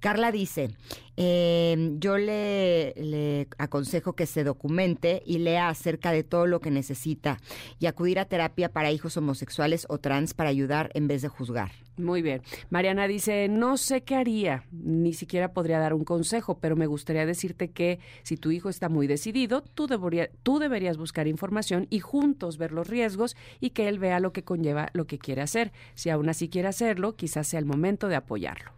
Carla 0.00 0.30
dice, 0.32 0.70
eh, 1.16 1.92
yo 1.98 2.18
le, 2.18 2.94
le 2.96 3.48
aconsejo 3.58 4.14
que 4.14 4.26
se 4.26 4.44
documente 4.44 5.22
y 5.24 5.38
lea 5.38 5.68
acerca 5.68 6.12
de 6.12 6.24
todo 6.24 6.46
lo 6.46 6.60
que 6.60 6.70
necesita 6.70 7.38
y 7.78 7.86
acudir 7.86 8.18
a 8.18 8.24
terapia 8.24 8.68
para 8.72 8.90
hijos 8.90 9.16
homosexuales 9.16 9.86
o 9.88 9.98
trans 9.98 10.34
para 10.34 10.50
ayudar 10.50 10.90
en 10.94 11.06
vez 11.08 11.22
de 11.22 11.28
juzgar. 11.28 11.72
Muy 11.96 12.22
bien. 12.22 12.42
Mariana 12.70 13.06
dice, 13.06 13.46
no 13.48 13.76
sé 13.76 14.02
qué 14.02 14.16
haría, 14.16 14.64
ni 14.72 15.12
siquiera 15.12 15.52
podría 15.52 15.78
dar 15.78 15.94
un 15.94 16.04
consejo, 16.04 16.58
pero 16.58 16.74
me 16.74 16.86
gustaría 16.86 17.24
decirte 17.24 17.70
que 17.70 18.00
si 18.24 18.36
tu 18.36 18.50
hijo 18.50 18.68
está 18.68 18.88
muy 18.88 19.06
decidido, 19.06 19.62
tú, 19.62 19.86
debería- 19.86 20.28
tú 20.42 20.58
deberías 20.58 20.96
buscar 20.96 21.28
información 21.28 21.86
y 21.90 22.00
juntos 22.00 22.58
ver 22.58 22.72
los 22.72 22.88
riesgos 22.88 23.36
y 23.60 23.70
que 23.70 23.86
él 23.88 24.00
vea 24.00 24.18
lo 24.18 24.32
que 24.32 24.42
conlleva 24.42 24.90
lo 24.92 25.06
que 25.06 25.18
quiere 25.18 25.42
hacer. 25.42 25.72
Si 25.94 26.10
aún 26.10 26.28
así 26.28 26.48
quiere 26.48 26.66
hacerlo, 26.66 27.14
quizás 27.14 27.46
sea 27.46 27.60
el 27.60 27.64
momento 27.66 28.08
de 28.08 28.16
apoyarlo. 28.16 28.72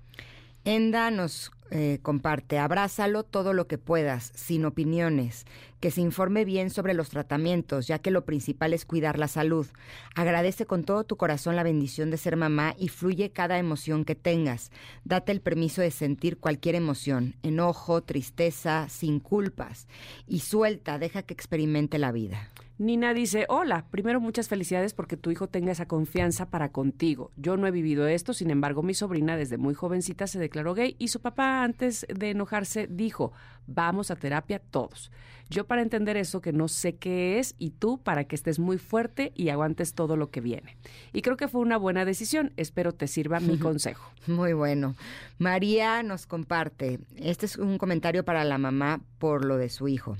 Enda 0.64 1.10
nos 1.10 1.50
eh, 1.70 1.98
comparte, 2.02 2.59
abrázalo 2.59 3.24
todo 3.24 3.52
lo 3.52 3.66
que 3.66 3.78
puedas, 3.78 4.30
sin 4.34 4.64
opiniones, 4.64 5.47
que 5.80 5.90
se 5.90 6.01
informe 6.01 6.44
bien 6.44 6.70
sobre 6.70 6.94
los 6.94 7.09
tratamientos, 7.09 7.86
ya 7.86 7.98
que 7.98 8.10
lo 8.10 8.24
principal 8.24 8.72
es 8.72 8.84
cuidar 8.84 9.18
la 9.18 9.28
salud. 9.28 9.66
Agradece 10.14 10.66
con 10.66 10.84
todo 10.84 11.05
tu 11.05 11.16
corazón 11.16 11.56
la 11.56 11.62
bendición 11.62 12.10
de 12.10 12.18
ser 12.18 12.36
mamá 12.36 12.74
y 12.78 12.88
fluye 12.88 13.30
cada 13.30 13.59
emoción 13.59 14.05
que 14.05 14.14
tengas. 14.14 14.70
Date 15.05 15.32
el 15.32 15.40
permiso 15.40 15.82
de 15.82 15.90
sentir 15.90 16.38
cualquier 16.38 16.76
emoción, 16.76 17.34
enojo, 17.43 18.02
tristeza, 18.02 18.88
sin 18.88 19.18
culpas. 19.20 19.88
Y 20.26 20.40
suelta, 20.40 20.98
deja 20.98 21.22
que 21.22 21.34
experimente 21.34 21.98
la 21.98 22.12
vida. 22.12 22.51
Nina 22.78 23.15
dice, 23.15 23.47
hola, 23.48 23.86
primero 23.90 24.20
muchas 24.20 24.48
felicidades 24.48 24.93
porque 24.93 25.16
tu 25.16 25.31
hijo 25.31 25.48
tenga 25.48 25.73
esa 25.73 25.89
confianza 25.89 26.51
para 26.51 26.73
contigo. 26.73 27.32
Yo 27.36 27.57
no 27.57 27.66
he 27.66 27.70
vivido 27.70 28.07
esto, 28.07 28.35
sin 28.35 28.51
embargo 28.51 28.82
mi 28.82 28.93
sobrina 28.93 29.35
desde 29.35 29.57
muy 29.57 29.73
jovencita 29.73 30.27
se 30.27 30.39
declaró 30.39 30.74
gay 30.74 30.94
y 30.98 31.09
su 31.09 31.23
papá 31.23 31.62
antes 31.65 32.07
de 32.15 32.31
enojarse 32.31 32.86
dijo, 32.86 33.32
vamos 33.66 34.10
a 34.10 34.16
terapia 34.16 34.59
todos. 34.59 35.10
Yo 35.48 35.64
para 35.66 35.82
entender 35.82 36.16
eso 36.16 36.40
que 36.40 36.52
no 36.52 36.66
sé 36.66 36.97
qué 36.97 37.38
es 37.38 37.55
y 37.56 37.70
tú 37.70 37.98
para 38.02 38.24
que 38.24 38.34
estés 38.34 38.59
muy 38.59 38.78
fuerte 38.78 39.32
y 39.36 39.51
aguantes 39.51 39.94
todo 39.94 40.16
lo 40.16 40.30
que 40.30 40.40
viene. 40.40 40.76
Y 41.12 41.22
creo 41.22 41.36
que 41.36 41.47
fue 41.47 41.60
una 41.60 41.76
buena 41.76 42.05
decisión, 42.05 42.52
espero 42.56 42.93
te 42.93 43.06
sirva 43.06 43.38
mi 43.38 43.56
consejo. 43.59 44.10
Muy 44.26 44.55
bueno. 44.55 44.97
María 45.38 46.02
nos 46.02 46.26
comparte, 46.26 46.98
este 47.14 47.47
es 47.47 47.59
un 47.59 47.78
comentario 47.78 48.24
para 48.24 48.44
la 48.44 48.59
mamá 48.59 49.01
por 49.18 49.44
lo 49.44 49.56
de 49.56 49.68
su 49.68 49.86
hijo. 49.86 50.16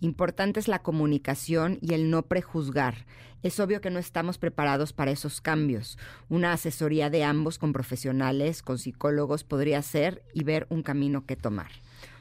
Importante 0.00 0.60
es 0.60 0.66
la 0.66 0.78
comunicación 0.78 1.78
y 1.82 1.92
el 1.92 2.10
no 2.10 2.22
prejuzgar. 2.22 3.04
Es 3.42 3.60
obvio 3.60 3.82
que 3.82 3.90
no 3.90 3.98
estamos 3.98 4.38
preparados 4.38 4.92
para 4.92 5.10
esos 5.10 5.40
cambios. 5.42 5.98
Una 6.28 6.52
asesoría 6.52 7.10
de 7.10 7.24
ambos 7.24 7.58
con 7.58 7.72
profesionales, 7.72 8.62
con 8.62 8.78
psicólogos, 8.78 9.44
podría 9.44 9.80
ser 9.82 10.22
y 10.34 10.44
ver 10.44 10.66
un 10.70 10.82
camino 10.82 11.24
que 11.26 11.36
tomar. 11.36 11.70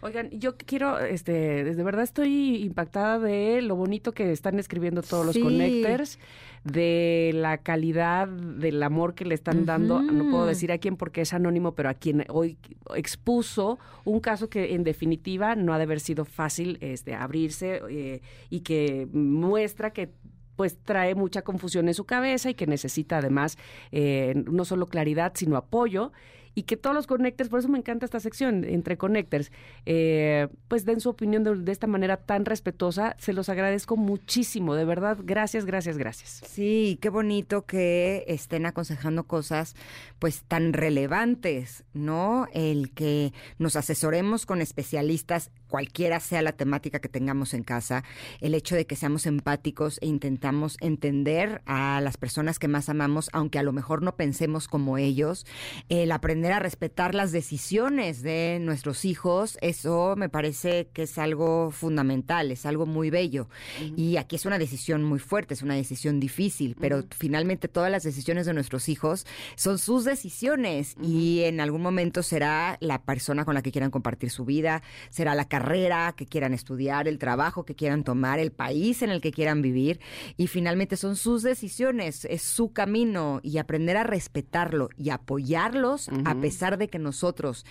Oigan, 0.01 0.29
yo 0.31 0.55
quiero, 0.57 0.97
este, 0.99 1.63
de 1.63 1.83
verdad 1.83 2.03
estoy 2.03 2.63
impactada 2.63 3.19
de 3.19 3.61
lo 3.61 3.75
bonito 3.75 4.13
que 4.13 4.31
están 4.31 4.57
escribiendo 4.57 5.01
todos 5.01 5.33
Sí. 5.33 5.39
los 5.39 5.49
connectors, 5.51 6.19
de 6.63 7.31
la 7.33 7.57
calidad 7.59 8.27
del 8.27 8.81
amor 8.83 9.13
que 9.13 9.25
le 9.25 9.35
están 9.35 9.65
dando, 9.65 10.01
no 10.01 10.29
puedo 10.29 10.45
decir 10.45 10.71
a 10.71 10.77
quién 10.77 10.95
porque 10.97 11.21
es 11.21 11.33
anónimo, 11.33 11.73
pero 11.73 11.89
a 11.89 11.93
quien 11.93 12.25
hoy 12.29 12.57
expuso 12.95 13.77
un 14.05 14.19
caso 14.19 14.49
que 14.49 14.73
en 14.73 14.83
definitiva 14.83 15.55
no 15.55 15.73
ha 15.73 15.77
de 15.77 15.83
haber 15.83 15.99
sido 15.99 16.25
fácil 16.25 16.77
este, 16.81 17.13
abrirse 17.15 17.81
eh, 17.89 18.21
y 18.49 18.61
que 18.61 19.07
muestra 19.11 19.91
que 19.91 20.09
pues 20.55 20.77
trae 20.83 21.15
mucha 21.15 21.41
confusión 21.41 21.87
en 21.87 21.93
su 21.93 22.03
cabeza 22.05 22.49
y 22.49 22.53
que 22.53 22.67
necesita 22.67 23.19
además 23.19 23.57
eh, 23.93 24.33
no 24.49 24.65
solo 24.65 24.87
claridad, 24.87 25.31
sino 25.35 25.55
apoyo 25.55 26.11
y 26.55 26.63
que 26.63 26.77
todos 26.77 26.95
los 26.95 27.07
connectors, 27.07 27.49
por 27.49 27.59
eso 27.59 27.69
me 27.69 27.77
encanta 27.77 28.05
esta 28.05 28.19
sección 28.19 28.63
entre 28.63 28.97
connectors, 28.97 29.51
eh, 29.85 30.47
pues 30.67 30.85
den 30.85 30.99
su 30.99 31.09
opinión 31.09 31.43
de, 31.43 31.55
de 31.55 31.71
esta 31.71 31.87
manera 31.87 32.17
tan 32.17 32.45
respetuosa. 32.45 33.15
Se 33.19 33.33
los 33.33 33.49
agradezco 33.49 33.97
muchísimo, 33.97 34.75
de 34.75 34.85
verdad. 34.85 35.17
Gracias, 35.23 35.65
gracias, 35.65 35.97
gracias. 35.97 36.41
Sí, 36.45 36.97
qué 37.01 37.09
bonito 37.09 37.65
que 37.65 38.23
estén 38.27 38.65
aconsejando 38.65 39.23
cosas 39.23 39.75
pues 40.19 40.43
tan 40.43 40.73
relevantes, 40.73 41.83
¿no? 41.93 42.47
El 42.53 42.91
que 42.91 43.33
nos 43.57 43.75
asesoremos 43.75 44.45
con 44.45 44.61
especialistas 44.61 45.51
cualquiera 45.69 46.19
sea 46.19 46.41
la 46.41 46.51
temática 46.51 46.99
que 46.99 47.07
tengamos 47.07 47.53
en 47.53 47.63
casa, 47.63 48.03
el 48.41 48.55
hecho 48.55 48.75
de 48.75 48.85
que 48.85 48.95
seamos 48.95 49.25
empáticos 49.25 49.99
e 50.01 50.07
intentamos 50.07 50.77
entender 50.81 51.61
a 51.65 52.01
las 52.01 52.17
personas 52.17 52.59
que 52.59 52.67
más 52.67 52.89
amamos, 52.89 53.29
aunque 53.31 53.59
a 53.59 53.63
lo 53.63 53.71
mejor 53.71 54.01
no 54.01 54.15
pensemos 54.15 54.67
como 54.67 54.97
ellos, 54.97 55.45
el 55.87 56.11
aprender 56.11 56.51
a 56.51 56.59
respetar 56.59 57.15
las 57.15 57.31
decisiones 57.31 58.21
de 58.21 58.59
nuestros 58.61 59.05
hijos, 59.05 59.57
eso 59.61 60.15
me 60.17 60.27
parece 60.29 60.89
que 60.93 61.03
es 61.03 61.17
algo 61.17 61.71
fundamental, 61.71 62.51
es 62.51 62.65
algo 62.65 62.85
muy 62.85 63.09
bello. 63.09 63.47
Y 63.95 64.17
aquí 64.17 64.35
es 64.35 64.45
una 64.45 64.57
decisión 64.57 65.03
muy 65.03 65.19
fuerte, 65.19 65.53
es 65.53 65.61
una 65.61 65.75
decisión 65.75 66.19
difícil, 66.19 66.75
pero 66.79 67.03
finalmente 67.17 67.67
todas 67.67 67.91
las 67.91 68.03
decisiones 68.03 68.45
de 68.45 68.53
nuestros 68.53 68.89
hijos 68.89 69.25
son 69.55 69.77
sus 69.77 70.03
decisiones 70.03 70.95
y 71.01 71.43
en 71.43 71.61
algún 71.61 71.81
momento 71.81 72.23
será 72.23 72.77
la 72.79 73.03
persona 73.03 73.45
con 73.45 73.53
la 73.53 73.61
que 73.61 73.71
quieran 73.71 73.91
compartir 73.91 74.31
su 74.31 74.45
vida, 74.45 74.81
será 75.09 75.35
la 75.35 75.47
carrera 75.59 76.13
que 76.15 76.25
quieran 76.25 76.53
estudiar, 76.53 77.07
el 77.07 77.19
trabajo 77.19 77.65
que 77.65 77.75
quieran 77.75 78.03
tomar, 78.03 78.39
el 78.39 78.51
país 78.51 79.01
en 79.01 79.09
el 79.09 79.21
que 79.21 79.31
quieran 79.31 79.61
vivir 79.61 79.99
y 80.37 80.47
finalmente 80.47 80.95
son 80.97 81.15
sus 81.15 81.43
decisiones, 81.43 82.25
es 82.25 82.41
su 82.41 82.71
camino 82.71 83.39
y 83.43 83.57
aprender 83.57 83.97
a 83.97 84.03
respetarlo 84.03 84.89
y 84.97 85.09
apoyarlos 85.09 86.09
a 86.25 86.35
pesar 86.35 86.77
de 86.77 86.87
que 86.87 86.99
nosotros 86.99 87.65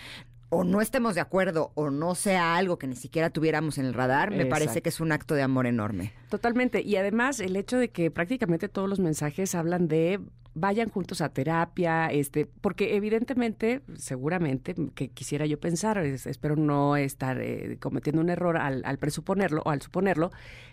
o 0.50 0.64
no 0.64 0.80
estemos 0.80 1.14
de 1.14 1.20
acuerdo 1.20 1.72
o 1.74 1.90
no 1.90 2.14
sea 2.14 2.56
algo 2.56 2.78
que 2.78 2.86
ni 2.86 2.96
siquiera 2.96 3.30
tuviéramos 3.30 3.78
en 3.78 3.84
el 3.84 3.94
radar, 3.94 4.30
me 4.30 4.46
parece 4.46 4.82
que 4.82 4.88
es 4.88 5.00
un 5.00 5.12
acto 5.12 5.34
de 5.34 5.42
amor 5.42 5.66
enorme. 5.66 6.12
Totalmente. 6.30 6.80
Y 6.82 6.96
además 6.96 7.40
el 7.40 7.56
hecho 7.56 7.78
de 7.78 7.90
que 7.90 8.10
prácticamente 8.10 8.68
todos 8.68 8.88
los 8.88 8.98
mensajes 8.98 9.54
hablan 9.54 9.88
de 9.88 10.20
vayan 10.60 10.88
juntos 10.90 11.20
a 11.20 11.28
terapia, 11.30 12.06
este, 12.08 12.46
porque 12.46 12.96
evidentemente, 12.96 13.80
seguramente, 13.96 14.74
que 14.94 15.08
quisiera 15.08 15.46
yo 15.46 15.58
pensar, 15.60 15.98
es- 15.98 16.26
espero 16.26 16.56
no 16.56 16.96
estar 16.96 17.40
eh, 17.40 17.76
cometiendo 17.80 18.20
un 18.20 18.30
error 18.30 18.56
al, 18.56 18.82
al 18.84 18.98
presuponerlo 18.98 19.62
o 19.64 19.70
al 19.70 19.80
suponerlo, 19.82 20.30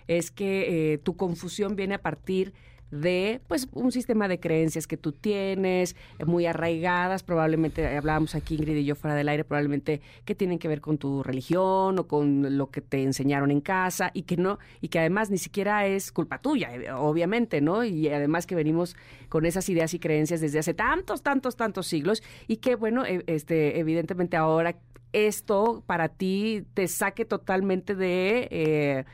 es 0.07 0.32
que 0.32 0.94
eh, 0.94 0.98
tu 0.98 1.16
confusión 1.18 1.76
viene 1.76 1.95
a 1.95 2.02
partir 2.02 2.53
de 2.91 3.41
pues 3.48 3.68
un 3.74 3.91
sistema 3.91 4.28
de 4.28 4.40
creencias 4.40 4.88
que 4.88 4.98
tú 4.98 5.12
tienes 5.12 5.95
eh, 6.20 6.26
muy 6.26 6.45
arraigadas 6.45 7.24
probablemente 7.24 7.98
hablábamos 7.98 8.36
aquí 8.36 8.56
Ingrid 8.56 8.78
y 8.78 8.86
yo 8.86 8.95
fuera 8.95 9.16
del 9.16 9.28
aire 9.28 9.44
probablemente 9.44 10.02
que 10.24 10.36
tienen 10.36 10.60
que 10.60 10.68
ver 10.68 10.82
con 10.82 10.98
tu 10.98 11.24
religión 11.24 11.98
o 11.99 12.07
con 12.07 12.57
lo 12.57 12.70
que 12.70 12.82
te 12.82 13.02
enseñaron 13.02 13.52
en 13.52 13.62
casa 13.62 14.12
y 14.14 14.24
que 14.24 14.38
no 14.38 14.60
y 14.82 14.90
que 14.90 14.99
además 14.99 15.30
ni 15.30 15.38
siquiera 15.38 15.86
es 15.88 16.12
culpa 16.12 16.40
tuya 16.40 16.76
eh, 16.76 16.91
obviamente 16.91 17.60
no 17.60 17.84
y 17.84 18.07
además 18.10 18.45
que 18.45 18.56
venimos 18.56 18.95
con 19.30 19.45
esas 19.45 19.68
ideas 19.70 19.94
y 19.94 19.99
creencias 19.99 20.41
desde 20.41 20.60
hace 20.60 20.74
tantos 20.74 21.24
tantos 21.24 21.56
tantos 21.56 21.88
siglos 21.88 22.22
y 22.48 22.57
que 22.57 22.76
bueno 22.76 23.06
eh, 23.06 23.24
este 23.28 23.80
evidentemente 23.80 24.38
ahora 24.38 24.76
esto 25.16 25.82
para 25.88 26.10
ti 26.10 26.66
te 26.74 26.88
saque 26.88 27.24
totalmente 27.26 27.95
de 27.95 28.48
eh, 28.52 29.06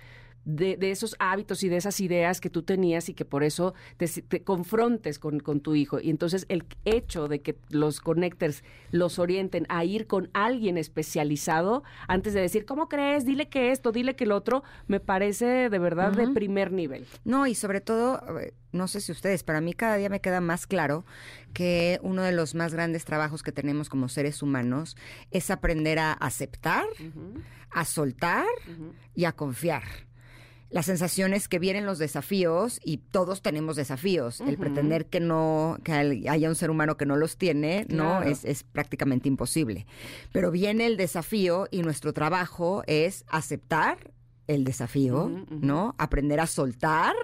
de, 0.45 0.77
de 0.77 0.91
esos 0.91 1.15
hábitos 1.19 1.63
y 1.63 1.69
de 1.69 1.77
esas 1.77 1.99
ideas 1.99 2.41
que 2.41 2.49
tú 2.49 2.63
tenías 2.63 3.09
y 3.09 3.13
que 3.13 3.25
por 3.25 3.43
eso 3.43 3.73
te, 3.97 4.07
te 4.07 4.43
confrontes 4.43 5.19
con, 5.19 5.39
con 5.39 5.61
tu 5.61 5.75
hijo. 5.75 5.99
Y 5.99 6.09
entonces 6.09 6.45
el 6.49 6.65
hecho 6.85 7.27
de 7.27 7.41
que 7.41 7.57
los 7.69 7.99
connectors 8.01 8.63
los 8.91 9.19
orienten 9.19 9.65
a 9.69 9.85
ir 9.85 10.07
con 10.07 10.29
alguien 10.33 10.77
especializado 10.77 11.83
antes 12.07 12.33
de 12.33 12.41
decir, 12.41 12.65
¿cómo 12.65 12.89
crees? 12.89 13.25
Dile 13.25 13.49
que 13.49 13.71
esto, 13.71 13.91
dile 13.91 14.15
que 14.15 14.23
el 14.23 14.31
otro, 14.31 14.63
me 14.87 14.99
parece 14.99 15.69
de 15.69 15.79
verdad 15.79 16.11
de 16.11 16.27
primer 16.29 16.71
nivel. 16.71 17.05
No, 17.23 17.47
y 17.47 17.55
sobre 17.55 17.81
todo, 17.81 18.21
eh, 18.39 18.53
no 18.71 18.87
sé 18.87 19.01
si 19.01 19.11
ustedes, 19.11 19.43
para 19.43 19.61
mí 19.61 19.73
cada 19.73 19.95
día 19.95 20.09
me 20.09 20.21
queda 20.21 20.41
más 20.41 20.67
claro 20.67 21.05
que 21.53 21.99
uno 22.01 22.21
de 22.23 22.31
los 22.31 22.55
más 22.55 22.73
grandes 22.73 23.05
trabajos 23.05 23.43
que 23.43 23.51
tenemos 23.51 23.89
como 23.89 24.09
seres 24.09 24.41
humanos 24.41 24.95
es 25.31 25.51
aprender 25.51 25.99
a 25.99 26.13
aceptar, 26.13 26.85
a 27.69 27.85
soltar 27.85 28.47
y 29.13 29.25
a 29.25 29.33
confiar. 29.33 29.83
Las 30.71 30.85
sensaciones 30.85 31.47
que 31.49 31.59
vienen 31.59 31.85
los 31.85 31.99
desafíos, 31.99 32.79
y 32.83 32.97
todos 32.97 33.41
tenemos 33.41 33.75
desafíos. 33.75 34.39
El 34.41 34.57
pretender 34.57 35.05
que 35.05 35.19
no, 35.19 35.77
que 35.83 35.91
hay- 35.91 36.27
haya 36.27 36.47
un 36.49 36.55
ser 36.55 36.69
humano 36.71 36.95
que 36.97 37.05
no 37.05 37.17
los 37.17 37.37
tiene, 37.37 37.85
no, 37.89 38.23
es, 38.23 38.45
es 38.45 38.63
prácticamente 38.63 39.27
imposible. 39.27 39.85
Pero 40.31 40.49
viene 40.49 40.85
el 40.85 40.95
desafío 40.97 41.67
y 41.71 41.81
nuestro 41.81 42.13
trabajo 42.13 42.83
es 42.87 43.25
aceptar 43.27 44.11
el 44.53 44.63
desafío. 44.63 45.29
¿no? 45.49 45.95
Aprender 45.97 46.39
a 46.39 46.47
soltar 46.47 47.15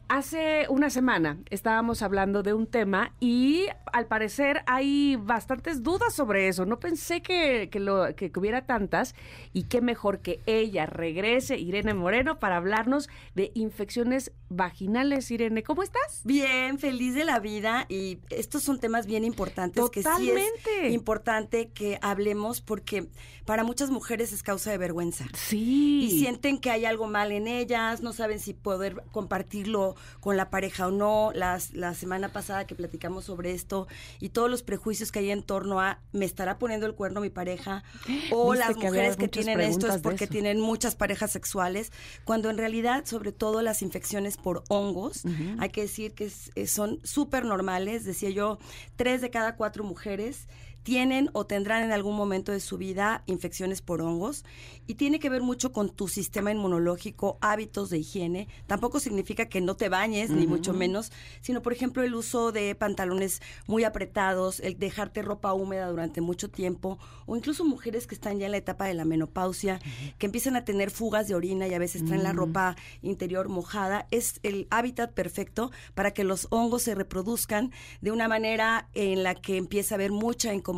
hace 0.07 0.67
una 0.69 0.89
semana 0.89 1.37
estábamos 1.49 2.01
hablando 2.01 2.43
de 2.43 2.53
un 2.53 2.67
tema 2.67 3.13
y 3.19 3.65
al 3.91 4.07
parecer 4.07 4.61
hay 4.67 5.15
bastantes 5.15 5.83
dudas 5.83 6.13
sobre 6.13 6.47
eso. 6.47 6.65
No 6.65 6.79
pensé 6.79 7.21
que, 7.21 7.69
que, 7.71 7.79
lo, 7.79 8.15
que, 8.15 8.31
que 8.31 8.39
hubiera 8.39 8.65
tantas 8.65 9.15
y 9.53 9.63
qué 9.63 9.81
mejor 9.81 10.19
que 10.19 10.39
ella 10.45 10.85
regrese, 10.85 11.57
Irene 11.57 11.93
Moreno, 11.93 12.39
para 12.39 12.57
hablarnos 12.57 13.09
de 13.35 13.51
infecciones 13.55 14.31
vaginales. 14.49 15.31
Irene, 15.31 15.63
¿cómo 15.63 15.83
estás? 15.83 16.21
Bien, 16.23 16.79
feliz 16.79 17.15
de 17.15 17.25
la 17.25 17.39
vida 17.39 17.85
y 17.89 18.19
estos 18.29 18.63
son 18.63 18.79
temas 18.79 19.05
bien 19.05 19.23
importantes 19.23 19.89
que 19.89 20.01
sí 20.01 20.03
Totalmente. 20.03 20.87
es 20.87 20.93
importante 20.93 21.69
que 21.69 21.97
hablemos 22.01 22.61
porque 22.61 23.07
para 23.45 23.63
muchas 23.63 23.89
mujeres 23.91 24.33
es 24.33 24.43
causa 24.43 24.71
de 24.71 24.77
vergüenza. 24.77 25.25
Sí. 25.33 26.03
Y 26.05 26.19
sienten 26.19 26.57
que 26.59 26.71
hay 26.71 26.85
algo 26.85 27.07
mal 27.07 27.31
en 27.31 27.47
ellas, 27.47 28.01
no 28.01 28.11
saben 28.11 28.39
si 28.39 28.53
poder 28.53 29.03
compartirlo 29.11 29.95
con 30.19 30.35
la 30.37 30.49
pareja 30.49 30.87
o 30.87 30.91
no. 30.91 31.31
Las, 31.33 31.73
la 31.73 31.93
semana 31.93 32.29
pasada 32.33 32.65
que 32.67 32.75
platicamos 32.75 33.25
sobre 33.25 33.51
esto 33.51 33.87
y 34.19 34.29
todos 34.29 34.49
los 34.49 34.63
prejuicios 34.63 35.11
que 35.11 35.19
hay 35.19 35.31
en 35.31 35.43
torno 35.43 35.79
a 35.79 35.99
me 36.11 36.25
estará 36.25 36.57
poniendo 36.57 36.85
el 36.87 36.95
cuerno 36.95 37.21
mi 37.21 37.29
pareja 37.29 37.83
o 38.31 38.51
Viste 38.51 38.67
las 38.67 38.75
mujeres 38.77 39.15
que 39.17 39.27
tienen 39.27 39.61
esto 39.61 39.87
es 39.87 40.01
porque 40.01 40.27
tienen 40.27 40.59
muchas 40.59 40.95
parejas 40.95 41.31
sexuales, 41.31 41.91
cuando 42.23 42.49
en 42.49 42.57
realidad, 42.57 43.05
sobre 43.05 43.31
todo 43.31 43.61
las 43.61 43.81
infecciones 43.81 44.37
por 44.37 44.63
hongos, 44.69 45.23
hay 45.59 45.69
que 45.69 45.81
decir 45.81 46.13
que 46.13 46.25
es- 46.25 46.51
eh, 46.55 46.67
son 46.67 46.99
súper 47.03 47.45
normales. 47.45 48.05
Decía 48.05 48.29
yo, 48.29 48.57
tres 48.95 49.21
de 49.21 49.29
cada 49.29 49.55
cuatro 49.55 49.83
mujeres 49.83 50.47
tienen 50.85 51.31
o 51.33 51.47
tendrán 51.47 51.83
en 51.83 51.91
algún 51.91 52.15
momento 52.15 52.51
de 52.51 52.59
su 52.59 52.77
vida 52.77 53.23
infecciones 53.25 53.81
por 53.81 54.01
hongos 54.01 54.45
y 54.85 54.93
tiene 54.93 55.19
que 55.19 55.31
ver 55.31 55.41
mucho 55.41 55.73
con 55.73 55.89
tu 55.89 56.07
sistema 56.07 56.51
inmunológico, 56.51 57.39
hábitos 57.41 57.89
de 57.89 57.97
higiene. 57.97 58.47
Tampoco 58.67 58.99
significa 58.99 59.47
que 59.47 59.61
no 59.61 59.75
te 59.75 59.89
bañes, 59.89 60.29
ni 60.29 60.45
mucho 60.45 60.73
menos, 60.73 61.11
sino 61.41 61.63
por 61.63 61.73
ejemplo 61.73 62.03
el 62.03 62.13
uso 62.13 62.51
de 62.51 62.75
pantalones 62.75 63.41
muy 63.65 63.83
apretados, 63.83 64.59
el 64.59 64.77
dejarte 64.77 65.23
ropa 65.23 65.53
húmeda 65.53 65.89
durante 65.89 66.21
mucho 66.21 66.51
tiempo 66.51 66.99
o 67.25 67.35
incluso 67.35 67.65
mujeres 67.65 68.05
que 68.05 68.13
están 68.13 68.37
ya 68.37 68.45
en 68.45 68.51
la 68.51 68.57
etapa 68.57 68.85
de 68.85 68.93
la 68.93 69.05
menopausia, 69.05 69.79
que 70.19 70.27
empiezan 70.27 70.55
a 70.55 70.65
tener 70.65 70.91
fugas 70.91 71.27
de 71.27 71.33
orina 71.33 71.67
y 71.67 71.73
a 71.73 71.79
veces 71.79 72.05
traen 72.05 72.21
la 72.21 72.31
ropa 72.31 72.75
interior 73.01 73.49
mojada, 73.49 74.05
es 74.11 74.39
el 74.43 74.67
hábitat 74.69 75.13
perfecto 75.13 75.71
para 75.95 76.11
que 76.11 76.23
los 76.23 76.45
hongos 76.51 76.83
se 76.83 76.93
reproduzcan 76.93 77.71
de 78.01 78.11
una 78.11 78.27
manera 78.27 78.87
en 78.93 79.23
la 79.23 79.33
que 79.33 79.57
empieza 79.57 79.95
a 79.95 79.97
haber 79.97 80.11
mucha 80.11 80.53
incomodidad 80.53 80.74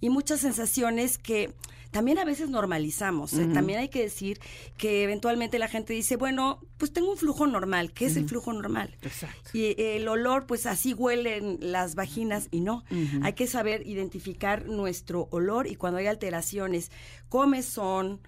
y 0.00 0.10
muchas 0.10 0.40
sensaciones 0.40 1.18
que 1.18 1.54
también 1.90 2.18
a 2.18 2.24
veces 2.24 2.50
normalizamos. 2.50 3.32
¿eh? 3.32 3.48
También 3.52 3.80
hay 3.80 3.88
que 3.88 4.02
decir 4.02 4.40
que 4.76 5.02
eventualmente 5.02 5.58
la 5.58 5.66
gente 5.66 5.92
dice, 5.92 6.16
bueno, 6.16 6.60
pues 6.78 6.92
tengo 6.92 7.10
un 7.10 7.16
flujo 7.16 7.46
normal. 7.46 7.92
¿Qué 7.92 8.06
es 8.06 8.16
el 8.16 8.28
flujo 8.28 8.52
normal? 8.52 8.96
Exacto. 9.02 9.50
Y 9.52 9.74
el 9.76 10.06
olor, 10.06 10.46
pues 10.46 10.66
así 10.66 10.94
huelen 10.94 11.58
las 11.60 11.96
vaginas 11.96 12.48
y 12.50 12.60
no. 12.60 12.84
Hay 13.22 13.32
que 13.32 13.46
saber 13.46 13.86
identificar 13.86 14.66
nuestro 14.66 15.28
olor 15.32 15.66
y 15.66 15.74
cuando 15.74 15.98
hay 15.98 16.06
alteraciones, 16.06 16.92
comezón, 17.28 18.20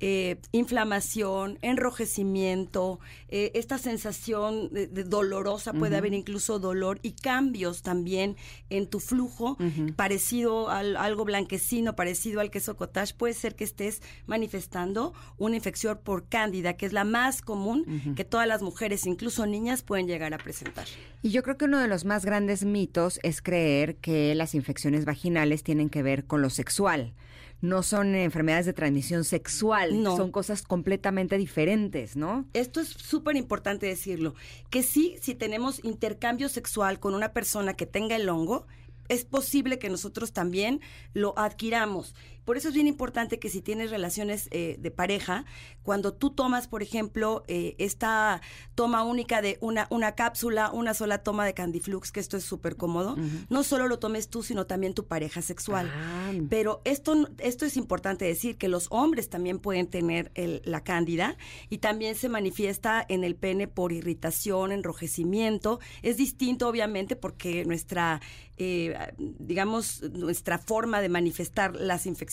eh, 0.00 0.40
inflamación, 0.52 1.58
enrojecimiento, 1.62 3.00
eh, 3.28 3.52
esta 3.54 3.78
sensación 3.78 4.72
de, 4.72 4.86
de 4.86 5.04
dolorosa, 5.04 5.72
puede 5.72 5.96
haber 5.96 6.14
incluso 6.14 6.58
dolor 6.58 6.98
y 7.02 7.12
cambios 7.12 7.82
también 7.82 8.36
en 8.70 8.86
tu 8.86 9.00
flujo, 9.00 9.56
parecido 9.96 10.70
al 10.70 10.96
algo 10.96 11.24
blanquecino, 11.24 11.96
parecido 11.96 12.40
al 12.40 12.50
queso 12.50 12.76
cottage, 12.76 13.14
puede 13.14 13.34
ser 13.34 13.54
que 13.54 13.64
estés 13.64 14.02
manifestando 14.26 15.12
una 15.38 15.56
infección 15.56 16.00
por 16.02 16.28
cándida, 16.28 16.74
que 16.74 16.86
es 16.86 16.92
la 16.92 17.04
más 17.04 17.42
común 17.42 18.14
que 18.16 18.24
todas 18.24 18.46
las 18.46 18.62
mujeres, 18.62 19.06
incluso 19.06 19.46
niñas, 19.46 19.82
pueden 19.82 20.06
llegar 20.06 20.34
a 20.34 20.38
presentar. 20.38 20.86
Y 21.22 21.30
yo 21.30 21.42
creo 21.42 21.58
que 21.58 21.66
uno 21.66 21.78
de 21.78 21.88
los 21.88 22.04
más 22.04 22.24
grandes 22.24 22.64
mitos 22.64 23.20
es 23.22 23.42
creer 23.42 23.96
que 23.96 24.34
las 24.34 24.54
infecciones 24.54 25.04
vaginales 25.04 25.62
tienen 25.62 25.90
que 25.90 26.02
ver 26.02 26.24
con 26.24 26.42
lo 26.42 26.50
sexual. 26.50 27.12
No 27.60 27.82
son 27.82 28.14
enfermedades 28.14 28.66
de 28.66 28.72
transmisión 28.72 29.24
sexual, 29.24 30.02
No. 30.02 30.16
son 30.16 30.30
cosas 30.32 30.62
completamente 30.62 31.36
diferentes, 31.36 32.16
¿no? 32.16 32.46
Esto 32.54 32.80
es 32.80 32.88
súper 32.88 33.36
importante 33.36 33.86
decirlo, 33.86 34.34
que 34.70 34.82
sí, 34.82 35.16
si 35.20 35.34
tenemos 35.34 35.84
intercambio 35.84 36.48
sexual 36.48 37.00
con 37.00 37.14
una 37.14 37.32
persona 37.32 37.74
que 37.74 37.86
tenga 37.86 38.16
el 38.16 38.28
hongo, 38.28 38.66
es 39.08 39.24
posible 39.24 39.78
que 39.78 39.90
nosotros 39.90 40.32
también 40.32 40.80
lo 41.14 41.36
adquiramos. 41.36 42.14
Por 42.44 42.56
eso 42.56 42.68
es 42.68 42.74
bien 42.74 42.86
importante 42.86 43.38
que 43.38 43.48
si 43.50 43.60
tienes 43.60 43.90
relaciones 43.90 44.48
eh, 44.50 44.76
de 44.78 44.90
pareja, 44.90 45.44
cuando 45.82 46.12
tú 46.14 46.30
tomas, 46.30 46.66
por 46.68 46.82
ejemplo, 46.82 47.44
eh, 47.48 47.74
esta 47.78 48.40
toma 48.74 49.02
única 49.04 49.42
de 49.42 49.58
una, 49.60 49.86
una 49.90 50.14
cápsula, 50.14 50.70
una 50.72 50.94
sola 50.94 51.18
toma 51.18 51.44
de 51.44 51.54
Candiflux, 51.54 52.12
que 52.12 52.20
esto 52.20 52.36
es 52.36 52.44
súper 52.44 52.76
cómodo, 52.76 53.16
no 53.48 53.62
solo 53.62 53.86
lo 53.88 53.98
tomes 53.98 54.28
tú, 54.28 54.42
sino 54.42 54.66
también 54.66 54.94
tu 54.94 55.06
pareja 55.06 55.42
sexual. 55.42 55.90
Ah. 55.92 56.32
Pero 56.48 56.80
esto, 56.84 57.28
esto 57.38 57.66
es 57.66 57.76
importante 57.76 58.24
decir, 58.24 58.56
que 58.56 58.68
los 58.68 58.86
hombres 58.90 59.28
también 59.28 59.58
pueden 59.58 59.86
tener 59.86 60.30
el- 60.34 60.62
la 60.64 60.82
cándida 60.82 61.36
y 61.68 61.78
también 61.78 62.14
se 62.14 62.28
manifiesta 62.28 63.04
en 63.08 63.22
el 63.24 63.34
pene 63.36 63.68
por 63.68 63.92
irritación, 63.92 64.72
enrojecimiento. 64.72 65.80
Es 66.02 66.16
distinto, 66.16 66.68
obviamente, 66.68 67.16
porque 67.16 67.64
nuestra, 67.64 68.20
eh, 68.56 68.96
digamos, 69.18 70.02
nuestra 70.12 70.58
forma 70.58 71.00
de 71.00 71.08
manifestar 71.08 71.74
las 71.76 72.06
infecciones 72.06 72.29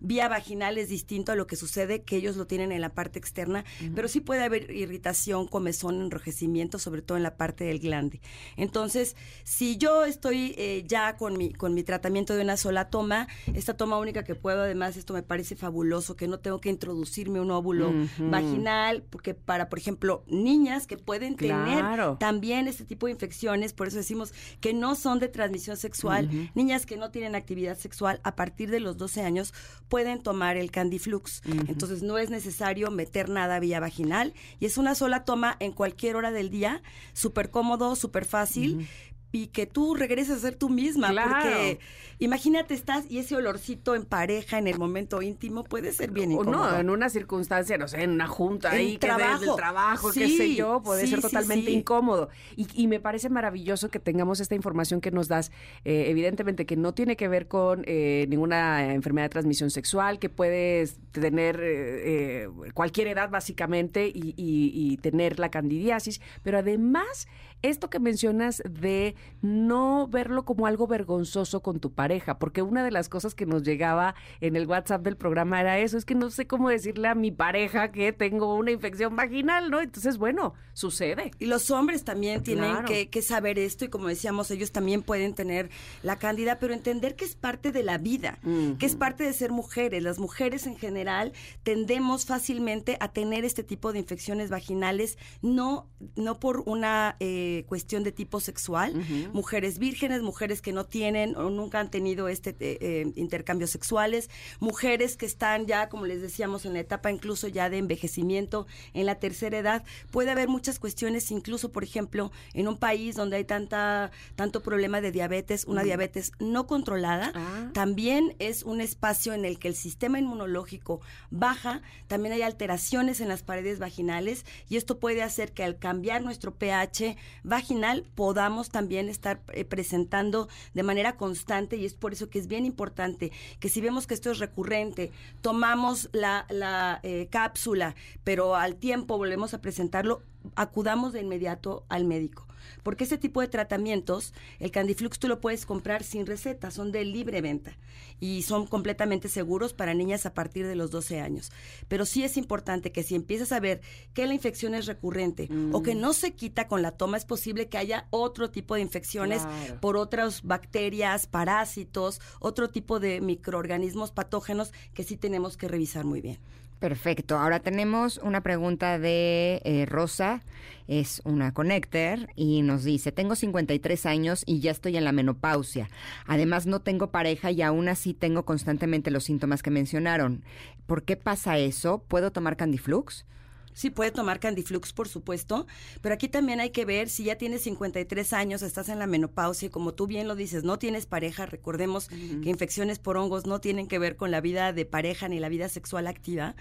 vía 0.00 0.28
vaginal 0.28 0.78
es 0.78 0.88
distinto 0.88 1.32
a 1.32 1.36
lo 1.36 1.46
que 1.46 1.56
sucede, 1.56 2.02
que 2.02 2.16
ellos 2.16 2.36
lo 2.36 2.46
tienen 2.46 2.72
en 2.72 2.80
la 2.80 2.90
parte 2.94 3.18
externa, 3.18 3.64
pero 3.94 4.08
sí 4.08 4.20
puede 4.20 4.42
haber 4.44 4.70
irritación, 4.70 5.46
comezón, 5.48 6.00
enrojecimiento, 6.00 6.78
sobre 6.78 7.02
todo 7.02 7.16
en 7.16 7.22
la 7.22 7.36
parte 7.36 7.64
del 7.64 7.78
glande. 7.80 8.20
Entonces, 8.56 9.16
si 9.44 9.76
yo 9.76 10.04
estoy 10.04 10.54
eh, 10.58 10.84
ya 10.86 11.16
con 11.16 11.36
mi, 11.36 11.52
con 11.52 11.74
mi 11.74 11.82
tratamiento 11.82 12.34
de 12.34 12.42
una 12.42 12.56
sola 12.56 12.90
toma, 12.90 13.28
esta 13.54 13.76
toma 13.76 13.98
única 13.98 14.24
que 14.24 14.34
puedo, 14.34 14.62
además, 14.62 14.96
esto 14.96 15.14
me 15.14 15.22
parece 15.22 15.56
fabuloso, 15.56 16.16
que 16.16 16.28
no 16.28 16.38
tengo 16.38 16.60
que 16.60 16.68
introducirme 16.68 17.40
un 17.40 17.50
óvulo 17.50 17.92
vaginal, 18.30 19.02
porque 19.08 19.34
para, 19.34 19.68
por 19.68 19.78
ejemplo, 19.78 20.24
niñas 20.26 20.86
que 20.86 20.96
pueden 20.96 21.34
Claro. 21.34 21.64
tener 21.64 22.18
también 22.18 22.68
este 22.68 22.84
tipo 22.84 23.06
de 23.06 23.12
infecciones, 23.12 23.72
por 23.72 23.88
eso 23.88 23.96
decimos 23.96 24.32
que 24.60 24.74
no 24.74 24.94
son 24.94 25.18
de 25.18 25.28
transmisión 25.28 25.76
sexual, 25.76 26.28
niñas 26.54 26.86
que 26.86 26.96
no 26.96 27.10
tienen 27.10 27.34
actividad 27.34 27.76
sexual 27.78 28.20
a 28.22 28.34
partir 28.36 28.70
de 28.70 28.80
los 28.80 28.96
12 28.96 29.21
años 29.24 29.54
pueden 29.88 30.22
tomar 30.22 30.56
el 30.56 30.70
Candiflux. 30.70 31.42
Entonces 31.68 32.02
no 32.02 32.18
es 32.18 32.30
necesario 32.30 32.90
meter 32.90 33.28
nada 33.28 33.60
vía 33.60 33.80
vaginal 33.80 34.32
y 34.58 34.66
es 34.66 34.78
una 34.78 34.94
sola 34.94 35.24
toma 35.24 35.56
en 35.60 35.72
cualquier 35.72 36.16
hora 36.16 36.30
del 36.30 36.50
día, 36.50 36.82
súper 37.12 37.50
cómodo, 37.50 37.94
súper 37.96 38.24
fácil. 38.24 38.88
Y 39.32 39.46
que 39.46 39.66
tú 39.66 39.94
regreses 39.94 40.36
a 40.36 40.40
ser 40.40 40.56
tú 40.56 40.68
misma, 40.68 41.08
Claro. 41.10 41.30
porque 41.32 41.78
imagínate, 42.18 42.74
estás 42.74 43.04
y 43.10 43.18
ese 43.18 43.34
olorcito 43.34 43.94
en 43.94 44.04
pareja, 44.04 44.58
en 44.58 44.66
el 44.68 44.78
momento 44.78 45.22
íntimo, 45.22 45.64
puede 45.64 45.92
ser 45.92 46.10
bien 46.10 46.30
O 46.30 46.34
incómodo. 46.42 46.70
no, 46.72 46.78
en 46.78 46.90
una 46.90 47.08
circunstancia, 47.08 47.78
no 47.78 47.88
sé, 47.88 48.02
en 48.02 48.10
una 48.10 48.26
junta 48.28 48.68
En 48.72 48.76
ahí, 48.78 48.92
que 48.92 48.98
trabajo. 49.06 49.40
del 49.40 49.56
trabajo, 49.56 50.12
qué 50.12 50.28
sé 50.28 50.54
yo, 50.54 50.82
puede 50.82 51.02
sí, 51.04 51.08
ser 51.08 51.22
totalmente 51.22 51.70
sí. 51.70 51.76
incómodo. 51.78 52.28
Y, 52.56 52.66
y 52.74 52.86
me 52.88 53.00
parece 53.00 53.30
maravilloso 53.30 53.90
que 53.90 53.98
tengamos 53.98 54.38
esta 54.40 54.54
información 54.54 55.00
que 55.00 55.10
nos 55.10 55.28
das, 55.28 55.50
eh, 55.84 56.04
evidentemente 56.08 56.66
que 56.66 56.76
no 56.76 56.92
tiene 56.92 57.16
que 57.16 57.26
ver 57.28 57.48
con 57.48 57.84
eh, 57.86 58.26
ninguna 58.28 58.92
enfermedad 58.92 59.24
de 59.24 59.30
transmisión 59.30 59.70
sexual, 59.70 60.18
que 60.18 60.28
puedes 60.28 60.98
tener 61.12 61.58
eh, 61.62 62.42
eh, 62.44 62.48
cualquier 62.74 63.08
edad 63.08 63.30
básicamente 63.30 64.08
y, 64.08 64.34
y- 64.36 64.72
y 64.74 64.96
tener 64.98 65.38
la 65.38 65.50
candidiasis, 65.50 66.20
pero 66.42 66.58
además 66.58 67.26
esto 67.62 67.90
que 67.90 67.98
mencionas 67.98 68.62
de 68.68 69.14
no 69.40 70.08
verlo 70.08 70.44
como 70.44 70.66
algo 70.66 70.86
vergonzoso 70.86 71.62
con 71.62 71.80
tu 71.80 71.92
pareja, 71.92 72.38
porque 72.38 72.62
una 72.62 72.84
de 72.84 72.90
las 72.90 73.08
cosas 73.08 73.34
que 73.34 73.46
nos 73.46 73.62
llegaba 73.62 74.14
en 74.40 74.56
el 74.56 74.66
WhatsApp 74.66 75.02
del 75.02 75.16
programa 75.16 75.60
era 75.60 75.78
eso, 75.78 75.96
es 75.98 76.04
que 76.04 76.14
no 76.14 76.30
sé 76.30 76.46
cómo 76.46 76.68
decirle 76.68 77.08
a 77.08 77.14
mi 77.14 77.30
pareja 77.30 77.92
que 77.92 78.12
tengo 78.12 78.54
una 78.56 78.70
infección 78.70 79.16
vaginal, 79.16 79.70
¿no? 79.70 79.80
Entonces, 79.80 80.18
bueno, 80.18 80.54
sucede. 80.72 81.30
Y 81.38 81.46
los 81.46 81.70
hombres 81.70 82.04
también 82.04 82.42
tienen 82.42 82.70
Claro. 82.72 82.86
que, 82.88 83.08
que 83.08 83.22
saber 83.22 83.58
esto 83.58 83.84
y 83.84 83.88
como 83.88 84.08
decíamos, 84.08 84.50
ellos 84.50 84.72
también 84.72 85.02
pueden 85.02 85.34
tener 85.34 85.70
la 86.02 86.16
cándida, 86.16 86.58
pero 86.58 86.74
entender 86.74 87.16
que 87.16 87.24
es 87.24 87.34
parte 87.34 87.72
de 87.72 87.82
la 87.82 87.98
vida, 87.98 88.38
que 88.78 88.86
es 88.86 88.94
parte 88.96 89.24
de 89.24 89.32
ser 89.32 89.50
mujeres. 89.52 90.02
Las 90.02 90.18
mujeres 90.18 90.66
en 90.66 90.76
general 90.76 91.32
tendemos 91.62 92.26
fácilmente 92.26 92.96
a 93.00 93.08
tener 93.12 93.44
este 93.44 93.62
tipo 93.62 93.92
de 93.92 93.98
infecciones 93.98 94.50
vaginales, 94.50 95.18
no, 95.42 95.88
no 96.16 96.38
por 96.40 96.62
una 96.66 97.16
eh, 97.20 97.51
cuestión 97.68 98.02
de 98.02 98.12
tipo 98.12 98.40
sexual. 98.40 98.92
Mujeres 99.32 99.78
vírgenes, 99.78 100.22
mujeres 100.22 100.60
que 100.62 100.72
no 100.72 100.84
tienen 100.84 101.36
o 101.36 101.50
nunca 101.50 101.80
han 101.80 101.90
tenido 101.90 102.28
este 102.28 102.50
eh, 102.60 102.78
eh, 102.80 103.12
intercambios 103.16 103.70
sexuales, 103.70 104.30
mujeres 104.60 105.16
que 105.16 105.26
están 105.26 105.66
ya, 105.66 105.88
como 105.88 106.06
les 106.06 106.20
decíamos, 106.20 106.64
en 106.64 106.72
la 106.74 106.80
etapa 106.80 107.10
incluso 107.10 107.48
ya 107.48 107.68
de 107.70 107.78
envejecimiento, 107.78 108.66
en 108.94 109.06
la 109.06 109.16
tercera 109.16 109.58
edad. 109.58 109.84
Puede 110.10 110.30
haber 110.30 110.48
muchas 110.48 110.78
cuestiones, 110.78 111.30
incluso, 111.30 111.72
por 111.72 111.84
ejemplo, 111.84 112.30
en 112.54 112.68
un 112.68 112.76
país 112.76 113.16
donde 113.16 113.36
hay 113.36 113.44
tanta, 113.44 114.10
tanto 114.36 114.62
problema 114.62 115.00
de 115.00 115.12
diabetes, 115.12 115.64
una 115.66 115.82
diabetes 115.82 116.32
no 116.38 116.66
controlada, 116.66 117.32
Ah. 117.34 117.70
también 117.72 118.34
es 118.38 118.62
un 118.62 118.80
espacio 118.80 119.32
en 119.34 119.44
el 119.44 119.58
que 119.58 119.68
el 119.68 119.74
sistema 119.74 120.18
inmunológico 120.18 121.00
baja, 121.30 121.82
también 122.06 122.32
hay 122.34 122.42
alteraciones 122.42 123.20
en 123.20 123.28
las 123.28 123.42
paredes 123.42 123.78
vaginales 123.78 124.44
y 124.68 124.76
esto 124.76 124.98
puede 124.98 125.22
hacer 125.22 125.52
que 125.52 125.64
al 125.64 125.78
cambiar 125.78 126.22
nuestro 126.22 126.54
pH 126.54 127.16
vaginal 127.44 128.04
podamos 128.14 128.70
también 128.70 129.08
estar 129.08 129.40
eh, 129.52 129.64
presentando 129.64 130.48
de 130.74 130.82
manera 130.82 131.16
constante 131.16 131.76
y 131.76 131.84
es 131.84 131.94
por 131.94 132.12
eso 132.12 132.30
que 132.30 132.38
es 132.38 132.46
bien 132.46 132.64
importante 132.64 133.32
que 133.60 133.68
si 133.68 133.80
vemos 133.80 134.06
que 134.06 134.14
esto 134.14 134.30
es 134.30 134.38
recurrente, 134.38 135.10
tomamos 135.40 136.08
la, 136.12 136.46
la, 136.48 137.00
eh, 137.02 137.28
cápsula, 137.30 137.94
pero 138.24 138.56
al 138.56 138.76
tiempo 138.76 139.18
volvemos 139.18 139.54
a 139.54 139.60
presentarlo, 139.60 140.22
acudamos 140.54 141.12
de 141.12 141.20
inmediato 141.20 141.84
al 141.88 142.04
médico. 142.04 142.46
Porque 142.82 143.04
ese 143.04 143.18
tipo 143.18 143.40
de 143.40 143.48
tratamientos, 143.48 144.32
el 144.58 144.70
Candiflux 144.70 145.18
tú 145.18 145.28
lo 145.28 145.40
puedes 145.40 145.66
comprar 145.66 146.02
sin 146.04 146.26
receta, 146.26 146.70
son 146.70 146.92
de 146.92 147.04
libre 147.04 147.40
venta 147.40 147.76
y 148.20 148.42
son 148.42 148.66
completamente 148.66 149.28
seguros 149.28 149.72
para 149.72 149.94
niñas 149.94 150.26
a 150.26 150.34
partir 150.34 150.66
de 150.66 150.76
los 150.76 150.90
12 150.90 151.20
años. 151.20 151.50
Pero 151.88 152.06
sí 152.06 152.24
es 152.24 152.36
importante 152.36 152.92
que 152.92 153.02
si 153.02 153.14
empiezas 153.14 153.52
a 153.52 153.60
ver 153.60 153.80
que 154.14 154.26
la 154.26 154.34
infección 154.34 154.74
es 154.74 154.86
recurrente 154.86 155.48
o 155.72 155.82
que 155.82 155.94
no 155.94 156.12
se 156.12 156.34
quita 156.34 156.68
con 156.68 156.82
la 156.82 156.92
toma, 156.92 157.16
es 157.16 157.24
posible 157.24 157.68
que 157.68 157.78
haya 157.78 158.06
otro 158.10 158.50
tipo 158.50 158.74
de 158.74 158.80
infecciones 158.80 159.42
Claro. 159.42 159.80
por 159.80 159.96
otras 159.96 160.42
bacterias, 160.42 161.26
parásitos, 161.26 162.20
otro 162.40 162.70
tipo 162.70 163.00
de 163.00 163.20
microorganismos 163.20 164.10
patógenos 164.12 164.72
que 164.94 165.04
sí 165.04 165.16
tenemos 165.16 165.56
que 165.56 165.68
revisar 165.68 166.04
muy 166.04 166.20
bien. 166.20 166.38
Perfecto. 166.82 167.38
Ahora 167.38 167.60
tenemos 167.60 168.18
una 168.24 168.40
pregunta 168.40 168.98
de 168.98 169.62
eh, 169.64 169.86
Rosa, 169.86 170.42
es 170.88 171.22
una 171.24 171.54
connector 171.54 172.28
y 172.34 172.62
nos 172.62 172.82
dice, 172.82 173.12
tengo 173.12 173.36
53 173.36 174.04
años 174.04 174.42
y 174.46 174.58
ya 174.58 174.72
estoy 174.72 174.96
en 174.96 175.04
la 175.04 175.12
menopausia. 175.12 175.88
Además 176.26 176.66
no 176.66 176.80
tengo 176.80 177.12
pareja 177.12 177.52
y 177.52 177.62
aún 177.62 177.88
así 177.88 178.14
tengo 178.14 178.44
constantemente 178.44 179.12
los 179.12 179.22
síntomas 179.22 179.62
que 179.62 179.70
mencionaron. 179.70 180.42
¿Por 180.86 181.04
qué 181.04 181.16
pasa 181.16 181.56
eso? 181.56 182.02
¿Puedo 182.08 182.32
tomar 182.32 182.56
Candiflux? 182.56 183.26
Sí, 183.74 183.90
puede 183.90 184.10
tomar 184.10 184.40
Candiflux, 184.40 184.92
por 184.92 185.08
supuesto, 185.08 185.66
pero 186.00 186.14
aquí 186.14 186.28
también 186.28 186.60
hay 186.60 186.70
que 186.70 186.84
ver 186.84 187.08
si 187.08 187.24
ya 187.24 187.36
tienes 187.36 187.62
53 187.62 188.32
años, 188.32 188.62
estás 188.62 188.88
en 188.88 188.98
la 188.98 189.06
menopausia 189.06 189.66
y 189.66 189.70
como 189.70 189.94
tú 189.94 190.06
bien 190.06 190.28
lo 190.28 190.36
dices, 190.36 190.64
no 190.64 190.78
tienes 190.78 191.06
pareja, 191.06 191.46
recordemos 191.46 192.08
que 192.08 192.50
infecciones 192.50 192.98
por 192.98 193.16
hongos 193.16 193.46
no 193.46 193.60
tienen 193.60 193.88
que 193.88 193.98
ver 193.98 194.16
con 194.16 194.30
la 194.30 194.40
vida 194.40 194.72
de 194.72 194.84
pareja 194.84 195.28
ni 195.28 195.40
la 195.40 195.48
vida 195.48 195.68
sexual 195.68 196.06
activa. 196.06 196.54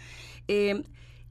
Eh, 0.48 0.84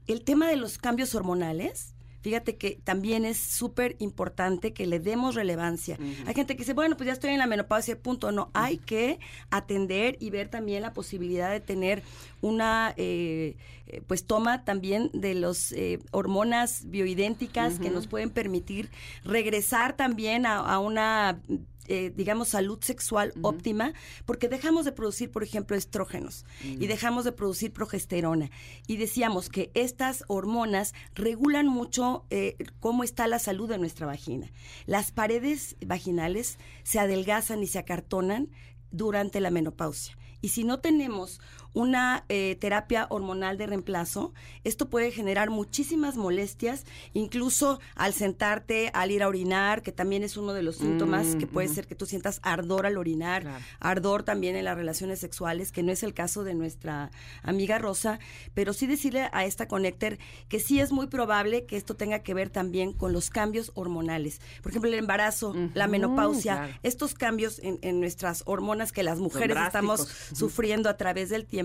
el 0.07 0.23
tema 0.23 0.47
de 0.47 0.55
los 0.55 0.77
cambios 0.77 1.15
hormonales, 1.15 1.90
Fíjate 2.21 2.55
que 2.55 2.79
también 2.83 3.25
es 3.25 3.37
súper 3.37 3.95
importante 3.99 4.73
que 4.73 4.85
le 4.85 4.99
demos 4.99 5.35
relevancia. 5.35 5.97
Hay 6.25 6.33
gente 6.35 6.55
que 6.55 6.59
dice, 6.59 6.73
bueno, 6.73 6.95
pues 6.95 7.07
ya 7.07 7.13
estoy 7.13 7.31
en 7.31 7.39
la 7.39 7.47
menopausia, 7.47 7.97
punto. 7.97 8.31
No, 8.31 8.51
hay 8.53 8.77
que 8.77 9.19
atender 9.49 10.17
y 10.19 10.29
ver 10.29 10.49
también 10.49 10.83
la 10.83 10.93
posibilidad 10.93 11.51
de 11.51 11.59
tener 11.59 12.03
una, 12.41 12.93
eh, 12.97 13.57
eh, 13.87 14.01
pues 14.05 14.25
toma 14.25 14.63
también 14.63 15.09
de 15.13 15.33
los 15.33 15.71
eh, 15.71 15.99
hormonas 16.11 16.89
bioidénticas 16.89 17.79
que 17.79 17.89
nos 17.89 18.07
pueden 18.07 18.29
permitir 18.29 18.89
regresar 19.23 19.95
también 19.95 20.45
a, 20.45 20.57
a 20.57 20.79
una 20.79 21.41
eh, 21.87 22.11
digamos, 22.15 22.49
salud 22.49 22.79
sexual 22.81 23.33
óptima, 23.41 23.93
porque 24.25 24.47
dejamos 24.47 24.85
de 24.85 24.91
producir, 24.91 25.31
por 25.31 25.43
ejemplo, 25.43 25.75
estrógenos 25.75 26.45
y 26.63 26.87
dejamos 26.87 27.25
de 27.25 27.31
producir 27.31 27.73
progesterona. 27.73 28.49
Y 28.87 28.97
decíamos 28.97 29.49
que 29.49 29.71
estas 29.73 30.23
hormonas 30.27 30.93
regulan 31.15 31.67
mucho 31.67 32.25
eh, 32.29 32.55
cómo 32.79 33.03
está 33.03 33.27
la 33.27 33.39
salud 33.39 33.69
de 33.69 33.77
nuestra 33.77 34.05
vagina. 34.05 34.51
Las 34.85 35.11
paredes 35.11 35.75
vaginales 35.85 36.57
se 36.83 36.99
adelgazan 36.99 37.63
y 37.63 37.67
se 37.67 37.79
acartonan 37.79 38.49
durante 38.91 39.39
la 39.39 39.51
menopausia. 39.51 40.17
Y 40.41 40.49
si 40.49 40.63
no 40.63 40.79
tenemos 40.79 41.39
una 41.73 42.25
eh, 42.29 42.57
terapia 42.59 43.07
hormonal 43.09 43.57
de 43.57 43.67
reemplazo, 43.67 44.33
esto 44.63 44.89
puede 44.89 45.11
generar 45.11 45.49
muchísimas 45.49 46.17
molestias, 46.17 46.85
incluso 47.13 47.79
al 47.95 48.13
sentarte, 48.13 48.91
al 48.93 49.11
ir 49.11 49.23
a 49.23 49.27
orinar, 49.27 49.81
que 49.81 49.91
también 49.91 50.23
es 50.23 50.37
uno 50.37 50.53
de 50.53 50.63
los 50.63 50.77
síntomas 50.77 51.35
que 51.35 51.47
puede 51.47 51.67
ser 51.67 51.87
que 51.87 51.95
tú 51.95 52.05
sientas 52.05 52.39
ardor 52.43 52.85
al 52.85 52.97
orinar, 52.97 53.45
ardor 53.79 54.23
también 54.23 54.55
en 54.55 54.65
las 54.65 54.75
relaciones 54.75 55.19
sexuales, 55.19 55.71
que 55.71 55.83
no 55.83 55.91
es 55.91 56.03
el 56.03 56.13
caso 56.13 56.43
de 56.43 56.53
nuestra 56.53 57.11
amiga 57.43 57.77
Rosa, 57.77 58.19
pero 58.53 58.73
sí 58.73 58.87
decirle 58.87 59.29
a 59.31 59.45
esta 59.45 59.67
connector 59.67 60.17
que 60.47 60.59
sí 60.59 60.79
es 60.79 60.91
muy 60.91 61.07
probable 61.07 61.65
que 61.65 61.77
esto 61.77 61.95
tenga 61.95 62.19
que 62.19 62.33
ver 62.33 62.49
también 62.49 62.93
con 62.93 63.13
los 63.13 63.29
cambios 63.29 63.71
hormonales. 63.75 64.41
Por 64.61 64.71
ejemplo, 64.71 64.89
el 64.89 64.97
embarazo, 64.97 65.55
la 65.73 65.87
menopausia, 65.87 66.53
claro. 66.53 66.73
estos 66.83 67.13
cambios 67.13 67.59
en, 67.59 67.79
en 67.81 67.99
nuestras 67.99 68.43
hormonas 68.45 68.91
que 68.91 69.03
las 69.03 69.19
mujeres 69.19 69.57
estamos 69.57 70.07
sufriendo 70.33 70.89
a 70.89 70.97
través 70.97 71.29
del 71.29 71.45
tiempo, 71.45 71.60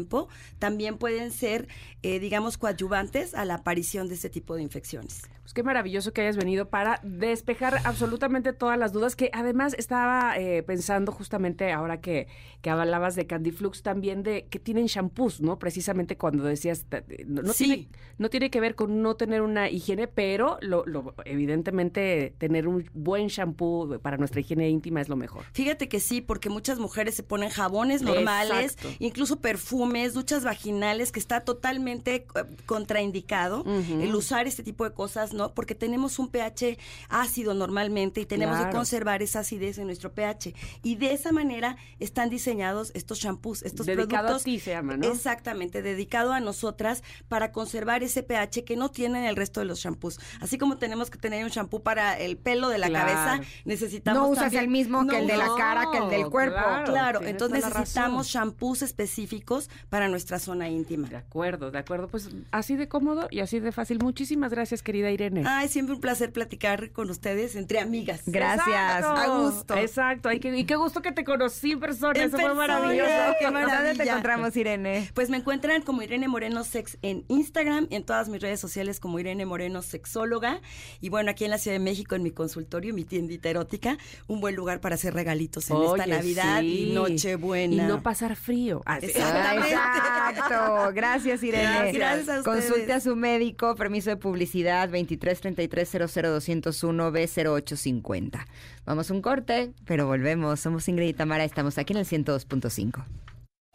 también 0.59 0.99
pueden 0.99 1.33
ser, 1.33 1.69
eh, 2.03 2.19
digamos, 2.19 2.59
coadyuvantes 2.59 3.35
a 3.35 3.45
la 3.45 3.55
aparición 3.55 4.09
de 4.09 4.15
este 4.15 4.31
tipo 4.31 4.55
de 4.55 4.63
infecciones. 4.63 5.23
Pues 5.47 5.55
qué 5.55 5.63
maravilloso 5.63 6.13
que 6.13 6.23
hayas 6.23 6.37
venido 6.37 6.71
para 6.71 6.99
despejar 7.05 7.79
absolutamente 7.85 8.53
todas 8.53 8.77
las 8.77 8.93
dudas, 8.93 9.15
que 9.15 9.31
además 9.33 9.77
estaba 9.79 10.37
eh, 10.37 10.65
pensando 10.65 11.13
justamente 11.13 11.71
ahora 11.71 12.01
que, 12.01 12.27
que 12.63 12.71
hablabas 12.71 13.15
de 13.15 13.29
Candiflux 13.29 13.85
también 13.85 14.25
de 14.25 14.47
que 14.51 14.59
tienen 14.59 14.87
shampoos, 14.87 15.41
¿no? 15.41 15.61
Precisamente 15.61 16.17
cuando 16.17 16.43
decías, 16.43 16.87
ta- 16.89 17.05
no, 17.27 17.43
no 17.43 17.53
Sí. 17.53 17.65
tiene, 17.65 17.89
no 18.19 18.29
tiene 18.29 18.51
que 18.51 18.59
ver 18.59 18.75
con 18.75 19.03
no 19.03 19.15
tener 19.15 19.41
una 19.43 19.71
higiene, 19.71 20.09
pero 20.09 20.59
lo, 20.63 20.85
lo- 20.85 21.15
evidentemente 21.25 22.35
tener 22.39 22.67
un 22.67 22.91
buen 22.93 23.29
shampoo 23.29 24.01
para 24.01 24.17
nuestra 24.17 24.41
higiene 24.41 24.69
íntima 24.69 25.01
es 25.01 25.09
lo 25.09 25.15
mejor. 25.15 25.45
Fíjate 25.53 25.89
que 25.89 26.01
sí, 26.01 26.21
porque 26.23 26.51
muchas 26.51 26.81
mujeres 26.81 27.15
se 27.15 27.23
ponen 27.23 27.51
jabones 27.51 28.03
normales, 28.03 28.73
Exacto. 28.73 28.89
incluso 28.99 29.41
perfumes, 29.41 30.13
duchas 30.13 30.43
vaginales, 30.43 31.13
que 31.13 31.21
está 31.21 31.43
totalmente 31.43 32.17
eh, 32.35 32.45
contraindicado 32.67 33.65
el 33.65 34.13
usar 34.17 34.49
este 34.49 34.65
tipo 34.65 34.83
de 34.83 34.93
cosas, 34.93 35.36
¿no? 35.37 35.55
Porque 35.55 35.75
tenemos 35.75 36.19
un 36.19 36.29
pH 36.29 36.79
ácido 37.09 37.55
normalmente 37.55 38.21
y 38.21 38.27
tenemos 38.27 38.59
que 38.65 38.71
conservar 38.73 39.23
esa 39.23 39.41
acidez 39.41 39.79
en 39.79 39.87
nuestro 39.87 40.13
pH. 40.13 40.55
Y 40.83 40.97
de 40.97 41.13
esa 41.13 41.31
manera 41.33 41.77
están 42.01 42.31
diseñados 42.31 42.91
estos 42.95 43.21
shampoos, 43.21 43.63
estos 43.63 43.87
Dedicado 43.87 44.17
a 44.17 44.21
productos. 44.29 44.45
ti 44.45 44.59
se 44.59 44.71
llama, 44.73 44.97
¿no? 44.97 45.07
Exactamente, 45.07 45.83
dedicado 45.83 46.33
a 46.33 46.41
nosotras 46.41 47.03
para 47.29 47.53
conservar 47.53 48.03
ese 48.03 48.23
pH 48.23 48.65
que 48.65 48.77
no 48.77 48.91
tienen 48.91 49.25
el 49.25 49.37
resto 49.37 49.61
de 49.61 49.67
los 49.67 49.81
shampoos. 49.81 50.19
Así 50.41 50.59
como 50.59 50.79
tenemos 50.79 51.11
que 51.11 51.19
tener 51.19 51.45
un 51.45 51.51
shampoo 51.51 51.83
para 51.83 52.19
el 52.19 52.37
pelo 52.39 52.69
de 52.69 52.79
la 52.79 52.89
Claro. 52.89 53.13
cabeza, 53.13 53.49
necesitamos 53.65 54.23
No 54.23 54.29
usas 54.29 54.45
también- 54.45 54.63
el 54.65 54.69
mismo 54.71 55.07
que 55.07 55.19
el 55.19 55.27
de 55.27 55.37
la 55.37 55.47
No, 55.47 55.57
cara, 55.57 55.85
que 55.93 55.99
el 55.99 56.09
del 56.09 56.31
cuerpo. 56.31 56.57
claro. 56.57 56.93
Claro, 56.93 57.23
entonces 57.23 57.65
necesitamos 57.65 58.29
shampoos 58.29 58.83
específicos 58.83 59.69
para 59.91 60.09
nuestra 60.09 60.39
zona 60.39 60.69
íntima. 60.69 61.09
De 61.09 61.17
acuerdo, 61.17 61.71
de 61.71 61.79
acuerdo. 61.79 62.09
Pues 62.09 62.29
así 62.53 62.77
de 62.77 62.89
cómodo 62.89 63.29
y 63.31 63.41
así 63.41 63.61
de 63.61 63.73
fácil. 63.73 63.99
Muchísimas 64.03 64.51
gracias, 64.51 64.83
querida 64.83 65.11
Irene. 65.11 65.26
Ay, 65.47 65.69
siempre 65.69 65.95
un 65.95 66.01
placer 66.01 66.33
platicar 66.33 66.91
con 66.93 67.11
ustedes 67.11 67.57
entre 67.57 67.81
amigas. 67.81 68.23
Gracias. 68.27 68.67
Exacto. 68.69 69.09
A 69.11 69.39
gusto. 69.39 69.75
Exacto. 69.77 70.33
Y 70.33 70.41
qué, 70.41 70.57
y 70.57 70.65
qué 70.65 70.77
gusto 70.77 71.03
que 71.03 71.13
te 71.13 71.25
conocí 71.25 71.73
en 71.73 71.81
persona. 71.81 72.19
En 72.19 72.29
Eso 72.29 72.37
fue 72.37 72.47
persona, 72.47 72.67
maravilloso. 72.67 73.11
qué 73.39 73.45
¿Dónde 73.47 73.61
te 73.61 73.67
maravilla. 73.67 74.05
encontramos, 74.05 74.57
Irene? 74.57 75.11
Pues 75.15 75.31
me 75.31 75.39
encuentran 75.39 75.83
como 75.83 76.03
Irene 76.03 76.29
Moreno 76.29 76.65
Sex 76.65 76.99
en 77.03 77.25
Instagram, 77.29 77.87
en 77.91 78.05
todas 78.05 78.29
mis 78.29 78.41
redes 78.41 78.61
sociales 78.61 79.01
como 79.01 79.19
Irene 79.19 79.47
Moreno 79.47 79.83
Sexóloga. 79.83 80.61
Y 81.01 81.09
bueno, 81.09 81.31
aquí 81.31 81.45
en 81.45 81.51
la 81.51 81.59
Ciudad 81.59 81.77
de 81.77 81.83
México, 81.85 82.15
en 82.15 82.23
mi 82.23 82.31
consultorio, 82.31 82.95
mi 82.95 83.05
tiendita 83.05 83.49
erótica, 83.49 83.99
un 84.27 84.41
buen 84.41 84.55
lugar 84.55 84.81
para 84.81 84.95
hacer 84.95 85.15
regalitos 85.15 85.71
en 85.71 85.77
esta 85.77 85.91
Oye, 85.93 86.07
Navidad 86.07 86.61
sí. 86.61 86.91
y 86.91 86.95
Nochebuena. 86.95 87.85
Y 87.85 87.87
no 87.87 88.03
pasar 88.03 88.37
frío. 88.37 88.83
Ah. 88.87 88.99
Exactamente. 89.01 89.71
Exacto. 89.71 90.93
Gracias, 90.95 91.43
Irene. 91.43 91.93
Gracias. 91.93 91.95
Gracias 91.97 92.29
a 92.29 92.39
ustedes. 92.41 92.67
Consulte 92.67 92.93
a 92.93 93.01
su 93.01 93.17
médico, 93.17 93.75
permiso 93.75 94.11
de 94.11 94.17
publicidad 94.17 94.89
23 94.89 95.16
33 95.16 95.16
00 95.16 95.16
201 95.19 97.13
B 97.13 97.29
0850. 97.29 98.47
Vamos 98.85 99.11
a 99.11 99.15
un 99.15 99.23
corte, 99.23 99.73
pero 99.85 100.07
volvemos. 100.07 100.61
Somos 100.61 100.89
Ingrid 100.89 101.09
y 101.09 101.15
Tamara, 101.15 101.45
estamos 101.45 101.79
aquí 101.79 101.93
en 101.93 101.99
el 101.99 102.07
102.5. 102.07 103.05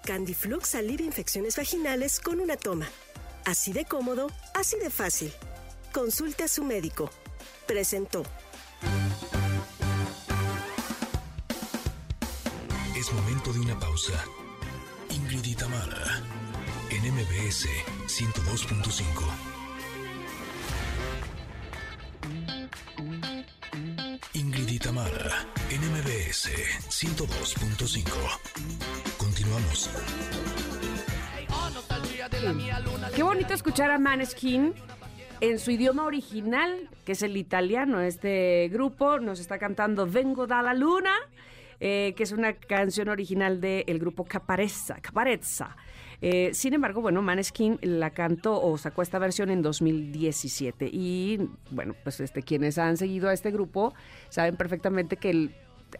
Candiflux 0.03 0.75
alivia 0.75 1.05
infecciones 1.05 1.57
vaginales 1.57 2.19
con 2.19 2.39
una 2.39 2.57
toma. 2.57 2.87
Así 3.45 3.73
de 3.73 3.85
cómodo, 3.85 4.31
así 4.53 4.77
de 4.79 4.89
fácil. 4.89 5.31
Consulte 5.93 6.43
a 6.43 6.47
su 6.47 6.63
médico. 6.63 7.09
Presentó. 7.67 8.23
Es 12.95 13.11
momento 13.13 13.53
de 13.53 13.59
una 13.59 13.79
pausa. 13.79 14.13
Ingrid 15.09 15.45
y 15.45 15.55
Tamara, 15.55 16.21
en 16.89 17.13
MBS 17.13 17.67
102.5. 18.07 19.50
MBS 26.41 26.49
102.5. 26.89 28.09
Continuamos. 29.17 29.91
Qué 33.15 33.21
bonito 33.21 33.53
escuchar 33.53 33.91
a 33.91 33.99
Maneskin 33.99 34.73
en 35.39 35.59
su 35.59 35.69
idioma 35.69 36.03
original, 36.05 36.89
que 37.05 37.11
es 37.11 37.21
el 37.21 37.37
italiano. 37.37 38.01
Este 38.01 38.69
grupo 38.73 39.19
nos 39.19 39.39
está 39.39 39.59
cantando 39.59 40.07
Vengo 40.07 40.47
dalla 40.47 40.73
Luna, 40.73 41.13
eh, 41.79 42.15
que 42.17 42.23
es 42.23 42.31
una 42.31 42.53
canción 42.53 43.09
original 43.09 43.61
del 43.61 43.99
grupo 43.99 44.23
Caparezza. 44.25 44.95
Caparezza. 44.95 45.75
Eh, 46.21 46.55
sin 46.55 46.73
embargo, 46.73 47.01
bueno, 47.01 47.21
Maneskin 47.21 47.77
la 47.83 48.09
cantó 48.11 48.59
o 48.59 48.79
sacó 48.79 49.03
esta 49.03 49.19
versión 49.19 49.51
en 49.51 49.61
2017. 49.61 50.89
Y 50.91 51.37
bueno, 51.69 51.93
pues 52.03 52.19
este, 52.19 52.41
quienes 52.41 52.79
han 52.79 52.97
seguido 52.97 53.29
a 53.29 53.33
este 53.33 53.51
grupo 53.51 53.93
saben 54.29 54.55
perfectamente 54.55 55.17
que 55.17 55.29
el- 55.29 55.55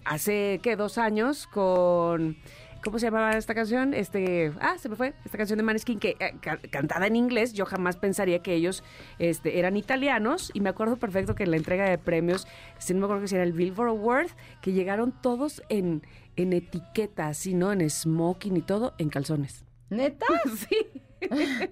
hace, 0.06 0.60
¿qué? 0.64 0.76
Dos 0.76 0.98
años 0.98 1.48
con... 1.48 2.38
¿Cómo 2.84 2.98
se 2.98 3.06
llamaba 3.06 3.34
esta 3.38 3.54
canción? 3.54 3.94
Este, 3.94 4.52
ah, 4.60 4.76
se 4.80 4.90
me 4.90 4.96
fue. 4.96 5.14
Esta 5.24 5.38
canción 5.38 5.58
de 5.58 5.64
Maneskin 5.64 6.00
que 6.00 6.16
eh, 6.20 6.34
ca- 6.42 6.58
cantada 6.72 7.06
en 7.06 7.16
inglés. 7.16 7.54
Yo 7.54 7.68
jamás 7.68 7.96
pensaría 7.98 8.40
que 8.42 8.56
ellos 8.56 8.84
este, 9.20 9.60
eran 9.60 9.78
italianos 9.78 10.50
y 10.56 10.62
me 10.62 10.70
acuerdo 10.70 10.98
perfecto 10.98 11.36
que 11.36 11.44
en 11.44 11.52
la 11.52 11.58
entrega 11.58 11.88
de 11.88 12.00
premios, 12.00 12.48
si 12.80 12.96
no 12.96 13.02
me 13.02 13.06
acuerdo 13.06 13.22
que 13.22 13.28
si 13.28 13.36
era 13.36 13.44
el 13.44 13.54
Billboard 13.54 13.90
Award, 13.90 14.28
que 14.64 14.72
llegaron 14.74 15.12
todos 15.12 15.62
en 15.70 16.02
en 16.38 16.54
etiqueta, 16.54 17.28
así, 17.28 17.54
¿no? 17.54 17.72
En 17.72 17.88
smoking 17.88 18.58
y 18.58 18.62
todo, 18.64 18.94
en 18.98 19.10
calzones. 19.10 19.64
¿Neta? 19.92 20.26
Sí. 20.56 20.78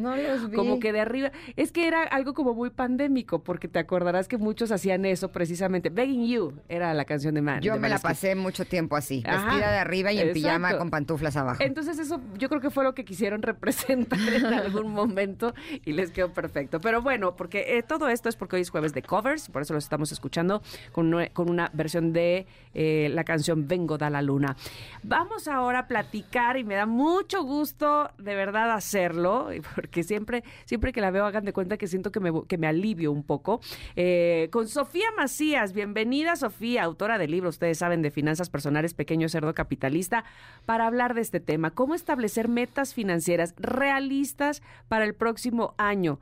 No 0.00 0.14
los 0.14 0.50
vi. 0.50 0.56
Como 0.56 0.78
que 0.78 0.92
de 0.92 1.00
arriba. 1.00 1.32
Es 1.56 1.72
que 1.72 1.86
era 1.88 2.02
algo 2.02 2.34
como 2.34 2.52
muy 2.52 2.68
pandémico, 2.68 3.42
porque 3.42 3.66
te 3.66 3.78
acordarás 3.78 4.28
que 4.28 4.36
muchos 4.36 4.70
hacían 4.70 5.06
eso 5.06 5.32
precisamente. 5.32 5.88
Begging 5.88 6.26
You 6.26 6.52
era 6.68 6.92
la 6.92 7.06
canción 7.06 7.34
de 7.34 7.40
Man. 7.40 7.60
Yo 7.62 7.74
de 7.74 7.80
me 7.80 7.88
la 7.88 7.98
pasé 7.98 8.34
mucho 8.34 8.66
tiempo 8.66 8.94
así, 8.96 9.22
Ajá, 9.26 9.46
vestida 9.46 9.72
de 9.72 9.78
arriba 9.78 10.12
y 10.12 10.18
en 10.20 10.32
pijama 10.34 10.76
con 10.76 10.90
pantuflas 10.90 11.36
abajo. 11.36 11.62
Entonces 11.62 11.98
eso 11.98 12.20
yo 12.36 12.48
creo 12.50 12.60
que 12.60 12.68
fue 12.70 12.84
lo 12.84 12.94
que 12.94 13.06
quisieron 13.06 13.40
representar 13.42 14.18
en 14.20 14.44
algún 14.52 14.92
momento 14.92 15.54
y 15.84 15.92
les 15.92 16.10
quedó 16.10 16.32
perfecto. 16.34 16.78
Pero 16.80 17.00
bueno, 17.00 17.34
porque 17.34 17.78
eh, 17.78 17.82
todo 17.82 18.08
esto 18.08 18.28
es 18.28 18.36
porque 18.36 18.56
hoy 18.56 18.62
es 18.62 18.70
jueves 18.70 18.92
de 18.92 19.00
covers, 19.02 19.48
por 19.48 19.62
eso 19.62 19.72
los 19.72 19.84
estamos 19.84 20.12
escuchando 20.12 20.62
con, 20.92 21.10
nue- 21.10 21.32
con 21.32 21.48
una 21.48 21.70
versión 21.72 22.12
de 22.12 22.46
eh, 22.74 23.08
la 23.12 23.24
canción 23.24 23.66
Vengo 23.66 23.96
da 23.96 24.10
la 24.10 24.20
luna. 24.20 24.56
Vamos 25.02 25.48
ahora 25.48 25.80
a 25.80 25.86
platicar 25.88 26.58
y 26.58 26.64
me 26.64 26.74
da 26.74 26.84
mucho 26.84 27.42
gusto 27.42 28.10
de 28.18 28.34
verdad 28.34 28.70
hacerlo, 28.86 29.48
porque 29.74 30.04
siempre, 30.04 30.44
siempre 30.64 30.92
que 30.92 31.00
la 31.00 31.10
veo 31.10 31.26
hagan 31.26 31.44
de 31.44 31.52
cuenta 31.52 31.76
que 31.76 31.88
siento 31.88 32.12
que 32.12 32.20
me, 32.20 32.30
que 32.46 32.56
me 32.56 32.68
alivio 32.68 33.10
un 33.10 33.24
poco. 33.24 33.60
Eh, 33.96 34.48
con 34.52 34.68
Sofía 34.68 35.08
Macías, 35.16 35.72
bienvenida 35.72 36.36
Sofía, 36.36 36.84
autora 36.84 37.18
del 37.18 37.32
libro, 37.32 37.48
ustedes 37.48 37.78
saben, 37.78 38.02
de 38.02 38.10
finanzas 38.10 38.48
personales, 38.48 38.94
pequeño 38.94 39.28
cerdo 39.28 39.54
capitalista, 39.54 40.24
para 40.64 40.86
hablar 40.86 41.14
de 41.14 41.20
este 41.20 41.40
tema, 41.40 41.72
cómo 41.72 41.94
establecer 41.94 42.48
metas 42.48 42.94
financieras 42.94 43.54
realistas 43.58 44.62
para 44.88 45.04
el 45.04 45.14
próximo 45.14 45.74
año. 45.78 46.20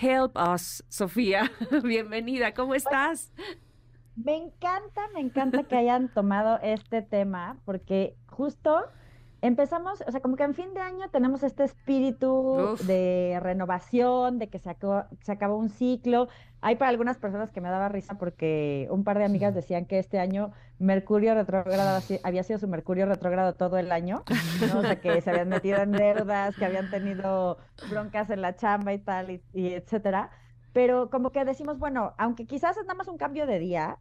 Help 0.00 0.36
us, 0.36 0.84
Sofía. 0.88 1.50
Bienvenida, 1.84 2.54
¿cómo 2.54 2.74
estás? 2.74 3.32
Me 4.16 4.36
encanta, 4.36 5.02
me 5.12 5.20
encanta 5.20 5.64
que 5.64 5.76
hayan 5.76 6.08
tomado 6.08 6.58
este 6.62 7.02
tema 7.02 7.58
porque 7.64 8.14
justo 8.26 8.84
empezamos, 9.46 10.02
o 10.06 10.10
sea, 10.10 10.20
como 10.20 10.36
que 10.36 10.42
en 10.42 10.54
fin 10.54 10.72
de 10.72 10.80
año 10.80 11.10
tenemos 11.10 11.42
este 11.42 11.64
espíritu 11.64 12.72
Uf. 12.72 12.80
de 12.86 13.38
renovación, 13.42 14.38
de 14.38 14.48
que 14.48 14.58
se 14.58 14.70
acabó, 14.70 15.04
se 15.20 15.32
acabó 15.32 15.58
un 15.58 15.68
ciclo. 15.68 16.28
Hay 16.62 16.76
para 16.76 16.88
algunas 16.88 17.18
personas 17.18 17.50
que 17.50 17.60
me 17.60 17.68
daba 17.68 17.90
risa 17.90 18.14
porque 18.14 18.88
un 18.90 19.04
par 19.04 19.18
de 19.18 19.26
amigas 19.26 19.54
decían 19.54 19.84
que 19.84 19.98
este 19.98 20.18
año 20.18 20.52
Mercurio 20.78 21.34
retrógrado 21.34 22.00
había 22.22 22.42
sido 22.42 22.58
su 22.58 22.68
Mercurio 22.68 23.04
retrógrado 23.04 23.52
todo 23.52 23.76
el 23.76 23.92
año, 23.92 24.24
¿no? 24.72 24.78
O 24.78 24.82
sea, 24.82 24.98
que 24.98 25.20
se 25.20 25.28
habían 25.28 25.50
metido 25.50 25.76
en 25.82 25.92
deudas, 25.92 26.56
que 26.56 26.64
habían 26.64 26.90
tenido 26.90 27.58
broncas 27.90 28.30
en 28.30 28.40
la 28.40 28.56
chamba 28.56 28.94
y 28.94 28.98
tal, 28.98 29.30
y, 29.30 29.42
y 29.52 29.74
etcétera. 29.74 30.30
Pero 30.72 31.10
como 31.10 31.32
que 31.32 31.44
decimos, 31.44 31.78
bueno, 31.78 32.14
aunque 32.16 32.46
quizás 32.46 32.78
es 32.78 32.84
nada 32.84 32.94
más 32.94 33.08
un 33.08 33.18
cambio 33.18 33.46
de 33.46 33.58
día, 33.58 33.98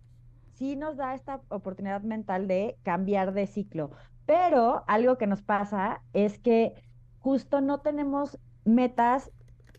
sí 0.53 0.77
nos 0.77 0.95
da 0.95 1.15
esta 1.15 1.41
oportunidad 1.49 2.01
mental 2.01 2.47
de 2.47 2.77
cambiar 2.83 3.33
de 3.33 3.45
ciclo. 3.45 3.91
Pero 4.25 4.83
algo 4.87 5.17
que 5.17 5.27
nos 5.27 5.41
pasa 5.41 6.01
es 6.13 6.39
que 6.39 6.73
justo 7.19 7.61
no 7.61 7.79
tenemos 7.79 8.37
metas 8.65 9.31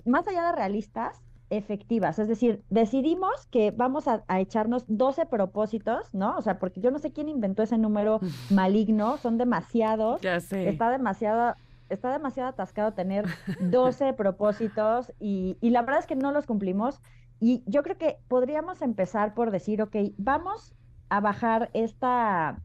más 0.04 0.28
allá 0.28 0.46
de 0.46 0.52
realistas, 0.52 1.22
efectivas. 1.50 2.18
Es 2.18 2.28
decir, 2.28 2.62
decidimos 2.70 3.46
que 3.50 3.70
vamos 3.70 4.08
a, 4.08 4.24
a 4.28 4.40
echarnos 4.40 4.84
12 4.88 5.26
propósitos, 5.26 6.12
¿no? 6.14 6.36
O 6.36 6.42
sea, 6.42 6.58
porque 6.58 6.80
yo 6.80 6.90
no 6.90 6.98
sé 6.98 7.12
quién 7.12 7.28
inventó 7.28 7.62
ese 7.62 7.78
número 7.78 8.20
maligno, 8.50 9.16
son 9.18 9.38
demasiados. 9.38 10.20
Ya 10.20 10.40
sé. 10.40 10.68
Está 10.68 10.90
demasiado, 10.90 11.54
está 11.88 12.12
demasiado 12.12 12.50
atascado 12.50 12.92
tener 12.92 13.26
12 13.60 14.12
propósitos 14.16 15.12
y, 15.20 15.56
y 15.60 15.70
la 15.70 15.82
verdad 15.82 16.00
es 16.00 16.06
que 16.06 16.16
no 16.16 16.32
los 16.32 16.46
cumplimos. 16.46 17.00
Y 17.40 17.62
yo 17.66 17.82
creo 17.82 17.98
que 17.98 18.18
podríamos 18.28 18.80
empezar 18.82 19.34
por 19.34 19.50
decir, 19.50 19.82
ok, 19.82 19.96
vamos 20.16 20.74
a 21.08 21.20
bajar 21.20 21.70
esta 21.74 22.62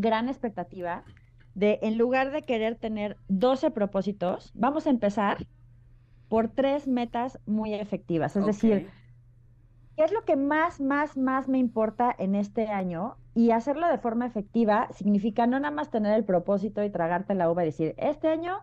gran 0.00 0.28
expectativa 0.28 1.04
de, 1.54 1.78
en 1.82 1.98
lugar 1.98 2.30
de 2.32 2.44
querer 2.44 2.76
tener 2.78 3.20
12 3.28 3.70
propósitos, 3.70 4.52
vamos 4.54 4.86
a 4.86 4.90
empezar 4.90 5.48
por 6.28 6.48
tres 6.48 6.86
metas 6.88 7.40
muy 7.46 7.74
efectivas. 7.74 8.36
Es 8.36 8.46
decir, 8.46 8.86
¿Qué 9.96 10.04
es 10.04 10.12
lo 10.12 10.24
que 10.24 10.36
más, 10.36 10.80
más, 10.80 11.16
más 11.16 11.48
me 11.48 11.58
importa 11.58 12.14
en 12.18 12.36
este 12.36 12.68
año? 12.68 13.18
Y 13.34 13.50
hacerlo 13.50 13.88
de 13.88 13.98
forma 13.98 14.26
efectiva 14.26 14.88
significa 14.92 15.46
no 15.48 15.58
nada 15.58 15.74
más 15.74 15.90
tener 15.90 16.14
el 16.14 16.24
propósito 16.24 16.84
y 16.84 16.90
tragarte 16.90 17.34
la 17.34 17.50
uva 17.50 17.62
y 17.64 17.66
decir, 17.66 17.94
este 17.98 18.28
año 18.28 18.60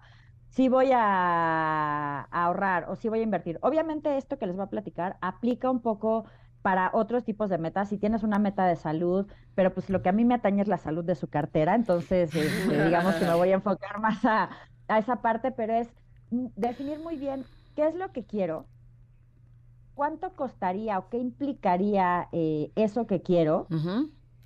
sí 0.47 0.69
voy 0.69 0.91
a, 0.93 2.21
a 2.31 2.43
ahorrar 2.45 2.89
o 2.89 2.95
sí 2.95 3.09
voy 3.09 3.19
a 3.19 3.23
invertir. 3.23 3.59
Obviamente 3.61 4.15
esto 4.17 4.37
que 4.39 4.47
les 4.47 4.55
voy 4.55 4.63
a 4.65 4.69
platicar 4.69 5.17
aplica 5.21 5.69
un 5.69 5.81
poco 5.81 6.25
para 6.65 6.89
otros 6.93 7.23
tipos 7.23 7.51
de 7.51 7.59
metas. 7.59 7.89
Si 7.89 7.99
tienes 7.99 8.23
una 8.23 8.39
meta 8.39 8.65
de 8.65 8.75
salud, 8.75 9.27
pero 9.53 9.71
pues 9.71 9.87
lo 9.91 10.01
que 10.01 10.09
a 10.09 10.11
mí 10.11 10.25
me 10.25 10.33
atañe 10.33 10.63
es 10.63 10.67
la 10.67 10.79
salud 10.79 11.05
de 11.05 11.13
su 11.13 11.29
cartera, 11.29 11.75
entonces 11.75 12.35
este, 12.35 12.85
digamos 12.85 13.13
que 13.17 13.25
me 13.25 13.35
voy 13.35 13.51
a 13.51 13.55
enfocar 13.57 13.99
más 13.99 14.25
a, 14.25 14.49
a 14.87 14.97
esa 14.97 15.21
parte, 15.21 15.51
pero 15.51 15.73
es 15.75 15.93
definir 16.31 16.97
muy 16.97 17.17
bien 17.17 17.45
qué 17.75 17.85
es 17.85 17.93
lo 17.93 18.11
que 18.11 18.25
quiero, 18.25 18.71
cuánto 19.93 20.33
costaría 20.35 20.97
o 20.97 21.07
qué 21.09 21.19
implicaría 21.19 22.29
eh, 22.31 22.71
eso 22.75 23.05
que 23.05 23.21
quiero, 23.21 23.67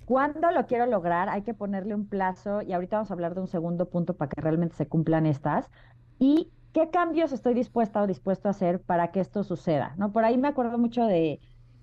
cuándo 0.04 0.50
lo 0.50 0.66
quiero 0.66 0.84
lograr, 0.84 1.30
hay 1.30 1.42
que 1.42 1.54
ponerle 1.54 1.94
un 1.94 2.06
plazo 2.06 2.60
y 2.60 2.74
ahorita 2.74 2.96
vamos 2.96 3.10
a 3.10 3.14
hablar 3.14 3.34
de 3.34 3.40
un 3.40 3.48
segundo 3.48 3.88
punto 3.88 4.18
para 4.18 4.28
que 4.28 4.42
realmente 4.42 4.76
se 4.76 4.88
cumplan 4.88 5.24
estas 5.24 5.70
y 6.18 6.52
qué 6.72 6.90
cambios 6.90 7.32
estoy 7.32 7.54
dispuesta 7.54 8.02
o 8.02 8.06
dispuesto 8.06 8.48
a 8.48 8.50
hacer 8.50 8.82
para 8.82 9.10
que 9.10 9.20
esto 9.20 9.42
suceda, 9.42 9.94
¿no? 9.96 10.12
Por 10.12 10.26
ahí 10.26 10.36
me 10.36 10.48
acuerdo 10.48 10.76
mucho 10.76 11.06
de 11.06 11.40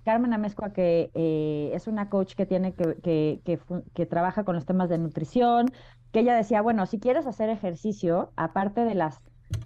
Carmen 0.08 0.32
Amezcua, 0.32 0.72
que 0.72 1.10
eh, 1.12 1.70
es 1.74 1.86
una 1.86 2.08
coach 2.08 2.32
que 2.34 2.46
tiene 2.46 2.72
que, 2.72 2.96
que, 3.02 3.42
que, 3.44 3.58
que 3.92 4.06
trabaja 4.06 4.42
con 4.42 4.54
los 4.54 4.64
temas 4.64 4.88
de 4.88 4.96
nutrición, 4.96 5.66
que 6.12 6.20
ella 6.20 6.34
decía, 6.34 6.62
bueno, 6.62 6.86
si 6.86 6.98
quieres 6.98 7.26
hacer 7.26 7.50
ejercicio, 7.50 8.32
aparte 8.34 8.86
de 8.86 8.94
las 8.94 9.18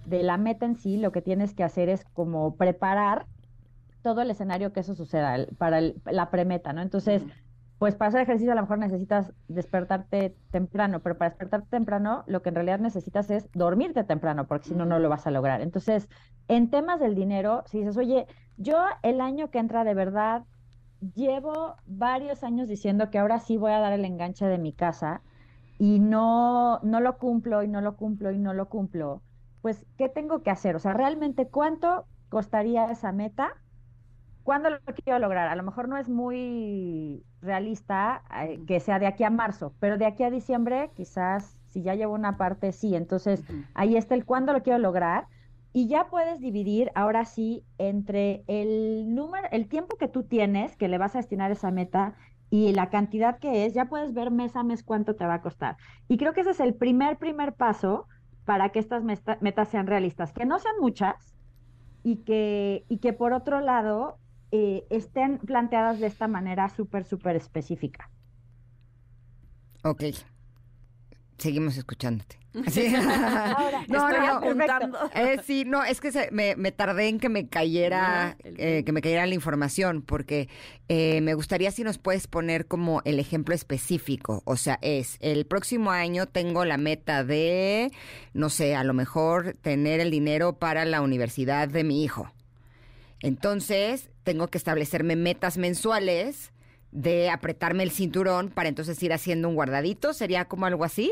de 0.05 0.21
la 0.21 0.35
meta 0.35 0.65
en 0.65 0.75
sí, 0.75 0.97
lo 0.97 1.13
que 1.13 1.21
tienes 1.21 1.53
que 1.53 1.63
hacer 1.63 1.87
es 1.87 2.03
como 2.11 2.57
preparar 2.57 3.25
todo 4.01 4.21
el 4.21 4.31
escenario 4.31 4.73
que 4.73 4.81
eso 4.81 4.95
suceda 4.95 5.45
para 5.57 5.79
el- 5.79 6.01
la 6.11 6.29
premeta, 6.29 6.73
¿no? 6.73 6.81
Entonces, 6.81 7.23
pues 7.83 7.95
para 7.95 8.07
hacer 8.07 8.21
ejercicio 8.21 8.53
a 8.53 8.55
lo 8.55 8.61
mejor 8.61 8.77
necesitas 8.77 9.33
despertarte 9.49 10.37
temprano, 10.51 11.01
pero 11.01 11.17
para 11.17 11.31
despertarte 11.31 11.67
temprano 11.69 12.23
lo 12.27 12.41
que 12.41 12.47
en 12.47 12.55
realidad 12.55 12.79
necesitas 12.79 13.29
es 13.29 13.51
dormirte 13.51 14.05
temprano, 14.05 14.47
porque 14.47 14.69
si 14.69 14.73
no, 14.73 14.85
no 14.85 14.99
lo 14.99 15.09
vas 15.09 15.27
a 15.27 15.31
lograr. 15.31 15.59
Entonces, 15.59 16.07
en 16.47 16.69
temas 16.69 17.01
del 17.01 17.13
dinero, 17.13 17.61
si 17.65 17.79
dices, 17.79 17.97
oye, 17.97 18.25
yo 18.55 18.77
el 19.01 19.19
año 19.19 19.51
que 19.51 19.59
entra 19.59 19.83
de 19.83 19.95
verdad 19.95 20.45
llevo 21.13 21.75
varios 21.85 22.45
años 22.45 22.69
diciendo 22.69 23.09
que 23.09 23.19
ahora 23.19 23.39
sí 23.39 23.57
voy 23.57 23.73
a 23.73 23.79
dar 23.79 23.91
el 23.91 24.05
enganche 24.05 24.45
de 24.45 24.59
mi 24.59 24.71
casa 24.71 25.21
y 25.77 25.99
no, 25.99 26.79
no 26.83 27.01
lo 27.01 27.17
cumplo 27.17 27.63
y 27.63 27.67
no 27.67 27.81
lo 27.81 27.97
cumplo 27.97 28.31
y 28.31 28.39
no 28.39 28.53
lo 28.53 28.69
cumplo, 28.69 29.23
pues, 29.59 29.85
¿qué 29.97 30.07
tengo 30.07 30.41
que 30.41 30.51
hacer? 30.51 30.77
O 30.77 30.79
sea, 30.79 30.93
realmente, 30.93 31.49
¿cuánto 31.49 32.07
costaría 32.29 32.89
esa 32.89 33.11
meta? 33.11 33.61
¿Cuándo 34.43 34.69
lo 34.69 34.79
quiero 35.03 35.19
lograr? 35.19 35.47
A 35.47 35.55
lo 35.55 35.63
mejor 35.63 35.87
no 35.87 35.97
es 35.97 36.09
muy 36.09 37.23
realista 37.41 38.23
eh, 38.41 38.59
que 38.67 38.79
sea 38.79 38.99
de 38.99 39.07
aquí 39.07 39.23
a 39.23 39.29
marzo, 39.29 39.73
pero 39.79 39.97
de 39.97 40.05
aquí 40.05 40.23
a 40.23 40.29
diciembre 40.29 40.91
quizás 40.95 41.57
si 41.67 41.81
ya 41.81 41.95
llevo 41.95 42.13
una 42.13 42.37
parte 42.37 42.71
sí. 42.71 42.95
Entonces 42.95 43.43
ahí 43.73 43.95
está 43.95 44.15
el 44.15 44.25
cuándo 44.25 44.53
lo 44.53 44.61
quiero 44.61 44.79
lograr 44.79 45.27
y 45.71 45.87
ya 45.87 46.07
puedes 46.09 46.39
dividir 46.39 46.91
ahora 46.93 47.25
sí 47.25 47.65
entre 47.77 48.43
el 48.47 49.15
número, 49.15 49.47
el 49.51 49.67
tiempo 49.67 49.97
que 49.97 50.07
tú 50.07 50.23
tienes 50.23 50.75
que 50.75 50.87
le 50.87 50.97
vas 50.97 51.15
a 51.15 51.19
destinar 51.19 51.51
esa 51.51 51.71
meta 51.71 52.15
y 52.49 52.71
la 52.73 52.89
cantidad 52.89 53.39
que 53.39 53.65
es, 53.65 53.73
ya 53.73 53.85
puedes 53.85 54.13
ver 54.13 54.29
mes 54.29 54.55
a 54.55 54.63
mes 54.63 54.83
cuánto 54.83 55.15
te 55.15 55.25
va 55.25 55.35
a 55.35 55.41
costar. 55.41 55.77
Y 56.07 56.17
creo 56.17 56.33
que 56.33 56.41
ese 56.41 56.51
es 56.51 56.59
el 56.59 56.75
primer, 56.75 57.17
primer 57.17 57.53
paso 57.53 58.07
para 58.45 58.69
que 58.69 58.79
estas 58.79 59.03
metas 59.03 59.69
sean 59.69 59.87
realistas, 59.87 60.33
que 60.33 60.45
no 60.45 60.59
sean 60.59 60.75
muchas, 60.79 61.33
y 62.03 62.17
que, 62.17 62.85
y 62.89 62.97
que 62.97 63.13
por 63.13 63.33
otro 63.33 63.61
lado 63.61 64.19
eh, 64.55 64.85
estén 64.91 65.39
planteadas 65.39 65.99
de 65.99 66.05
esta 66.07 66.27
manera 66.27 66.69
súper, 66.69 67.05
súper 67.05 67.35
específica. 67.35 68.09
Ok. 69.83 70.03
Seguimos 71.37 71.75
escuchándote. 71.75 72.37
Así. 72.67 72.93
Ahora, 72.95 73.81
Estoy 73.81 74.27
apuntando. 74.29 74.99
Eh, 75.15 75.39
sí, 75.43 75.65
no, 75.65 75.83
es 75.83 75.99
que 75.99 76.11
se- 76.11 76.29
me, 76.31 76.55
me 76.55 76.71
tardé 76.71 77.07
en 77.07 77.19
que 77.19 77.27
me 77.27 77.47
cayera, 77.49 78.37
eh, 78.43 78.83
que 78.85 78.91
me 78.91 79.01
cayera 79.01 79.25
la 79.25 79.33
información, 79.33 80.03
porque 80.03 80.47
eh, 80.87 81.19
me 81.21 81.33
gustaría 81.33 81.71
si 81.71 81.83
nos 81.83 81.97
puedes 81.97 82.27
poner 82.27 82.67
como 82.67 83.01
el 83.05 83.17
ejemplo 83.19 83.55
específico. 83.55 84.43
O 84.45 84.55
sea, 84.55 84.77
es 84.83 85.17
el 85.19 85.47
próximo 85.47 85.89
año 85.89 86.27
tengo 86.27 86.63
la 86.63 86.77
meta 86.77 87.23
de, 87.23 87.91
no 88.35 88.49
sé, 88.49 88.75
a 88.75 88.83
lo 88.83 88.93
mejor 88.93 89.55
tener 89.61 89.99
el 89.99 90.11
dinero 90.11 90.59
para 90.59 90.85
la 90.85 91.01
universidad 91.01 91.67
de 91.67 91.83
mi 91.83 92.03
hijo. 92.03 92.31
Entonces, 93.23 94.11
tengo 94.23 94.49
que 94.49 94.57
establecerme 94.57 95.15
metas 95.15 95.57
mensuales 95.57 96.51
de 96.91 97.29
apretarme 97.29 97.83
el 97.83 97.89
cinturón 97.89 98.49
para 98.49 98.69
entonces 98.69 99.01
ir 99.01 99.13
haciendo 99.13 99.49
un 99.49 99.55
guardadito. 99.55 100.13
¿Sería 100.13 100.45
como 100.45 100.65
algo 100.65 100.83
así? 100.83 101.11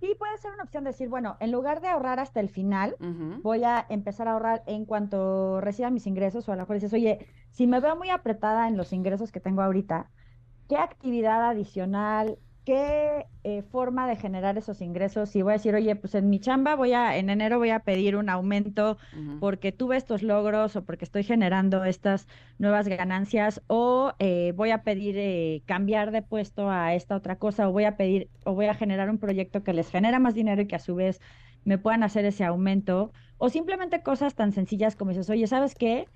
Sí, 0.00 0.14
puede 0.16 0.38
ser 0.38 0.52
una 0.52 0.62
opción 0.62 0.84
decir, 0.84 1.08
bueno, 1.08 1.36
en 1.40 1.50
lugar 1.50 1.80
de 1.80 1.88
ahorrar 1.88 2.20
hasta 2.20 2.38
el 2.38 2.48
final, 2.48 2.94
voy 3.42 3.64
a 3.64 3.84
empezar 3.88 4.28
a 4.28 4.32
ahorrar 4.32 4.62
en 4.66 4.84
cuanto 4.84 5.60
reciba 5.60 5.90
mis 5.90 6.06
ingresos, 6.06 6.48
o 6.48 6.52
a 6.52 6.54
lo 6.54 6.62
mejor 6.62 6.76
dices, 6.76 6.92
oye, 6.92 7.26
si 7.50 7.66
me 7.66 7.80
veo 7.80 7.96
muy 7.96 8.10
apretada 8.10 8.68
en 8.68 8.76
los 8.76 8.92
ingresos 8.92 9.32
que 9.32 9.40
tengo 9.40 9.60
ahorita, 9.60 10.08
¿qué 10.68 10.76
actividad 10.76 11.50
adicional, 11.50 12.38
qué 12.68 13.24
eh, 13.44 13.62
forma 13.62 14.06
de 14.06 14.14
generar 14.16 14.58
esos 14.58 14.82
ingresos. 14.82 15.30
Si 15.30 15.40
voy 15.40 15.52
a 15.52 15.54
decir, 15.54 15.74
oye, 15.74 15.96
pues 15.96 16.14
en 16.14 16.28
mi 16.28 16.38
chamba 16.38 16.76
voy 16.76 16.92
a, 16.92 17.16
en 17.16 17.30
enero 17.30 17.56
voy 17.56 17.70
a 17.70 17.78
pedir 17.80 18.14
un 18.14 18.28
aumento 18.28 18.98
porque 19.40 19.72
tuve 19.72 19.96
estos 19.96 20.22
logros 20.22 20.76
o 20.76 20.84
porque 20.84 21.06
estoy 21.06 21.22
generando 21.22 21.82
estas 21.84 22.28
nuevas 22.58 22.86
ganancias 22.86 23.62
o 23.68 24.12
eh, 24.18 24.52
voy 24.54 24.70
a 24.70 24.82
pedir 24.82 25.16
eh, 25.16 25.62
cambiar 25.64 26.10
de 26.10 26.20
puesto 26.20 26.68
a 26.68 26.92
esta 26.92 27.16
otra 27.16 27.38
cosa 27.38 27.70
o 27.70 27.72
voy 27.72 27.84
a 27.84 27.96
pedir 27.96 28.28
o 28.44 28.52
voy 28.52 28.66
a 28.66 28.74
generar 28.74 29.08
un 29.08 29.16
proyecto 29.16 29.62
que 29.62 29.72
les 29.72 29.88
genera 29.88 30.18
más 30.18 30.34
dinero 30.34 30.60
y 30.60 30.66
que 30.66 30.76
a 30.76 30.78
su 30.78 30.94
vez 30.94 31.22
me 31.64 31.78
puedan 31.78 32.02
hacer 32.02 32.26
ese 32.26 32.44
aumento 32.44 33.12
o 33.38 33.48
simplemente 33.48 34.02
cosas 34.02 34.34
tan 34.34 34.52
sencillas 34.52 34.94
como 34.94 35.12
dices, 35.12 35.30
oye, 35.30 35.46
¿sabes 35.46 35.74
qué? 35.74 36.06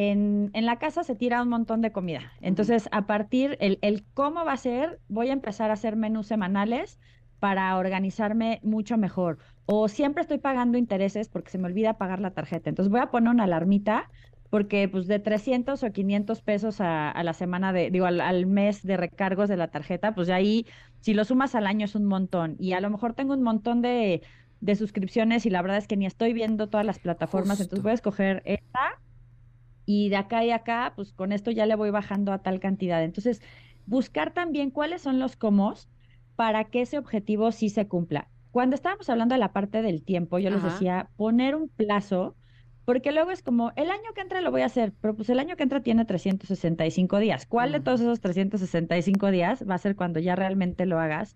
En, 0.00 0.50
en 0.54 0.64
la 0.64 0.78
casa 0.78 1.02
se 1.02 1.16
tira 1.16 1.42
un 1.42 1.48
montón 1.48 1.80
de 1.80 1.90
comida. 1.90 2.32
Entonces, 2.40 2.88
a 2.92 3.06
partir, 3.08 3.56
el, 3.58 3.80
el 3.82 4.06
cómo 4.14 4.44
va 4.44 4.52
a 4.52 4.56
ser, 4.56 5.00
voy 5.08 5.30
a 5.30 5.32
empezar 5.32 5.70
a 5.70 5.72
hacer 5.72 5.96
menús 5.96 6.28
semanales 6.28 7.00
para 7.40 7.76
organizarme 7.76 8.60
mucho 8.62 8.96
mejor. 8.96 9.38
O 9.66 9.88
siempre 9.88 10.22
estoy 10.22 10.38
pagando 10.38 10.78
intereses 10.78 11.28
porque 11.28 11.50
se 11.50 11.58
me 11.58 11.66
olvida 11.66 11.98
pagar 11.98 12.20
la 12.20 12.30
tarjeta. 12.30 12.70
Entonces, 12.70 12.92
voy 12.92 13.00
a 13.00 13.10
poner 13.10 13.30
una 13.30 13.42
alarmita 13.42 14.08
porque 14.50 14.88
pues 14.88 15.08
de 15.08 15.18
300 15.18 15.82
o 15.82 15.90
500 15.92 16.42
pesos 16.42 16.80
a, 16.80 17.10
a 17.10 17.24
la 17.24 17.32
semana 17.32 17.72
de, 17.72 17.90
digo, 17.90 18.06
al, 18.06 18.20
al 18.20 18.46
mes 18.46 18.82
de 18.84 18.96
recargos 18.96 19.48
de 19.48 19.56
la 19.56 19.68
tarjeta, 19.72 20.14
pues 20.14 20.28
de 20.28 20.32
ahí, 20.34 20.66
si 21.00 21.12
lo 21.12 21.24
sumas 21.24 21.56
al 21.56 21.66
año 21.66 21.86
es 21.86 21.96
un 21.96 22.04
montón. 22.04 22.54
Y 22.60 22.72
a 22.72 22.80
lo 22.80 22.88
mejor 22.88 23.14
tengo 23.14 23.34
un 23.34 23.42
montón 23.42 23.82
de, 23.82 24.22
de 24.60 24.76
suscripciones 24.76 25.44
y 25.44 25.50
la 25.50 25.60
verdad 25.60 25.78
es 25.78 25.88
que 25.88 25.96
ni 25.96 26.06
estoy 26.06 26.32
viendo 26.34 26.68
todas 26.68 26.86
las 26.86 27.00
plataformas, 27.00 27.60
entonces 27.60 27.82
voy 27.82 27.90
a 27.90 27.94
escoger 27.94 28.42
esta 28.44 29.00
y 29.90 30.10
de 30.10 30.16
acá 30.16 30.44
y 30.44 30.50
acá, 30.50 30.92
pues 30.96 31.14
con 31.14 31.32
esto 31.32 31.50
ya 31.50 31.64
le 31.64 31.74
voy 31.74 31.88
bajando 31.88 32.30
a 32.34 32.42
tal 32.42 32.60
cantidad. 32.60 33.02
Entonces, 33.02 33.40
buscar 33.86 34.34
también 34.34 34.70
cuáles 34.70 35.00
son 35.00 35.18
los 35.18 35.34
comos 35.34 35.88
para 36.36 36.64
que 36.64 36.82
ese 36.82 36.98
objetivo 36.98 37.52
sí 37.52 37.70
se 37.70 37.88
cumpla. 37.88 38.28
Cuando 38.50 38.76
estábamos 38.76 39.08
hablando 39.08 39.34
de 39.34 39.38
la 39.38 39.54
parte 39.54 39.80
del 39.80 40.02
tiempo, 40.02 40.38
yo 40.38 40.50
les 40.50 40.62
decía 40.62 41.08
poner 41.16 41.54
un 41.54 41.70
plazo, 41.70 42.36
porque 42.84 43.12
luego 43.12 43.30
es 43.30 43.42
como, 43.42 43.72
el 43.76 43.90
año 43.90 44.12
que 44.14 44.20
entra 44.20 44.42
lo 44.42 44.50
voy 44.50 44.60
a 44.60 44.66
hacer, 44.66 44.92
pero 45.00 45.16
pues 45.16 45.30
el 45.30 45.38
año 45.38 45.56
que 45.56 45.62
entra 45.62 45.80
tiene 45.80 46.04
365 46.04 47.18
días. 47.18 47.46
¿Cuál 47.46 47.72
de 47.72 47.80
todos 47.80 48.02
esos 48.02 48.20
365 48.20 49.30
días 49.30 49.64
va 49.66 49.76
a 49.76 49.78
ser 49.78 49.96
cuando 49.96 50.20
ya 50.20 50.36
realmente 50.36 50.84
lo 50.84 51.00
hagas? 51.00 51.34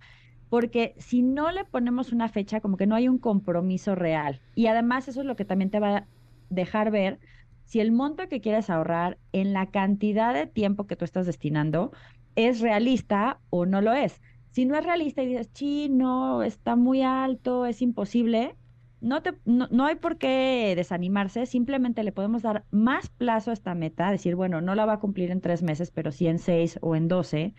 Porque 0.50 0.92
si 0.98 1.22
no 1.22 1.50
le 1.52 1.64
ponemos 1.64 2.12
una 2.12 2.28
fecha, 2.28 2.60
como 2.60 2.76
que 2.76 2.86
no 2.86 2.96
hay 2.96 3.08
un 3.08 3.16
compromiso 3.16 3.94
real. 3.94 4.42
Y 4.54 4.66
además 4.66 5.08
eso 5.08 5.20
es 5.20 5.26
lo 5.26 5.36
que 5.36 5.46
también 5.46 5.70
te 5.70 5.80
va 5.80 5.96
a 5.96 6.06
dejar 6.50 6.90
ver 6.90 7.18
si 7.64 7.80
el 7.80 7.92
monto 7.92 8.28
que 8.28 8.40
quieres 8.40 8.70
ahorrar 8.70 9.18
en 9.32 9.52
la 9.52 9.70
cantidad 9.70 10.34
de 10.34 10.46
tiempo 10.46 10.86
que 10.86 10.96
tú 10.96 11.04
estás 11.04 11.26
destinando 11.26 11.92
es 12.36 12.60
realista 12.60 13.40
o 13.50 13.66
no 13.66 13.80
lo 13.80 13.92
es. 13.92 14.20
Si 14.50 14.64
no 14.66 14.76
es 14.76 14.84
realista 14.84 15.22
y 15.22 15.26
dices, 15.28 15.50
sí, 15.54 15.88
no, 15.90 16.42
está 16.42 16.76
muy 16.76 17.02
alto, 17.02 17.66
es 17.66 17.80
imposible, 17.82 18.56
no, 19.00 19.22
te, 19.22 19.34
no, 19.44 19.66
no 19.70 19.86
hay 19.86 19.96
por 19.96 20.18
qué 20.18 20.74
desanimarse, 20.76 21.46
simplemente 21.46 22.04
le 22.04 22.12
podemos 22.12 22.42
dar 22.42 22.64
más 22.70 23.08
plazo 23.08 23.50
a 23.50 23.54
esta 23.54 23.74
meta, 23.74 24.10
decir, 24.10 24.36
bueno, 24.36 24.60
no 24.60 24.74
la 24.74 24.86
va 24.86 24.94
a 24.94 25.00
cumplir 25.00 25.30
en 25.30 25.40
tres 25.40 25.62
meses, 25.62 25.90
pero 25.90 26.12
sí 26.12 26.28
en 26.28 26.38
seis 26.38 26.78
o 26.82 26.94
en 26.96 27.08
doce, 27.08 27.54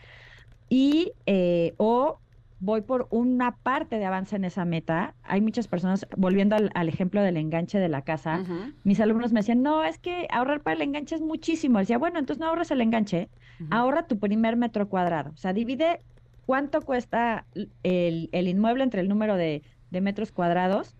y 0.69 1.13
eh, 1.25 1.75
o 1.77 2.22
voy 2.63 2.79
por 2.79 3.07
una 3.09 3.57
parte 3.57 3.97
de 3.99 4.05
avance 4.05 4.37
en 4.37 4.45
esa 4.45 4.63
meta. 4.63 5.15
Hay 5.23 5.41
muchas 5.41 5.67
personas, 5.67 6.07
volviendo 6.15 6.55
al, 6.55 6.69
al 6.75 6.87
ejemplo 6.87 7.21
del 7.21 7.35
enganche 7.35 7.77
de 7.77 7.89
la 7.89 8.03
casa, 8.03 8.41
mis 8.85 9.01
alumnos 9.01 9.33
me 9.33 9.41
decían, 9.41 9.61
no, 9.61 9.83
es 9.83 9.99
que 9.99 10.27
ahorrar 10.31 10.61
para 10.61 10.77
el 10.77 10.81
enganche 10.81 11.15
es 11.15 11.21
muchísimo. 11.21 11.79
Decía, 11.79 11.97
bueno, 11.97 12.19
entonces 12.19 12.39
no 12.39 12.47
ahorres 12.47 12.71
el 12.71 12.79
enganche, 12.79 13.27
ahorra 13.69 14.07
tu 14.07 14.17
primer 14.17 14.55
metro 14.55 14.87
cuadrado. 14.87 15.31
O 15.31 15.37
sea, 15.37 15.51
divide 15.51 15.99
cuánto 16.45 16.81
cuesta 16.81 17.45
el, 17.83 18.29
el 18.31 18.47
inmueble 18.47 18.85
entre 18.85 19.01
el 19.01 19.09
número 19.09 19.35
de, 19.35 19.61
de 19.91 20.01
metros 20.01 20.31
cuadrados 20.31 20.95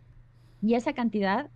y 0.62 0.74
esa 0.74 0.92
cantidad, 0.92 1.50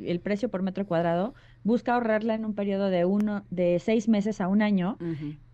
el 0.00 0.18
precio 0.18 0.48
por 0.48 0.62
metro 0.62 0.86
cuadrado, 0.86 1.34
busca 1.62 1.94
ahorrarla 1.94 2.34
en 2.34 2.44
un 2.44 2.54
periodo 2.54 2.90
de 2.90 3.04
uno, 3.04 3.44
de 3.50 3.78
seis 3.78 4.08
meses 4.08 4.40
a 4.40 4.48
un 4.48 4.60
año 4.60 4.98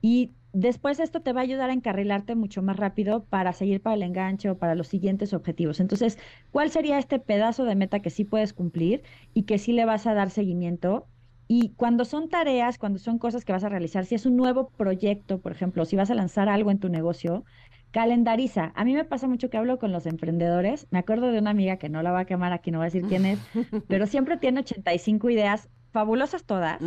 y 0.00 0.30
después 0.52 1.00
esto 1.00 1.22
te 1.22 1.32
va 1.32 1.40
a 1.40 1.44
ayudar 1.44 1.70
a 1.70 1.72
encarrilarte 1.72 2.34
mucho 2.34 2.62
más 2.62 2.76
rápido 2.76 3.24
para 3.24 3.52
seguir 3.52 3.80
para 3.82 3.96
el 3.96 4.02
enganche 4.02 4.50
o 4.50 4.58
para 4.58 4.74
los 4.74 4.88
siguientes 4.88 5.32
objetivos. 5.32 5.80
Entonces, 5.80 6.18
¿cuál 6.50 6.70
sería 6.70 6.98
este 6.98 7.18
pedazo 7.18 7.64
de 7.64 7.74
meta 7.74 8.00
que 8.00 8.10
sí 8.10 8.24
puedes 8.24 8.52
cumplir 8.52 9.02
y 9.34 9.44
que 9.44 9.58
sí 9.58 9.72
le 9.72 9.84
vas 9.84 10.06
a 10.06 10.14
dar 10.14 10.30
seguimiento? 10.30 11.08
Y 11.48 11.74
cuando 11.74 12.04
son 12.04 12.28
tareas, 12.28 12.78
cuando 12.78 12.98
son 12.98 13.18
cosas 13.18 13.44
que 13.44 13.52
vas 13.52 13.64
a 13.64 13.68
realizar, 13.68 14.06
si 14.06 14.14
es 14.14 14.24
un 14.26 14.36
nuevo 14.36 14.68
proyecto, 14.68 15.40
por 15.40 15.52
ejemplo, 15.52 15.84
si 15.84 15.96
vas 15.96 16.10
a 16.10 16.14
lanzar 16.14 16.48
algo 16.48 16.70
en 16.70 16.78
tu 16.78 16.88
negocio, 16.88 17.44
calendariza. 17.90 18.72
A 18.74 18.84
mí 18.84 18.94
me 18.94 19.04
pasa 19.04 19.28
mucho 19.28 19.50
que 19.50 19.58
hablo 19.58 19.78
con 19.78 19.92
los 19.92 20.06
emprendedores. 20.06 20.86
Me 20.90 20.98
acuerdo 20.98 21.30
de 21.30 21.38
una 21.38 21.50
amiga 21.50 21.76
que 21.76 21.88
no 21.88 22.02
la 22.02 22.10
va 22.10 22.20
a 22.20 22.24
quemar 22.24 22.52
aquí, 22.52 22.70
no 22.70 22.78
voy 22.78 22.86
a 22.86 22.90
decir 22.90 23.04
quién 23.06 23.26
es, 23.26 23.38
pero 23.88 24.06
siempre 24.06 24.38
tiene 24.38 24.60
85 24.60 25.30
ideas, 25.30 25.68
fabulosas 25.90 26.44
todas, 26.44 26.80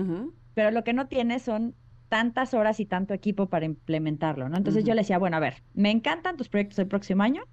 pero 0.56 0.72
lo 0.72 0.84
que 0.84 0.94
no 0.94 1.08
tiene 1.08 1.40
son 1.40 1.76
tantas 2.10 2.54
horas 2.54 2.80
y 2.80 2.86
tanto 2.86 3.14
equipo 3.14 3.50
para 3.50 3.66
implementarlo, 3.66 4.50
¿no? 4.50 4.58
Entonces 4.58 4.84
yo 4.86 4.94
le 4.94 5.02
decía, 5.02 5.18
bueno, 5.18 5.38
a 5.38 5.40
ver, 5.40 5.64
me 5.74 5.92
encantan 5.92 6.38
tus 6.38 6.50
proyectos 6.50 6.78
del 6.78 6.88
próximo 6.88 7.24
año, 7.24 7.44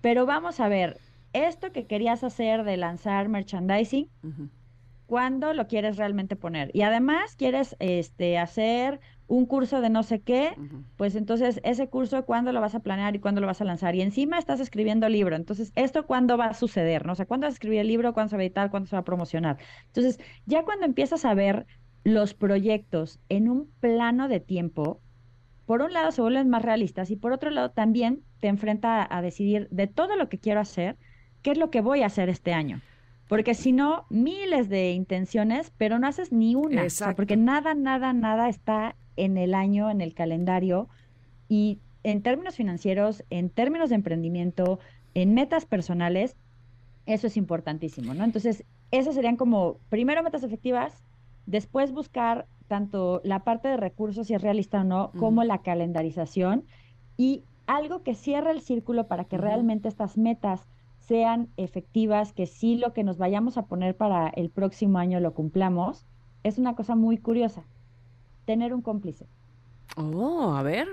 pero 0.00 0.26
vamos 0.26 0.60
a 0.60 0.68
ver, 0.68 1.00
esto 1.32 1.72
que 1.72 1.86
querías 1.86 2.24
hacer 2.24 2.64
de 2.64 2.76
lanzar 2.76 3.28
merchandising, 3.28 4.08
Ujú. 4.22 4.48
¿cuándo 5.06 5.52
lo 5.54 5.66
quieres 5.66 5.96
realmente 5.96 6.36
poner? 6.36 6.70
Y 6.74 6.82
además 6.82 7.36
quieres 7.36 7.76
este, 7.78 8.38
hacer 8.38 9.00
un 9.28 9.46
curso 9.46 9.80
de 9.80 9.90
no 9.90 10.02
sé 10.02 10.20
qué, 10.22 10.56
pues 10.96 11.14
entonces 11.16 11.60
ese 11.64 11.88
curso, 11.88 12.24
¿cuándo 12.24 12.52
lo 12.52 12.60
vas 12.60 12.74
a 12.74 12.80
planear 12.80 13.14
y 13.16 13.18
cuándo 13.18 13.40
lo 13.40 13.46
vas 13.46 13.60
a 13.60 13.64
lanzar? 13.64 13.94
Y 13.94 14.02
encima 14.02 14.38
estás 14.38 14.60
escribiendo 14.60 15.08
libro, 15.08 15.36
entonces, 15.36 15.72
¿esto 15.74 16.06
cuándo 16.06 16.36
va 16.38 16.46
a 16.46 16.54
suceder? 16.54 17.06
¿no? 17.06 17.12
O 17.12 17.14
sea, 17.16 17.26
¿cuándo 17.26 17.46
vas 17.46 17.54
a 17.54 17.56
escribir 17.56 17.80
el 17.80 17.88
libro? 17.88 18.14
¿Cuándo 18.14 18.30
se 18.30 18.36
va 18.36 18.42
a 18.42 18.44
editar? 18.44 18.70
¿Cuándo 18.70 18.88
se 18.88 18.96
va 18.96 19.00
a 19.00 19.04
promocionar? 19.04 19.58
Entonces, 19.86 20.18
ya 20.44 20.64
cuando 20.64 20.86
empiezas 20.86 21.24
a 21.24 21.34
ver 21.34 21.66
los 22.06 22.34
proyectos 22.34 23.18
en 23.28 23.48
un 23.48 23.68
plano 23.80 24.28
de 24.28 24.38
tiempo, 24.38 25.00
por 25.66 25.82
un 25.82 25.92
lado 25.92 26.12
se 26.12 26.22
vuelven 26.22 26.48
más 26.48 26.62
realistas 26.62 27.10
y 27.10 27.16
por 27.16 27.32
otro 27.32 27.50
lado 27.50 27.72
también 27.72 28.22
te 28.38 28.46
enfrenta 28.46 29.02
a, 29.02 29.18
a 29.18 29.22
decidir 29.22 29.66
de 29.72 29.88
todo 29.88 30.14
lo 30.14 30.28
que 30.28 30.38
quiero 30.38 30.60
hacer, 30.60 30.96
qué 31.42 31.50
es 31.50 31.58
lo 31.58 31.72
que 31.72 31.80
voy 31.80 32.02
a 32.02 32.06
hacer 32.06 32.28
este 32.28 32.52
año. 32.52 32.80
Porque 33.28 33.54
si 33.54 33.72
no, 33.72 34.06
miles 34.08 34.68
de 34.68 34.92
intenciones, 34.92 35.72
pero 35.78 35.98
no 35.98 36.06
haces 36.06 36.30
ni 36.30 36.54
una. 36.54 36.84
O 36.84 36.90
sea, 36.90 37.16
porque 37.16 37.36
nada, 37.36 37.74
nada, 37.74 38.12
nada 38.12 38.48
está 38.48 38.94
en 39.16 39.36
el 39.36 39.52
año, 39.52 39.90
en 39.90 40.00
el 40.00 40.14
calendario. 40.14 40.88
Y 41.48 41.80
en 42.04 42.22
términos 42.22 42.54
financieros, 42.54 43.24
en 43.30 43.50
términos 43.50 43.88
de 43.88 43.96
emprendimiento, 43.96 44.78
en 45.14 45.34
metas 45.34 45.66
personales, 45.66 46.36
eso 47.04 47.26
es 47.26 47.36
importantísimo, 47.36 48.14
¿no? 48.14 48.22
Entonces, 48.22 48.64
esas 48.92 49.16
serían 49.16 49.36
como, 49.36 49.80
primero 49.88 50.22
metas 50.22 50.44
efectivas, 50.44 51.02
después 51.46 51.92
buscar 51.92 52.46
tanto 52.68 53.20
la 53.24 53.40
parte 53.40 53.68
de 53.68 53.76
recursos, 53.76 54.26
si 54.26 54.34
es 54.34 54.42
realista 54.42 54.80
o 54.80 54.84
no, 54.84 55.12
como 55.18 55.44
la 55.44 55.58
calendarización 55.58 56.64
y 57.16 57.42
algo 57.66 58.02
que 58.02 58.14
cierre 58.14 58.50
el 58.50 58.60
círculo 58.60 59.06
para 59.06 59.24
que 59.24 59.38
realmente 59.38 59.88
estas 59.88 60.16
metas 60.18 60.66
sean 60.98 61.48
efectivas, 61.56 62.32
que 62.32 62.46
sí 62.46 62.76
lo 62.76 62.92
que 62.92 63.04
nos 63.04 63.18
vayamos 63.18 63.56
a 63.58 63.66
poner 63.66 63.96
para 63.96 64.28
el 64.28 64.50
próximo 64.50 64.98
año 64.98 65.20
lo 65.20 65.32
cumplamos, 65.34 66.04
es 66.42 66.58
una 66.58 66.74
cosa 66.74 66.96
muy 66.96 67.18
curiosa, 67.18 67.62
tener 68.44 68.74
un 68.74 68.82
cómplice. 68.82 69.26
Oh, 69.96 70.52
a 70.54 70.62
ver. 70.62 70.88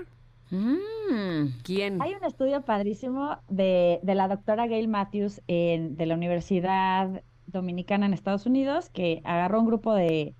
Mm. 0.50 1.46
¿Quién? 1.64 2.00
Hay 2.00 2.14
un 2.14 2.24
estudio 2.24 2.62
padrísimo 2.62 3.38
de, 3.48 3.98
de 4.02 4.14
la 4.14 4.28
doctora 4.28 4.66
Gail 4.68 4.88
Matthews 4.88 5.40
en- 5.48 5.96
de 5.96 6.06
la 6.06 6.14
Universidad 6.14 7.22
Dominicana 7.46 8.06
en 8.06 8.12
Estados 8.14 8.46
Unidos 8.46 8.88
que 8.90 9.20
agarró 9.24 9.60
un 9.60 9.66
grupo 9.66 9.94
de, 9.94 10.34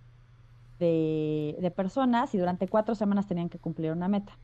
de, 0.78 1.56
de 1.60 1.70
personas 1.70 2.34
y 2.34 2.38
durante 2.38 2.68
cuatro 2.68 2.94
semanas 2.94 3.26
tenían 3.26 3.48
que 3.48 3.58
cumplir 3.58 3.92
una 3.92 4.08
meta. 4.08 4.38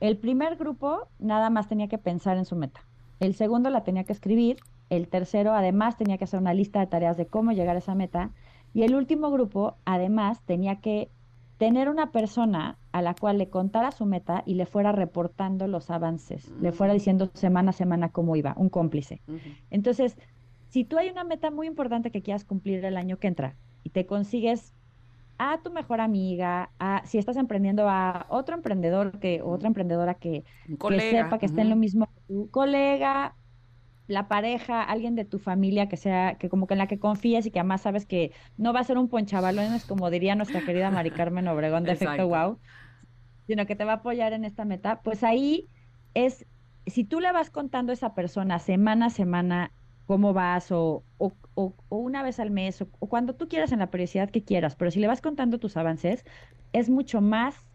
El 0.00 0.16
primer 0.18 0.56
grupo 0.56 1.08
nada 1.18 1.50
más 1.50 1.68
tenía 1.68 1.88
que 1.88 1.98
pensar 1.98 2.36
en 2.36 2.44
su 2.44 2.56
meta. 2.56 2.80
El 3.20 3.34
segundo 3.34 3.70
la 3.70 3.84
tenía 3.84 4.04
que 4.04 4.12
escribir. 4.12 4.58
El 4.88 5.08
tercero 5.08 5.52
además 5.52 5.96
tenía 5.96 6.18
que 6.18 6.24
hacer 6.24 6.40
una 6.40 6.54
lista 6.54 6.80
de 6.80 6.86
tareas 6.86 7.16
de 7.16 7.26
cómo 7.26 7.52
llegar 7.52 7.76
a 7.76 7.80
esa 7.80 7.94
meta. 7.94 8.30
Y 8.72 8.82
el 8.82 8.94
último 8.94 9.30
grupo 9.30 9.76
además 9.84 10.40
tenía 10.46 10.76
que 10.80 11.10
tener 11.60 11.90
una 11.90 12.10
persona 12.10 12.78
a 12.90 13.02
la 13.02 13.14
cual 13.14 13.36
le 13.36 13.50
contara 13.50 13.92
su 13.92 14.06
meta 14.06 14.42
y 14.46 14.54
le 14.54 14.64
fuera 14.64 14.92
reportando 14.92 15.68
los 15.68 15.90
avances, 15.90 16.50
le 16.58 16.72
fuera 16.72 16.94
diciendo 16.94 17.30
semana 17.34 17.70
a 17.70 17.74
semana 17.74 18.08
cómo 18.08 18.34
iba, 18.34 18.54
un 18.56 18.70
cómplice. 18.70 19.20
Entonces, 19.70 20.16
si 20.68 20.84
tú 20.84 20.96
hay 20.96 21.10
una 21.10 21.22
meta 21.22 21.50
muy 21.50 21.66
importante 21.66 22.10
que 22.10 22.22
quieras 22.22 22.46
cumplir 22.46 22.82
el 22.86 22.96
año 22.96 23.18
que 23.18 23.28
entra 23.28 23.56
y 23.84 23.90
te 23.90 24.06
consigues 24.06 24.72
a 25.42 25.58
tu 25.62 25.72
mejor 25.72 26.02
amiga, 26.02 26.70
a, 26.78 27.00
si 27.06 27.16
estás 27.16 27.38
emprendiendo 27.38 27.88
a 27.88 28.26
otro 28.28 28.54
emprendedor 28.54 29.18
que, 29.20 29.40
otra 29.40 29.68
emprendedora 29.68 30.12
que, 30.12 30.44
sepa 30.98 31.38
que 31.38 31.46
esté 31.46 31.62
en 31.62 31.70
lo 31.70 31.76
mismo 31.76 32.08
que 32.08 32.20
tu 32.28 32.50
colega, 32.50 33.34
la 34.06 34.28
pareja, 34.28 34.82
alguien 34.82 35.14
de 35.14 35.24
tu 35.24 35.38
familia 35.38 35.88
que 35.88 35.96
sea, 35.96 36.34
que 36.34 36.50
como 36.50 36.66
que 36.66 36.74
en 36.74 36.78
la 36.78 36.88
que 36.88 36.98
confíes 36.98 37.46
y 37.46 37.50
que 37.50 37.58
además 37.58 37.80
sabes 37.80 38.04
que 38.04 38.32
no 38.58 38.74
va 38.74 38.80
a 38.80 38.84
ser 38.84 38.98
un 38.98 39.08
ponchabalones, 39.08 39.86
como 39.86 40.10
diría 40.10 40.34
nuestra 40.34 40.60
querida 40.60 40.90
Mari 40.90 41.10
Carmen 41.32 41.48
Obregón 41.48 41.84
de 41.84 41.92
Efecto. 41.92 42.28
Wow, 42.28 42.58
sino 43.46 43.64
que 43.64 43.76
te 43.76 43.86
va 43.86 43.92
a 43.92 43.96
apoyar 43.96 44.34
en 44.34 44.44
esta 44.44 44.66
meta, 44.66 45.00
pues 45.00 45.24
ahí 45.24 45.70
es 46.12 46.44
si 46.84 47.04
tú 47.04 47.18
le 47.18 47.32
vas 47.32 47.48
contando 47.48 47.92
a 47.92 47.94
esa 47.94 48.14
persona 48.14 48.58
semana 48.58 49.06
a 49.06 49.10
semana 49.10 49.72
cómo 50.10 50.32
vas 50.34 50.72
o, 50.72 51.06
o- 51.18 51.36
o- 51.54 51.76
o 51.88 51.96
una 51.98 52.22
vez 52.24 52.40
al 52.40 52.50
mes 52.50 52.82
o, 52.82 52.90
o 52.98 53.08
cuando 53.08 53.36
tú 53.36 53.48
quieras 53.48 53.70
en 53.72 53.78
la 53.80 53.90
periodicidad 53.90 54.30
que 54.30 54.44
quieras, 54.44 54.74
pero 54.76 54.90
si 54.90 54.98
le 55.00 55.06
vas 55.06 55.20
contando 55.22 55.58
tus 55.60 55.76
avances, 55.76 56.24
es 56.72 56.90
mucho 56.90 57.20
más 57.20 57.68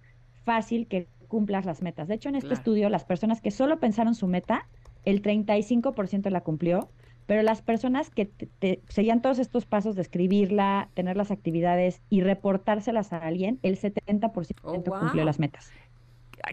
fácil 0.44 0.88
que 0.88 1.10
cumplas 1.28 1.66
las 1.66 1.82
metas. 1.82 2.08
De 2.10 2.16
hecho, 2.16 2.30
en 2.30 2.36
este 2.36 2.50
Claro. 2.50 2.60
estudio, 2.60 2.90
las 2.90 3.06
personas 3.06 3.42
que 3.42 3.52
solo 3.52 3.80
pensaron 3.80 4.16
su 4.16 4.28
meta, 4.28 4.70
el 5.04 5.22
35% 5.22 6.30
la 6.30 6.44
cumplió, 6.44 6.94
pero 7.26 7.42
las 7.42 7.62
personas 7.62 8.12
que 8.12 8.26
te- 8.26 8.48
te- 8.48 8.84
seguían 8.90 9.22
todos 9.22 9.40
estos 9.40 9.66
pasos 9.66 9.96
de 9.96 10.02
escribirla, 10.04 10.92
tener 10.94 11.18
las 11.18 11.32
actividades 11.32 12.04
y 12.10 12.22
reportárselas 12.22 13.14
a 13.14 13.18
alguien, 13.20 13.60
el 13.64 13.78
70% 13.78 14.92
Oh, 14.92 15.00
cumplió 15.00 15.24
las 15.24 15.40
metas. 15.40 15.76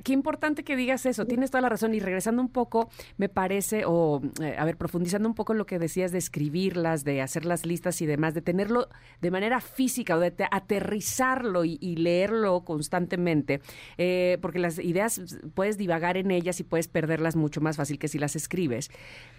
Qué 0.05 0.13
importante 0.13 0.65
que 0.65 0.77
digas 0.77 1.07
eso, 1.07 1.27
tienes 1.27 1.51
toda 1.51 1.61
la 1.63 1.69
razón. 1.69 1.95
Y 1.95 2.01
regresando 2.01 2.41
un 2.43 2.49
poco, 2.49 2.89
me 3.17 3.29
parece, 3.29 3.85
o 3.87 4.21
eh, 4.41 4.57
a 4.59 4.65
ver, 4.65 4.77
profundizando 4.77 5.29
un 5.29 5.35
poco 5.35 5.53
en 5.53 5.59
lo 5.59 5.67
que 5.67 5.79
decías 5.79 6.13
de 6.13 6.19
escribirlas, 6.19 7.05
de 7.05 7.21
hacer 7.21 7.45
las 7.45 7.67
listas 7.67 8.01
y 8.01 8.07
demás, 8.07 8.35
de 8.35 8.43
tenerlo 8.43 8.89
de 9.21 9.31
manera 9.31 9.61
física 9.61 10.17
o 10.17 10.21
de 10.21 10.31
te- 10.31 10.49
aterrizarlo 10.51 11.65
y, 11.65 11.79
y 11.81 11.97
leerlo 11.97 12.65
constantemente, 12.65 13.61
eh, 13.99 14.39
porque 14.41 14.59
las 14.59 14.79
ideas 14.79 15.21
puedes 15.55 15.79
divagar 15.79 16.17
en 16.17 16.31
ellas 16.31 16.61
y 16.61 16.65
puedes 16.65 16.89
perderlas 16.89 17.37
mucho 17.37 17.61
más 17.61 17.77
fácil 17.77 17.99
que 17.99 18.09
si 18.09 18.19
las 18.19 18.37
escribes. 18.37 18.91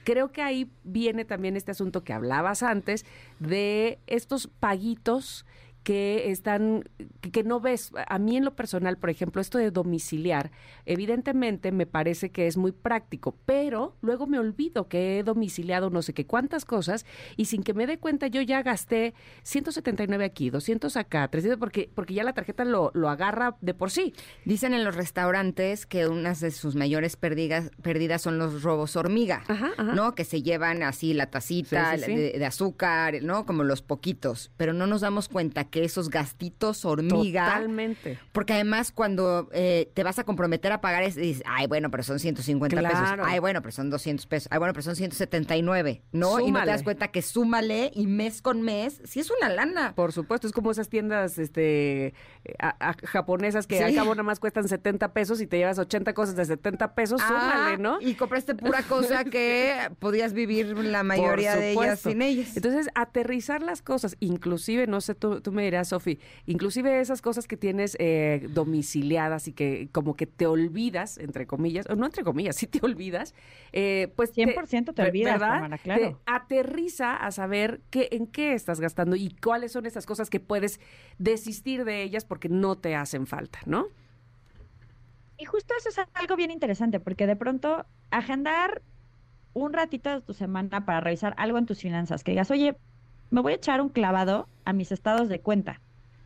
Creo 0.03 0.31
que 0.31 0.41
ahí 0.41 0.69
viene 0.83 1.25
también 1.25 1.55
este 1.55 1.71
asunto 1.71 2.03
que 2.03 2.13
hablabas 2.13 2.63
antes 2.63 3.05
de 3.39 3.99
estos 4.07 4.47
paguitos 4.47 5.45
que 5.83 6.31
están, 6.31 6.83
que- 7.21 7.31
que 7.31 7.43
no 7.43 7.59
ves. 7.59 7.91
A 8.07 8.17
mí 8.19 8.37
en 8.37 8.45
lo 8.45 8.55
personal, 8.55 8.97
por 8.97 9.09
ejemplo, 9.09 9.41
esto 9.41 9.57
de 9.57 9.69
domiciliar, 9.71 10.51
evidentemente 10.85 11.71
me 11.71 11.85
parece 11.85 12.31
que 12.31 12.47
es 12.47 12.55
muy 12.57 12.71
práctico, 12.71 13.35
pero 13.45 13.95
luego 14.01 14.27
me 14.27 14.39
olvido 14.39 14.87
que 14.87 15.19
he 15.19 15.23
domiciliado 15.23 15.89
no 15.89 16.01
sé 16.01 16.13
qué 16.13 16.25
cuántas 16.25 16.65
cosas 16.65 17.05
y 17.35 17.45
sin 17.45 17.63
que 17.63 17.73
me 17.73 17.87
dé 17.87 17.97
cuenta 17.97 18.27
yo 18.27 18.41
ya 18.41 18.61
gasté 18.63 19.13
179 19.43 20.23
aquí, 20.25 20.49
200 20.49 20.95
acá, 20.97 21.27
300 21.27 21.59
porque, 21.59 21.89
porque 21.93 22.13
ya 22.13 22.23
la 22.23 22.33
tarjeta 22.33 22.63
lo, 22.65 22.91
lo 22.93 23.09
agarra 23.09 23.57
de 23.61 23.73
por 23.73 23.91
sí. 23.91 24.13
Dicen 24.45 24.73
en 24.73 24.83
los 24.83 24.95
restaurantes 24.95 25.85
que 25.85 26.07
unas 26.07 26.39
de 26.39 26.51
sus 26.51 26.75
mayores 26.75 27.15
pérdidas, 27.15 27.71
pérdidas 27.81 28.21
son 28.21 28.37
los 28.37 28.63
robos 28.63 28.95
hormiga, 28.95 29.43
Ajá, 29.47 29.71
ajá. 29.77 29.93
¿no? 29.95 30.15
Que 30.15 30.23
se 30.23 30.41
llevan 30.41 30.83
así 30.83 31.13
la 31.13 31.27
tacita 31.29 31.93
Sí, 31.97 31.99
sí, 31.99 32.05
sí. 32.05 32.15
De, 32.15 32.39
de 32.39 32.45
azúcar, 32.45 33.15
¿no? 33.23 33.45
Como 33.45 33.63
los 33.63 33.81
poquitos, 33.81 34.51
pero 34.57 34.73
no 34.73 34.87
nos 34.87 35.01
damos 35.01 35.27
cuenta 35.29 35.65
que 35.73 35.83
esos 35.83 36.11
gastitos 36.11 36.85
hormiga... 36.85 37.45
Totalmente. 37.45 38.19
Porque 38.31 38.53
además 38.53 38.91
cuando 38.91 39.49
eh, 39.53 39.89
te 39.95 40.03
vas 40.03 40.19
a 40.19 40.23
comprometer 40.23 40.71
a 40.71 40.81
pagar, 40.81 41.01
es, 41.01 41.15
dices, 41.15 41.41
ay, 41.47 41.65
bueno, 41.65 41.89
pero 41.89 42.03
son 42.03 42.19
150 42.19 42.75
pesos. 42.79 42.91
Claro. 42.99 43.23
Ay, 43.25 43.39
bueno, 43.39 43.61
pero 43.63 43.71
son 43.71 43.89
200 43.89 44.27
pesos. 44.27 44.47
Ay, 44.51 44.59
bueno, 44.59 44.71
pero 44.73 44.83
son 44.83 44.95
179, 44.95 46.03
¿no? 46.11 46.27
Y 46.27 46.31
no 46.31 46.37
te 46.37 46.43
Súmale. 46.45 46.71
das 46.71 46.83
cuenta 46.83 47.07
que 47.07 47.23
súmale 47.23 47.89
y 47.95 48.05
mes 48.05 48.43
con 48.43 48.61
mes, 48.61 49.01
sí 49.03 49.19
es 49.19 49.31
una 49.31 49.49
lana. 49.49 49.93
Por 49.95 50.11
supuesto, 50.13 50.45
es 50.45 50.53
como 50.53 50.69
esas 50.69 50.89
tiendas 50.89 51.39
este, 51.39 52.13
a- 52.59 52.89
a- 52.91 52.95
japonesas 53.07 53.65
que 53.65 53.77
Sí. 53.77 53.83
al 53.83 53.95
cabo 53.95 54.11
nada 54.11 54.21
más 54.23 54.39
cuestan 54.39 54.67
70 54.67 55.11
pesos 55.13 55.41
y 55.41 55.47
te 55.47 55.57
llevas 55.57 55.79
80 55.79 56.13
cosas 56.13 56.35
de 56.35 56.45
70 56.45 56.93
pesos, 56.93 57.19
Ah, 57.23 57.27
súmale, 57.27 57.77
¿no? 57.79 57.99
Y 57.99 58.13
compraste 58.13 58.53
pura 58.53 58.83
cosa 58.83 59.23
que 59.25 59.75
podías 59.97 60.33
vivir 60.33 60.77
la 60.77 61.01
mayoría 61.01 61.55
de 61.55 61.71
ellas 61.71 61.99
sin 62.01 62.21
ellas. 62.21 62.55
Entonces, 62.55 62.89
aterrizar 62.93 63.63
las 63.63 63.81
cosas, 63.81 64.15
inclusive, 64.19 64.85
no 64.85 65.01
sé, 65.01 65.15
tú, 65.15 65.41
tú 65.41 65.51
me 65.51 65.62
dirás, 65.63 65.89
Sofi, 65.89 66.19
inclusive 66.45 66.99
esas 66.99 67.21
cosas 67.21 67.47
que 67.47 67.57
tienes 67.57 67.95
eh, 67.99 68.47
domiciliadas 68.51 69.47
y 69.47 69.53
que 69.53 69.89
como 69.91 70.15
que 70.15 70.25
te 70.25 70.45
olvidas, 70.45 71.17
entre 71.17 71.47
comillas, 71.47 71.85
o 71.89 71.95
no 71.95 72.05
entre 72.05 72.23
comillas, 72.23 72.55
sí 72.57 72.67
te 72.67 72.79
olvidas, 72.83 73.33
eh, 73.71 74.11
pues... 74.15 74.35
100% 74.35 74.93
te 74.93 75.01
olvidas, 75.01 75.33
¿verdad? 75.33 75.55
Tamara, 75.55 75.77
claro. 75.77 76.01
Te 76.01 76.15
aterriza 76.25 77.15
a 77.15 77.31
saber 77.31 77.81
qué, 77.89 78.09
en 78.11 78.27
qué 78.27 78.53
estás 78.53 78.79
gastando 78.79 79.15
y 79.15 79.35
cuáles 79.41 79.71
son 79.71 79.85
esas 79.85 80.05
cosas 80.05 80.29
que 80.29 80.39
puedes 80.39 80.79
desistir 81.17 81.85
de 81.85 82.03
ellas 82.03 82.25
porque 82.25 82.49
no 82.49 82.77
te 82.77 82.95
hacen 82.95 83.27
falta, 83.27 83.59
¿no? 83.65 83.87
Y 85.37 85.45
justo 85.45 85.73
eso 85.77 85.89
es 85.89 86.07
algo 86.13 86.35
bien 86.35 86.51
interesante, 86.51 86.99
porque 86.99 87.27
de 87.27 87.35
pronto 87.35 87.85
agendar 88.11 88.81
un 89.53 89.73
ratito 89.73 90.09
de 90.09 90.21
tu 90.21 90.33
semana 90.33 90.85
para 90.85 90.99
revisar 90.99 91.33
algo 91.37 91.57
en 91.57 91.65
tus 91.65 91.79
finanzas, 91.79 92.23
que 92.23 92.31
digas, 92.31 92.49
oye, 92.51 92.75
me 93.33 93.41
voy 93.41 93.53
a 93.53 93.55
echar 93.55 93.81
un 93.81 93.89
clavado 93.89 94.47
a 94.63 94.73
mis 94.73 94.91
estados 94.91 95.27
de 95.27 95.39
cuenta 95.39 95.81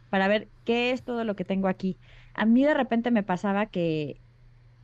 para 0.10 0.28
ver 0.28 0.50
qué 0.66 0.92
es 0.92 1.04
todo 1.04 1.24
lo 1.24 1.38
que 1.38 1.46
tengo 1.46 1.70
aquí. 1.70 1.98
A 2.34 2.46
mí 2.46 2.66
de 2.66 2.74
repente 2.74 3.12
me 3.12 3.24
pasaba 3.24 3.68
que 3.68 4.20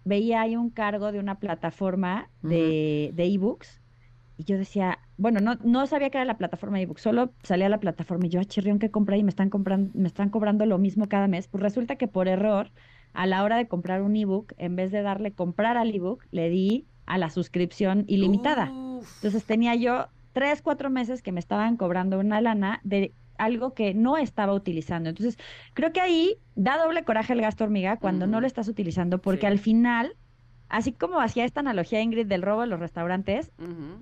veía 0.06 0.40
ahí 0.40 0.56
un 0.56 0.70
cargo 0.70 1.12
de 1.12 1.20
una 1.20 1.36
plataforma 1.36 2.30
de, 2.42 3.12
de 3.14 3.26
ebooks 3.26 3.82
y 4.38 4.46
yo 4.46 4.58
decía, 4.58 5.00
bueno, 5.18 5.42
no, 5.42 5.56
no 5.66 5.86
sabía 5.86 6.10
que 6.10 6.18
era 6.18 6.24
la 6.24 6.38
plataforma 6.38 6.78
de 6.78 6.84
ebooks, 6.84 7.02
solo 7.02 7.34
salía 7.44 7.68
la 7.68 7.82
plataforma 7.82 8.26
y 8.26 8.30
yo, 8.30 8.40
ah, 8.40 8.46
chirrión, 8.46 8.80
que 8.80 8.90
compré 8.90 9.18
y 9.18 9.24
me 9.24 9.30
están 9.30 9.50
comprando, 9.50 9.92
me 9.94 10.08
están 10.08 10.30
cobrando 10.30 10.66
lo 10.66 10.78
mismo 10.78 11.10
cada 11.10 11.28
mes. 11.28 11.50
Pues 11.50 11.62
resulta 11.62 11.98
que 11.98 12.08
por 12.08 12.30
error, 12.30 12.72
a 13.12 13.28
la 13.28 13.44
hora 13.44 13.58
de 13.58 13.68
comprar 13.68 14.02
un 14.02 14.16
ebook, 14.16 14.54
en 14.58 14.78
vez 14.78 14.92
de 14.92 15.02
darle 15.02 15.34
comprar 15.34 15.76
al 15.76 15.94
ebook, 15.94 16.24
le 16.32 16.50
di 16.50 16.86
a 17.06 17.18
la 17.18 17.30
suscripción 17.30 18.06
ilimitada. 18.08 18.72
Entonces 19.18 19.44
tenía 19.44 19.76
yo 19.76 20.08
tres, 20.34 20.62
cuatro 20.62 20.90
meses 20.90 21.22
que 21.22 21.32
me 21.32 21.40
estaban 21.40 21.78
cobrando 21.78 22.20
una 22.20 22.42
lana 22.42 22.82
de 22.84 23.14
algo 23.38 23.74
que 23.74 23.94
no 23.94 24.18
estaba 24.18 24.54
utilizando. 24.54 25.10
Entonces, 25.10 25.38
creo 25.74 25.92
que 25.94 26.02
ahí 26.02 26.38
da 26.56 26.78
doble 26.78 27.04
coraje 27.04 27.34
el 27.34 27.42
gasto 27.42 27.64
hormiga 27.64 27.98
cuando 27.98 28.28
no 28.28 28.42
lo 28.42 28.48
estás 28.48 28.68
utilizando, 28.68 29.20
porque 29.20 29.48
al 29.48 29.60
final, 29.60 30.16
así 30.70 30.92
como 30.92 31.20
hacía 31.20 31.46
esta 31.46 31.62
analogía 31.62 32.02
Ingrid 32.02 32.28
del 32.28 32.42
robo 32.42 32.62
de 32.62 32.68
los 32.68 32.80
restaurantes, 32.80 33.52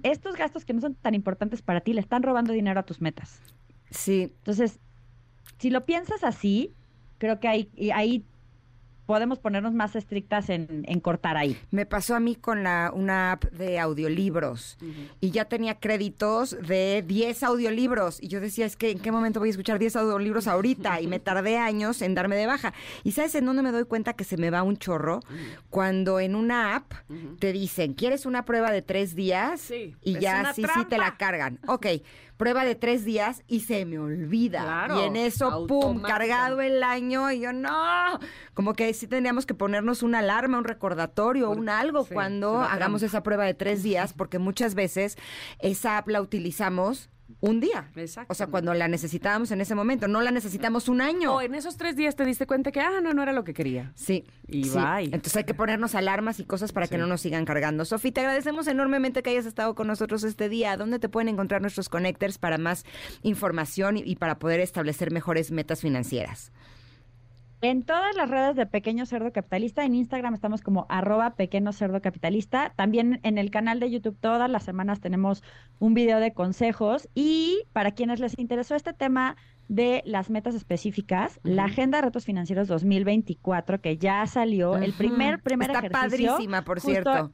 estos 0.04 0.36
gastos 0.36 0.66
que 0.66 0.74
no 0.74 0.82
son 0.82 0.96
tan 0.96 1.14
importantes 1.14 1.62
para 1.62 1.82
ti 1.82 1.94
le 1.94 2.02
están 2.02 2.24
robando 2.24 2.54
dinero 2.54 2.80
a 2.80 2.84
tus 2.84 3.02
metas. 3.02 3.42
Sí. 3.90 4.34
Entonces, 4.38 4.80
si 5.60 5.70
lo 5.70 5.86
piensas 5.86 6.24
así, 6.24 6.74
creo 7.18 7.40
que 7.40 7.48
ahí, 7.48 7.70
ahí 7.94 8.26
podemos 9.12 9.40
ponernos 9.40 9.74
más 9.74 9.98
estrictas 9.98 10.50
en, 10.50 10.86
en 10.88 11.02
cortar 11.02 11.36
ahí. 11.36 11.58
Me 11.70 11.86
pasó 11.86 12.16
a 12.16 12.22
mí 12.22 12.36
con 12.36 12.64
la, 12.64 12.94
una 12.96 13.34
app 13.34 13.44
de 13.44 13.78
audiolibros 13.78 14.78
y 15.20 15.32
ya 15.32 15.44
tenía 15.44 15.82
créditos 15.82 16.56
de 16.66 17.04
10 17.06 17.44
audiolibros 17.44 18.24
y 18.24 18.30
yo 18.30 18.40
decía, 18.40 18.66
es 18.66 18.78
que 18.78 18.90
en 18.90 19.00
qué 19.00 19.12
momento 19.12 19.42
voy 19.42 19.50
a 19.50 19.52
escuchar 19.52 19.80
10 19.80 19.98
audiolibros 19.98 20.48
ahorita 20.48 21.02
y 21.02 21.08
me 21.08 21.20
tardé 21.32 21.58
años 21.58 22.02
en 22.02 22.16
darme 22.16 22.38
de 22.38 22.46
baja. 22.48 22.74
¿Y 23.04 23.12
sabes 23.12 23.36
en 23.36 23.46
dónde 23.46 23.64
me 23.64 23.74
doy 23.74 23.84
cuenta 23.84 24.14
que 24.14 24.24
se 24.24 24.38
me 24.38 24.50
va 24.50 24.64
un 24.64 24.78
chorro? 24.78 25.20
Cuando 25.70 26.22
en 26.22 26.34
una 26.34 26.78
app 26.78 26.94
te 27.40 27.52
dicen, 27.52 27.96
¿quieres 27.96 28.26
una 28.26 28.46
prueba 28.46 28.72
de 28.72 28.82
tres 28.82 29.14
días? 29.14 29.60
Sí, 29.60 29.94
y 30.02 30.20
ya 30.20 30.54
sí, 30.54 30.64
sí 30.74 30.86
te 30.86 30.98
la 30.98 31.18
cargan. 31.18 31.60
Ok, 31.68 31.88
prueba 32.42 32.66
de 32.66 32.74
tres 32.74 33.06
días 33.06 33.44
y 33.48 33.60
se 33.60 33.86
me 33.86 34.00
olvida. 34.00 34.64
Claro, 34.64 35.00
y 35.00 35.04
en 35.04 35.16
eso, 35.16 35.68
pum, 35.68 36.02
cargado 36.02 36.60
el 36.62 36.82
año 36.82 37.30
y 37.32 37.42
yo, 37.42 37.54
no. 37.54 38.20
Como 38.56 38.74
que 38.74 38.88
sí 39.02 39.08
tendríamos 39.08 39.46
que 39.46 39.54
ponernos 39.54 40.04
una 40.04 40.20
alarma, 40.20 40.58
un 40.58 40.64
recordatorio, 40.64 41.50
un 41.50 41.70
algo 41.70 42.06
sí, 42.06 42.14
cuando 42.14 42.62
hagamos 42.62 43.04
esa 43.04 43.24
prueba 43.24 43.46
de 43.46 43.54
tres 43.54 43.84
días, 43.84 44.14
porque 44.14 44.40
muchas 44.40 44.76
veces 44.76 45.18
esa 45.60 45.98
app 45.98 46.08
la 46.08 46.22
utilizamos 46.22 47.10
un 47.40 47.60
día. 47.60 47.90
O 48.28 48.34
sea, 48.36 48.48
cuando 48.48 48.74
la 48.74 48.88
necesitábamos 48.88 49.50
en 49.52 49.62
ese 49.62 49.74
momento, 49.74 50.08
no 50.08 50.22
la 50.22 50.30
necesitamos 50.30 50.88
un 50.88 51.02
año. 51.02 51.36
O 51.36 51.42
en 51.42 51.56
esos 51.56 51.78
tres 51.78 51.96
días 51.96 52.16
te 52.16 52.26
diste 52.26 52.46
cuenta 52.46 52.72
que, 52.72 52.80
ah, 52.80 53.02
no, 53.02 53.14
no 53.14 53.24
era 53.24 53.34
lo 53.34 53.44
que 53.44 53.54
quería. 53.54 53.92
Sí. 53.96 54.26
Y 54.48 54.66
sí. 54.66 54.78
bye. 54.78 55.06
Entonces 55.06 55.38
hay 55.38 55.46
que 55.46 55.54
ponernos 55.54 55.96
alarmas 55.96 56.40
y 56.40 56.44
cosas 56.44 56.72
para 56.72 56.88
que 56.88 56.98
no 56.98 57.08
nos 57.08 57.22
sigan 57.22 57.46
cargando. 57.46 57.86
Sofi, 57.86 58.12
te 58.12 58.22
agradecemos 58.22 58.68
enormemente 58.68 59.24
que 59.24 59.32
hayas 59.32 59.48
estado 59.48 59.74
con 59.74 59.88
nosotros 59.88 60.24
este 60.24 60.50
día. 60.50 60.78
¿Dónde 60.78 61.00
te 61.00 61.10
pueden 61.10 61.30
encontrar 61.30 61.62
nuestros 61.62 61.90
connectors 61.90 62.38
para 62.38 62.60
más 62.60 62.86
información 63.24 63.98
y, 63.98 64.04
y 64.06 64.16
para 64.18 64.38
poder 64.38 64.60
establecer 64.60 65.12
mejores 65.12 65.52
metas 65.52 65.82
financieras? 65.82 66.52
En 67.64 67.84
todas 67.84 68.16
las 68.16 68.28
redes 68.28 68.56
de 68.56 68.66
Pequeño 68.66 69.06
Cerdo 69.06 69.32
Capitalista, 69.32 69.86
en 69.86 69.94
Instagram 69.94 70.34
estamos 70.34 70.64
como 70.64 70.88
arroba 70.90 71.36
Pequeño 71.36 71.72
Cerdo 71.74 72.02
Capitalista. 72.02 72.74
También 72.76 73.20
en 73.22 73.38
el 73.38 73.52
canal 73.52 73.80
de 73.80 73.92
YouTube 73.92 74.18
todas 74.20 74.50
las 74.50 74.64
semanas 74.64 75.00
tenemos 75.00 75.44
un 75.78 75.94
video 75.94 76.20
de 76.20 76.34
consejos. 76.34 77.08
Y 77.14 77.66
para 77.72 77.92
quienes 77.92 78.20
les 78.20 78.38
interesó 78.40 78.74
este 78.74 78.94
tema 78.94 79.36
de 79.68 80.02
las 80.08 80.32
metas 80.32 80.56
específicas, 80.56 81.40
la 81.44 81.66
Agenda 81.66 82.00
de 82.00 82.06
Retos 82.06 82.26
Financieros 82.26 82.68
2024, 82.68 83.80
que 83.80 83.98
ya 83.98 84.26
salió, 84.26 84.78
el 84.78 84.94
primer, 84.94 85.40
primer 85.44 85.70
Está 85.70 85.86
ejercicio. 85.86 86.32
padrísima, 86.32 86.64
por 86.64 86.82
cierto. 86.82 87.32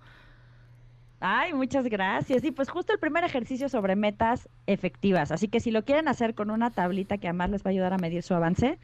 Ay, 1.22 1.54
muchas 1.54 1.86
gracias. 1.86 2.44
Y 2.44 2.52
pues 2.52 2.70
justo 2.70 2.91
el 2.91 2.99
primer 2.99 3.24
ejercicio 3.24 3.70
sobre 3.70 3.95
metas 3.95 4.49
efectivas. 4.66 5.32
Así 5.32 5.48
que 5.48 5.62
si 5.62 5.72
lo 5.72 5.86
quieren 5.86 6.10
hacer 6.10 6.36
con 6.36 6.52
una 6.52 6.70
tablita 6.70 7.18
que 7.18 7.28
además 7.28 7.49
les 7.49 7.64
va 7.64 7.70
a 7.70 7.72
ayudar 7.72 7.94
a 7.94 7.98
medir 7.98 8.24
su 8.24 8.36
avance, 8.36 8.78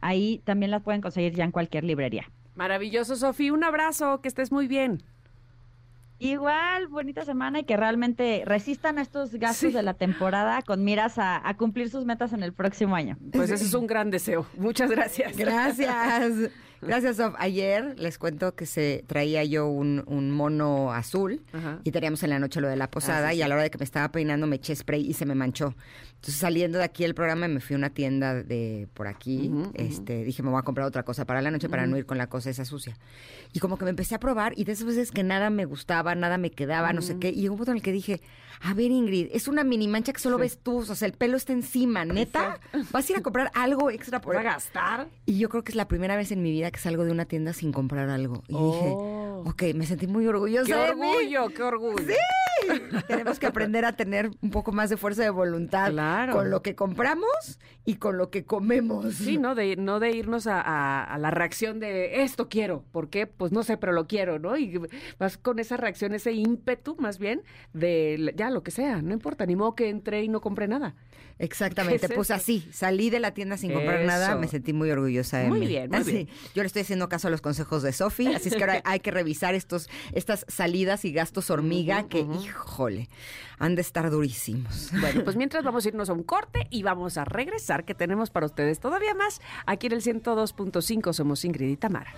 ahí 0.00 0.40
también 0.44 0.70
las 0.70 0.82
pueden 0.82 1.00
conseguir 1.00 1.34
ya 1.34 1.44
en 1.44 1.50
cualquier 1.52 1.84
librería. 1.84 2.30
Maravilloso, 2.54 3.16
Sofi. 3.16 3.50
Un 3.50 3.64
abrazo, 3.64 4.20
que 4.20 4.28
estés 4.28 4.52
muy 4.52 4.66
bien. 4.68 5.02
Igual, 6.18 6.88
bonita 6.88 7.24
semana 7.24 7.60
y 7.60 7.64
que 7.64 7.78
realmente 7.78 8.42
resistan 8.44 8.98
a 8.98 9.02
estos 9.02 9.32
gastos 9.36 9.72
de 9.72 9.82
la 9.82 9.94
temporada 9.94 10.60
con 10.60 10.84
miras 10.84 11.16
a, 11.18 11.46
a 11.48 11.56
cumplir 11.56 11.88
sus 11.88 12.04
metas 12.04 12.34
en 12.34 12.42
el 12.42 12.52
próximo 12.52 12.94
año. 12.94 13.16
Pues 13.32 13.50
ese 13.50 13.64
es 13.64 13.72
un 13.72 13.86
gran 13.86 14.10
deseo. 14.10 14.46
Muchas 14.58 14.90
gracias. 14.90 15.34
Gracias. 15.36 16.50
Gracias, 16.82 17.16
Sof. 17.18 17.34
Ayer 17.38 17.94
les 17.98 18.16
cuento 18.16 18.54
que 18.54 18.64
se 18.64 19.04
traía 19.06 19.44
yo 19.44 19.68
un, 19.68 20.02
un 20.06 20.30
mono 20.30 20.94
azul 20.94 21.42
Ajá. 21.52 21.78
y 21.84 21.90
teníamos 21.90 22.22
en 22.22 22.30
la 22.30 22.38
noche 22.38 22.58
lo 22.62 22.68
de 22.68 22.76
la 22.76 22.90
posada 22.90 23.28
Ah, 23.28 23.32
sí, 23.32 23.36
y 23.36 23.42
a 23.42 23.44
sí. 23.44 23.48
la 23.50 23.54
hora 23.56 23.64
de 23.64 23.70
que 23.70 23.76
me 23.76 23.84
estaba 23.84 24.10
peinando 24.10 24.46
me 24.46 24.56
eché 24.56 24.74
spray 24.74 25.02
y 25.06 25.12
se 25.12 25.26
me 25.26 25.34
manchó. 25.34 25.74
Entonces 26.20 26.36
saliendo 26.38 26.76
de 26.76 26.84
aquí 26.84 27.02
el 27.04 27.14
programa 27.14 27.48
me 27.48 27.60
fui 27.60 27.72
a 27.72 27.78
una 27.78 27.88
tienda 27.88 28.34
de 28.34 28.88
por 28.92 29.06
aquí, 29.08 29.48
Ujú, 29.48 29.60
ujú. 29.60 29.72
este, 29.74 30.22
dije 30.22 30.42
me 30.42 30.50
voy 30.50 30.58
a 30.58 30.62
comprar 30.62 30.86
otra 30.86 31.02
cosa 31.02 31.24
para 31.24 31.40
la 31.40 31.50
noche 31.50 31.70
para 31.70 31.86
no 31.86 31.96
ir 31.96 32.04
con 32.04 32.18
la 32.18 32.26
cosa 32.26 32.50
esa 32.50 32.66
sucia. 32.66 32.94
Y 33.54 33.58
como 33.58 33.78
que 33.78 33.84
me 33.84 33.90
empecé 33.90 34.16
a 34.16 34.20
probar 34.20 34.52
y 34.54 34.64
de 34.64 34.72
esas 34.72 34.84
veces 34.86 35.12
que 35.12 35.22
nada 35.22 35.48
me 35.48 35.64
gustaba, 35.64 36.14
nada 36.14 36.36
me 36.36 36.50
quedaba, 36.50 36.92
no 36.92 37.00
sé 37.00 37.18
qué, 37.18 37.30
y 37.30 37.36
llegó 37.40 37.54
un 37.54 37.58
punto 37.58 37.70
en 37.72 37.78
el 37.78 37.82
que 37.82 37.90
dije, 37.92 38.20
a 38.60 38.74
ver 38.74 38.90
Ingrid, 38.90 39.28
es 39.32 39.48
una 39.48 39.64
mini 39.64 39.88
mancha 39.88 40.12
que 40.12 40.20
solo 40.20 40.36
ves 40.36 40.58
tú, 40.58 40.80
o 40.80 40.84
sea, 40.94 41.06
el 41.08 41.14
pelo 41.14 41.38
está 41.38 41.54
encima, 41.54 42.04
neta, 42.04 42.60
vas 42.92 43.08
a 43.08 43.12
ir 43.12 43.18
a 43.18 43.22
comprar 43.22 43.50
algo 43.54 43.90
extra 43.90 44.20
por 44.20 44.34
¿Vas 44.36 44.44
a 44.44 44.50
gastar? 44.50 45.08
y 45.24 45.38
yo 45.38 45.48
creo 45.48 45.64
que 45.64 45.72
es 45.72 45.76
la 45.76 45.88
primera 45.88 46.16
vez 46.16 46.32
en 46.32 46.42
mi 46.42 46.50
vida 46.52 46.70
que 46.70 46.78
salgo 46.80 47.04
de 47.06 47.12
una 47.12 47.24
tienda 47.24 47.54
sin 47.54 47.72
comprar 47.72 48.10
algo. 48.10 48.42
Y 48.46 48.52
dije, 48.56 48.92
Oh. 48.94 49.42
ok, 49.46 49.62
me 49.74 49.86
sentí 49.86 50.06
muy 50.06 50.26
orgullosa. 50.26 50.66
¡Qué 50.66 50.88
de 50.90 50.94
mí. 50.96 51.06
orgullo, 51.08 51.48
qué 51.54 51.62
orgullo! 51.62 51.96
Sí, 52.06 52.59
tenemos 53.06 53.38
que 53.38 53.46
aprender 53.46 53.84
a 53.84 53.92
tener 53.96 54.30
un 54.40 54.50
poco 54.50 54.72
más 54.72 54.90
de 54.90 54.96
fuerza 54.96 55.22
de 55.22 55.30
voluntad 55.30 55.90
Claro. 55.90 56.34
con 56.34 56.50
lo 56.50 56.62
que 56.62 56.74
compramos 56.74 57.58
y 57.84 57.96
con 57.96 58.16
lo 58.18 58.30
que 58.30 58.44
comemos. 58.44 59.14
Sí, 59.14 59.38
¿no? 59.38 59.54
De, 59.54 59.76
no 59.76 60.00
de 60.00 60.10
irnos 60.12 60.46
a, 60.46 60.60
a- 60.60 61.04
a 61.04 61.18
la 61.18 61.30
reacción 61.30 61.80
de 61.80 62.22
esto 62.22 62.48
quiero. 62.48 62.84
¿Por 62.92 63.08
qué? 63.10 63.26
Pues 63.26 63.52
no 63.52 63.62
sé, 63.62 63.76
pero 63.76 63.92
lo 63.92 64.06
quiero, 64.06 64.38
¿no? 64.38 64.56
Y 64.56 64.80
vas 65.18 65.36
con 65.38 65.58
esa 65.58 65.76
reacción, 65.76 66.14
ese 66.14 66.32
ímpetu 66.32 66.96
más 66.98 67.18
bien 67.18 67.42
de 67.72 68.32
ya 68.36 68.50
lo 68.50 68.62
que 68.62 68.70
sea, 68.70 69.02
no 69.02 69.12
importa, 69.12 69.46
ni 69.46 69.56
modo 69.56 69.74
que 69.74 69.88
entré 69.88 70.22
y 70.22 70.28
no 70.28 70.40
compré 70.40 70.68
nada. 70.68 70.94
Exactamente, 71.38 72.00
¿Qué 72.06 72.06
es 72.06 72.12
pues 72.16 72.28
eso? 72.30 72.34
así, 72.34 72.68
salí 72.70 73.08
de 73.10 73.18
la 73.20 73.32
tienda 73.32 73.56
sin 73.56 73.72
comprar 73.72 74.04
nada, 74.04 74.36
me 74.36 74.46
sentí 74.46 74.72
muy 74.72 74.90
orgullosa 74.90 75.38
de 75.38 75.48
Muy 75.48 75.60
mí. 75.60 75.66
bien, 75.66 75.90
muy 75.90 75.98
Así, 76.00 76.12
bien. 76.12 76.28
Yo 76.54 76.62
le 76.62 76.66
estoy 76.66 76.82
haciendo 76.82 77.08
caso 77.08 77.28
a 77.28 77.30
los 77.30 77.40
consejos 77.40 77.82
de 77.82 77.92
Sofi, 77.92 78.26
así 78.34 78.48
es 78.50 78.56
que 78.56 78.62
ahora 78.62 78.80
hay 78.84 79.00
que 79.00 79.10
revisar 79.10 79.54
estos, 79.54 79.88
estas 80.12 80.44
salidas 80.48 81.04
y 81.04 81.12
gastos 81.12 81.50
hormiga 81.50 82.08
que, 82.08 82.26
híjole, 82.50 83.08
han 83.58 83.74
de 83.74 83.80
estar 83.80 84.10
durísimos. 84.10 84.90
Bueno, 85.00 85.24
pues 85.24 85.36
mientras 85.40 85.64
vamos 85.64 85.84
a 85.84 85.88
irnos 85.88 86.10
a 86.10 86.12
un 86.12 86.22
corte 86.22 86.66
y 86.70 86.82
vamos 86.82 87.16
a 87.16 87.24
regresar, 87.24 87.84
que 87.84 87.94
tenemos 87.94 88.30
para 88.30 88.46
ustedes 88.46 88.80
todavía 88.80 89.14
más. 89.14 89.40
Aquí 89.66 89.86
en 89.86 89.94
el 89.94 90.02
102.5 90.02 91.12
somos 91.12 91.44
Ingrid 91.44 91.70
y 91.70 91.76
Tamara. 91.76 92.12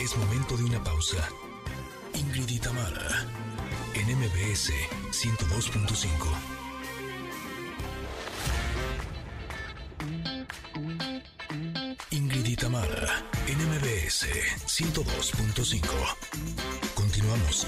Es 0.00 0.16
momento 0.16 0.56
de 0.56 0.64
una 0.64 0.82
pausa. 0.82 1.28
Ingrid 2.14 2.48
y 2.48 2.58
Tamara, 2.58 3.26
en 3.94 4.18
MBS 4.18 4.72
102.5. 5.10 6.57
Ingrid 12.10 12.46
y 12.46 12.56
Tamara, 12.56 13.22
en 13.46 13.58
MBS 13.58 14.26
102.5. 14.66 15.82
Continuamos. 16.94 17.66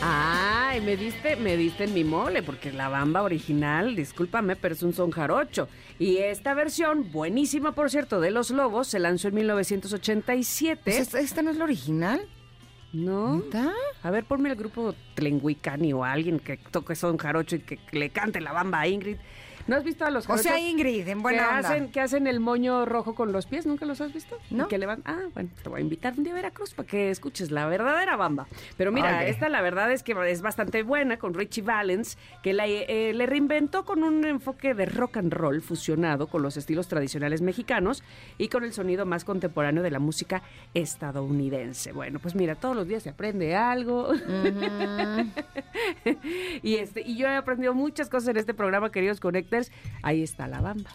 Ay, 0.00 0.80
me 0.80 0.96
diste, 0.96 1.34
me 1.34 1.56
diste 1.56 1.84
en 1.84 1.94
mi 1.94 2.04
mole, 2.04 2.44
porque 2.44 2.72
la 2.72 2.88
bamba 2.88 3.22
original, 3.22 3.96
discúlpame, 3.96 4.54
pero 4.54 4.76
es 4.76 4.82
un 4.84 4.92
son 4.92 5.10
jarocho. 5.10 5.68
Y 5.98 6.18
esta 6.18 6.54
versión, 6.54 7.10
buenísima 7.10 7.72
por 7.72 7.90
cierto, 7.90 8.20
de 8.20 8.30
Los 8.30 8.50
Lobos, 8.50 8.86
se 8.86 9.00
lanzó 9.00 9.26
en 9.26 9.34
1987. 9.34 10.82
Pues 10.84 10.98
¿Esta, 10.98 11.18
esta 11.18 11.42
no 11.42 11.50
es 11.50 11.56
la 11.56 11.64
original? 11.64 12.20
¿No? 12.92 13.38
¿Neta? 13.38 13.72
A 14.04 14.10
ver, 14.12 14.22
ponme 14.22 14.50
el 14.50 14.54
grupo 14.54 14.94
Tlenguicani 15.16 15.92
o 15.92 16.04
alguien 16.04 16.38
que 16.38 16.58
toque 16.58 16.94
son 16.94 17.16
jarocho 17.16 17.56
y 17.56 17.60
que 17.60 17.80
le 17.90 18.10
cante 18.10 18.40
la 18.40 18.52
bamba 18.52 18.80
a 18.80 18.86
Ingrid. 18.86 19.16
¿No 19.66 19.76
has 19.76 19.84
visto 19.84 20.04
a 20.04 20.10
los 20.10 20.24
O 20.24 20.28
jarochos? 20.28 20.42
sea, 20.44 20.58
Ingrid, 20.60 21.08
en 21.08 21.22
buena 21.22 21.38
que 21.38 21.44
onda. 21.56 21.68
hacen, 21.68 21.88
que 21.90 22.00
hacen 22.00 22.26
el 22.26 22.40
moño 22.40 22.84
rojo 22.86 23.14
con 23.14 23.32
los 23.32 23.46
pies, 23.46 23.66
¿nunca 23.66 23.84
los 23.86 24.00
has 24.00 24.12
visto? 24.12 24.36
No. 24.50 24.64
Y 24.64 24.68
que 24.68 24.78
le 24.78 24.86
van, 24.86 25.02
ah, 25.04 25.22
bueno, 25.34 25.50
te 25.62 25.68
voy 25.68 25.78
a 25.78 25.82
invitar 25.82 26.14
un 26.16 26.24
día 26.24 26.32
a 26.32 26.36
Veracruz 26.36 26.74
para 26.74 26.86
que 26.86 27.10
escuches 27.10 27.50
la 27.50 27.66
verdadera 27.66 28.16
bamba. 28.16 28.46
Pero 28.76 28.92
mira, 28.92 29.26
esta 29.26 29.48
la 29.48 29.62
verdad 29.62 29.90
es 29.92 30.02
que 30.02 30.14
es 30.30 30.42
bastante 30.42 30.82
buena 30.82 31.18
con 31.18 31.34
Richie 31.34 31.62
Valens, 31.62 32.18
que 32.42 32.52
la, 32.52 32.66
eh, 32.66 33.12
le 33.14 33.26
reinventó 33.26 33.84
con 33.84 34.02
un 34.02 34.24
enfoque 34.24 34.74
de 34.74 34.86
rock 34.86 35.16
and 35.16 35.32
roll 35.32 35.60
fusionado 35.62 36.28
con 36.28 36.42
los 36.42 36.56
estilos 36.56 36.88
tradicionales 36.88 37.42
mexicanos 37.42 38.02
y 38.38 38.48
con 38.48 38.64
el 38.64 38.72
sonido 38.72 39.06
más 39.06 39.24
contemporáneo 39.24 39.82
de 39.82 39.90
la 39.90 39.98
música 39.98 40.42
estadounidense. 40.74 41.92
Bueno, 41.92 42.18
pues 42.20 42.34
mira, 42.34 42.54
todos 42.54 42.76
los 42.76 42.86
días 42.86 43.02
se 43.02 43.10
aprende 43.10 43.56
algo. 43.56 44.10
y 46.62 46.76
este 46.76 47.02
y 47.02 47.16
yo 47.16 47.26
he 47.26 47.36
aprendido 47.36 47.74
muchas 47.74 48.08
cosas 48.08 48.28
en 48.28 48.36
este 48.36 48.54
programa, 48.54 48.90
queridos 48.90 49.20
Ahí 50.02 50.22
está 50.22 50.46
la 50.46 50.60
bamba. 50.60 50.90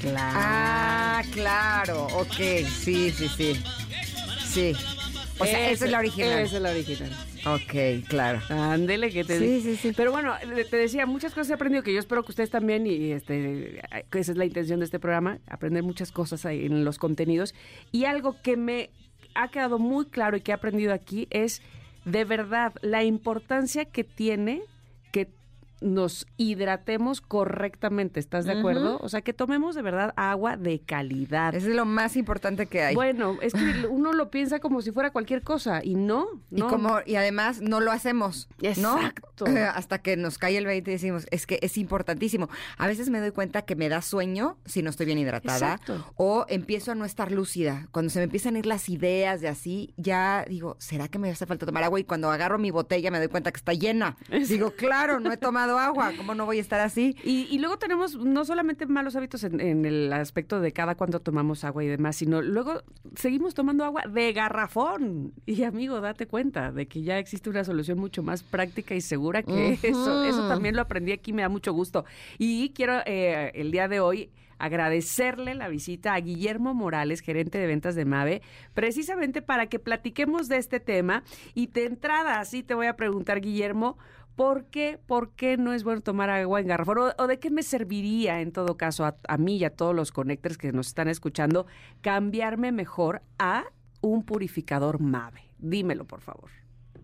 Claro. 0.00 0.38
Ah, 0.40 1.22
claro, 1.32 2.06
ok, 2.06 2.66
sí, 2.68 3.10
sí, 3.10 3.28
sí. 3.28 3.62
Sí. 4.44 4.72
O 5.38 5.46
sea, 5.46 5.70
esa 5.70 5.84
es 5.86 5.90
la 5.90 5.98
original. 5.98 6.40
Esa 6.40 6.56
es 6.56 6.62
la 6.62 6.70
original. 6.70 7.10
Ok, 7.46 8.06
claro. 8.08 8.40
Ándele, 8.48 9.10
que 9.10 9.24
te 9.24 9.38
Sí, 9.38 9.60
sí, 9.60 9.76
sí. 9.76 9.92
Pero 9.96 10.12
bueno, 10.12 10.34
te 10.70 10.76
decía, 10.76 11.06
muchas 11.06 11.34
cosas 11.34 11.50
he 11.50 11.54
aprendido 11.54 11.82
que 11.82 11.92
yo 11.92 11.98
espero 11.98 12.22
que 12.22 12.32
ustedes 12.32 12.50
también, 12.50 12.86
y 12.86 13.12
este, 13.12 13.80
esa 14.12 14.32
es 14.32 14.36
la 14.36 14.44
intención 14.44 14.78
de 14.80 14.84
este 14.84 14.98
programa, 14.98 15.38
aprender 15.48 15.82
muchas 15.82 16.12
cosas 16.12 16.46
ahí 16.46 16.66
en 16.66 16.84
los 16.84 16.98
contenidos. 16.98 17.54
Y 17.90 18.04
algo 18.04 18.36
que 18.42 18.56
me 18.56 18.90
ha 19.34 19.48
quedado 19.48 19.78
muy 19.78 20.06
claro 20.06 20.36
y 20.36 20.40
que 20.40 20.52
he 20.52 20.54
aprendido 20.54 20.92
aquí 20.92 21.26
es 21.30 21.62
de 22.04 22.24
verdad 22.24 22.74
la 22.82 23.02
importancia 23.04 23.84
que 23.84 24.04
tiene 24.04 24.62
nos 25.82 26.26
hidratemos 26.36 27.20
correctamente, 27.20 28.20
¿estás 28.20 28.44
de 28.44 28.52
acuerdo? 28.52 28.98
O 29.00 29.08
sea, 29.08 29.22
que 29.22 29.32
tomemos 29.32 29.74
de 29.74 29.82
verdad 29.82 30.12
agua 30.16 30.56
de 30.56 30.80
calidad. 30.80 31.54
Es 31.54 31.64
lo 31.64 31.84
más 31.84 32.16
importante 32.16 32.66
que 32.66 32.82
hay. 32.82 32.94
Bueno, 32.94 33.36
es 33.42 33.52
que 33.52 33.86
uno 33.90 34.12
lo 34.12 34.30
piensa 34.30 34.60
como 34.60 34.80
si 34.82 34.92
fuera 34.92 35.10
cualquier 35.10 35.42
cosa 35.42 35.80
y 35.84 35.94
no, 35.94 36.26
Y 36.50 36.60
no. 36.60 36.68
como 36.68 36.98
y 37.04 37.16
además 37.16 37.60
no 37.60 37.80
lo 37.80 37.92
hacemos, 37.92 38.48
¿no? 38.78 38.96
Exacto. 38.96 39.44
Hasta 39.74 39.98
que 39.98 40.16
nos 40.16 40.38
cae 40.38 40.56
el 40.56 40.66
20 40.66 40.90
y 40.90 40.94
decimos, 40.94 41.26
es 41.30 41.46
que 41.46 41.58
es 41.62 41.76
importantísimo. 41.78 42.48
A 42.78 42.86
veces 42.86 43.10
me 43.10 43.20
doy 43.20 43.32
cuenta 43.32 43.62
que 43.62 43.76
me 43.76 43.88
da 43.88 44.02
sueño 44.02 44.56
si 44.64 44.82
no 44.82 44.90
estoy 44.90 45.06
bien 45.06 45.18
hidratada 45.18 45.74
Exacto. 45.74 46.12
o 46.16 46.46
empiezo 46.48 46.92
a 46.92 46.94
no 46.94 47.04
estar 47.04 47.32
lúcida. 47.32 47.88
Cuando 47.90 48.10
se 48.10 48.18
me 48.18 48.24
empiezan 48.24 48.56
a 48.56 48.58
ir 48.60 48.66
las 48.66 48.88
ideas 48.88 49.40
de 49.40 49.48
así, 49.48 49.94
ya 49.96 50.44
digo, 50.48 50.76
¿será 50.78 51.08
que 51.08 51.18
me 51.18 51.30
hace 51.30 51.46
falta 51.46 51.66
tomar 51.66 51.84
agua? 51.84 51.98
Y 52.00 52.04
cuando 52.04 52.30
agarro 52.30 52.58
mi 52.58 52.70
botella 52.70 53.10
me 53.10 53.18
doy 53.18 53.28
cuenta 53.28 53.50
que 53.50 53.58
está 53.58 53.72
llena. 53.72 54.16
Digo, 54.48 54.72
claro, 54.72 55.20
no 55.20 55.32
he 55.32 55.36
tomado 55.36 55.71
agua, 55.78 56.12
¿cómo 56.16 56.34
no 56.34 56.46
voy 56.46 56.58
a 56.58 56.60
estar 56.60 56.80
así? 56.80 57.16
Y, 57.24 57.46
y 57.50 57.58
luego 57.58 57.78
tenemos 57.78 58.16
no 58.16 58.44
solamente 58.44 58.86
malos 58.86 59.16
hábitos 59.16 59.44
en, 59.44 59.60
en 59.60 59.84
el 59.84 60.12
aspecto 60.12 60.60
de 60.60 60.72
cada 60.72 60.94
cuando 60.94 61.20
tomamos 61.20 61.64
agua 61.64 61.84
y 61.84 61.88
demás, 61.88 62.16
sino 62.16 62.42
luego 62.42 62.82
seguimos 63.16 63.54
tomando 63.54 63.84
agua 63.84 64.02
de 64.08 64.32
garrafón. 64.32 65.32
Y 65.46 65.64
amigo, 65.64 66.00
date 66.00 66.26
cuenta 66.26 66.72
de 66.72 66.86
que 66.86 67.02
ya 67.02 67.18
existe 67.18 67.50
una 67.50 67.64
solución 67.64 67.98
mucho 67.98 68.22
más 68.22 68.42
práctica 68.42 68.94
y 68.94 69.00
segura 69.00 69.42
que 69.42 69.78
eso. 69.82 70.24
Eso 70.24 70.48
también 70.48 70.76
lo 70.76 70.82
aprendí 70.82 71.12
aquí, 71.12 71.32
me 71.32 71.42
da 71.42 71.48
mucho 71.48 71.72
gusto. 71.72 72.04
Y 72.38 72.70
quiero 72.70 73.00
eh, 73.06 73.52
el 73.54 73.70
día 73.70 73.88
de 73.88 74.00
hoy 74.00 74.30
agradecerle 74.58 75.56
la 75.56 75.66
visita 75.66 76.14
a 76.14 76.20
Guillermo 76.20 76.72
Morales, 76.72 77.20
gerente 77.20 77.58
de 77.58 77.66
ventas 77.66 77.96
de 77.96 78.04
Mave, 78.04 78.42
precisamente 78.74 79.42
para 79.42 79.66
que 79.66 79.80
platiquemos 79.80 80.48
de 80.48 80.58
este 80.58 80.78
tema. 80.78 81.24
Y 81.54 81.66
de 81.66 81.86
entrada, 81.86 82.38
así 82.38 82.62
te 82.62 82.74
voy 82.74 82.86
a 82.86 82.94
preguntar, 82.94 83.40
Guillermo, 83.40 83.98
¿por 84.36 84.66
qué, 84.66 84.98
por 85.06 85.30
qué 85.34 85.56
no 85.56 85.72
es 85.72 85.84
bueno 85.84 86.00
tomar 86.00 86.30
agua 86.30 86.60
en 86.60 86.66
garrafón? 86.66 86.98
¿O, 87.18 87.26
de 87.26 87.38
qué 87.38 87.50
me 87.50 87.62
serviría, 87.62 88.40
en 88.40 88.52
todo 88.52 88.76
caso, 88.76 89.04
a, 89.04 89.16
a 89.28 89.38
mí 89.38 89.56
y 89.56 89.64
a 89.64 89.74
todos 89.74 89.94
los 89.94 90.12
connectors 90.12 90.58
que 90.58 90.72
nos 90.72 90.88
están 90.88 91.08
escuchando, 91.08 91.66
cambiarme 92.00 92.72
mejor 92.72 93.22
a 93.38 93.64
un 94.00 94.24
purificador 94.24 95.00
Mave? 95.00 95.42
Dímelo, 95.58 96.04
por 96.04 96.20
favor. 96.20 96.50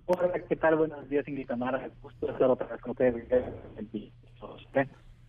Hola, 0.06 0.32
¿qué 0.48 0.56
tal? 0.56 0.76
Buenos 0.76 1.06
días, 1.10 1.28
Ingrid 1.28 1.46
Tamara. 1.46 1.90
Gusto 2.00 2.30
estar 2.30 2.48
otra 2.48 2.66
vez 2.66 2.80
con 2.80 2.92
ustedes. 2.92 3.28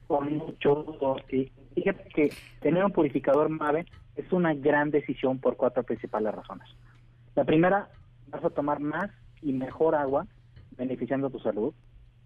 Con 0.07 0.37
mucho 0.37 0.83
gusto. 0.83 1.17
Y 1.29 1.51
fíjate 1.75 2.09
que 2.15 2.33
tener 2.61 2.85
un 2.85 2.91
purificador 2.91 3.49
MAVE 3.49 3.85
es 4.15 4.31
una 4.31 4.53
gran 4.53 4.89
decisión 4.89 5.39
por 5.39 5.57
cuatro 5.57 5.83
principales 5.83 6.33
razones. 6.33 6.67
La 7.35 7.43
primera, 7.43 7.89
vas 8.27 8.43
a 8.43 8.49
tomar 8.49 8.79
más 8.79 9.11
y 9.41 9.51
mejor 9.51 9.95
agua, 9.95 10.27
beneficiando 10.77 11.29
tu 11.29 11.39
salud. 11.39 11.73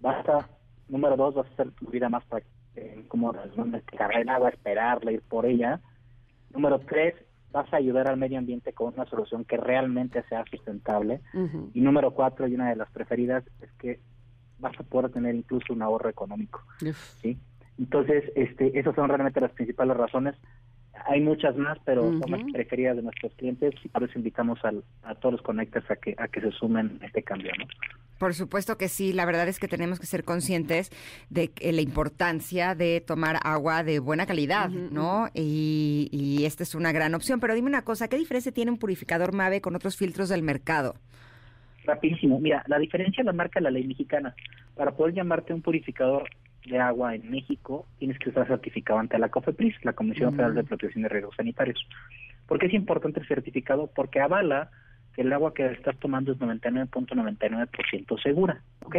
Vas 0.04 0.28
a, 0.30 0.48
número 0.90 1.16
dos, 1.18 1.34
vas 1.36 1.48
a 1.48 1.54
hacer 1.54 1.72
tu 1.72 1.88
vida 1.90 2.10
más 2.10 2.24
eh, 2.76 3.06
como 3.08 3.34
cargar 3.98 4.22
el 4.22 4.30
agua, 4.30 4.50
esperarla, 4.50 5.12
ir 5.12 5.22
por 5.22 5.46
ella. 5.46 5.80
Número 6.54 6.80
tres, 6.80 7.16
vas 7.52 7.72
a 7.74 7.78
ayudar 7.78 8.08
al 8.08 8.18
medio 8.18 8.38
ambiente 8.38 8.74
con 8.74 8.94
una 8.94 9.06
solución 9.06 9.46
que 9.46 9.58
realmente 9.58 10.24
sea 10.30 10.44
sustentable. 10.50 11.22
Y 11.74 11.82
número 11.82 12.12
cuatro, 12.12 12.48
y 12.48 12.56
una 12.56 12.70
de 12.70 12.76
las 12.76 12.92
preferidas, 12.92 13.44
es 13.62 13.72
que 13.80 14.00
vas 14.60 14.80
a 14.80 14.84
poder 14.84 15.12
tener 15.12 15.36
incluso 15.36 15.74
un 15.74 15.82
ahorro 15.82 16.10
económico. 16.10 16.62
¿sí? 17.22 17.38
Entonces, 17.80 18.32
este, 18.36 18.78
esas 18.80 18.94
son 18.96 19.10
realmente 19.10 19.42
las 19.42 19.52
principales 19.52 19.98
razones. 19.98 20.36
Hay 21.08 21.22
muchas 21.22 21.56
más, 21.58 21.78
pero 21.86 22.04
son 22.20 22.32
las 22.32 22.42
preferidas 22.54 22.96
de 22.96 23.02
nuestros 23.02 23.34
clientes 23.34 23.74
y 23.84 23.90
por 23.90 24.04
eso 24.04 24.18
invitamos 24.18 24.64
al- 24.64 24.84
a 25.02 25.16
todos 25.16 25.34
los 25.34 25.42
connectors 25.42 25.90
a 25.90 25.96
que, 25.96 26.16
a 26.18 26.28
que 26.28 26.40
se 26.42 26.52
sumen 26.52 27.00
a 27.02 27.06
este 27.08 27.24
cambio. 27.24 27.52
¿no? 27.58 27.66
Por 28.24 28.36
supuesto 28.36 28.78
que 28.78 28.88
sí, 28.88 29.12
la 29.12 29.26
verdad 29.26 29.50
es 29.50 29.60
que 29.60 29.68
tenemos 29.68 30.00
que 30.00 30.06
ser 30.06 30.24
conscientes 30.24 30.92
de 31.30 31.50
que 31.50 31.74
la 31.74 31.82
importancia 31.82 32.74
de 32.74 33.02
tomar 33.02 33.38
agua 33.44 33.84
de 33.84 34.00
buena 34.00 34.26
calidad, 34.26 34.70
¿no? 34.70 35.28
Y, 35.34 36.08
y 36.10 36.46
esta 36.46 36.64
es 36.64 36.74
una 36.74 36.94
gran 36.94 37.16
opción. 37.16 37.42
Pero 37.42 37.54
dime 37.54 37.68
una 37.68 37.82
cosa, 37.82 38.08
¿qué 38.08 38.16
diferencia 38.16 38.54
tiene 38.54 38.72
un 38.72 38.78
purificador 38.78 39.34
MAVE 39.34 39.60
con 39.60 39.76
otros 39.76 39.98
filtros 39.98 40.30
del 40.30 40.42
mercado? 40.42 40.96
Rapidísimo. 41.84 42.40
Mira, 42.40 42.64
la 42.68 42.80
diferencia 42.80 43.26
la 43.26 43.34
marca 43.34 43.60
la 43.60 43.72
ley 43.72 43.86
mexicana. 43.86 44.34
Para 44.74 44.92
poder 44.94 45.16
llamarte 45.16 45.54
un 45.54 45.62
purificador 45.62 46.30
de 46.66 46.80
agua 46.80 47.16
en 47.16 47.30
México, 47.30 47.88
tienes 48.00 48.18
que 48.20 48.30
estar 48.30 48.48
certificado 48.48 49.00
ante 49.00 49.20
la 49.20 49.28
COFEPRIS, 49.28 49.84
la 49.84 49.92
Comisión 49.92 50.34
Mm. 50.34 50.38
Federal 50.38 50.56
de 50.56 50.64
Protección 50.64 51.04
de 51.04 51.10
Riesgos 51.10 51.36
Sanitarios. 51.36 51.86
¿Por 52.48 52.58
qué 52.58 52.68
es 52.68 52.74
importante 52.74 53.20
el 53.20 53.28
certificado? 53.28 53.92
Porque 53.94 54.22
avala 54.22 54.72
que 55.16 55.22
el 55.22 55.32
agua 55.34 55.54
que 55.54 55.66
estás 55.68 55.98
tomando 56.00 56.32
es 56.32 56.40
99.99% 56.40 58.22
segura, 58.22 58.62
¿ok? 58.86 58.98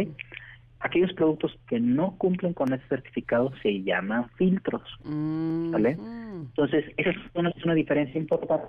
Aquellos 0.79 1.13
productos 1.13 1.57
que 1.67 1.79
no 1.79 2.15
cumplen 2.17 2.53
con 2.53 2.71
ese 2.73 2.87
certificado 2.87 3.51
se 3.61 3.81
llaman 3.83 4.29
filtros, 4.37 4.83
¿vale? 5.03 5.91
Entonces, 5.91 6.85
esa 6.97 7.09
es 7.09 7.17
una, 7.33 7.49
es 7.49 7.63
una 7.63 7.73
diferencia 7.73 8.19
importante. 8.19 8.67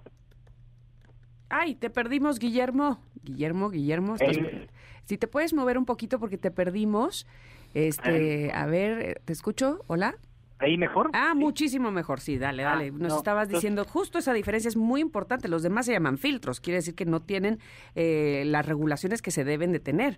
Ay, 1.48 1.74
te 1.74 1.90
perdimos, 1.90 2.38
Guillermo. 2.38 3.00
Guillermo, 3.22 3.70
Guillermo. 3.70 4.14
estás- 4.14 4.36
Eh. 4.36 4.66
Si 5.04 5.16
te 5.18 5.28
puedes 5.28 5.52
mover 5.54 5.78
un 5.78 5.84
poquito 5.84 6.18
porque 6.18 6.38
te 6.38 6.50
perdimos. 6.50 7.26
Este, 7.74 8.50
a 8.52 8.66
ver, 8.66 8.98
eh, 9.02 9.14
¿te 9.24 9.32
escucho? 9.32 9.80
Hola. 9.86 10.16
¿Ahí 10.58 10.78
mejor? 10.78 11.10
Ah, 11.12 11.34
muchísimo 11.34 11.90
mejor, 11.90 12.20
sí, 12.20 12.38
dale, 12.38 12.64
Ah, 12.64 12.70
dale. 12.70 12.90
Nos 12.90 13.00
no, 13.12 13.16
estabas 13.18 13.44
entonces- 13.48 13.62
diciendo, 13.62 13.84
justo 13.84 14.18
esa 14.18 14.32
diferencia 14.32 14.68
es 14.68 14.76
muy 14.76 15.00
importante. 15.02 15.48
Los 15.48 15.62
demás 15.62 15.84
se 15.86 15.92
llaman 15.92 16.16
filtros, 16.18 16.60
quiere 16.60 16.76
decir 16.76 16.94
que 16.94 17.04
no 17.04 17.20
tienen 17.20 17.58
eh, 17.94 18.44
las 18.46 18.64
regulaciones 18.66 19.20
que 19.20 19.30
se 19.30 19.44
deben 19.44 19.72
de 19.72 19.80
tener. 19.80 20.16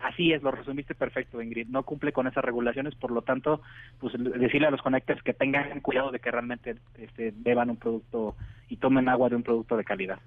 Así 0.00 0.32
es, 0.32 0.42
lo 0.42 0.50
resumiste 0.50 0.94
perfecto, 0.94 1.40
Ingrid. 1.40 1.68
No 1.68 1.82
cumple 1.84 2.12
con 2.12 2.26
esas 2.26 2.44
regulaciones, 2.44 2.94
por 2.96 3.10
lo 3.10 3.22
tanto, 3.22 3.62
pues 3.98 4.12
decirle 4.18 4.66
a 4.66 4.70
los 4.70 4.82
conectores 4.82 5.22
que 5.22 5.32
tengan 5.32 5.80
cuidado 5.80 6.10
de 6.10 6.18
que 6.20 6.30
realmente 6.30 6.76
este, 6.98 7.32
beban 7.34 7.70
un 7.70 7.76
producto 7.76 8.36
y 8.68 8.76
tomen 8.76 9.08
agua 9.08 9.28
de 9.30 9.36
un 9.36 9.42
producto 9.42 9.76
de 9.76 9.84
calidad. 9.84 10.18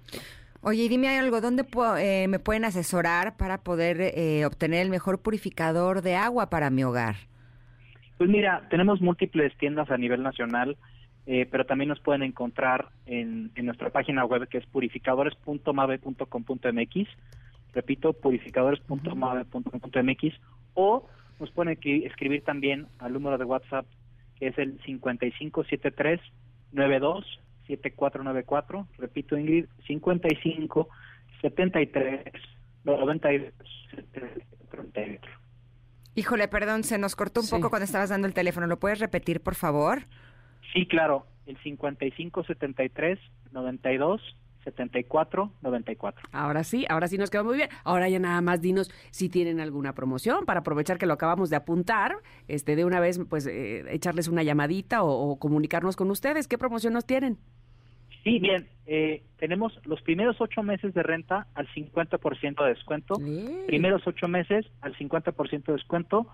Oye, 0.62 0.82
y 0.84 0.88
dime 0.88 1.16
algo, 1.18 1.40
¿dónde 1.40 1.64
pu- 1.64 1.98
eh, 2.00 2.26
me 2.28 2.38
pueden 2.38 2.64
asesorar 2.64 3.36
para 3.36 3.58
poder 3.58 4.00
eh, 4.00 4.44
obtener 4.44 4.82
el 4.82 4.90
mejor 4.90 5.20
purificador 5.20 6.02
de 6.02 6.16
agua 6.16 6.50
para 6.50 6.68
mi 6.70 6.84
hogar? 6.84 7.16
Pues 8.20 8.28
mira, 8.28 8.68
tenemos 8.68 9.00
múltiples 9.00 9.56
tiendas 9.56 9.90
a 9.90 9.96
nivel 9.96 10.22
nacional, 10.22 10.76
eh, 11.24 11.48
pero 11.50 11.64
también 11.64 11.88
nos 11.88 12.00
pueden 12.00 12.22
encontrar 12.22 12.90
en, 13.06 13.50
nuestra 13.62 13.88
página 13.88 14.26
web 14.26 14.46
que 14.46 14.58
es 14.58 14.66
purificadores.mave.com.mx. 14.66 17.08
Repito, 17.72 18.12
purificadores.mave.com.mx 18.12 20.34
o 20.74 21.08
nos 21.40 21.50
pueden 21.52 21.74
escri- 21.74 22.04
escribir 22.04 22.44
también 22.44 22.88
al 22.98 23.14
número 23.14 23.38
de 23.38 23.46
WhatsApp 23.46 23.86
que 24.38 24.48
es 24.48 24.58
el 24.58 24.78
5573 24.84 26.20
92 26.72 27.24
7494. 27.68 28.86
Repito, 28.98 29.38
Ingrid, 29.38 29.64
55 29.86 30.90
73 31.40 32.22
92 32.84 33.54
7494. 33.94 35.39
Híjole, 36.14 36.48
perdón, 36.48 36.84
se 36.84 36.98
nos 36.98 37.14
cortó 37.16 37.40
un 37.40 37.46
Sí. 37.46 37.54
poco 37.54 37.70
cuando 37.70 37.84
estabas 37.84 38.08
dando 38.10 38.26
el 38.26 38.34
teléfono. 38.34 38.66
¿Lo 38.66 38.78
puedes 38.78 38.98
repetir, 38.98 39.40
por 39.40 39.54
favor? 39.54 40.06
Sí, 40.72 40.86
claro, 40.86 41.26
el 41.46 41.56
55 41.62 42.44
73 42.44 43.18
92 43.52 44.20
74 44.64 45.52
94. 45.62 46.28
Ahora 46.32 46.64
sí, 46.64 46.84
ahora 46.90 47.08
sí 47.08 47.16
nos 47.16 47.30
quedó 47.30 47.44
muy 47.44 47.56
bien. 47.56 47.70
Ahora 47.84 48.08
ya 48.08 48.18
nada 48.18 48.40
más 48.42 48.60
dinos 48.60 48.90
si 49.10 49.28
tienen 49.28 49.58
alguna 49.60 49.94
promoción 49.94 50.44
para 50.44 50.60
aprovechar 50.60 50.98
que 50.98 51.06
lo 51.06 51.14
acabamos 51.14 51.48
de 51.48 51.56
apuntar, 51.56 52.16
este 52.46 52.76
de 52.76 52.84
una 52.84 53.00
vez 53.00 53.18
pues 53.28 53.46
eh, 53.46 53.84
echarles 53.88 54.28
una 54.28 54.42
llamadita 54.42 55.02
o, 55.02 55.30
o 55.30 55.38
comunicarnos 55.38 55.96
con 55.96 56.10
ustedes. 56.10 56.46
¿Qué 56.46 56.58
promoción 56.58 56.92
nos 56.92 57.06
tienen? 57.06 57.38
Sí, 58.22 58.38
bien, 58.38 58.68
eh, 58.86 59.22
tenemos 59.38 59.78
los 59.84 60.02
primeros 60.02 60.40
ocho 60.40 60.62
meses 60.62 60.92
de 60.92 61.02
renta 61.02 61.46
al 61.54 61.66
50% 61.68 62.62
de 62.62 62.68
descuento, 62.68 63.14
primeros 63.66 64.06
ocho 64.06 64.28
meses 64.28 64.66
al 64.82 64.94
50% 64.96 65.64
de 65.64 65.72
descuento 65.72 66.26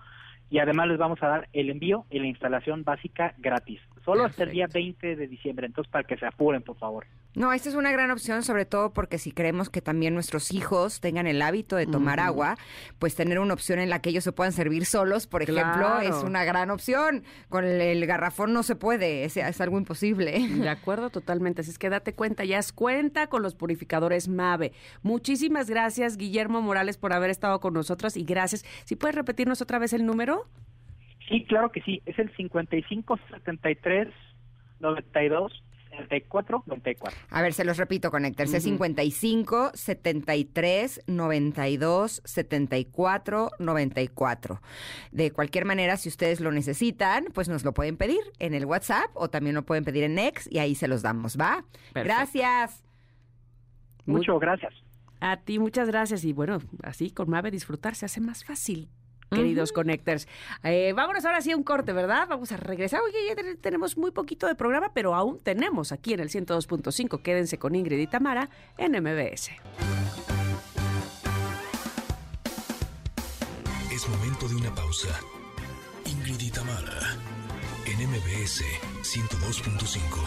y 0.49 0.59
además 0.59 0.87
les 0.87 0.97
vamos 0.97 1.21
a 1.23 1.27
dar 1.27 1.49
el 1.53 1.69
envío 1.69 2.05
y 2.09 2.19
la 2.19 2.27
instalación 2.27 2.83
básica 2.83 3.35
gratis, 3.37 3.79
solo 4.07 4.23
hasta 4.23 4.43
el 4.43 4.51
día 4.51 4.67
20 4.67 5.17
de 5.17 5.27
diciembre, 5.27 5.67
entonces 5.67 5.91
para 5.91 6.07
que 6.07 6.15
se 6.15 6.25
apuren, 6.25 6.61
por 6.63 6.77
favor. 6.77 7.05
No, 7.35 7.51
esta 7.51 7.67
es 7.67 7.75
una 7.75 7.91
gran 7.91 8.09
opción, 8.09 8.41
sobre 8.41 8.63
todo 8.63 8.93
porque 8.93 9.17
si 9.17 9.33
queremos 9.33 9.69
que 9.69 9.81
también 9.81 10.13
nuestros 10.13 10.53
hijos 10.53 11.01
tengan 11.01 11.27
el 11.27 11.41
hábito 11.41 11.75
de 11.75 11.87
tomar 11.87 12.21
agua, 12.21 12.55
pues 12.99 13.15
tener 13.15 13.37
una 13.39 13.53
opción 13.53 13.79
en 13.79 13.89
la 13.89 14.01
que 14.01 14.09
ellos 14.11 14.23
se 14.23 14.31
puedan 14.31 14.53
servir 14.53 14.85
solos, 14.85 15.27
por 15.27 15.43
ejemplo, 15.43 15.99
es 15.99 16.15
una 16.23 16.45
gran 16.45 16.71
opción. 16.71 17.25
Con 17.49 17.65
el, 17.65 17.81
el 17.81 18.05
garrafón 18.05 18.53
no 18.53 18.63
se 18.63 18.77
puede, 18.77 19.25
es, 19.25 19.35
es 19.35 19.59
algo 19.59 19.77
imposible. 19.77 20.39
De 20.47 20.69
acuerdo, 20.69 21.09
totalmente. 21.09 21.61
Así 21.61 21.71
es 21.71 21.77
que 21.77 21.89
date 21.89 22.13
cuenta, 22.13 22.45
ya 22.45 22.59
es 22.59 22.71
cuenta 22.71 23.27
con 23.27 23.43
los 23.43 23.55
purificadores 23.55 24.29
MAVE. 24.29 24.71
Muchísimas 25.01 25.69
gracias, 25.69 26.15
Guillermo 26.15 26.61
Morales, 26.61 26.97
por 26.97 27.11
haber 27.11 27.29
estado 27.29 27.59
con 27.59 27.73
nosotros 27.73 28.15
y 28.15 28.23
gracias. 28.23 28.63
Si 28.85 28.95
puedes 28.95 29.15
repetirnos 29.15 29.61
otra 29.61 29.79
vez 29.79 29.91
el 29.91 30.05
número. 30.05 30.47
Sí, 31.27 31.43
claro 31.45 31.71
que 31.71 31.81
sí, 31.81 32.01
es 32.05 32.17
el 32.19 32.33
55 32.35 33.19
73 33.31 34.07
92 34.79 35.63
74 35.97 36.63
94. 36.65 37.17
A 37.29 37.41
ver, 37.41 37.53
se 37.53 37.65
los 37.65 37.77
repito, 37.77 38.11
Connector. 38.11 38.47
C55 38.47 39.71
73 39.73 41.01
92 41.07 42.21
74 42.23 43.51
94. 43.59 44.61
De 45.11 45.31
cualquier 45.31 45.65
manera, 45.65 45.97
si 45.97 46.09
ustedes 46.09 46.39
lo 46.39 46.51
necesitan, 46.51 47.25
pues 47.33 47.49
nos 47.49 47.63
lo 47.63 47.73
pueden 47.73 47.97
pedir 47.97 48.19
en 48.39 48.53
el 48.53 48.65
WhatsApp 48.65 49.09
o 49.13 49.29
también 49.29 49.55
lo 49.55 49.65
pueden 49.65 49.83
pedir 49.83 50.03
en 50.03 50.15
Next 50.15 50.51
y 50.51 50.59
ahí 50.59 50.75
se 50.75 50.87
los 50.87 51.01
damos, 51.01 51.37
¿va? 51.37 51.65
Gracias. 51.93 52.83
Mucho 54.05 54.39
gracias. 54.39 54.73
A 55.19 55.37
ti, 55.37 55.59
muchas 55.59 55.87
gracias. 55.87 56.23
Y 56.23 56.33
bueno, 56.33 56.59
así 56.83 57.11
con 57.11 57.29
MAVE 57.29 57.51
disfrutar 57.51 57.95
se 57.95 58.05
hace 58.05 58.21
más 58.21 58.45
fácil. 58.45 58.89
Queridos 59.31 59.71
Connectors, 59.71 60.27
Eh, 60.63 60.93
vámonos 60.95 61.25
ahora 61.25 61.41
sí 61.41 61.51
a 61.51 61.57
un 61.57 61.63
corte, 61.63 61.91
¿verdad? 61.93 62.27
Vamos 62.29 62.51
a 62.51 62.57
regresar. 62.57 63.01
Oye, 63.01 63.17
ya 63.27 63.35
te- 63.35 63.55
tenemos 63.55 63.97
muy 63.97 64.11
poquito 64.11 64.47
de 64.47 64.55
programa, 64.55 64.91
pero 64.93 65.13
aún 65.15 65.39
tenemos 65.39 65.91
aquí 65.91 66.13
en 66.13 66.19
el 66.21 66.29
102.5. 66.29 67.21
Quédense 67.21 67.57
con 67.59 67.75
Ingrid 67.75 67.99
y 67.99 68.07
Tamara 68.07 68.49
en 68.77 68.93
MBS. 69.01 69.51
Es 73.91 74.07
momento 74.09 74.47
de 74.47 74.55
una 74.55 74.73
pausa. 74.75 75.09
Ingrid 76.05 76.39
y 76.39 76.51
Tamara, 76.51 77.17
en 77.85 78.07
MBS 78.09 78.63
102.5. 79.01 80.23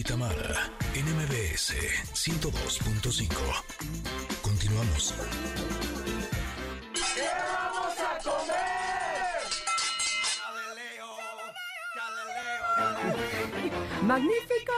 y 0.00 0.02
Tamara, 0.02 0.72
en 0.94 1.04
MBS 1.04 1.74
102.5. 2.14 3.28
Continuamos. 4.40 5.14
¡Magnífico! 14.02 14.72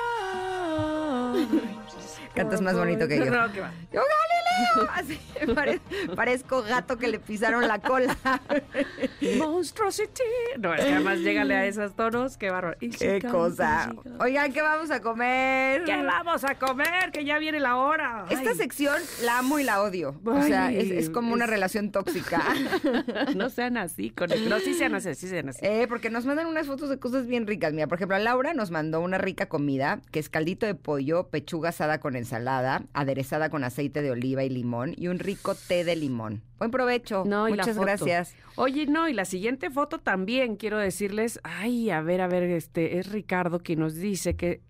Cantas 2.34 2.60
más 2.60 2.74
bonito 2.74 3.06
que 3.06 3.18
yo. 3.18 3.26
No, 3.26 3.52
qué 3.52 3.60
va. 3.60 3.72
Yo, 3.92 4.00
Galileo. 4.00 4.31
Así, 4.94 5.18
pare- 5.54 5.80
parezco 6.14 6.62
gato 6.62 6.96
que 6.98 7.08
le 7.08 7.18
pisaron 7.18 7.66
la 7.66 7.78
cola. 7.78 8.16
Monstrosity. 9.38 10.22
No, 10.58 10.74
es 10.74 10.84
que 10.84 10.92
además 10.92 11.18
llégale 11.20 11.54
a 11.54 11.66
esos 11.66 11.94
tonos. 11.94 12.36
Qué 12.36 12.50
bárbaro. 12.50 12.76
Qué 12.78 13.22
cosa. 13.30 13.92
Oigan, 14.20 14.52
¿qué 14.52 14.62
vamos 14.62 14.90
a 14.90 15.00
comer? 15.00 15.84
¿Qué 15.84 16.02
vamos 16.02 16.44
a 16.44 16.54
comer? 16.56 17.10
Que 17.12 17.24
ya 17.24 17.38
viene 17.38 17.60
la 17.60 17.76
hora. 17.76 18.26
Esta 18.30 18.50
Ay. 18.50 18.56
sección 18.56 18.96
la 19.24 19.38
amo 19.38 19.58
y 19.58 19.64
la 19.64 19.82
odio. 19.82 20.20
o 20.24 20.42
sea, 20.42 20.72
es, 20.72 20.90
es 20.90 21.10
como 21.10 21.32
una 21.32 21.44
es- 21.44 21.50
relación 21.50 21.90
tóxica. 21.90 22.42
no 23.36 23.50
sean 23.50 23.76
así. 23.76 24.10
Con 24.10 24.30
el... 24.32 24.48
No, 24.48 24.58
sí 24.60 24.74
sean 24.74 24.94
así, 24.94 25.14
sí 25.14 25.28
sean 25.28 25.48
así. 25.50 25.60
Eh, 25.64 25.86
porque 25.88 26.10
nos 26.10 26.26
mandan 26.26 26.46
unas 26.46 26.66
fotos 26.66 26.88
de 26.88 26.98
cosas 26.98 27.26
bien 27.26 27.46
ricas. 27.46 27.72
Mira, 27.72 27.86
por 27.86 27.98
ejemplo, 27.98 28.18
Laura 28.18 28.54
nos 28.54 28.70
mandó 28.70 29.00
una 29.00 29.18
rica 29.18 29.46
comida, 29.46 30.00
que 30.10 30.18
es 30.18 30.28
caldito 30.28 30.66
de 30.66 30.74
pollo, 30.74 31.28
pechuga 31.28 31.70
asada 31.70 31.98
con 32.00 32.16
ensalada, 32.16 32.82
aderezada 32.92 33.50
con 33.50 33.64
aceite 33.64 34.02
de 34.02 34.10
oliva 34.10 34.41
y 34.44 34.48
limón, 34.50 34.94
y 34.96 35.08
un 35.08 35.18
rico 35.18 35.54
té 35.54 35.84
de 35.84 35.96
limón. 35.96 36.42
Buen 36.58 36.70
provecho. 36.70 37.24
No, 37.26 37.48
y 37.48 37.52
la 37.52 37.62
Muchas 37.62 37.76
foto. 37.76 37.86
gracias. 37.86 38.36
Oye, 38.56 38.86
no, 38.86 39.08
y 39.08 39.12
la 39.14 39.24
siguiente 39.24 39.70
foto 39.70 39.98
también 39.98 40.56
quiero 40.56 40.78
decirles, 40.78 41.40
ay, 41.42 41.90
a 41.90 42.00
ver, 42.00 42.20
a 42.20 42.28
ver, 42.28 42.44
este 42.44 42.98
es 42.98 43.10
Ricardo 43.10 43.60
quien 43.60 43.80
nos 43.80 43.96
dice 43.96 44.36
que 44.36 44.60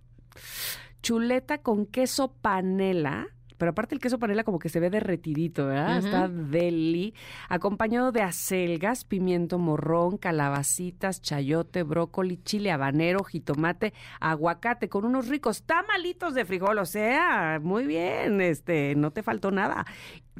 chuleta 1.03 1.59
con 1.59 1.87
queso 1.87 2.33
panela, 2.41 3.29
pero 3.63 3.71
aparte 3.71 3.95
el 3.95 4.01
queso 4.01 4.19
panela 4.19 4.43
como 4.43 4.59
que 4.59 4.69
se 4.69 4.81
ve 4.81 4.91
derretidito, 4.91 5.69
¿verdad? 5.69 5.99
Está 5.99 6.27
deli, 6.27 7.15
acompañado 7.49 8.11
de 8.11 8.21
acelgas, 8.21 9.05
pimiento 9.05 9.57
morrón, 9.61 10.17
calabacitas, 10.17 11.23
chayote, 11.23 11.85
brócoli, 11.85 12.39
chile 12.43 12.73
habanero, 12.73 13.23
jitomate, 13.23 13.95
aguacate, 14.19 14.89
con 14.89 15.05
unos 15.05 15.29
ricos 15.29 15.63
tamalitos 15.63 16.35
de 16.35 16.45
frijol, 16.45 16.77
o 16.79 16.87
sea, 16.87 17.61
muy 17.63 17.87
bien, 17.87 18.41
este, 18.41 18.97
no 18.97 19.13
te 19.13 19.23
faltó 19.23 19.53
nada. 19.53 19.87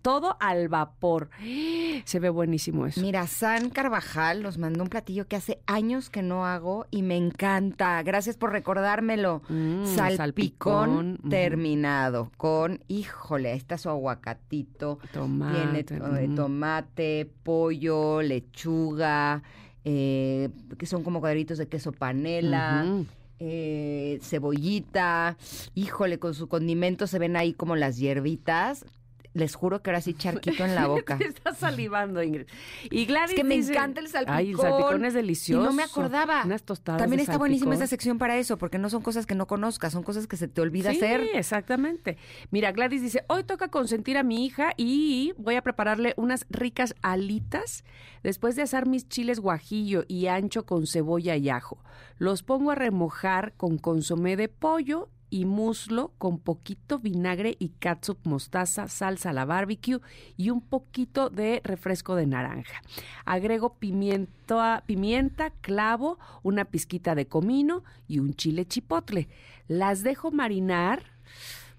Todo 0.03 0.37
al 0.41 0.69
vapor. 0.69 1.31
Se 2.05 2.19
ve 2.19 2.29
buenísimo 2.29 2.87
eso. 2.87 3.01
Mira, 3.01 3.27
San 3.27 3.71
Carvajal 3.71 4.43
nos 4.43 4.59
mandó 4.59 4.83
un 4.83 4.89
platillo 4.89 5.27
que 5.27 5.37
hace 5.37 5.61
años 5.67 6.11
que 6.11 6.23
no 6.23 6.45
hago 6.45 6.87
y 6.91 7.03
me 7.03 7.17
encanta. 7.17 8.03
Gracias 8.03 8.37
por 8.37 8.51
recordármelo. 8.53 9.43
Mm, 9.49 9.87
salpicón, 9.87 11.19
terminado 11.31 12.33
con, 12.37 12.81
híjole, 12.89 13.53
ahí 13.53 13.59
está 13.59 13.79
su 13.79 13.89
aguacatito. 13.89 14.99
Tomate, 15.13 15.85
Tiene 15.85 16.25
eh, 16.25 16.29
tomate, 16.35 17.31
pollo, 17.43 18.23
lechuga, 18.23 19.43
eh, 19.85 20.51
que 20.79 20.87
son 20.87 21.05
como 21.05 21.21
cuadritos 21.21 21.59
de 21.59 21.69
queso 21.69 21.93
panela. 21.93 22.85
Eh, 23.45 24.21
cebollita, 24.23 25.37
híjole, 25.75 26.21
con 26.21 26.33
su 26.33 26.47
condimento 26.47 27.09
se 27.09 27.19
ven 27.19 27.37
ahí 27.37 27.55
como 27.55 27.75
las 27.75 27.99
hierbitas. 27.99 28.85
Les 29.35 29.55
juro 29.55 29.83
que 29.83 29.91
ahora 29.91 30.01
sí 30.01 30.15
charquito 30.15 30.65
en 30.65 30.75
la 30.75 30.87
boca. 30.89 31.17
Te 31.19 31.27
estás 31.29 31.57
salivando, 31.59 32.23
Ingrid. 32.23 32.47
Y 32.91 33.07
Gladys 33.07 33.31
Es 33.31 33.37
que 33.37 33.45
me 33.45 33.55
dice- 33.57 33.73
encanta 33.73 34.01
el 34.01 34.09
salpicón. 34.09 34.37
Ay, 34.37 34.51
el 34.51 34.57
salpicón 34.59 35.05
es 35.05 35.15
delicioso. 35.15 35.63
Y 35.63 35.67
no 35.67 35.73
me 35.73 35.83
acordaba. 35.83 36.43
Unas 36.45 36.63
tostadas 36.65 37.01
También 37.01 37.19
de 37.19 37.23
está 37.25 37.39
buenísima 37.39 37.75
esa 37.75 37.87
sección 37.87 38.19
para 38.19 38.37
eso, 38.37 38.59
porque 38.59 38.79
no 38.79 38.91
son 38.91 39.03
cosas 39.03 39.25
que 39.27 39.35
no 39.35 39.47
conozcas, 39.47 39.93
son 39.93 40.03
cosas 40.03 40.27
que 40.27 40.37
se 40.37 40.49
te 40.49 40.61
olvida 40.61 40.91
sí, 40.91 40.97
hacer. 40.99 41.23
exactamente. 41.35 42.19
Mira, 42.51 42.73
Gladys 42.73 43.03
dice, 43.03 43.25
hoy 43.29 43.45
toca 43.45 43.69
consentir 43.69 44.19
a 44.19 44.23
mi 44.23 44.45
hija 44.45 44.73
y 44.77 45.33
voy 45.39 45.55
a 45.57 45.63
prepararle 45.63 46.15
unas 46.17 46.47
ricas 46.51 46.95
alitas 47.03 47.85
después 48.23 48.57
de 48.57 48.63
asar 48.63 48.87
mis 48.87 49.09
chiles 49.09 49.41
guajillo 49.41 50.05
y 50.09 50.27
ancho 50.27 50.67
con 50.67 50.87
cebolla 50.87 51.37
y 51.37 51.49
ajo. 51.49 51.83
Los 52.19 52.43
pongo 52.43 52.71
a 52.71 52.75
remojar 52.75 53.55
con 53.57 53.79
consomé 53.79 54.37
de 54.37 54.49
pollo 54.49 55.09
y 55.33 55.47
muslo 55.47 56.13
con 56.19 56.39
poquito 56.39 56.99
vinagre 56.99 57.57
y 57.59 57.71
catsup 57.71 58.19
mostaza, 58.25 58.87
salsa 58.87 59.31
a 59.31 59.33
la 59.33 59.47
barbecue 59.47 59.99
y 60.37 60.51
un 60.51 60.61
poquito 60.61 61.31
de 61.31 61.63
refresco 61.65 62.17
de 62.17 62.27
naranja. 62.27 62.83
Agrego 63.25 63.79
pimienta, 63.79 64.85
pimienta, 64.85 65.49
clavo, 65.63 66.19
una 66.43 66.67
pizquita 66.67 67.15
de 67.15 67.29
comino 67.29 67.83
y 68.07 68.19
un 68.19 68.35
chile 68.35 68.67
chipotle. 68.67 69.31
Las 69.69 70.03
dejo 70.03 70.33
marinar 70.33 71.03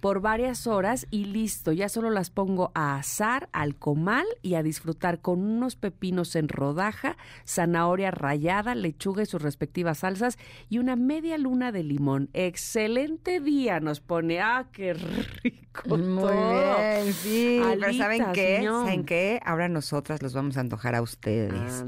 por 0.04 0.20
varias 0.20 0.68
horas 0.68 1.08
y 1.12 1.24
listo, 1.24 1.72
ya 1.72 1.88
solo 1.88 2.10
las 2.10 2.30
pongo 2.30 2.74
a 2.76 2.98
asar 2.98 3.48
al 3.54 3.78
comal 3.78 4.26
y 4.42 4.56
a 4.56 4.62
disfrutar 4.62 5.22
con 5.22 5.42
unos 5.42 5.78
pepinos 5.78 6.36
en 6.36 6.50
rodaja, 6.50 7.16
zanahoria 7.48 8.12
rallada, 8.12 8.76
lechuga 8.76 9.24
y 9.24 9.26
sus 9.26 9.42
respectivas 9.42 10.00
salsas 10.00 10.38
y 10.70 10.80
una 10.80 10.98
media 10.98 11.38
luna 11.38 11.72
de 11.72 11.84
limón. 11.84 12.30
Excelente 12.34 13.40
día, 13.40 13.80
nos 13.80 14.02
pone. 14.02 14.42
Ah, 14.42 14.68
qué 14.74 14.94
rico. 15.44 15.73
Muy 15.86 16.22
todo. 16.22 16.78
bien, 16.78 17.14
sí. 17.14 17.60
Pero 17.80 17.94
¿saben 17.94 18.24
qué? 18.34 18.64
¿Saben 18.64 19.04
qué? 19.06 19.40
Ahora 19.44 19.70
nosotras 19.70 20.22
los 20.22 20.34
vamos 20.34 20.58
a 20.58 20.62
antojar 20.62 20.96
a 20.96 21.02
ustedes. 21.02 21.84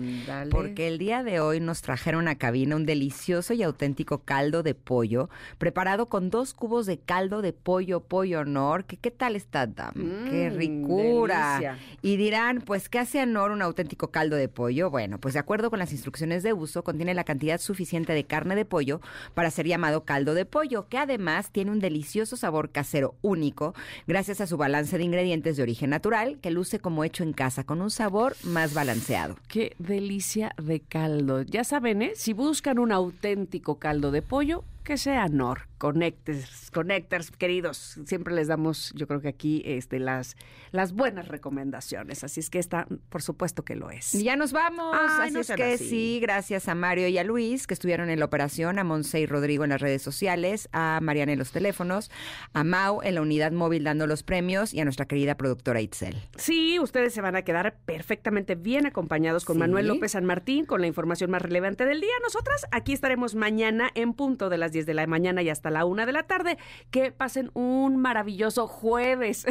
Porque 0.50 0.88
el 0.88 0.98
día 0.98 1.24
de 1.24 1.40
hoy 1.40 1.60
nos 1.60 1.82
trajeron 1.82 2.28
a 2.28 2.36
cabina 2.36 2.76
un 2.76 2.86
delicioso 2.86 3.54
y 3.54 3.64
auténtico 3.64 4.20
caldo 4.20 4.64
de 4.64 4.74
pollo, 4.74 5.30
preparado 5.58 6.08
con 6.08 6.30
dos 6.30 6.54
cubos 6.54 6.86
de 6.86 6.98
caldo 6.98 7.42
de 7.42 7.54
pollo, 7.54 8.00
pollo 8.00 8.40
honor. 8.40 8.86
¿Qué, 8.86 8.98
qué 8.98 9.12
tal 9.12 9.36
está, 9.36 9.68
Dam? 9.68 9.94
¡Qué 10.30 10.50
Mm, 10.50 10.56
ricura! 10.58 11.60
delicia. 11.60 11.78
Y 12.02 12.18
dirán, 12.18 12.62
pues, 12.62 12.90
¿qué 12.90 13.00
hace 13.00 13.22
honor 13.22 13.52
un 13.52 13.62
auténtico 13.62 14.10
caldo 14.10 14.36
de 14.36 14.48
pollo? 14.50 14.90
Bueno, 14.90 15.20
pues 15.20 15.34
de 15.36 15.40
acuerdo 15.40 15.70
con 15.70 15.80
las 15.80 15.92
instrucciones 15.92 16.42
de 16.44 16.54
uso, 16.54 16.84
contiene 16.84 17.14
la 17.14 17.24
cantidad 17.24 17.60
suficiente 17.60 18.14
de 18.14 18.24
carne 18.24 18.56
de 18.56 18.66
pollo 18.66 19.00
para 19.36 19.52
ser 19.52 19.68
llamado 19.68 20.06
caldo 20.06 20.34
de 20.34 20.46
pollo, 20.46 20.88
que 20.90 20.98
además 20.98 21.52
tiene 21.52 21.72
un 21.72 21.80
delicioso 21.80 22.36
sabor 22.38 22.72
casero 22.72 23.14
único, 23.22 23.75
gracias 24.08 24.42
a 24.42 24.48
su 24.48 24.58
balance 24.58 24.98
de 24.98 25.04
ingredientes 25.04 25.58
de 25.58 25.64
origen 25.64 25.90
natural, 25.90 26.40
que 26.42 26.52
luce 26.52 26.80
como 26.80 27.04
hecho 27.04 27.24
en 27.24 27.34
casa, 27.34 27.64
con 27.64 27.82
un 27.82 27.92
sabor 27.92 28.36
más 28.44 28.74
balanceado. 28.74 29.36
Qué 29.48 29.76
delicia 29.80 30.54
de 30.62 30.80
caldo. 30.80 31.42
Ya 31.42 31.64
saben, 31.64 32.02
¿eh? 32.02 32.12
Si 32.16 32.34
buscan 32.34 32.80
un 32.80 32.92
auténtico 32.92 33.80
caldo 33.80 34.12
de 34.12 34.22
pollo, 34.22 34.64
que 34.86 34.98
sea 34.98 35.28
Nor. 35.28 35.68
Connectors, 35.78 36.72
connectors, 36.72 37.32
queridos. 37.32 38.00
Siempre 38.06 38.34
les 38.34 38.48
damos, 38.48 38.94
yo 38.96 39.08
creo 39.08 39.20
que 39.20 39.28
aquí, 39.28 39.62
este, 39.66 40.00
las, 40.00 40.38
las 40.72 40.94
buenas 40.94 41.28
recomendaciones. 41.28 42.24
Así 42.24 42.40
es 42.40 42.50
que 42.50 42.60
esta, 42.60 42.88
por 43.10 43.22
supuesto 43.22 43.64
que 43.64 43.76
lo 43.76 43.90
es. 43.92 44.16
Y 44.16 44.24
ya 44.24 44.38
nos 44.38 44.54
vamos. 44.54 44.96
Ay, 44.98 45.26
así 45.26 45.34
no 45.34 45.42
es 45.42 45.52
que 45.52 45.74
así. 45.74 45.90
sí, 45.90 46.20
gracias 46.22 46.70
a 46.70 46.76
Mario 46.76 47.10
y 47.10 47.18
a 47.18 47.24
Luis 47.26 47.68
que 47.68 47.74
estuvieron 47.74 48.10
en 48.10 48.20
la 48.20 48.26
operación, 48.26 48.80
a 48.80 48.84
Monse 48.86 49.20
y 49.20 49.26
Rodrigo 49.26 49.66
en 49.66 49.72
las 49.72 49.82
redes 49.82 50.02
sociales, 50.02 50.70
a 50.72 51.00
Mariana 51.02 51.34
en 51.34 51.40
los 51.40 51.52
teléfonos, 51.52 52.10
a 52.54 52.64
Mau 52.64 53.02
en 53.04 53.16
la 53.16 53.22
unidad 53.22 53.52
móvil 53.52 53.84
dando 53.84 54.08
los 54.08 54.24
premios 54.24 54.74
y 54.74 54.80
a 54.80 54.86
nuestra 54.86 55.06
querida 55.08 55.36
productora 55.36 55.82
Itzel. 55.82 56.16
Sí, 56.38 56.80
ustedes 56.80 57.14
se 57.14 57.22
van 57.22 57.36
a 57.36 57.42
quedar 57.42 57.78
perfectamente 57.86 58.56
bien 58.56 58.86
acompañados 58.86 59.44
con 59.44 59.56
Sí. 59.56 59.60
Manuel 59.60 59.88
López 59.88 60.14
San 60.14 60.26
Martín 60.26 60.66
con 60.66 60.80
la 60.82 60.88
información 60.88 61.32
más 61.32 61.42
relevante 61.42 61.86
del 61.86 62.00
día. 62.02 62.14
Nosotras 62.24 62.66
aquí 62.72 62.94
estaremos 62.94 63.36
mañana 63.36 63.90
en 63.96 64.14
punto 64.14 64.50
de 64.50 64.58
las 64.58 64.72
10 64.76 64.86
de 64.86 64.94
la 64.94 65.08
mañana 65.08 65.42
y 65.42 65.50
hasta 65.50 65.72
la 65.72 65.86
1 65.86 66.06
de 66.06 66.12
la 66.12 66.24
tarde. 66.24 66.58
Que 66.92 67.12
pasen 67.12 67.50
un 67.54 67.98
maravilloso 67.98 68.68
jueves. 68.68 69.46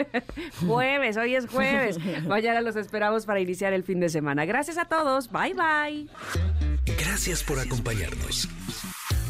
jueves, 0.66 1.16
hoy 1.18 1.34
es 1.34 1.46
jueves. 1.46 1.98
Mañana 2.26 2.62
los 2.62 2.76
esperamos 2.76 3.26
para 3.26 3.40
iniciar 3.40 3.74
el 3.74 3.84
fin 3.84 4.00
de 4.00 4.08
semana. 4.08 4.46
Gracias 4.46 4.78
a 4.78 4.86
todos. 4.86 5.30
Bye 5.30 5.54
bye. 5.54 6.08
Gracias 6.98 7.42
por 7.44 7.58
acompañarnos. 7.60 8.48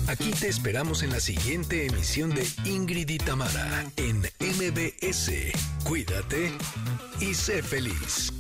Aquí 0.08 0.32
te 0.32 0.48
esperamos 0.48 1.02
en 1.02 1.10
la 1.10 1.20
siguiente 1.20 1.86
emisión 1.86 2.30
de 2.30 2.46
Ingrid 2.64 3.08
y 3.08 3.18
Tamara 3.18 3.84
en 3.96 4.18
MBS. 4.18 5.30
Cuídate 5.84 6.52
y 7.20 7.34
sé 7.34 7.62
feliz. 7.62 8.39